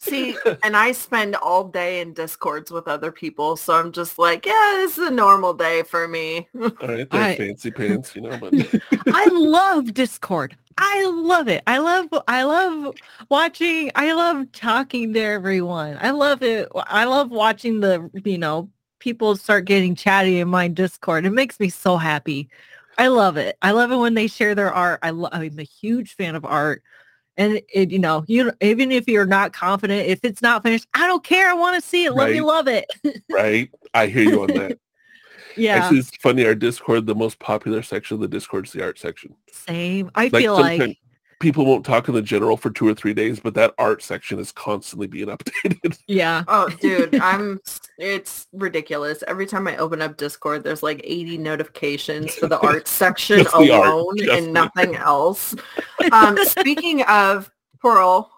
[0.08, 4.46] See, and I spend all day in discords with other people, so I'm just like,
[4.46, 6.48] yeah, this is a normal day for me.
[6.60, 8.54] All right, I- fancy pants, you know, but
[9.08, 10.56] I love Discord.
[10.80, 11.64] I love it.
[11.66, 12.94] I love I love
[13.30, 15.98] watching I love talking to everyone.
[16.00, 16.70] I love it.
[16.76, 18.70] I love watching the, you know,
[19.00, 21.26] people start getting chatty in my Discord.
[21.26, 22.50] It makes me so happy.
[22.98, 23.58] I love it.
[23.62, 25.00] I love it when they share their art.
[25.02, 26.84] I lo- I'm a huge fan of art.
[27.38, 31.06] And it, you know, you even if you're not confident, if it's not finished, I
[31.06, 31.50] don't care.
[31.50, 32.14] I want to see it.
[32.14, 32.86] Let me love it.
[33.30, 33.70] right?
[33.94, 34.80] I hear you on that.
[35.56, 35.76] yeah.
[35.76, 36.46] Actually, it's funny.
[36.46, 39.36] Our Discord, the most popular section of the Discord is the art section.
[39.52, 40.10] Same.
[40.16, 40.98] I Like feel like
[41.40, 44.40] people won't talk in the general for two or three days, but that art section
[44.40, 45.98] is constantly being updated.
[46.08, 46.44] Yeah.
[46.48, 47.60] Oh, dude, I'm.
[47.98, 49.24] It's ridiculous.
[49.28, 53.58] Every time I open up Discord, there's like 80 notifications for the art section Just
[53.58, 55.56] the art, alone just and the- nothing else.
[56.12, 57.52] Um, speaking of
[57.82, 58.32] Pearl,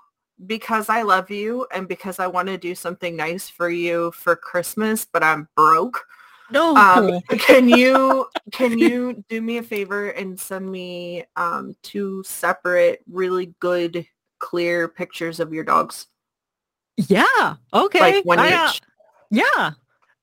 [0.47, 4.35] because I love you and because I want to do something nice for you for
[4.35, 6.05] Christmas, but I'm broke.
[6.51, 6.75] No.
[6.75, 13.01] Um, can you can you do me a favor and send me um, two separate,
[13.09, 14.05] really good,
[14.39, 16.07] clear pictures of your dogs,
[17.07, 17.55] yeah.
[17.73, 17.99] Okay.
[17.99, 18.81] like one I, uh, each?
[19.31, 19.71] yeah.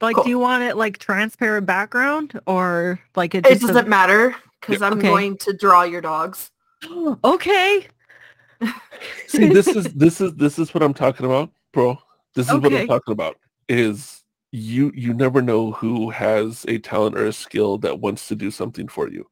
[0.02, 0.24] Like, Cool.
[0.24, 4.36] do you want it like transparent background or like it It just a- doesn't matter
[4.60, 5.08] because I'm Okay.
[5.08, 6.50] going to draw your dogs.
[7.24, 7.86] okay.
[9.26, 11.98] See, this is this is this is what I'm talking about, bro.
[12.34, 13.36] This is what I'm talking about.
[13.68, 14.22] Is
[14.57, 18.51] you you never know who has a talent or a skill that wants to do
[18.51, 19.28] something for you.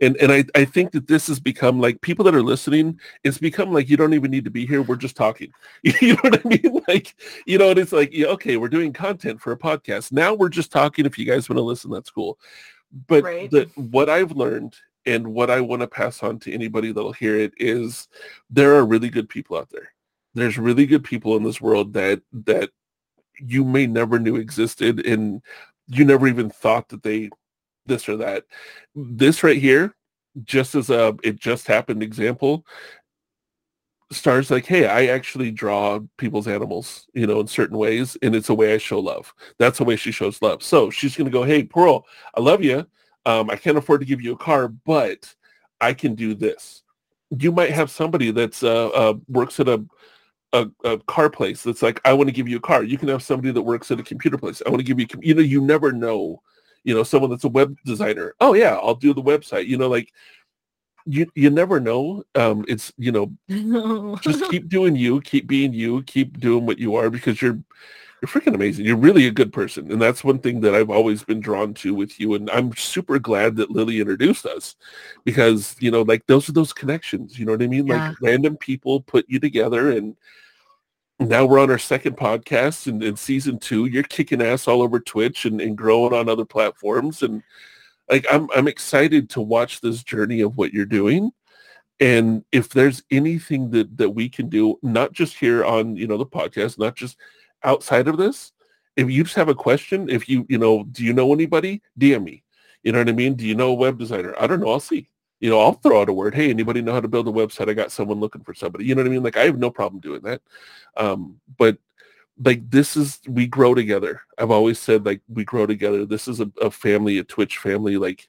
[0.00, 3.38] And and I, I think that this has become like people that are listening, it's
[3.38, 4.82] become like you don't even need to be here.
[4.82, 5.52] We're just talking.
[5.82, 6.82] You know what I mean?
[6.88, 10.12] Like, you know, and it's like, yeah, okay, we're doing content for a podcast.
[10.12, 11.06] Now we're just talking.
[11.06, 12.38] If you guys want to listen, that's cool.
[13.08, 13.50] But Right.
[13.50, 17.38] the, what I've learned and what I want to pass on to anybody that'll hear
[17.38, 18.08] it is
[18.50, 19.92] there are really good people out there.
[20.34, 22.70] There's really good people in this world that that
[23.38, 25.42] you may never knew existed and
[25.88, 27.30] you never even thought that they
[27.86, 28.44] this or that.
[28.94, 29.94] This right here,
[30.44, 32.66] just as a it just happened example,
[34.12, 38.48] Star's like, hey, I actually draw people's animals, you know, in certain ways, and it's
[38.48, 39.34] a way I show love.
[39.58, 40.62] That's the way she shows love.
[40.62, 42.86] So she's gonna go, hey, Pearl, I love you.
[43.24, 45.34] Um, I can't afford to give you a car, but
[45.80, 46.82] I can do this.
[47.30, 49.84] You might have somebody that's uh, uh works at a
[50.56, 52.82] a, a car place that's like, I want to give you a car.
[52.82, 54.62] You can have somebody that works at a computer place.
[54.64, 56.42] I want to give you, you know, you never know,
[56.84, 58.34] you know, someone that's a web designer.
[58.40, 59.66] Oh yeah, I'll do the website.
[59.66, 60.12] You know, like
[61.06, 62.24] you you never know.
[62.34, 66.96] Um, it's you know, just keep doing you, keep being you, keep doing what you
[66.96, 67.58] are because you're
[68.20, 68.86] you're freaking amazing.
[68.86, 69.90] You're really a good person.
[69.92, 72.34] And that's one thing that I've always been drawn to with you.
[72.34, 74.74] And I'm super glad that Lily introduced us
[75.24, 77.38] because, you know, like those are those connections.
[77.38, 77.86] You know what I mean?
[77.86, 78.08] Yeah.
[78.08, 80.16] Like random people put you together and
[81.18, 85.00] now we're on our second podcast and in season two, you're kicking ass all over
[85.00, 87.22] Twitch and, and growing on other platforms.
[87.22, 87.42] And
[88.10, 91.32] like I'm I'm excited to watch this journey of what you're doing.
[91.98, 96.18] And if there's anything that that we can do, not just here on, you know,
[96.18, 97.16] the podcast, not just
[97.64, 98.52] outside of this,
[98.96, 101.82] if you just have a question, if you, you know, do you know anybody?
[101.98, 102.42] DM me.
[102.82, 103.34] You know what I mean?
[103.34, 104.34] Do you know a web designer?
[104.38, 104.70] I don't know.
[104.70, 105.08] I'll see.
[105.40, 106.34] You know, I'll throw out a word.
[106.34, 107.68] Hey, anybody know how to build a website?
[107.68, 108.84] I got someone looking for somebody.
[108.86, 109.22] You know what I mean?
[109.22, 110.40] Like I have no problem doing that.
[110.96, 111.78] Um, but
[112.42, 114.22] like this is we grow together.
[114.38, 116.06] I've always said like we grow together.
[116.06, 117.96] This is a, a family, a Twitch family.
[117.96, 118.28] Like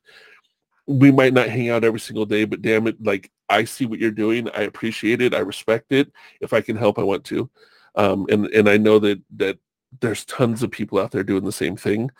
[0.86, 4.00] we might not hang out every single day, but damn it, like I see what
[4.00, 4.50] you're doing.
[4.50, 5.34] I appreciate it.
[5.34, 6.12] I respect it.
[6.42, 7.50] If I can help, I want to.
[7.96, 9.60] Um, and and I know that that
[10.02, 12.12] there's tons of people out there doing the same thing.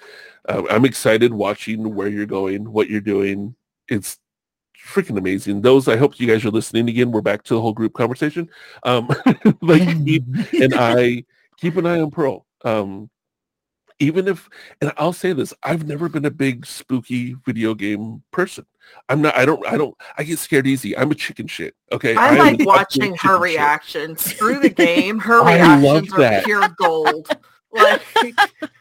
[0.48, 3.56] Uh, I'm excited watching where you're going, what you're doing.
[3.88, 4.20] It's
[4.88, 5.62] freaking amazing.
[5.62, 7.12] Those I hope you guys are listening again.
[7.12, 8.50] We're back to the whole group conversation.
[8.84, 9.10] Um,
[9.62, 11.24] like me and I
[11.58, 12.46] keep an eye on Pearl.
[12.64, 13.10] Um,
[14.00, 14.48] even if,
[14.80, 18.66] and I'll say this, I've never been a big spooky video game person.
[19.10, 19.36] I'm not.
[19.36, 19.66] I don't.
[19.68, 19.96] I don't.
[20.18, 20.98] I get scared easy.
[20.98, 21.76] I'm a chicken shit.
[21.92, 22.16] Okay.
[22.16, 23.42] I am like watching her chicken shit.
[23.42, 24.22] reactions.
[24.22, 25.20] Screw the game.
[25.20, 27.28] Her I love reactions are pure gold.
[27.72, 28.02] Like,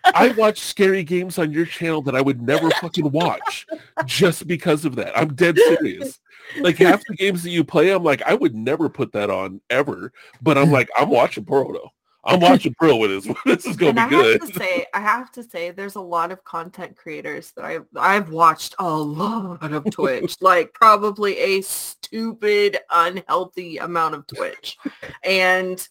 [0.05, 3.67] I watch scary games on your channel that I would never fucking watch
[4.05, 5.17] just because of that.
[5.19, 6.19] I'm dead serious.
[6.61, 9.61] Like half the games that you play, I'm like, I would never put that on
[9.71, 10.13] ever.
[10.41, 11.91] But I'm like, I'm watching though.
[12.27, 13.35] I'm watching Pearl with this.
[13.47, 14.41] This is gonna and be I good.
[14.41, 17.87] have to say, I have to say, there's a lot of content creators that I've
[17.97, 24.77] I've watched a lot of Twitch, like probably a stupid, unhealthy amount of Twitch,
[25.23, 25.87] and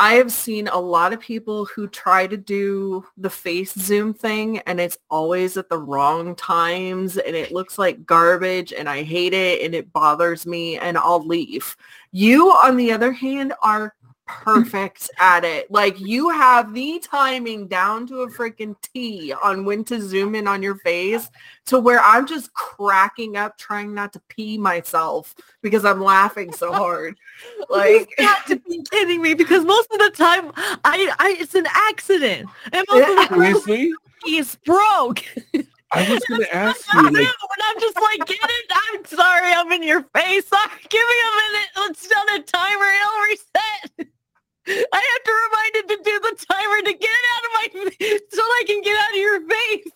[0.00, 4.58] I have seen a lot of people who try to do the face zoom thing
[4.60, 9.34] and it's always at the wrong times and it looks like garbage and I hate
[9.34, 11.76] it and it bothers me and I'll leave.
[12.12, 13.96] You, on the other hand, are
[14.28, 15.70] perfect at it.
[15.70, 20.46] Like you have the timing down to a freaking T on when to zoom in
[20.46, 21.28] on your face
[21.66, 26.72] to where I'm just cracking up trying not to pee myself because I'm laughing so
[26.72, 27.16] hard.
[27.68, 30.50] Like You've got to be kidding me because most of the time
[30.84, 33.92] I, I it's an accident and most of the time Seriously?
[34.24, 35.22] it's broke.
[35.92, 38.72] I was gonna ask you know, like and I'm just like, get it.
[38.92, 40.46] I'm sorry, I'm in your face.
[40.48, 41.68] Sorry, give me a minute.
[41.76, 42.84] Let's set a timer.
[42.84, 44.14] It'll reset.
[44.68, 48.18] I have to remind it to do the timer to get it out of my
[48.30, 49.92] so I can get out of your face.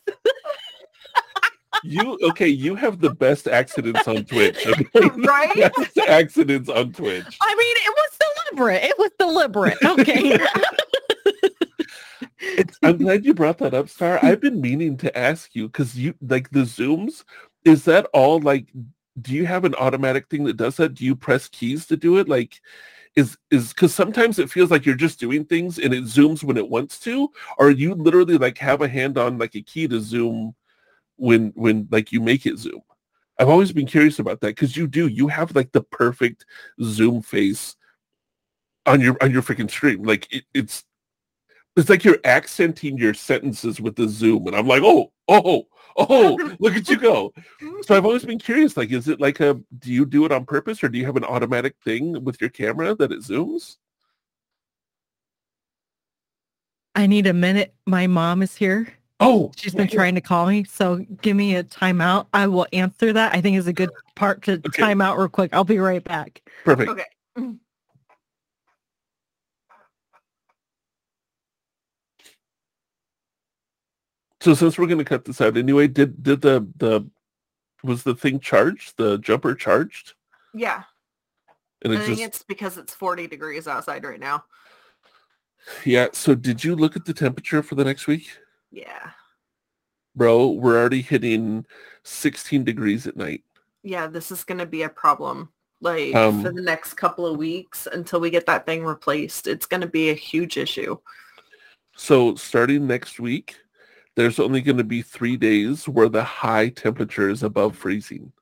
[1.84, 2.49] you okay?
[2.49, 4.67] You have the best accidents on Twitch.
[4.67, 4.86] Okay?
[5.26, 5.73] Right?
[5.76, 7.39] Best accidents on Twitch.
[7.41, 8.18] I mean, it was
[8.51, 8.84] deliberate.
[8.84, 9.78] It was deliberate.
[9.84, 10.39] Okay.
[12.44, 14.18] It's, I'm glad you brought that up, Star.
[14.20, 17.25] I've been meaning to ask you because you like the zooms.
[17.65, 18.67] Is that all like?
[19.20, 20.94] Do you have an automatic thing that does that?
[20.94, 22.28] Do you press keys to do it?
[22.28, 22.60] Like,
[23.15, 26.57] is is because sometimes it feels like you're just doing things and it zooms when
[26.57, 30.00] it wants to, or you literally like have a hand on like a key to
[30.00, 30.55] zoom
[31.16, 32.81] when when like you make it zoom.
[33.39, 35.08] I've always been curious about that because you do.
[35.08, 36.47] You have like the perfect
[36.82, 37.76] zoom face
[38.86, 40.02] on your on your freaking stream.
[40.02, 40.84] Like it, it's
[41.76, 46.57] it's like you're accenting your sentences with the zoom, and I'm like, oh, oh, oh,
[46.61, 47.33] look at you go.
[47.85, 48.77] So I've always been curious.
[48.77, 49.55] Like, is it like a?
[49.81, 52.49] Do you do it on purpose, or do you have an automatic thing with your
[52.51, 53.77] camera that it zooms?
[56.94, 57.75] I need a minute.
[57.86, 58.86] My mom is here.
[59.19, 60.62] Oh, She's been trying to call me.
[60.65, 62.27] So give me a timeout.
[62.33, 63.35] I will answer that.
[63.35, 64.83] I think is a good part to Okay.
[64.83, 65.52] time out real quick.
[65.52, 66.43] I'll be right back.
[66.65, 66.91] perfect.
[66.91, 67.05] Okay.
[74.42, 77.08] So since we're gonna cut this out anyway, did did the the
[77.84, 78.96] was the thing charged?
[78.96, 80.14] The jumper charged?
[80.52, 80.82] Yeah.
[81.84, 84.44] And I it think just it's because it's 40 degrees outside right now.
[85.84, 86.08] yeah.
[86.12, 88.36] So did you look at the temperature for the next week?
[88.72, 89.10] Yeah.
[90.16, 91.64] Bro, we're already hitting
[92.02, 93.44] 16 degrees at night.
[93.84, 95.52] Yeah, this is going to be a problem.
[95.80, 99.46] Like Um, for the next couple of weeks until we get that thing replaced.
[99.46, 100.98] It's going to be a huge issue.
[101.96, 103.56] So starting next week,
[104.16, 108.32] there's only going to be three days where the high temperature is above freezing.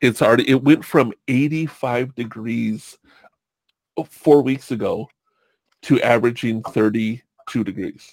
[0.00, 2.98] It's already, it went from 85 degrees
[4.08, 5.08] four weeks ago
[5.82, 8.10] to averaging 32 degrees.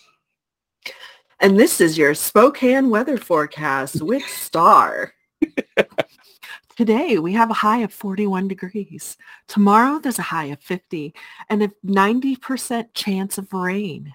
[1.39, 5.13] And this is your Spokane weather forecast with Star.
[6.77, 9.17] Today we have a high of 41 degrees.
[9.47, 11.13] Tomorrow there's a high of 50
[11.49, 14.11] and a 90% chance of rain.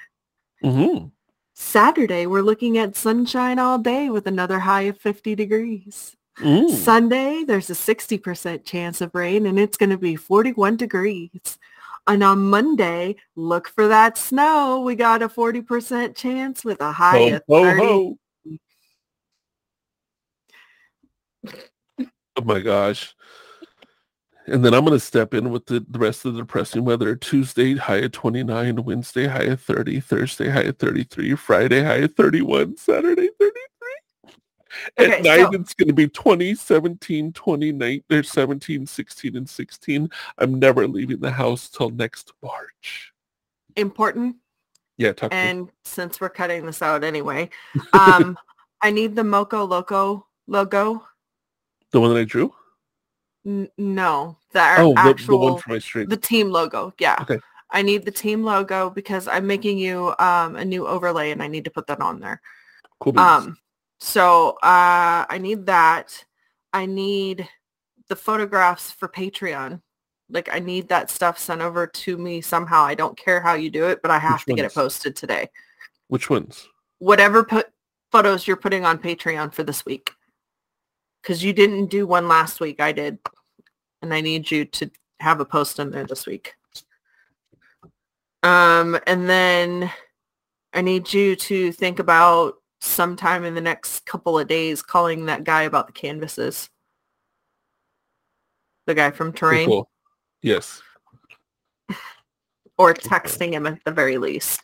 [0.62, 1.06] hmm
[1.62, 6.16] Saturday we're looking at sunshine all day with another high of 50 degrees.
[6.38, 6.70] Mm.
[6.70, 11.58] Sunday there's a 60% chance of rain and it's going to be 41 degrees.
[12.06, 14.80] And on Monday, look for that snow.
[14.80, 17.80] We got a 40% chance with a high Ho, of ho, 30.
[17.80, 18.18] ho.
[22.36, 23.14] Oh my gosh.
[24.46, 27.14] And then I'm going to step in with the, the rest of the depressing weather.
[27.14, 28.84] Tuesday, high of 29.
[28.84, 30.00] Wednesday, high of 30.
[30.00, 31.36] Thursday, high of 33.
[31.36, 32.76] Friday, high of 31.
[32.76, 33.62] Saturday, 33.
[34.98, 38.02] At night, so- it's going to be 20, 17, 29.
[38.08, 40.10] There's 17, 16, and 16.
[40.38, 43.12] I'm never leaving the house till next March.
[43.76, 44.36] Important.
[44.98, 45.32] Yeah, talk.
[45.32, 47.48] And since we're cutting this out anyway,
[47.92, 48.36] um,
[48.82, 51.06] I need the Moco Loco logo.
[51.92, 52.52] The one that I drew?
[53.46, 56.08] N- no, the our Oh, the, the actual one for my stream.
[56.08, 56.92] the team logo.
[56.98, 57.16] Yeah.
[57.22, 57.38] Okay.
[57.70, 61.48] I need the team logo because I'm making you um, a new overlay and I
[61.48, 62.40] need to put that on there.
[63.00, 63.26] cool beans.
[63.26, 63.56] Um,
[63.98, 66.24] so uh, I need that.
[66.72, 67.48] I need
[68.08, 69.80] the photographs for Patreon.
[70.28, 72.84] Like I need that stuff sent over to me somehow.
[72.84, 75.16] I don't care how you do it, but I have Which to get it posted
[75.16, 75.48] today.
[76.08, 76.68] Which ones?
[76.98, 77.68] Whatever put
[78.10, 80.10] photos you're putting on Patreon for this week.
[81.22, 82.80] Because you didn't do one last week.
[82.80, 83.18] I did.
[84.02, 86.54] And I need you to have a post in there this week.
[88.42, 89.90] Um, and then
[90.72, 95.44] I need you to think about sometime in the next couple of days calling that
[95.44, 96.68] guy about the canvases.
[98.86, 99.66] The guy from Terrain.
[99.66, 99.88] cool.
[100.42, 100.82] Yes.
[102.78, 104.62] Or texting him at the very least.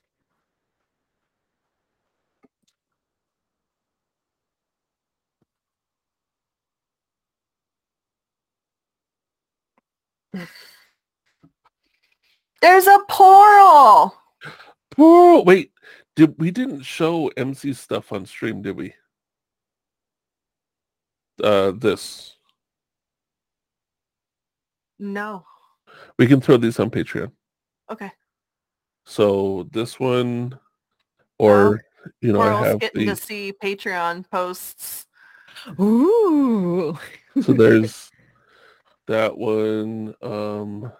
[12.61, 14.15] There's a portal.
[14.99, 15.73] Oh, wait.
[16.17, 18.95] Did we didn't show MC stuff on stream, did we?
[21.43, 22.37] Uh this.
[24.99, 25.47] No.
[26.19, 27.31] We can throw these on Patreon.
[27.89, 28.11] Okay.
[29.07, 30.59] So this one
[31.39, 31.85] or
[32.21, 35.07] you know, I have getting the to see Patreon posts.
[35.81, 36.99] Ooh.
[37.41, 38.11] so there's
[39.09, 40.15] that one.
[40.23, 40.93] Um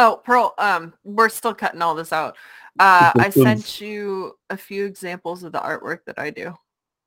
[0.00, 2.36] Oh, Pearl, um, we're still cutting all this out.
[2.78, 6.54] Uh, I sent you a few examples of the artwork that I do.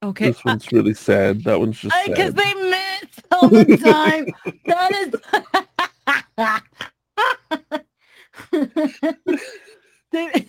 [0.04, 0.26] Okay.
[0.32, 1.42] this one's really sad.
[1.46, 4.28] That one's just Because they miss all the time.
[4.66, 5.16] that is.
[10.12, 10.48] They-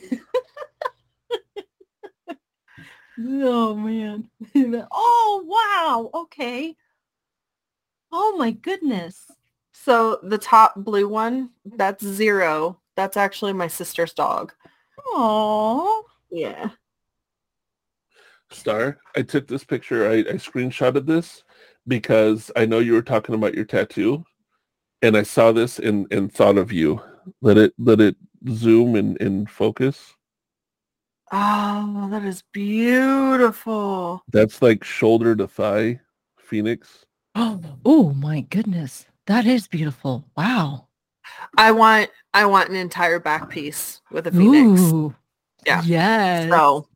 [3.41, 4.29] oh man.
[4.91, 6.75] Oh wow, okay.
[8.13, 9.27] Oh my goodness.
[9.73, 12.79] So the top blue one, that's zero.
[12.95, 14.53] That's actually my sister's dog.
[15.07, 16.05] Oh.
[16.31, 16.71] Yeah.
[18.51, 20.09] Star, I took this picture.
[20.09, 21.43] I, I screenshotted this
[21.89, 24.25] because I know you were talking about your tattoo,
[25.01, 27.01] and I saw this and, and thought of you.
[27.41, 28.17] Let it let it
[28.51, 30.15] zoom and, and focus.
[31.33, 34.23] Oh, that is beautiful.
[34.29, 36.01] That's like shoulder to thigh,
[36.37, 37.07] Phoenix.
[37.85, 39.07] Oh my goodness.
[39.27, 40.25] That is beautiful.
[40.37, 40.89] Wow.
[41.57, 44.81] I want I want an entire back piece with a phoenix.
[44.81, 45.15] Ooh.
[45.67, 45.83] Yeah.
[45.85, 46.51] Yes.
[46.51, 46.87] So,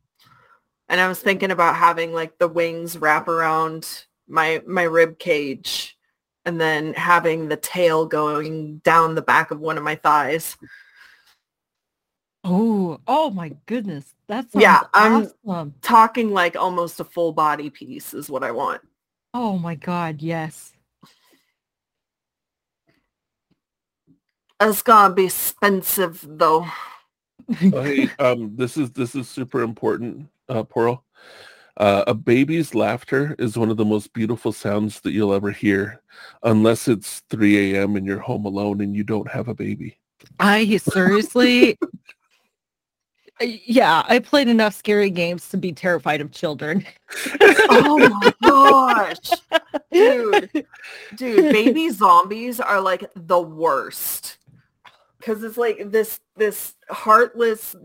[0.89, 5.97] and I was thinking about having like the wings wrap around my my rib cage,
[6.45, 10.57] and then having the tail going down the back of one of my thighs.
[12.43, 14.15] Oh, oh my goodness.
[14.27, 15.73] That's Yeah, I'm- awesome.
[15.81, 18.81] Talking like almost a full body piece is what I want.
[19.39, 20.73] Oh my god, yes.
[24.59, 26.65] It's gonna be expensive though.
[27.59, 31.05] Hey, um, this is this is super important, uh, Pearl.
[31.77, 36.01] Uh, a baby's laughter is one of the most beautiful sounds that you'll ever hear,
[36.41, 37.95] unless it's 3 a.m.
[37.95, 39.99] and you're home alone and you don't have a baby.
[40.39, 41.77] I seriously
[43.39, 46.85] Yeah, I played enough scary games to be terrified of children.
[47.69, 49.31] Oh my gosh.
[49.91, 50.65] Dude.
[51.15, 54.37] Dude, baby zombies are like the worst.
[55.21, 57.75] Cause it's like this this heartless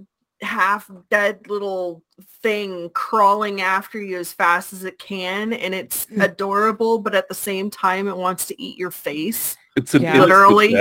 [0.43, 2.03] half dead little
[2.43, 6.25] thing crawling after you as fast as it can and it's Mm.
[6.25, 10.21] adorable but at the same time it wants to eat your face It's an Yeah.
[10.21, 10.75] Literally.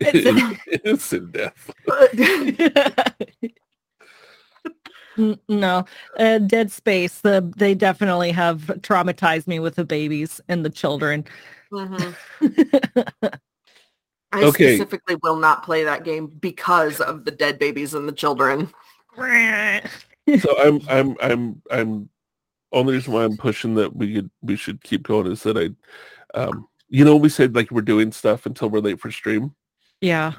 [0.00, 1.70] It's an- innocent death.
[5.18, 5.84] N- no,
[6.18, 7.20] uh, Dead Space.
[7.20, 11.24] The they definitely have traumatized me with the babies and the children.
[11.72, 12.14] Mhm.
[14.32, 14.76] I Okay.
[14.76, 18.72] specifically will not play that game because of the dead babies and the children.
[20.40, 22.10] So I'm I'm I'm I'm
[22.70, 25.70] only reason why I'm pushing that we could we should keep going is that I
[26.38, 29.54] um you know we said like we're doing stuff until we're late for stream.
[30.02, 30.34] yeah.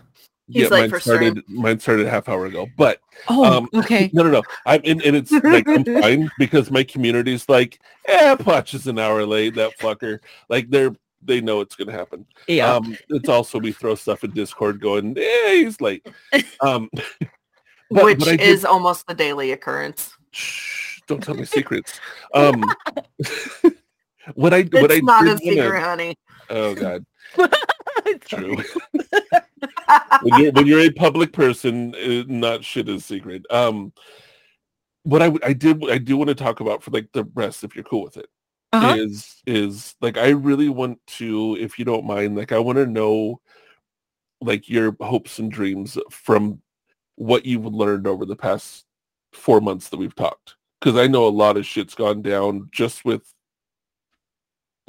[0.51, 2.67] He's late mine for started mine started a half hour ago.
[2.77, 4.09] But Oh, Um, okay.
[4.13, 4.43] no no no.
[4.65, 8.97] I'm and, and it's like I'm fine because my community's like, eh, Potch is an
[8.99, 10.19] hour late, that fucker.
[10.49, 12.25] Like they're they know it's gonna happen.
[12.47, 12.73] Yeah.
[12.73, 16.07] Um, it's also we throw stuff in Discord going, eh, he's late.
[16.61, 16.89] Um,
[17.91, 20.13] but- which but I did- is almost the daily occurrence.
[20.31, 21.99] shh, don't tell me secrets.
[22.33, 22.63] Um,
[24.35, 26.15] what I what I It's not a secret, wanna- honey.
[26.49, 27.05] oh god,
[28.25, 28.57] true.
[30.21, 33.45] when you're when you're a public person, uh, not shit is secret.
[33.49, 33.93] Um,
[35.03, 37.75] what I I did I do want to talk about for like the rest, if
[37.75, 38.27] you're cool with it,
[38.73, 38.95] Uh-huh.
[38.95, 42.85] is is like I really want to, if you don't mind, like I want to
[42.85, 43.41] know
[44.41, 46.61] like your hopes and dreams from
[47.15, 48.85] what you've learned over the past
[49.33, 50.55] four months that we've talked.
[50.79, 53.33] Because I know a lot of shit's gone down just with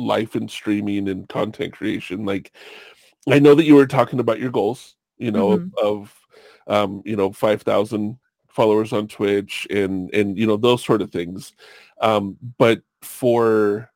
[0.00, 2.24] life and streaming and content creation.
[2.24, 2.52] Like
[3.28, 6.20] I know that you were talking about your goals, you know, of, of
[6.66, 11.10] um, you know, five thousand followers on Twitch and and you know those sort of
[11.10, 11.52] things.
[12.00, 13.90] Um, but for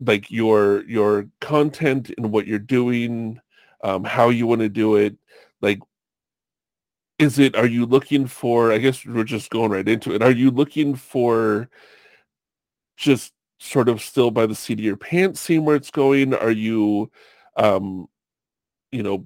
[0.00, 3.40] like your your content and what you're doing,
[3.82, 5.16] um, how you want to do it,
[5.60, 5.80] like
[7.18, 10.22] is it are you looking for I guess we're just going right into it.
[10.22, 11.68] Are you looking for
[12.96, 13.32] just
[13.64, 16.34] sort of still by the seat of your pants seeing where it's going?
[16.34, 17.10] Are you
[17.56, 18.08] um
[18.90, 19.24] you know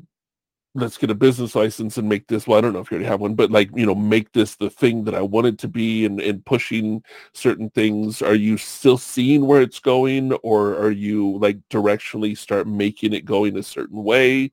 [0.74, 3.08] let's get a business license and make this well i don't know if you already
[3.08, 5.66] have one but like you know make this the thing that i want it to
[5.66, 7.02] be and, and pushing
[7.32, 8.22] certain things.
[8.22, 13.24] Are you still seeing where it's going or are you like directionally start making it
[13.24, 14.52] going a certain way?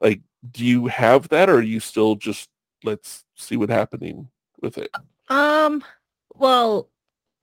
[0.00, 2.48] Like do you have that or are you still just
[2.84, 4.28] let's see what happening
[4.60, 4.90] with it?
[5.28, 5.82] Um,
[6.34, 6.88] well,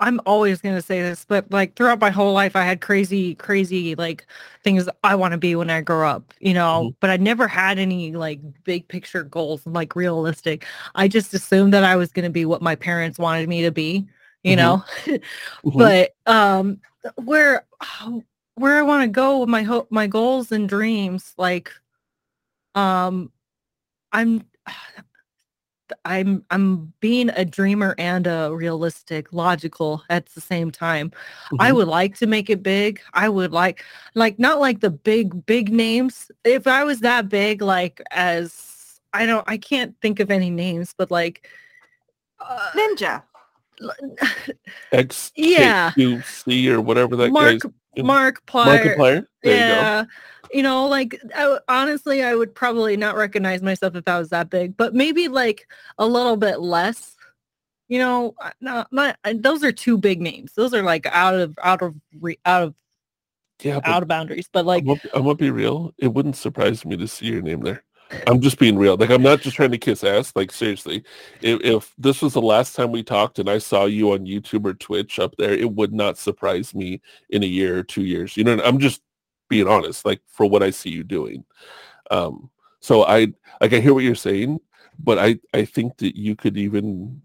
[0.04, 3.36] I'm always going to say this, but like throughout my whole life, I had crazy,
[3.36, 4.28] crazy like
[4.62, 6.96] things I want to be when I grow up, you know, Mhm.
[7.00, 10.66] but I never had any like big picture goals, like realistic.
[10.96, 13.72] I just assumed that I was going to be what my parents wanted me to
[13.72, 14.06] be,
[14.44, 14.58] you Mhm.
[14.58, 14.84] know,
[15.66, 15.78] Mhm.
[15.78, 16.82] but um,
[17.16, 17.66] where,
[18.56, 21.72] where I want to go with my hope, my goals and dreams, like,
[22.76, 23.32] um,
[24.12, 24.44] I'm,
[26.06, 31.12] I'm I'm being a dreamer and a realistic, logical at the same time.
[31.60, 31.76] I Mhm.
[31.76, 33.02] would like to make it big.
[33.14, 33.84] I would like
[34.16, 36.32] like not like the big big names.
[36.44, 40.94] If I was that big like as I don't I can't think of any names,
[40.98, 41.48] but like
[42.40, 43.24] uh, Ninja.
[44.92, 45.92] X Yeah.
[46.24, 47.72] C or whatever that Mark guy's
[48.04, 48.96] Markiplier.
[48.96, 49.26] Markiplier.
[49.44, 50.08] There you go.
[50.54, 54.50] You know, like I honestly, I would probably not recognize myself if I was that
[54.50, 55.68] big, but maybe like
[55.98, 57.16] a little bit less.
[57.88, 60.54] You know, uh, not, not uh, those are two big names.
[60.54, 61.96] Those are like out of out of
[62.46, 62.76] out of
[63.62, 64.48] Yeah, out of boundaries.
[64.52, 65.94] But like, I'm gonna be real.
[65.98, 67.84] It wouldn't surprise me to see your name there.
[68.28, 68.96] I'm just being real.
[68.96, 70.34] Like I'm not just trying to kiss ass.
[70.36, 71.04] Like seriously,
[71.42, 74.66] if, if this was the last time we talked and I saw you on YouTube
[74.66, 78.38] or Twitch up there, it would not surprise me in a year or two years.
[78.38, 79.02] You know, I'm just
[79.54, 80.06] being honest.
[80.06, 81.46] Like for what I see you doing.
[82.12, 82.50] Um,
[82.82, 84.60] so I like I hear what you're saying,
[85.00, 87.22] but I I think that you could even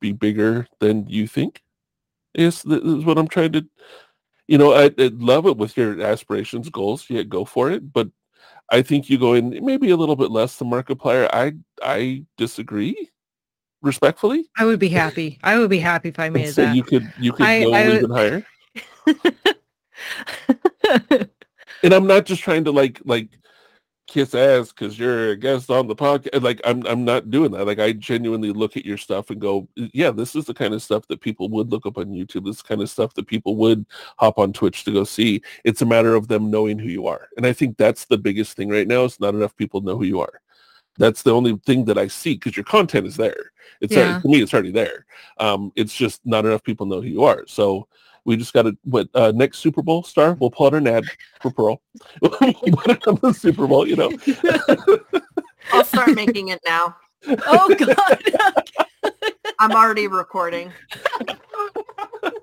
[0.00, 1.62] be bigger than you think.
[2.34, 3.66] Is th- is what I'm trying to
[4.46, 7.06] you know, I, I love it with your aspirations, goals.
[7.08, 7.92] Yeah, go for it.
[7.92, 8.08] But
[8.70, 11.28] I think you go in maybe a little bit less than Markiplier.
[11.32, 11.52] I
[11.82, 13.10] I disagree,
[13.82, 14.48] respectfully.
[14.58, 15.38] I would be happy.
[15.42, 16.76] I would be happy if I made say that.
[16.76, 18.46] you could you could I- go I would- even higher.
[21.82, 23.28] And I'm not just trying to like like
[24.06, 26.42] kiss ass because you're a guest on the podcast.
[26.42, 27.64] Like I'm I'm not doing that.
[27.66, 30.82] Like I genuinely look at your stuff and go, yeah, this is the kind of
[30.82, 32.44] stuff that people would look up on YouTube.
[32.44, 33.86] This is the kind of stuff that people would
[34.18, 35.42] hop on Twitch to go see.
[35.64, 37.28] It's a matter of them knowing who you are.
[37.36, 39.04] And I think that's the biggest thing right now.
[39.04, 40.40] It's not enough people know who you are.
[40.98, 43.52] That's the only thing that I see because your content is there.
[43.80, 44.20] It's already- Yeah.
[44.20, 45.06] for me, it's already there.
[45.38, 47.44] Um, it's just not enough people know who you are.
[47.46, 47.86] So
[48.24, 50.34] we just got to what uh, next Super Bowl star.
[50.34, 51.04] We'll pull out an ad
[51.40, 51.80] for Pearl.
[52.20, 53.86] we'll put it on the Super Bowl.
[53.86, 54.12] You know,
[55.72, 56.96] I'll start making it now.
[57.46, 59.12] oh God.
[59.58, 60.72] I'm already recording.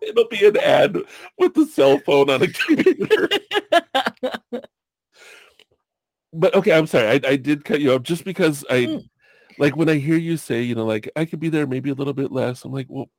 [0.01, 0.97] it'll be an ad
[1.37, 3.29] with the cell phone on a computer.
[6.33, 7.07] but okay, I'm sorry.
[7.07, 9.09] I, I did cut you off just because I Mm.
[9.57, 11.95] like when I hear you say, you know, like I could be there maybe a
[11.95, 12.63] little bit less.
[12.63, 13.09] I'm like, well,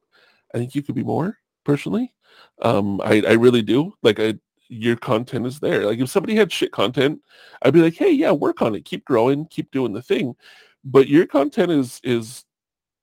[0.54, 1.36] I think you could be more
[1.68, 2.14] personally.
[2.62, 3.92] Um, I, I really do.
[4.02, 4.34] Like I
[4.70, 5.84] your content is there.
[5.84, 7.20] Like if somebody had shit content,
[7.62, 10.34] I'd be like, hey, yeah, work on it, keep growing, keep doing the thing.
[10.82, 12.44] But your content is is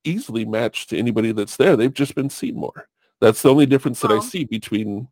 [0.03, 1.76] easily matched to anybody that's there.
[1.76, 2.88] They've just been seen more.
[3.22, 5.08] That's the only difference that I see between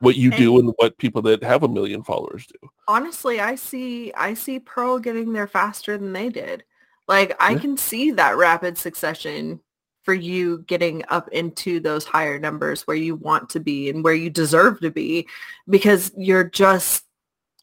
[0.00, 2.68] what you do and what people that have a million followers do.
[2.86, 6.64] Honestly, I see I see Pearl getting there faster than they did.
[7.08, 7.58] Like I Yeah.
[7.60, 9.60] can see that rapid succession
[10.02, 14.14] for you getting up into those higher numbers where you want to be and where
[14.14, 15.28] you deserve to be
[15.68, 17.04] because you're just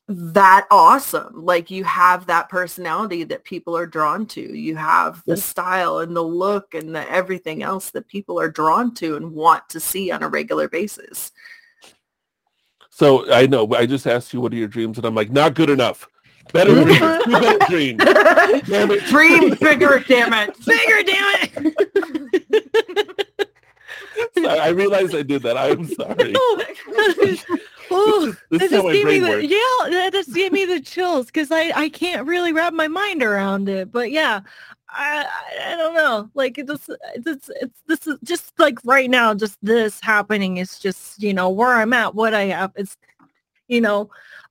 [0.07, 1.45] that awesome.
[1.45, 4.41] Like you have that personality that people are drawn to.
[4.41, 8.93] You have the style and the look and the everything else that people are drawn
[8.95, 11.31] to and want to see on a regular basis.
[12.89, 15.53] So I know I just asked you what are your dreams, and I'm like, not
[15.53, 16.07] good enough.
[16.53, 17.97] Better dreams, two better dreams.
[18.67, 19.03] Damn it.
[19.05, 20.55] Dream bigger, damn it.
[20.65, 23.27] Bigger, damn it.
[24.35, 25.57] Sorry, I realized I did that.
[25.57, 26.33] I am sorry.
[27.91, 29.43] oh, This that just gave me the works.
[29.43, 33.21] yeah, that just gave me the chills because I I can't really wrap my mind
[33.21, 33.91] around it.
[33.91, 34.41] But yeah,
[34.89, 35.25] I
[35.59, 36.29] I, I don't know.
[36.33, 40.79] Like it just it's it's this is just like right now, just this happening is
[40.79, 42.71] just you know where I'm at, what I have.
[42.75, 42.97] It's
[43.67, 44.09] you know.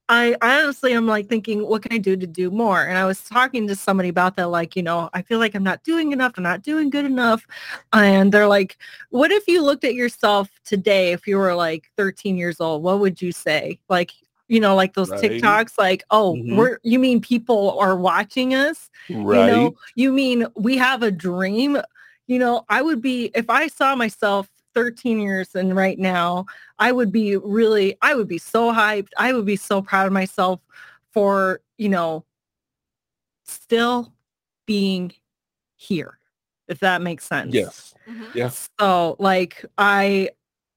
[0.09, 2.85] I, I honestly am like thinking, what can I do to do more?
[2.85, 5.65] And I was talking to somebody about that, like, you know, I feel like I'm
[5.65, 6.35] not doing enough.
[6.37, 7.45] I'm not doing good enough.
[7.93, 8.79] And they're like,
[9.11, 13.01] what if you looked at yourself today, if you were like 13 years old, what
[13.01, 13.81] would you say?
[13.89, 14.13] Like,
[14.49, 15.43] you know, like those Right.
[15.43, 16.57] TikToks, like, oh, Mhm.
[16.57, 18.91] we're, you mean people are watching us?
[19.11, 19.41] Right.
[19.41, 21.79] You know, you mean we have a dream?
[22.29, 26.45] You know, I would be, if I saw myself 13 years and right now,
[26.79, 29.09] I would be really, I would be so hyped.
[29.17, 30.61] I would be so proud of myself
[31.13, 32.27] for, you know,
[33.45, 34.13] still
[34.67, 35.15] being
[35.77, 36.19] here,
[36.69, 37.55] if that makes sense.
[37.55, 37.95] yes.
[38.35, 38.51] Yeah.
[38.79, 40.29] So like I,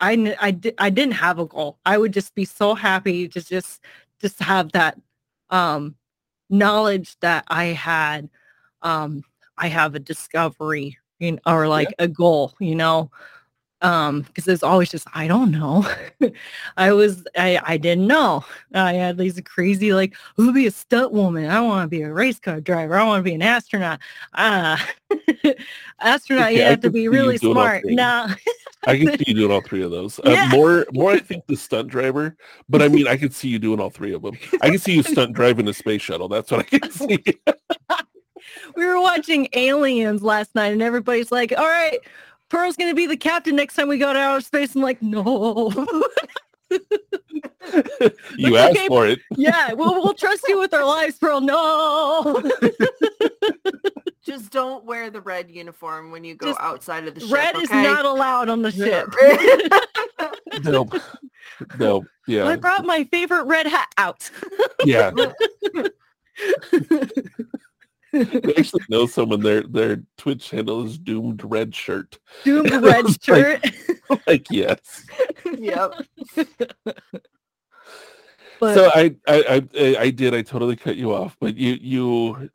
[0.01, 1.77] di- I didn't have a goal.
[1.85, 3.83] I would just be so happy to just,
[4.21, 4.97] just have that,
[5.49, 5.95] um,
[6.49, 8.29] knowledge that I had,
[8.81, 9.25] um,
[9.57, 13.11] I have a discovery you know, or like a goal, you know,
[13.81, 15.85] um, because it's always just, I don't know.
[16.77, 18.43] I was, I, I didn't know.
[18.73, 21.49] I had these crazy, like, who be a stunt woman?
[21.49, 22.95] I want to be a race car driver.
[22.95, 23.99] I want to be an astronaut.
[24.33, 24.85] Ah,
[25.99, 27.85] astronaut, Okay, you I have to be really smart.
[27.85, 28.27] No,
[28.85, 30.19] I can see you doing all three of those.
[30.19, 30.49] Uh, Yeah.
[30.49, 31.11] More, more.
[31.11, 32.35] I think the stunt driver,
[32.67, 34.37] but I mean, I could see you doing all three of them.
[34.61, 36.27] I can see you stunt driving a space shuttle.
[36.27, 37.23] That's what I can see.
[38.75, 41.99] we were watching Aliens last night, and everybody's like, "All right,
[42.49, 45.71] Pearl's gonna be the captain next time we go to outer space." I'm like, "No,
[48.37, 49.19] you asked okay, for it.
[49.35, 52.81] yeah, we'll we'll trust you with our lives, Pearl." No, Just
[54.25, 57.31] just don't wear the red uniform when you go Just outside of the ship.
[57.31, 59.05] Red is not allowed on the Yeah.
[59.05, 60.63] ship.
[60.63, 60.93] Nope.
[61.79, 62.05] No.
[62.27, 62.47] Yeah.
[62.47, 64.29] I brought my favorite red hat out.
[64.85, 65.11] Yeah.
[68.13, 72.17] I actually know someone their their Twitch handle is doomed red shirt.
[72.43, 73.65] Doomed red shirt.
[74.27, 75.05] like yes.
[75.57, 75.93] yep.
[78.59, 82.49] but so I, I I I did I totally cut you off, but you you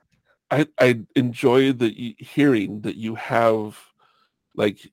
[0.51, 3.79] I I enjoy the hearing that you have
[4.55, 4.91] like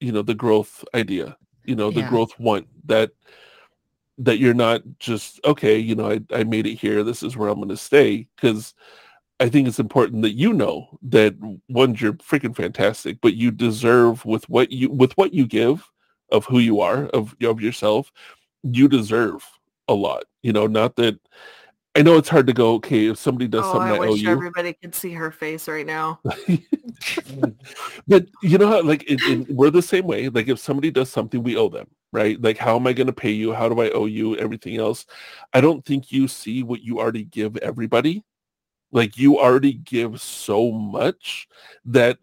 [0.00, 2.08] you know the growth idea, you know the Yeah.
[2.10, 3.10] growth want that
[4.18, 7.48] that you're not just okay, you know I I made it here, this is where
[7.48, 8.74] I'm going to stay because
[9.40, 11.34] I think it's important that you know that
[11.68, 15.88] one you're freaking fantastic, but you deserve with what you with what you give
[16.32, 18.12] of who you are of of yourself,
[18.62, 19.44] you deserve
[19.86, 20.24] a lot.
[20.42, 21.18] You know, not that
[21.94, 22.74] I know it's hard to go.
[22.74, 25.68] Okay, if somebody does Oh, something I I, owe you, everybody could see her face
[25.68, 26.20] right now.
[28.08, 30.28] but you know how like it, it- we're the same way.
[30.28, 32.40] Like if somebody does something, we owe them, right?
[32.42, 33.52] Like how am I going to pay you?
[33.52, 34.36] How do I owe you?
[34.36, 35.06] Everything else.
[35.54, 38.24] I don't think you see what you already give everybody.
[38.90, 41.48] Like you already give so much
[41.84, 42.18] that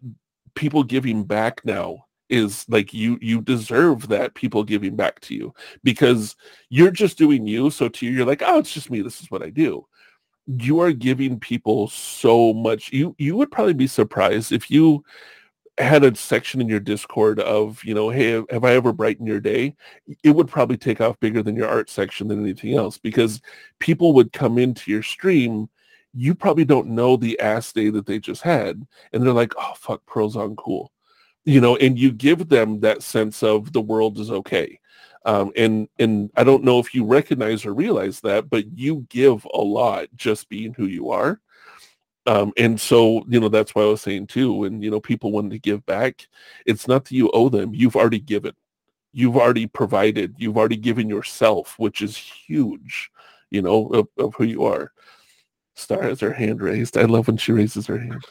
[0.54, 5.54] people giving back now is like you you deserve that people giving back to you
[5.84, 6.34] because
[6.70, 7.70] you're just doing you.
[7.70, 9.00] So to you you're like oh it's just me.
[9.00, 9.86] This is what i do.
[10.46, 12.92] You are giving people so much.
[12.92, 15.04] You you would probably be surprised if you
[15.78, 19.40] had a section in your discord of you know hey have i ever brightened your
[19.40, 19.76] day?
[20.24, 23.40] It would probably take off bigger than your art section than anything else because
[23.78, 25.68] people would come into your stream
[26.16, 29.74] you probably don't know the ass day that they just had and they're like oh
[29.76, 30.90] fuck pearl's on cool.
[31.44, 34.80] You know and you give them that sense of the world is okay.
[35.24, 39.46] Um, and and i don't know if you recognize or realize that but you give
[39.52, 41.40] a lot just being who you are.
[42.26, 45.32] Um, and so you know that's why i was saying too when you know people
[45.32, 46.26] wanting to give back
[46.64, 48.52] it's not that you owe them you've already given.
[49.12, 53.10] You've already provided you've already given yourself which is huge
[53.50, 54.92] you know of, of who you are
[55.76, 58.24] star has her hand raised i love when she raises her hand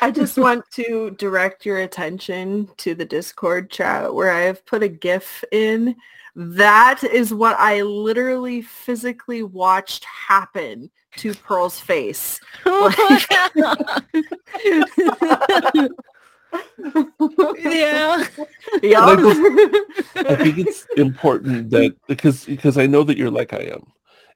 [0.00, 4.82] I just want to direct your attention to the Discord chat where I have put
[4.82, 5.96] a GIF in.
[6.34, 12.40] That is what I literally physically watched happen to Pearl's face.
[12.66, 12.72] yeah.
[18.82, 19.18] Yup.
[20.16, 23.92] I think it's important that because because I know that you're like I am,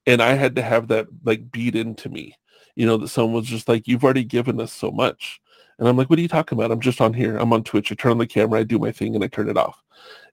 [0.07, 2.35] and I had to have that like beat into me.
[2.77, 5.41] You know that someone was just like, "You've already given us so much,"
[5.79, 6.71] and I'm like, "What are you talking about?
[6.73, 7.37] I'm just on here.
[7.39, 7.91] I'm on Twitch.
[7.93, 8.61] I turn on the camera.
[8.61, 9.83] I do my thing, and I turn it off."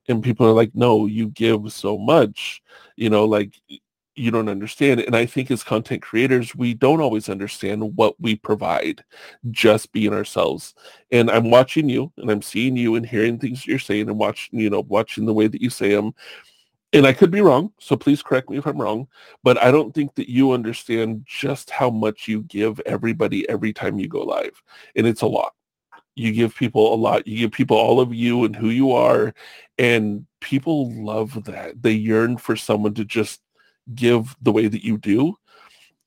[0.10, 2.62] And people are like, "No, you give so much."
[2.98, 3.54] You know, like
[4.16, 5.00] you don't understand.
[5.02, 9.04] And I think as content creators, we don't always understand what we provide
[9.52, 10.76] just being ourselves.
[11.12, 14.60] And I'm watching you and I'm seeing you and hearing things you're saying and watching,
[14.60, 16.14] you know, watching the way that you say them.
[16.94, 19.08] And I could be wrong, so please correct me if I'm wrong,
[19.44, 23.98] but I don't think that you understand just how much you give everybody every time
[23.98, 24.62] you go live.
[24.96, 25.54] And it's a lot.
[26.16, 27.26] You give people a lot.
[27.26, 29.34] You give people all of you and who you are.
[29.80, 31.82] And people love that.
[31.82, 33.42] They yearn for someone to just
[33.96, 35.36] give the way that you do.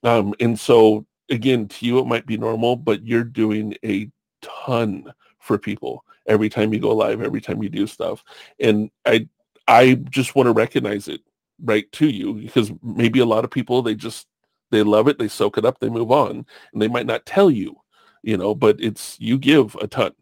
[0.04, 4.08] Um, and so again, to you it might be normal, but you're doing a
[4.40, 8.22] ton for people every time you go live, every time you do stuff.
[8.60, 9.28] And I
[9.68, 11.20] I just want to recognize it
[11.62, 14.26] right to you because maybe a lot of people they just
[14.70, 17.50] they love it, they soak it up, they move on, and they might not tell
[17.50, 17.76] you,
[18.22, 20.12] you know, but it's you give a ton.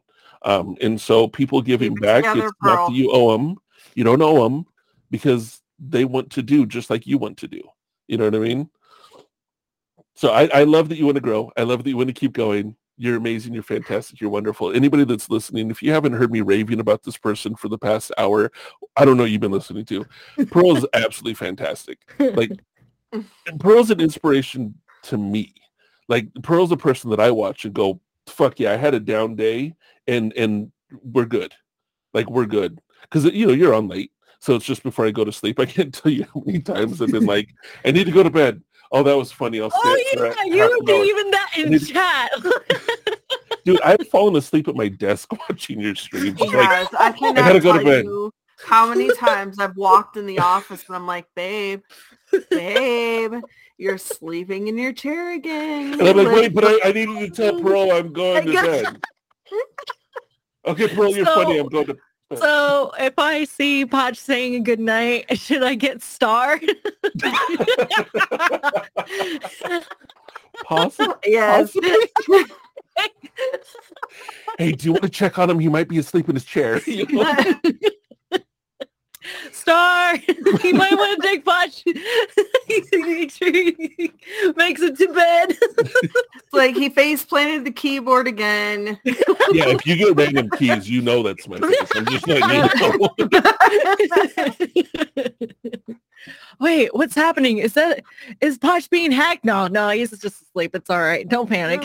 [0.43, 3.57] Um, and so people giving back, together, it's not that you owe them.
[3.95, 4.67] You don't owe them
[5.11, 7.63] because they want to do just like you want to do.
[8.07, 8.69] You know what I mean?
[10.15, 11.51] So I, I love that you want to grow.
[11.57, 12.77] I love that you want to keep going.
[12.97, 13.55] You're amazing.
[13.55, 14.21] You're fantastic.
[14.21, 14.73] You're wonderful.
[14.73, 18.13] Anybody that's listening, if you haven't heard me raving about this person for the past
[18.19, 18.53] hour,
[18.97, 20.07] I don't know you've been listening to.
[20.51, 21.99] Pearl is absolutely fantastic.
[22.19, 22.53] Like
[23.59, 24.75] Pearl's an inspiration
[25.05, 25.55] to me.
[26.09, 29.35] Like Pearl's a person that I watch and go, fuck yeah, I had a down
[29.35, 29.75] day
[30.07, 30.71] and and
[31.03, 31.53] we're good.
[32.13, 32.81] Like we're good.
[33.03, 34.13] Because you know, you're on late.
[34.39, 35.59] So it's just before I go to sleep.
[35.59, 37.49] I can't tell you how many times I've been like,
[37.85, 38.63] I need to go to bed.
[38.93, 39.61] Oh, that was funny.
[39.61, 42.31] I'll Oh yeah, you hour." do even that in chat.
[43.65, 46.39] Dude, I've fallen asleep at my desk watching your streams.
[46.41, 48.05] Like, I cannot gotta go to tell bed.
[48.05, 48.31] you
[48.65, 51.83] how many times I've walked in the office and I'm like, babe,
[52.51, 53.35] babe,
[53.79, 55.95] you're sleeping in your chair again.
[55.95, 59.03] and I'm like, wait, but I, I needed to tell Pearl I'm going to bed.
[60.67, 61.59] Okay, Pearl, you're So- funny.
[61.59, 61.97] I'm going to
[62.37, 66.65] so if I see Potch saying a good night, should I get starred?
[70.65, 71.15] possibly.
[71.27, 71.77] yes
[74.59, 75.59] hey, do you want to check on him?
[75.59, 76.81] He might be asleep in his chair.
[79.25, 79.51] You know?
[79.53, 80.17] Star,
[80.63, 81.83] he might want to take Potch.
[81.87, 84.13] Make sure he
[84.57, 85.57] makes it to bed.
[85.61, 88.99] It's like he face planted the keyboard again.
[89.05, 91.95] yeah, if you get random keys, you know that's my face.
[91.95, 93.09] I'm just letting you know.
[96.61, 97.59] Wait, what's happening?
[97.59, 98.03] Is that
[98.41, 99.45] is Potch being hacked?
[99.45, 100.75] No, no, he's just asleep.
[100.75, 101.29] It's all right.
[101.29, 101.83] Don't panic.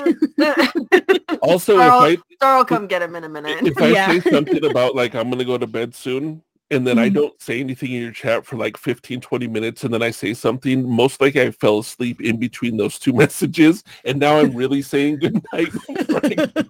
[1.42, 3.66] also, Carl, if I Star will come get him in a minute.
[3.66, 4.08] if I Yeah.
[4.08, 7.14] say something about like I'm gonna go to bed soon and then I Mhm.
[7.16, 10.34] don't say anything in your chat for like 15, 20 minutes and then I say
[10.34, 14.82] something, most likely I fell asleep in between those two messages and now I'm really
[14.82, 15.70] saying good night.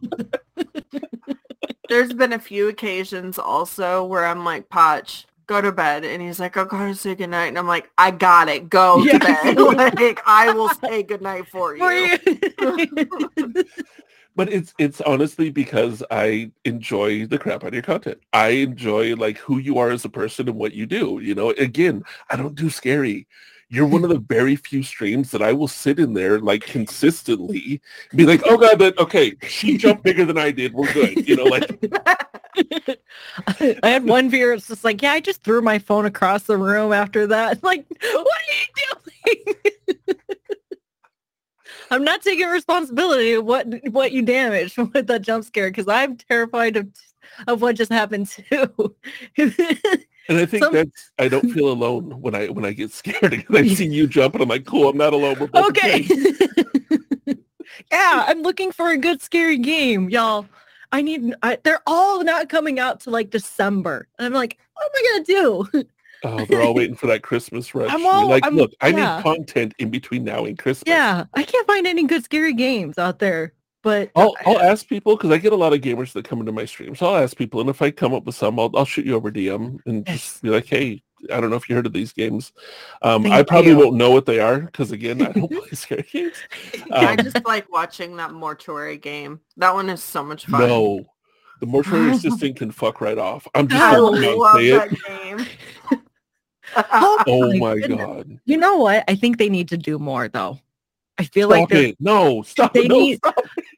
[1.89, 6.05] There's been a few occasions also where I'm like, Potch, go to bed.
[6.05, 7.47] And he's like, I'll go to say goodnight.
[7.49, 8.69] And I'm like, I got it.
[8.69, 9.13] Go Yeah.
[9.13, 9.57] to bed.
[9.97, 12.17] like, I will say goodnight for you.
[14.35, 18.21] But it's it's honestly because I enjoy the crap out of your content.
[18.31, 21.19] I enjoy like who you are as a person and what you do.
[21.21, 23.27] You know, again, I don't do scary.
[23.71, 27.81] You're one of the very few streams that I will sit in there like consistently
[28.15, 30.73] be like, oh god, but okay, she jumped bigger than I did.
[30.73, 31.27] We're good.
[31.27, 31.69] You know, like
[33.83, 34.53] I had one viewer.
[34.53, 37.59] It's just like, yeah, I just threw my phone across the room after that.
[37.69, 39.55] Like, what are you doing?
[41.91, 46.17] I'm not taking responsibility of what what you damaged with that jump scare because I'm
[46.17, 46.87] terrified of
[47.47, 48.95] of what just happened too.
[49.37, 53.19] and I think Some- that's I don't feel alone when I when I get scared
[53.31, 55.49] because I see you jump and I'm like, cool, I'm not alone.
[55.53, 56.07] Okay.
[57.91, 60.47] yeah, I'm looking for a good scary game, y'all.
[60.91, 61.35] I need.
[61.43, 65.11] I, they're all not coming out to like December, and I'm like, what am I
[65.11, 65.89] gonna do?
[66.23, 67.89] Oh, they're all waiting for that Christmas rush.
[67.91, 69.17] I'm You're all- like, I'm- look, I yeah.
[69.17, 70.83] need content in between now and Christmas.
[70.87, 73.53] Yeah, I can't find any good scary games out there.
[73.81, 76.39] But I'll, I- I'll ask people because I get a lot of gamers that come
[76.41, 76.93] into my stream.
[76.95, 79.15] So I'll ask people, and if I come up with some, I'll, I'll shoot you
[79.15, 80.21] over DM and Yes.
[80.23, 81.01] just be like, "Hey,
[81.33, 82.51] I don't know if you heard of these games.
[83.01, 83.77] Um, I probably you.
[83.77, 86.35] won't know what they are because again, I don't play scary games.
[86.91, 89.39] I Um, just like watching that mortuary game.
[89.55, 90.61] That one is so much fun.
[90.67, 91.05] no,
[91.61, 93.47] the mortuary assistant can fuck right off.
[93.55, 95.99] I'm just I gonna not love say that it.
[96.75, 97.35] Oh game.
[97.43, 98.39] Oh my my god!
[98.45, 99.03] you know what?
[99.07, 100.59] I think they need to do more though.
[101.17, 101.97] I feel like Stop they're- it!
[101.99, 102.87] No, stop they!
[102.87, 103.35] No, need- stop.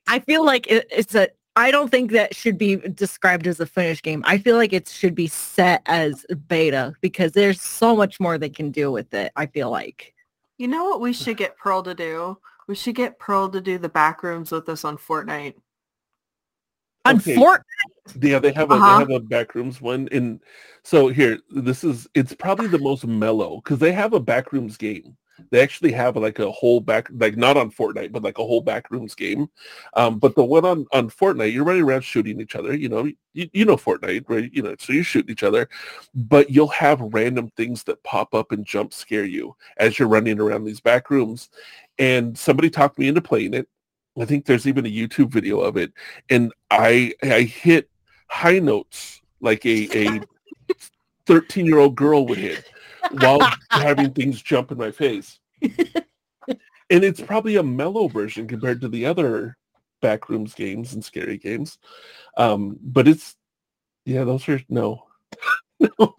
[0.08, 1.30] I feel like it, it's a.
[1.56, 4.24] I don't think that should be described as a finished game.
[4.26, 8.50] I feel like it should be set as beta because there's so much more they
[8.50, 9.34] can do with it.
[9.36, 10.14] I feel like.
[10.58, 12.38] You know what we should get Pearl to do?
[12.68, 15.56] We should get Pearl to do the back rooms with us on Fortnite.
[17.06, 17.36] On Okay.
[17.36, 17.64] Fort,
[18.22, 18.86] Yeah, they have a Uh-huh.
[18.86, 20.40] they have a backrooms one, and
[20.84, 25.16] so here this is it's probably the most mellow because they have a backrooms game.
[25.50, 28.64] They actually have like a whole back like not on Fortnite, but like a whole
[28.64, 29.50] backrooms game.
[29.96, 32.76] Um, but the one on on Fortnite, you're running around shooting each other.
[32.76, 34.52] You know, you, you know Fortnite, right?
[34.54, 35.70] You know, so you're shooting each other,
[36.14, 40.40] but you'll have random things that pop up and jump scare you as you're running
[40.40, 41.50] around these back rooms.
[41.98, 43.68] And somebody talked me into playing it.
[44.22, 45.92] I think there's even a YouTube video of it,
[46.30, 47.90] and I I hit
[48.30, 50.22] high notes like a a
[51.26, 52.66] 13 year old girl would hit
[53.20, 55.40] while having things jump in my face.
[55.62, 59.58] and it's probably a mellow version compared to the other
[60.02, 61.78] backrooms games and scary games.
[62.38, 63.36] Um, but it's
[64.06, 65.06] yeah, those are no.
[65.80, 65.90] No.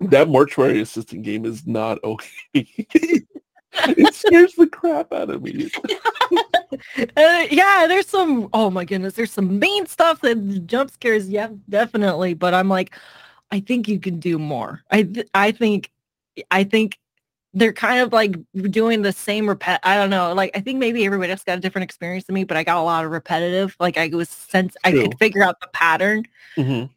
[0.00, 2.68] that mortuary assistant game is not okay.
[3.88, 5.70] it scares the crap out of me.
[7.16, 8.48] uh, yeah, there's some.
[8.52, 11.28] Oh my goodness, there's some mean stuff that jump scares.
[11.28, 12.34] Yeah, definitely.
[12.34, 12.94] But I'm like,
[13.50, 14.82] I think you can do more.
[14.90, 15.90] I th- I think,
[16.50, 16.98] I think
[17.54, 18.36] they're kind of like
[18.70, 19.78] doing the same repet.
[19.82, 20.32] I don't know.
[20.34, 22.76] Like I think maybe everybody else got a different experience than me, but I got
[22.78, 23.74] a lot of repetitive.
[23.80, 26.24] Like I was sense I could figure out the pattern.
[26.56, 26.90] Mhm.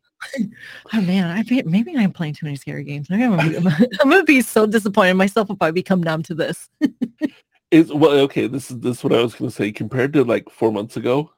[0.93, 3.07] Oh man, I maybe I'm playing too many scary games.
[3.09, 3.57] I'm gonna, be,
[4.01, 6.69] I'm gonna be so disappointed in myself if I become numb to this.
[7.71, 8.47] It's well, okay.
[8.47, 9.71] This is this is what I was going to say.
[9.71, 11.31] Compared to like four months ago,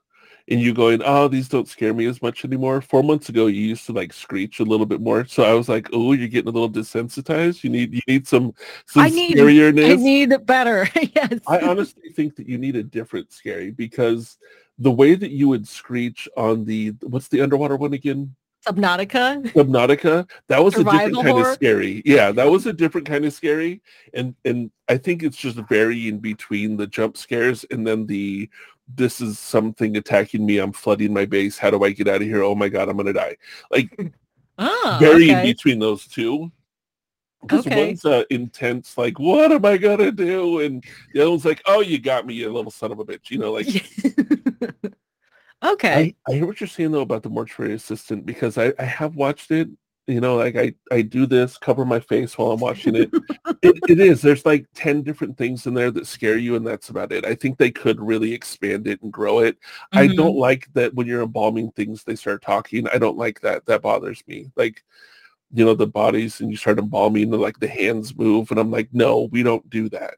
[0.48, 2.82] and you going, oh, these don't scare me as much anymore.
[2.82, 5.26] Four months ago, you used to like screech a little bit more.
[5.26, 7.64] So I was like, oh, you're getting a little desensitized.
[7.64, 8.54] You need you need some
[8.88, 9.92] some I need- scarierness.
[9.92, 10.90] I need better.
[11.16, 11.40] yes.
[11.48, 14.38] I honestly think that you need a different scary because
[14.80, 18.36] the way that you would screech on the what's the underwater one again?
[18.66, 19.44] Subnautica.
[19.54, 21.50] Subnautica, that was a different Survival kind horror?
[21.50, 22.02] of scary.
[22.06, 23.82] Yeah, that was a different kind of scary.
[24.14, 28.50] And and I think it's just varying between the jump scares and then the
[28.96, 30.58] this is something attacking me.
[30.60, 31.58] I'm flooding my base.
[31.58, 32.44] How do I get out of here?
[32.44, 33.38] Oh my god, I'm gonna die.
[33.72, 33.98] Like
[34.60, 35.52] Oh, varying okay.
[35.52, 36.52] between those two.
[37.42, 37.88] Because Okay.
[37.88, 40.60] one's uh, intense, like, what am I gonna do?
[40.62, 40.82] And
[41.14, 43.30] the other one's like, oh, you got me, you little son of a bitch.
[43.32, 43.68] You know, like
[45.64, 46.16] Okay.
[46.28, 49.16] I, I hear what you're saying though about the mortuary assistant because I, I have
[49.16, 49.70] watched it.
[50.06, 53.10] You know, like I, I do this, cover my face while I'm watching it.
[53.62, 53.80] it.
[53.90, 54.22] It is.
[54.22, 57.26] There's like 10 different things in there that scare you, and that's about it.
[57.26, 59.58] I think they could really expand it and grow it.
[59.94, 60.18] I Mhm.
[60.18, 62.86] don't like that when you're embalming things, they start talking.
[62.90, 63.66] I don't like that.
[63.66, 64.52] That bothers me.
[64.58, 64.84] Like,
[65.54, 68.52] you know, the bodies and you start embalming and like the hands move.
[68.52, 70.16] And I'm like, no, we don't do that.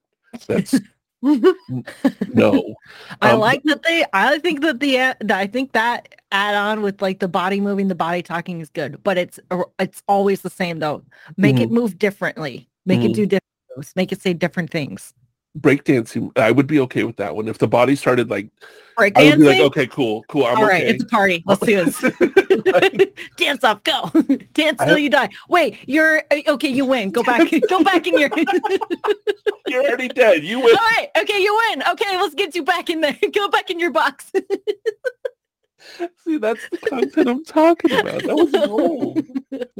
[0.47, 0.81] That's
[2.33, 2.75] no.
[3.21, 4.05] I Um, like that they.
[4.13, 5.15] I think that the.
[5.33, 9.03] I think that add on with like the body moving, the body talking is good,
[9.03, 9.39] but it's
[9.79, 11.03] it's always the same though.
[11.37, 12.69] Make it move differently.
[12.85, 13.05] Make Mhm.
[13.05, 13.41] it do different.
[13.75, 15.13] moves, Make it say different things.
[15.59, 17.47] Breakdancing, I would be okay with that one.
[17.47, 18.49] If the body started like,
[18.97, 20.45] Break I would be like, okay, cool, cool.
[20.45, 20.93] I'm All right, okay.
[20.93, 21.43] it's a party.
[21.45, 23.09] Let's do this.
[23.37, 24.09] Dance off, go.
[24.53, 25.29] Dance till you die.
[25.49, 26.69] Wait, you're uh, okay.
[26.69, 27.11] You win.
[27.11, 27.51] Go back.
[27.69, 28.29] Go back in your.
[29.67, 30.45] You're already dead.
[30.45, 30.77] You win.
[30.77, 31.09] All right.
[31.17, 31.83] Okay, you win.
[31.91, 33.17] Okay, let's get you back in there.
[33.33, 34.31] Go back in your box.
[36.23, 38.23] See, that's the content I'm talking about.
[38.23, 39.25] That was gold.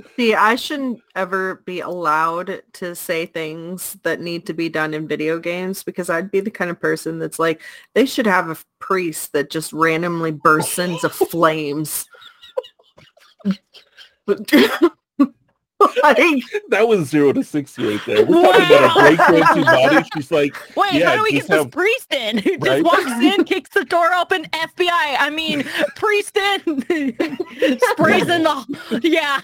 [0.16, 5.08] See, I shouldn't ever be allowed to say things that need to be done in
[5.08, 7.62] video games because I'd be the kind of person that's like,
[7.94, 12.06] they should have a priest that just randomly bursts into flames.
[16.04, 16.18] like,
[16.70, 18.26] That was zero to sixty right there.
[18.26, 20.08] We're talking about a breakdancing body.
[20.16, 22.38] She's like, Wait, Yeah, how do we just get this have- priest in?
[22.38, 22.84] Who just Right?
[22.84, 24.90] walks in, kicks the door open, FBI.
[25.20, 25.64] I mean,
[25.96, 26.60] priest in,
[27.92, 29.00] sprays in the.
[29.04, 29.42] Yeah.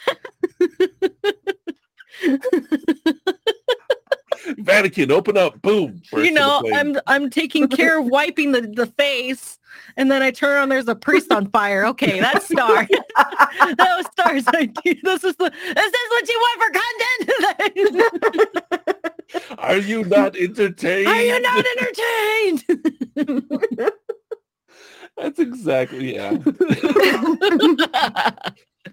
[4.58, 6.02] Vatican, open up, boom.
[6.14, 6.64] you know.
[6.74, 9.60] I'm I'm taking care of wiping the, the face,
[9.98, 10.70] and then I turn on.
[10.70, 11.86] There's a priest on fire.
[11.88, 12.88] Okay, that's star.
[13.18, 14.48] that was Star's.
[14.48, 14.96] idea.
[15.04, 15.50] This is the.
[15.50, 17.22] This is what you want for content.
[19.60, 21.08] Are you not entertained?
[21.08, 22.64] Are you not entertained?
[25.18, 26.38] That's exactly yeah.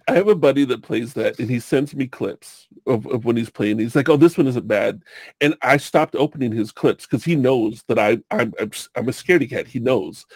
[0.07, 3.36] I have a buddy that plays that, and he sends me clips of, of when
[3.36, 3.78] he's playing.
[3.78, 5.02] He's like, "Oh, this one isn't bad,"
[5.41, 9.12] and I stopped opening his clips because he knows that I I'm I'm, I'm a
[9.12, 9.67] scaredy cat.
[9.67, 10.26] He knows.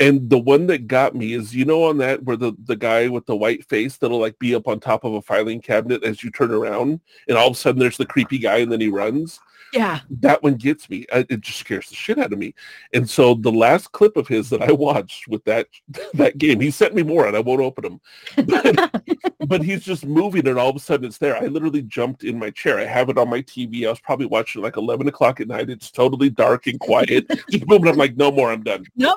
[0.00, 3.08] And the one that got me is, you know, on that where the the guy
[3.08, 6.22] with the white face that'll like be up on top of a filing cabinet as
[6.22, 8.88] you turn around, and all of a sudden there's the creepy guy, and then he
[8.88, 9.40] runs
[9.72, 10.00] yeah.
[10.10, 11.06] that one gets me.
[11.12, 12.54] I, it just scares the shit out of me.
[12.94, 15.68] And so the last clip of his that I watched with that
[16.14, 18.00] that game, he sent me more, and I won't open them.
[18.46, 19.04] But,
[19.46, 21.36] but he's just moving, and all of a sudden it's there.
[21.36, 22.78] I literally jumped in my chair.
[22.78, 23.86] I have it on my TV.
[23.86, 25.70] I was probably watching like eleven o'clock at night.
[25.70, 27.28] It's totally dark and quiet.
[27.50, 28.50] just boom, and I'm like, no more.
[28.50, 28.84] I'm done.
[28.96, 29.14] No.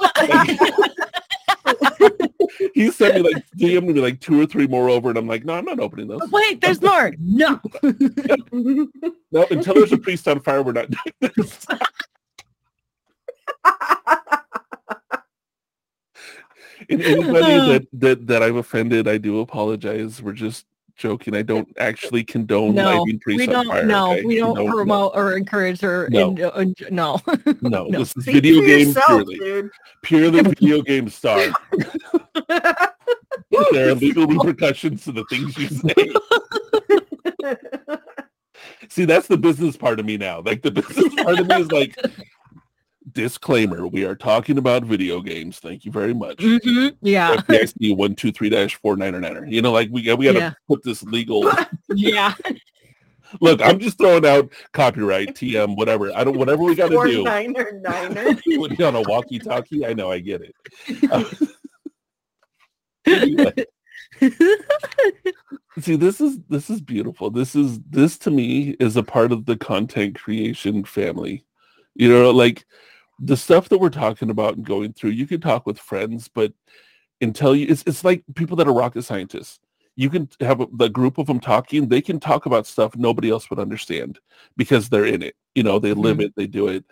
[2.74, 5.46] He sent me like DM'd me like two or three more over, and I'm like,
[5.46, 6.22] no, I'm not opening those.
[6.32, 7.14] Wait, there's more.
[7.20, 7.60] No.
[9.34, 11.66] No, until there's a priest on fire, we're not doing this.
[16.90, 20.22] And anybody that, that that I've offended, I do apologize.
[20.22, 21.36] We're just joking.
[21.36, 23.68] I don't actually condone No, lighting priests we don't.
[23.68, 23.86] fire.
[23.86, 24.24] No, okay?
[24.24, 26.30] we don't No, no, promote or encourage or No.
[26.32, 27.20] in- uh, no.
[27.62, 28.00] No, No.
[28.00, 29.36] this is Speak video game yourself, purely.
[29.38, 29.70] dude.
[30.04, 31.40] Purely video game star.
[33.72, 36.14] there are legal repercussions to the things you say.
[38.90, 40.42] See, that's the business part of me now.
[40.42, 41.96] Like the business part of me is like,
[43.14, 45.60] disclaimer: we are talking about video games.
[45.60, 46.38] Thank you very much.
[46.38, 47.36] Mhm, Yeah.
[47.38, 49.46] FDIC one two three dash four nine niner.
[49.46, 50.54] You know, like we got we got to Yeah.
[50.68, 51.50] put this legal.
[51.96, 52.34] Yeah.
[53.40, 56.12] Look, I'm just throwing out copyright, TM, whatever.
[56.14, 57.24] I don't whatever we got to Four do.
[57.24, 58.38] niner niner.
[58.86, 59.86] On a walkie-talkie.
[59.86, 60.54] I know, I get it.
[61.10, 61.24] Uh,
[63.06, 63.54] anyway,
[65.80, 67.30] see, this is this is beautiful.
[67.32, 71.46] This is this to me is a part of the content creation family.
[71.96, 72.66] You know, like
[73.24, 75.12] the stuff that we're talking about and going through.
[75.12, 76.52] You can talk with friends, but
[77.22, 79.60] until you, it's it's like people that are rocket scientists.
[79.96, 81.88] You can have a, the group of them talking.
[81.88, 84.20] They can talk about stuff nobody else would understand
[84.58, 85.36] because they're in it.
[85.54, 86.24] You know, they live Mhm.
[86.26, 86.34] it.
[86.36, 86.84] They do it.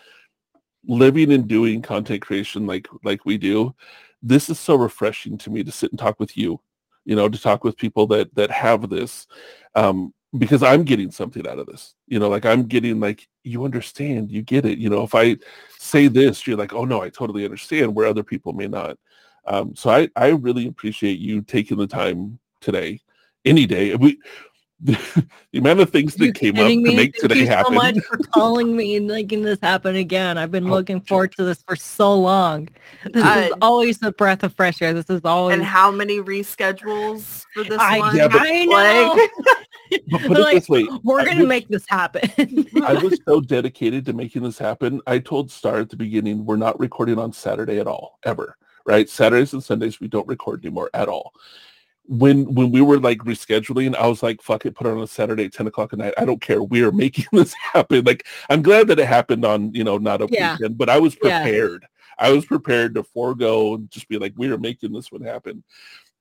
[0.88, 3.74] Living and doing content creation like like we do.
[4.22, 6.62] This is so refreshing to me to sit and talk with you
[7.06, 9.26] you know, to talk with people that that have this,
[9.74, 11.96] um, because I'm getting something out of this.
[12.08, 14.78] You know, like I'm getting like you understand, you get it.
[14.78, 15.38] You know, if I
[15.78, 18.98] say this, you're like, oh no, I totally understand, where other people may not.
[19.46, 23.00] Um, so I I really appreciate you taking the time today,
[23.46, 23.96] any day.
[23.96, 24.20] We
[24.82, 24.98] the
[25.56, 26.96] amount of things that You're came up kidding to me?
[26.96, 27.76] make Thank today you so happen.
[27.76, 30.38] much for calling me and making this happen again.
[30.38, 32.70] I've been Oh, looking forward to this for so long.
[33.04, 34.94] This is Uh, always a breath of fresh air.
[34.94, 38.16] This is always and how many reschedules for this I, one?
[38.16, 39.28] Yeah, but- I know.
[40.12, 42.68] But put it Like, this way, We're gonna make this happen.
[42.84, 45.02] I was so dedicated to making this happen.
[45.08, 48.58] I told Star at the beginning, we're not recording on Saturday at all, ever.
[48.86, 49.10] right?
[49.10, 51.34] Saturdays and Sundays we don't record anymore at all.
[52.06, 55.06] When when we were like rescheduling, I was like, "Fuck it, put it on a
[55.08, 56.16] Saturday at ten o'clock at night.
[56.18, 56.64] I don't care.
[56.64, 60.22] We are making this happen." Like, I'm glad that it happened on you know not
[60.22, 60.54] a Yeah.
[60.54, 61.44] weekend, but I was Yeah.
[61.44, 61.86] prepared.
[62.18, 65.64] I was prepared to forego and just be like, "We are making this one happen."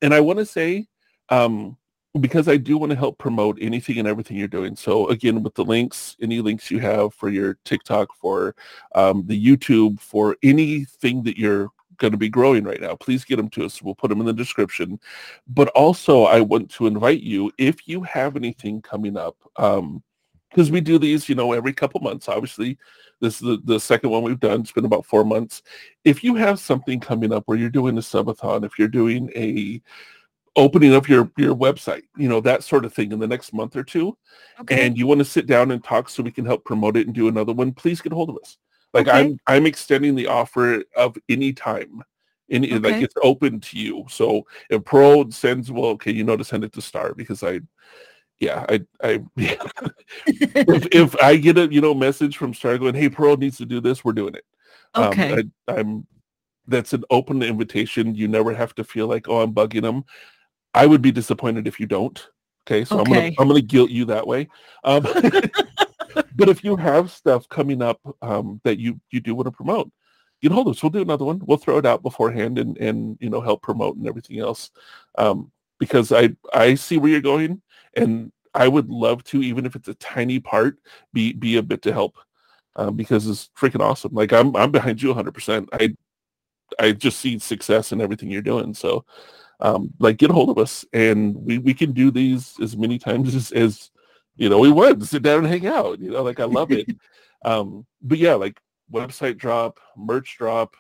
[0.02, 0.86] And I want to say,
[1.30, 1.76] um,
[2.20, 4.76] because I do want to help promote anything and everything you're doing.
[4.76, 8.54] So again, with the links, any links you have for your TikTok, for
[8.94, 13.36] um, the YouTube, for anything that you're going to be growing right now, please get
[13.36, 13.82] them to us.
[13.82, 14.98] We'll put them in the description.
[15.48, 20.80] But also, I want to invite you if you have anything coming up, because we
[20.80, 22.28] do these, you know, every couple months.
[22.28, 22.78] Obviously,
[23.20, 24.60] this is the, the second one we've done.
[24.60, 25.62] It's been about four months.
[26.04, 29.82] If you have something coming up where you're doing a subathon, if you're doing a
[30.58, 33.76] opening up your your website, you know, that sort of thing in the next month
[33.76, 34.18] or two,
[34.60, 34.86] Okay.
[34.86, 37.14] and you want to sit down and talk so we can help promote it and
[37.14, 38.58] do another one, please get hold of us.
[38.92, 39.18] Like Okay.
[39.18, 42.02] I'm I'm extending the offer of any time.
[42.50, 44.04] Any like it's open to you.
[44.08, 47.60] So if Pro sends well, okay, you know to send it to Star because I
[48.40, 53.08] yeah, I I if, if I get a you know message from Star going, hey,
[53.08, 54.44] Pearl needs to do this, we're doing it.
[54.96, 55.32] okay.
[55.32, 56.06] Um, I, I'm
[56.66, 58.14] that's an open invitation.
[58.14, 60.04] You never have to feel like, oh, I'm bugging them.
[60.74, 62.28] I would be disappointed if you don't.
[62.66, 64.48] Okay, so I'm gonna I'm gonna guilt you that way.
[64.84, 65.02] Um,
[66.36, 69.90] but if you have stuff coming up um, that you you do want to promote,
[70.42, 70.82] get hold of us.
[70.82, 71.40] We'll do another one.
[71.44, 74.70] We'll throw it out beforehand and and you know help promote and everything else.
[75.16, 77.62] Um, because I I see where you're going,
[77.94, 80.78] and I would love to, even if it's a tiny part,
[81.12, 82.18] be be a bit to help.
[82.76, 84.14] Um, because it's freaking awesome.
[84.14, 85.32] Like I'm I'm behind you 100.
[85.32, 85.96] percent I
[86.78, 88.74] I just see success in everything you're doing.
[88.74, 89.04] So
[89.60, 92.98] um, like get a hold of us and we, we can do these as many
[92.98, 93.90] times as, as
[94.36, 96.86] you know we want sit down and hang out you know like i love it.
[97.44, 98.58] Um but yeah like
[98.92, 100.74] website drop merch drop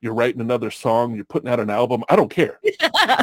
[0.00, 2.58] you're writing another song you're putting out an album i don't care.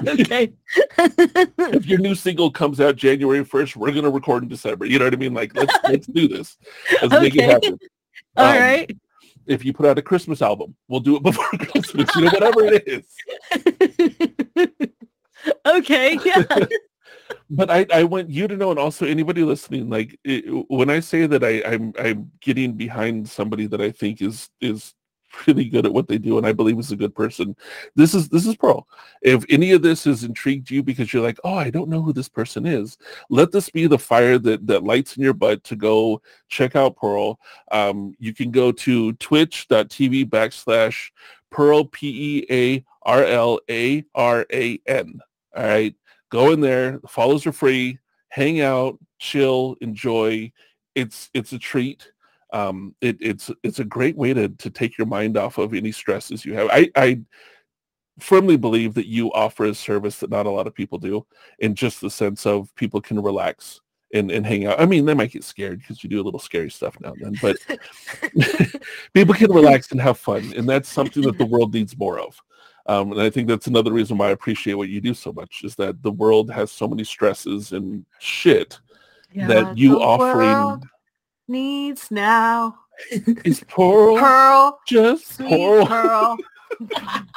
[0.08, 0.54] Okay.
[0.98, 5.00] if your new single comes out january 1st we're going to record in december you
[5.00, 5.34] know what i mean?
[5.34, 6.58] Like let's let's do this.
[7.02, 7.78] Let's make it happen.
[8.38, 8.98] All Um, right.
[9.48, 12.66] If you put out a christmas album we'll do it before christmas you know whatever
[12.66, 13.06] it is
[15.66, 16.18] okay.
[16.24, 16.44] Yeah.
[17.50, 21.00] but I, I want you to know, and also anybody listening, like it, when I
[21.00, 24.94] say that I, I'm I'm getting behind somebody that I think is is
[25.48, 27.56] really good at what they do, and I believe is a good person.
[27.96, 28.88] This is this is Pearl.
[29.22, 32.14] If any of this has intrigued you because you're like, oh, I don't know who
[32.14, 32.98] this person is,
[33.30, 36.96] let this be the fire that that lights in your butt to go check out
[36.96, 37.40] Pearl.
[37.72, 41.12] Um, you can go to twitch.tv backslash
[41.50, 45.20] Pearl P E A R L A R A N.
[45.56, 45.96] All right
[46.32, 50.52] go in there the follows are free hang out chill enjoy
[50.96, 52.12] it's it's a treat
[52.52, 55.92] um it, it's it's a great way to to take your mind off of any
[55.92, 57.20] stresses you have i i
[58.20, 61.26] firmly believe that you offer a service that not a lot of people do
[61.60, 63.82] in just the sense of people can relax
[64.14, 64.80] and, and hang out.
[64.80, 67.38] I mean, they might get scared because you do a little scary stuff now and
[67.40, 67.58] then, but
[69.14, 70.54] people can relax and have fun.
[70.56, 72.40] And that's something that the world needs more of.
[72.88, 75.62] Um, and I think that's another reason why I appreciate what you do so much
[75.64, 78.80] is that the world has so many stresses and shit
[79.32, 79.48] Yeah.
[79.48, 80.86] that you offering world
[81.48, 82.78] needs now.
[83.10, 85.86] is Pearl, Pearl, just Pearl.
[85.86, 86.38] Pearl.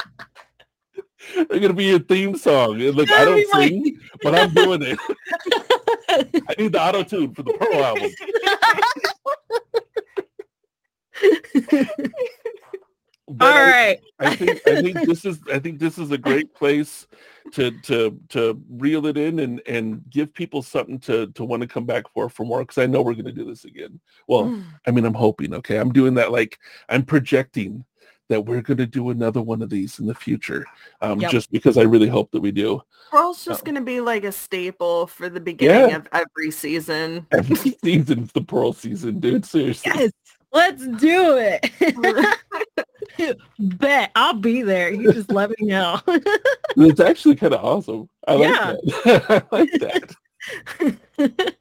[1.35, 2.79] They're gonna be your theme song.
[2.79, 4.99] Look, I don't sing, but I'm doing it.
[6.49, 8.11] I need the auto tune for the Pearl album.
[13.41, 14.01] All I- right.
[14.21, 17.07] I think I think this is I think this is a great place
[17.53, 21.69] to to to reel it in and and give people something to to want to
[21.69, 24.01] come back for for more because I know we're going to do this again.
[24.29, 24.65] Well, Mm.
[24.87, 25.53] I mean I'm hoping.
[25.55, 27.85] Okay, I'm doing that like I'm projecting
[28.31, 30.65] that we're going to do another one of these in the future.
[31.03, 31.31] Um, Yep.
[31.31, 32.81] just because I really hope that we do.
[33.11, 33.65] Pearl's just Oh.
[33.67, 35.97] going to be like a staple for the beginning Yeah.
[35.97, 37.27] of every season.
[37.33, 37.55] Every
[37.85, 39.45] season's the Pearl season, dude.
[39.45, 39.93] Seriously.
[39.95, 40.11] Yes.
[40.55, 41.71] Let's do it.
[43.59, 44.93] Bet I'll be there.
[44.93, 46.01] You just let me know.
[46.77, 48.09] It's actually kind of awesome.
[48.27, 48.75] I like Yeah.
[49.05, 49.47] that.
[49.53, 49.71] I like
[51.17, 51.55] that.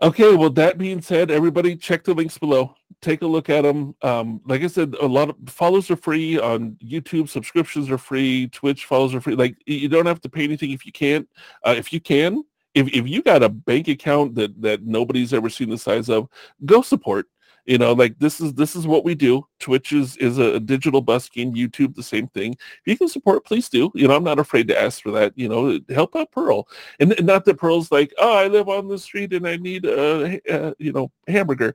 [0.00, 2.74] Okay, well, that being said, everybody check the links below.
[3.02, 3.94] Take a look at them.
[4.00, 7.28] Um, like I said, a lot of follows are free on YouTube.
[7.28, 8.46] Subscriptions are free.
[8.48, 9.34] Twitch follows are free.
[9.34, 11.28] Like you don't have to pay anything if you can't.
[11.64, 12.44] Uh, if you can,
[12.74, 16.28] if, if you got a bank account that that nobody's ever seen the size of,
[16.64, 17.26] go support.
[17.68, 19.46] You know, like this is this is what we do.
[19.60, 21.52] Twitch is is a, digital busking.
[21.52, 22.52] YouTube the same thing.
[22.52, 23.92] If you can support, please do.
[23.94, 25.34] You know, I'm not afraid to ask for that.
[25.36, 26.66] You know, help out Pearl.
[26.98, 29.84] And and not that Pearl's like, oh, I live on the street and I need
[29.84, 31.74] a, uh you know hamburger.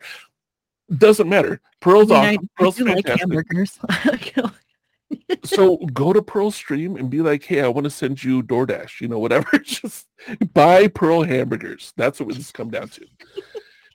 [0.97, 1.61] Doesn't matter.
[1.79, 2.49] Pearl's I, mean, awesome.
[2.57, 4.35] I Pearl's do like fantastic.
[4.35, 4.53] hamburgers.
[5.43, 8.99] so go to Pearl Stream and be like, hey, I want to send you DoorDash,
[8.99, 9.59] you know, whatever.
[9.63, 10.07] Just
[10.53, 11.93] buy Pearl hamburgers.
[11.97, 13.05] That's what this come down to.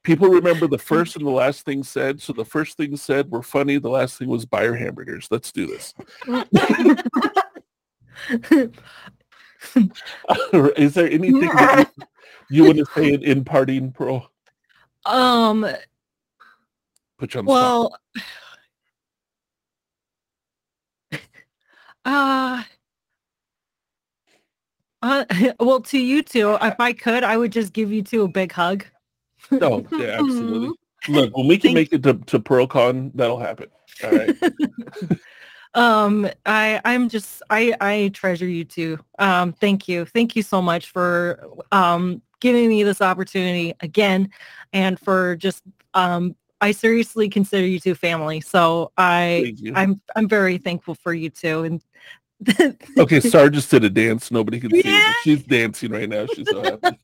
[0.08, 2.22] People remember the first and the last thing said.
[2.22, 3.76] So the first thing said were funny.
[3.76, 5.28] The last thing was buy your hamburgers.
[5.30, 5.92] Let's do this.
[10.52, 12.04] Is there anything that you,
[12.50, 14.30] you want to say in, in parting, Pearl?
[15.04, 15.66] um
[17.18, 17.92] Put you on the spot.
[21.12, 21.20] well
[22.06, 22.62] uh
[25.00, 25.24] uh,
[25.60, 28.50] well, to you two, if I could, I would just give you two a big
[28.50, 28.84] hug.
[29.50, 30.70] No, yeah, absolutely.
[31.08, 33.68] Look, when we can make it to, to PearlCon, that'll happen.
[34.04, 34.36] All right.
[35.74, 40.62] um i i'm just i i treasure you too um thank you thank you so
[40.62, 44.30] much for um giving me this opportunity again
[44.72, 45.62] and for just
[45.92, 51.28] um i seriously consider you two family so i i'm i'm very thankful for you
[51.28, 51.82] two and
[52.96, 54.30] Okay, Star just did a dance.
[54.30, 54.82] Nobody can see.
[54.84, 55.12] Yeah.
[55.22, 56.26] She's dancing right now.
[56.26, 56.98] She's so happy.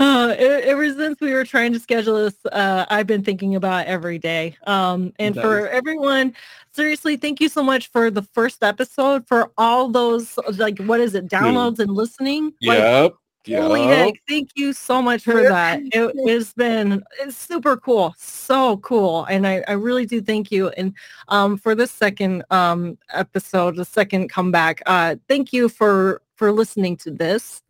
[0.00, 4.18] uh, ever since we were trying to schedule this, uh, I've been thinking about every
[4.18, 4.56] day.
[4.66, 5.70] Um, and for Nice.
[5.72, 6.34] everyone,
[6.72, 11.14] seriously, thank you so much for the first episode, for all those like what is
[11.14, 12.52] it, downloads and listening.
[12.62, 13.14] Like, Yep.
[13.48, 15.80] Holy heck, thank you so much for that.
[15.86, 18.14] It has been it's super cool.
[18.16, 19.24] So cool.
[19.24, 20.68] And I, I really do thank you.
[20.68, 20.94] And
[21.28, 26.96] um for this second um episode, the second comeback, uh thank you for for listening
[26.98, 27.61] to this,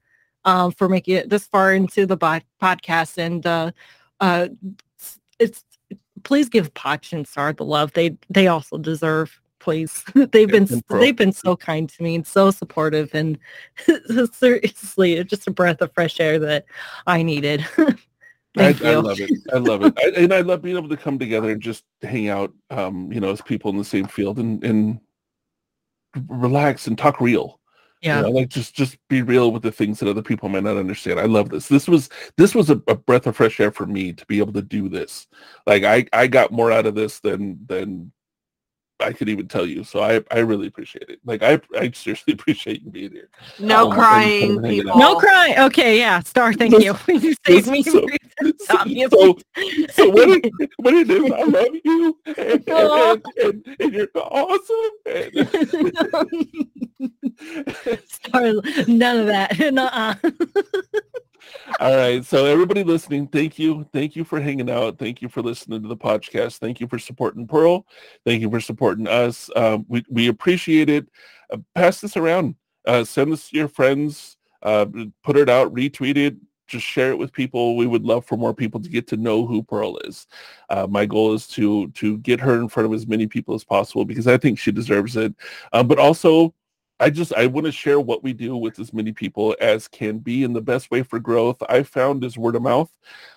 [0.45, 3.19] um, for making it this far into the bod- podcast.
[3.19, 3.73] And uh
[4.21, 4.49] uh
[4.99, 5.65] it's, it's
[6.23, 9.41] please give Potch and Star the love they they also deserve.
[9.59, 13.39] Please, they've been they've been so kind to me and so supportive, and
[14.33, 16.65] seriously, it's just a breath of fresh air that
[17.07, 17.65] I needed.
[18.59, 19.01] I, Thank I you.
[19.01, 19.31] love it.
[19.53, 19.95] I love it.
[19.97, 23.19] I, and I love being able to come together and just hang out, um, you
[23.19, 25.01] know, as people in the same field and, and
[26.29, 27.61] relax and talk real.
[28.11, 30.65] You yeah, know, like just just be real with the things that other people might
[30.65, 31.21] not understand.
[31.21, 31.69] I love this.
[31.69, 34.53] This was this was a, a breath of fresh air for me to be able
[34.55, 35.29] to do this.
[35.67, 38.13] Like I I got more out of this than than
[39.03, 39.85] I could even tell you.
[39.85, 41.21] So I I really appreciate it.
[41.25, 43.29] Like I I seriously appreciate you being here.
[43.59, 44.85] No Oh, crying, thank you for hanging out.
[44.95, 45.01] people.
[45.01, 45.59] no crying.
[45.59, 46.53] Okay, yeah, Star.
[46.53, 46.97] Thank you.
[47.09, 47.83] you saved me.
[47.83, 48.07] so-
[48.67, 49.37] from So
[49.93, 53.13] so what it, what it is, I love you and, Aw.
[53.13, 54.91] and, and, and you're awesome.
[55.07, 55.33] And,
[58.09, 58.53] Star,
[58.89, 59.59] none of that.
[59.73, 60.15] Nuh-uh.
[61.81, 62.25] All right.
[62.25, 63.87] So everybody listening, thank you.
[63.93, 64.99] Thank you for hanging out.
[64.99, 66.59] Thank you for listening to the podcast.
[66.59, 67.87] Thank you for supporting Pearl.
[68.25, 69.51] Thank you for supporting us.
[69.57, 71.09] Um, we, we appreciate it.
[71.53, 72.57] Uh, pass this around.
[72.87, 74.37] Uh, send this to your friends.
[74.63, 74.87] Uh,
[75.23, 75.73] put it out.
[75.75, 76.37] Retweet it.
[76.69, 77.77] Just share it with people.
[77.77, 80.27] We would love for more people to get to know who Pearl is.
[80.71, 83.65] Uh, my goal is to to get her in front of as many people as
[83.65, 85.35] possible because I think she deserves it.
[85.73, 86.55] Um, but also,
[87.03, 90.19] I just I want to share what we do with as many people as can
[90.19, 92.93] be, and the best way for growth I found is word of mouth.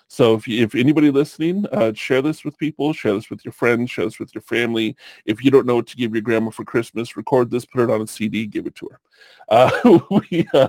[0.06, 3.52] So if you, if anybody listening, uh, share this with people, share this with your
[3.52, 4.96] friends, share this with your family.
[5.24, 7.90] If you don't know what to give your grandma for Christmas, record this, put it
[7.90, 9.00] on a CD, give it to her.
[9.48, 9.98] Uh,
[10.30, 10.68] we uh,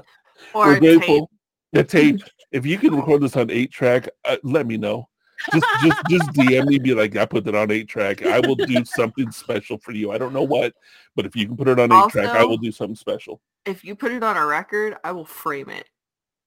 [0.53, 1.29] we're grateful.
[1.73, 2.21] The tape.
[2.49, 5.09] If you can record this on eight track, uh, let me know.
[5.53, 8.25] Just just just DM me, be like, I put that on eight track.
[8.25, 10.11] I will do something special for you.
[10.11, 10.73] I don't know what,
[11.15, 13.41] but if you can put it on eight track, I will do something special.
[13.65, 15.87] If you put it on a record, I will frame it.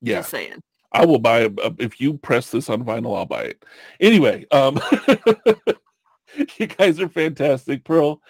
[0.01, 0.61] Yeah, Just saying.
[0.93, 3.65] I will buy a, a- if you press this on vinyl, I'll buy it.
[4.01, 4.81] Anyway, um
[6.59, 7.85] you guys are fantastic.
[7.85, 8.21] Pearl,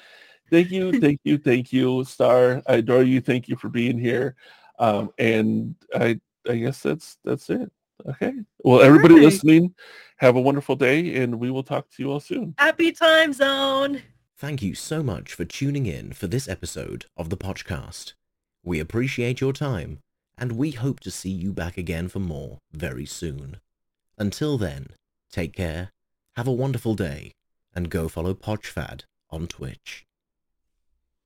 [0.51, 2.05] thank you, thank you, thank you.
[2.05, 3.21] Star, I adore you.
[3.21, 4.37] Thank you for being here.
[4.79, 7.71] Um, and I I guess that's that's it.
[8.07, 8.33] Okay.
[8.59, 9.25] Well, everybody right.
[9.25, 9.75] listening,
[10.21, 12.55] have a wonderful day and we will talk to you all soon.
[12.59, 14.03] Happy time zone.
[14.37, 18.13] Thank you so much for tuning in for this episode of the podcast.
[18.63, 19.99] We appreciate your time,
[20.37, 23.61] and we hope to see you back again for more very soon.
[24.19, 24.89] Until then,
[25.31, 25.91] take care,
[26.37, 27.33] have a wonderful day,
[27.75, 30.05] and go follow Podchfad on Twitch.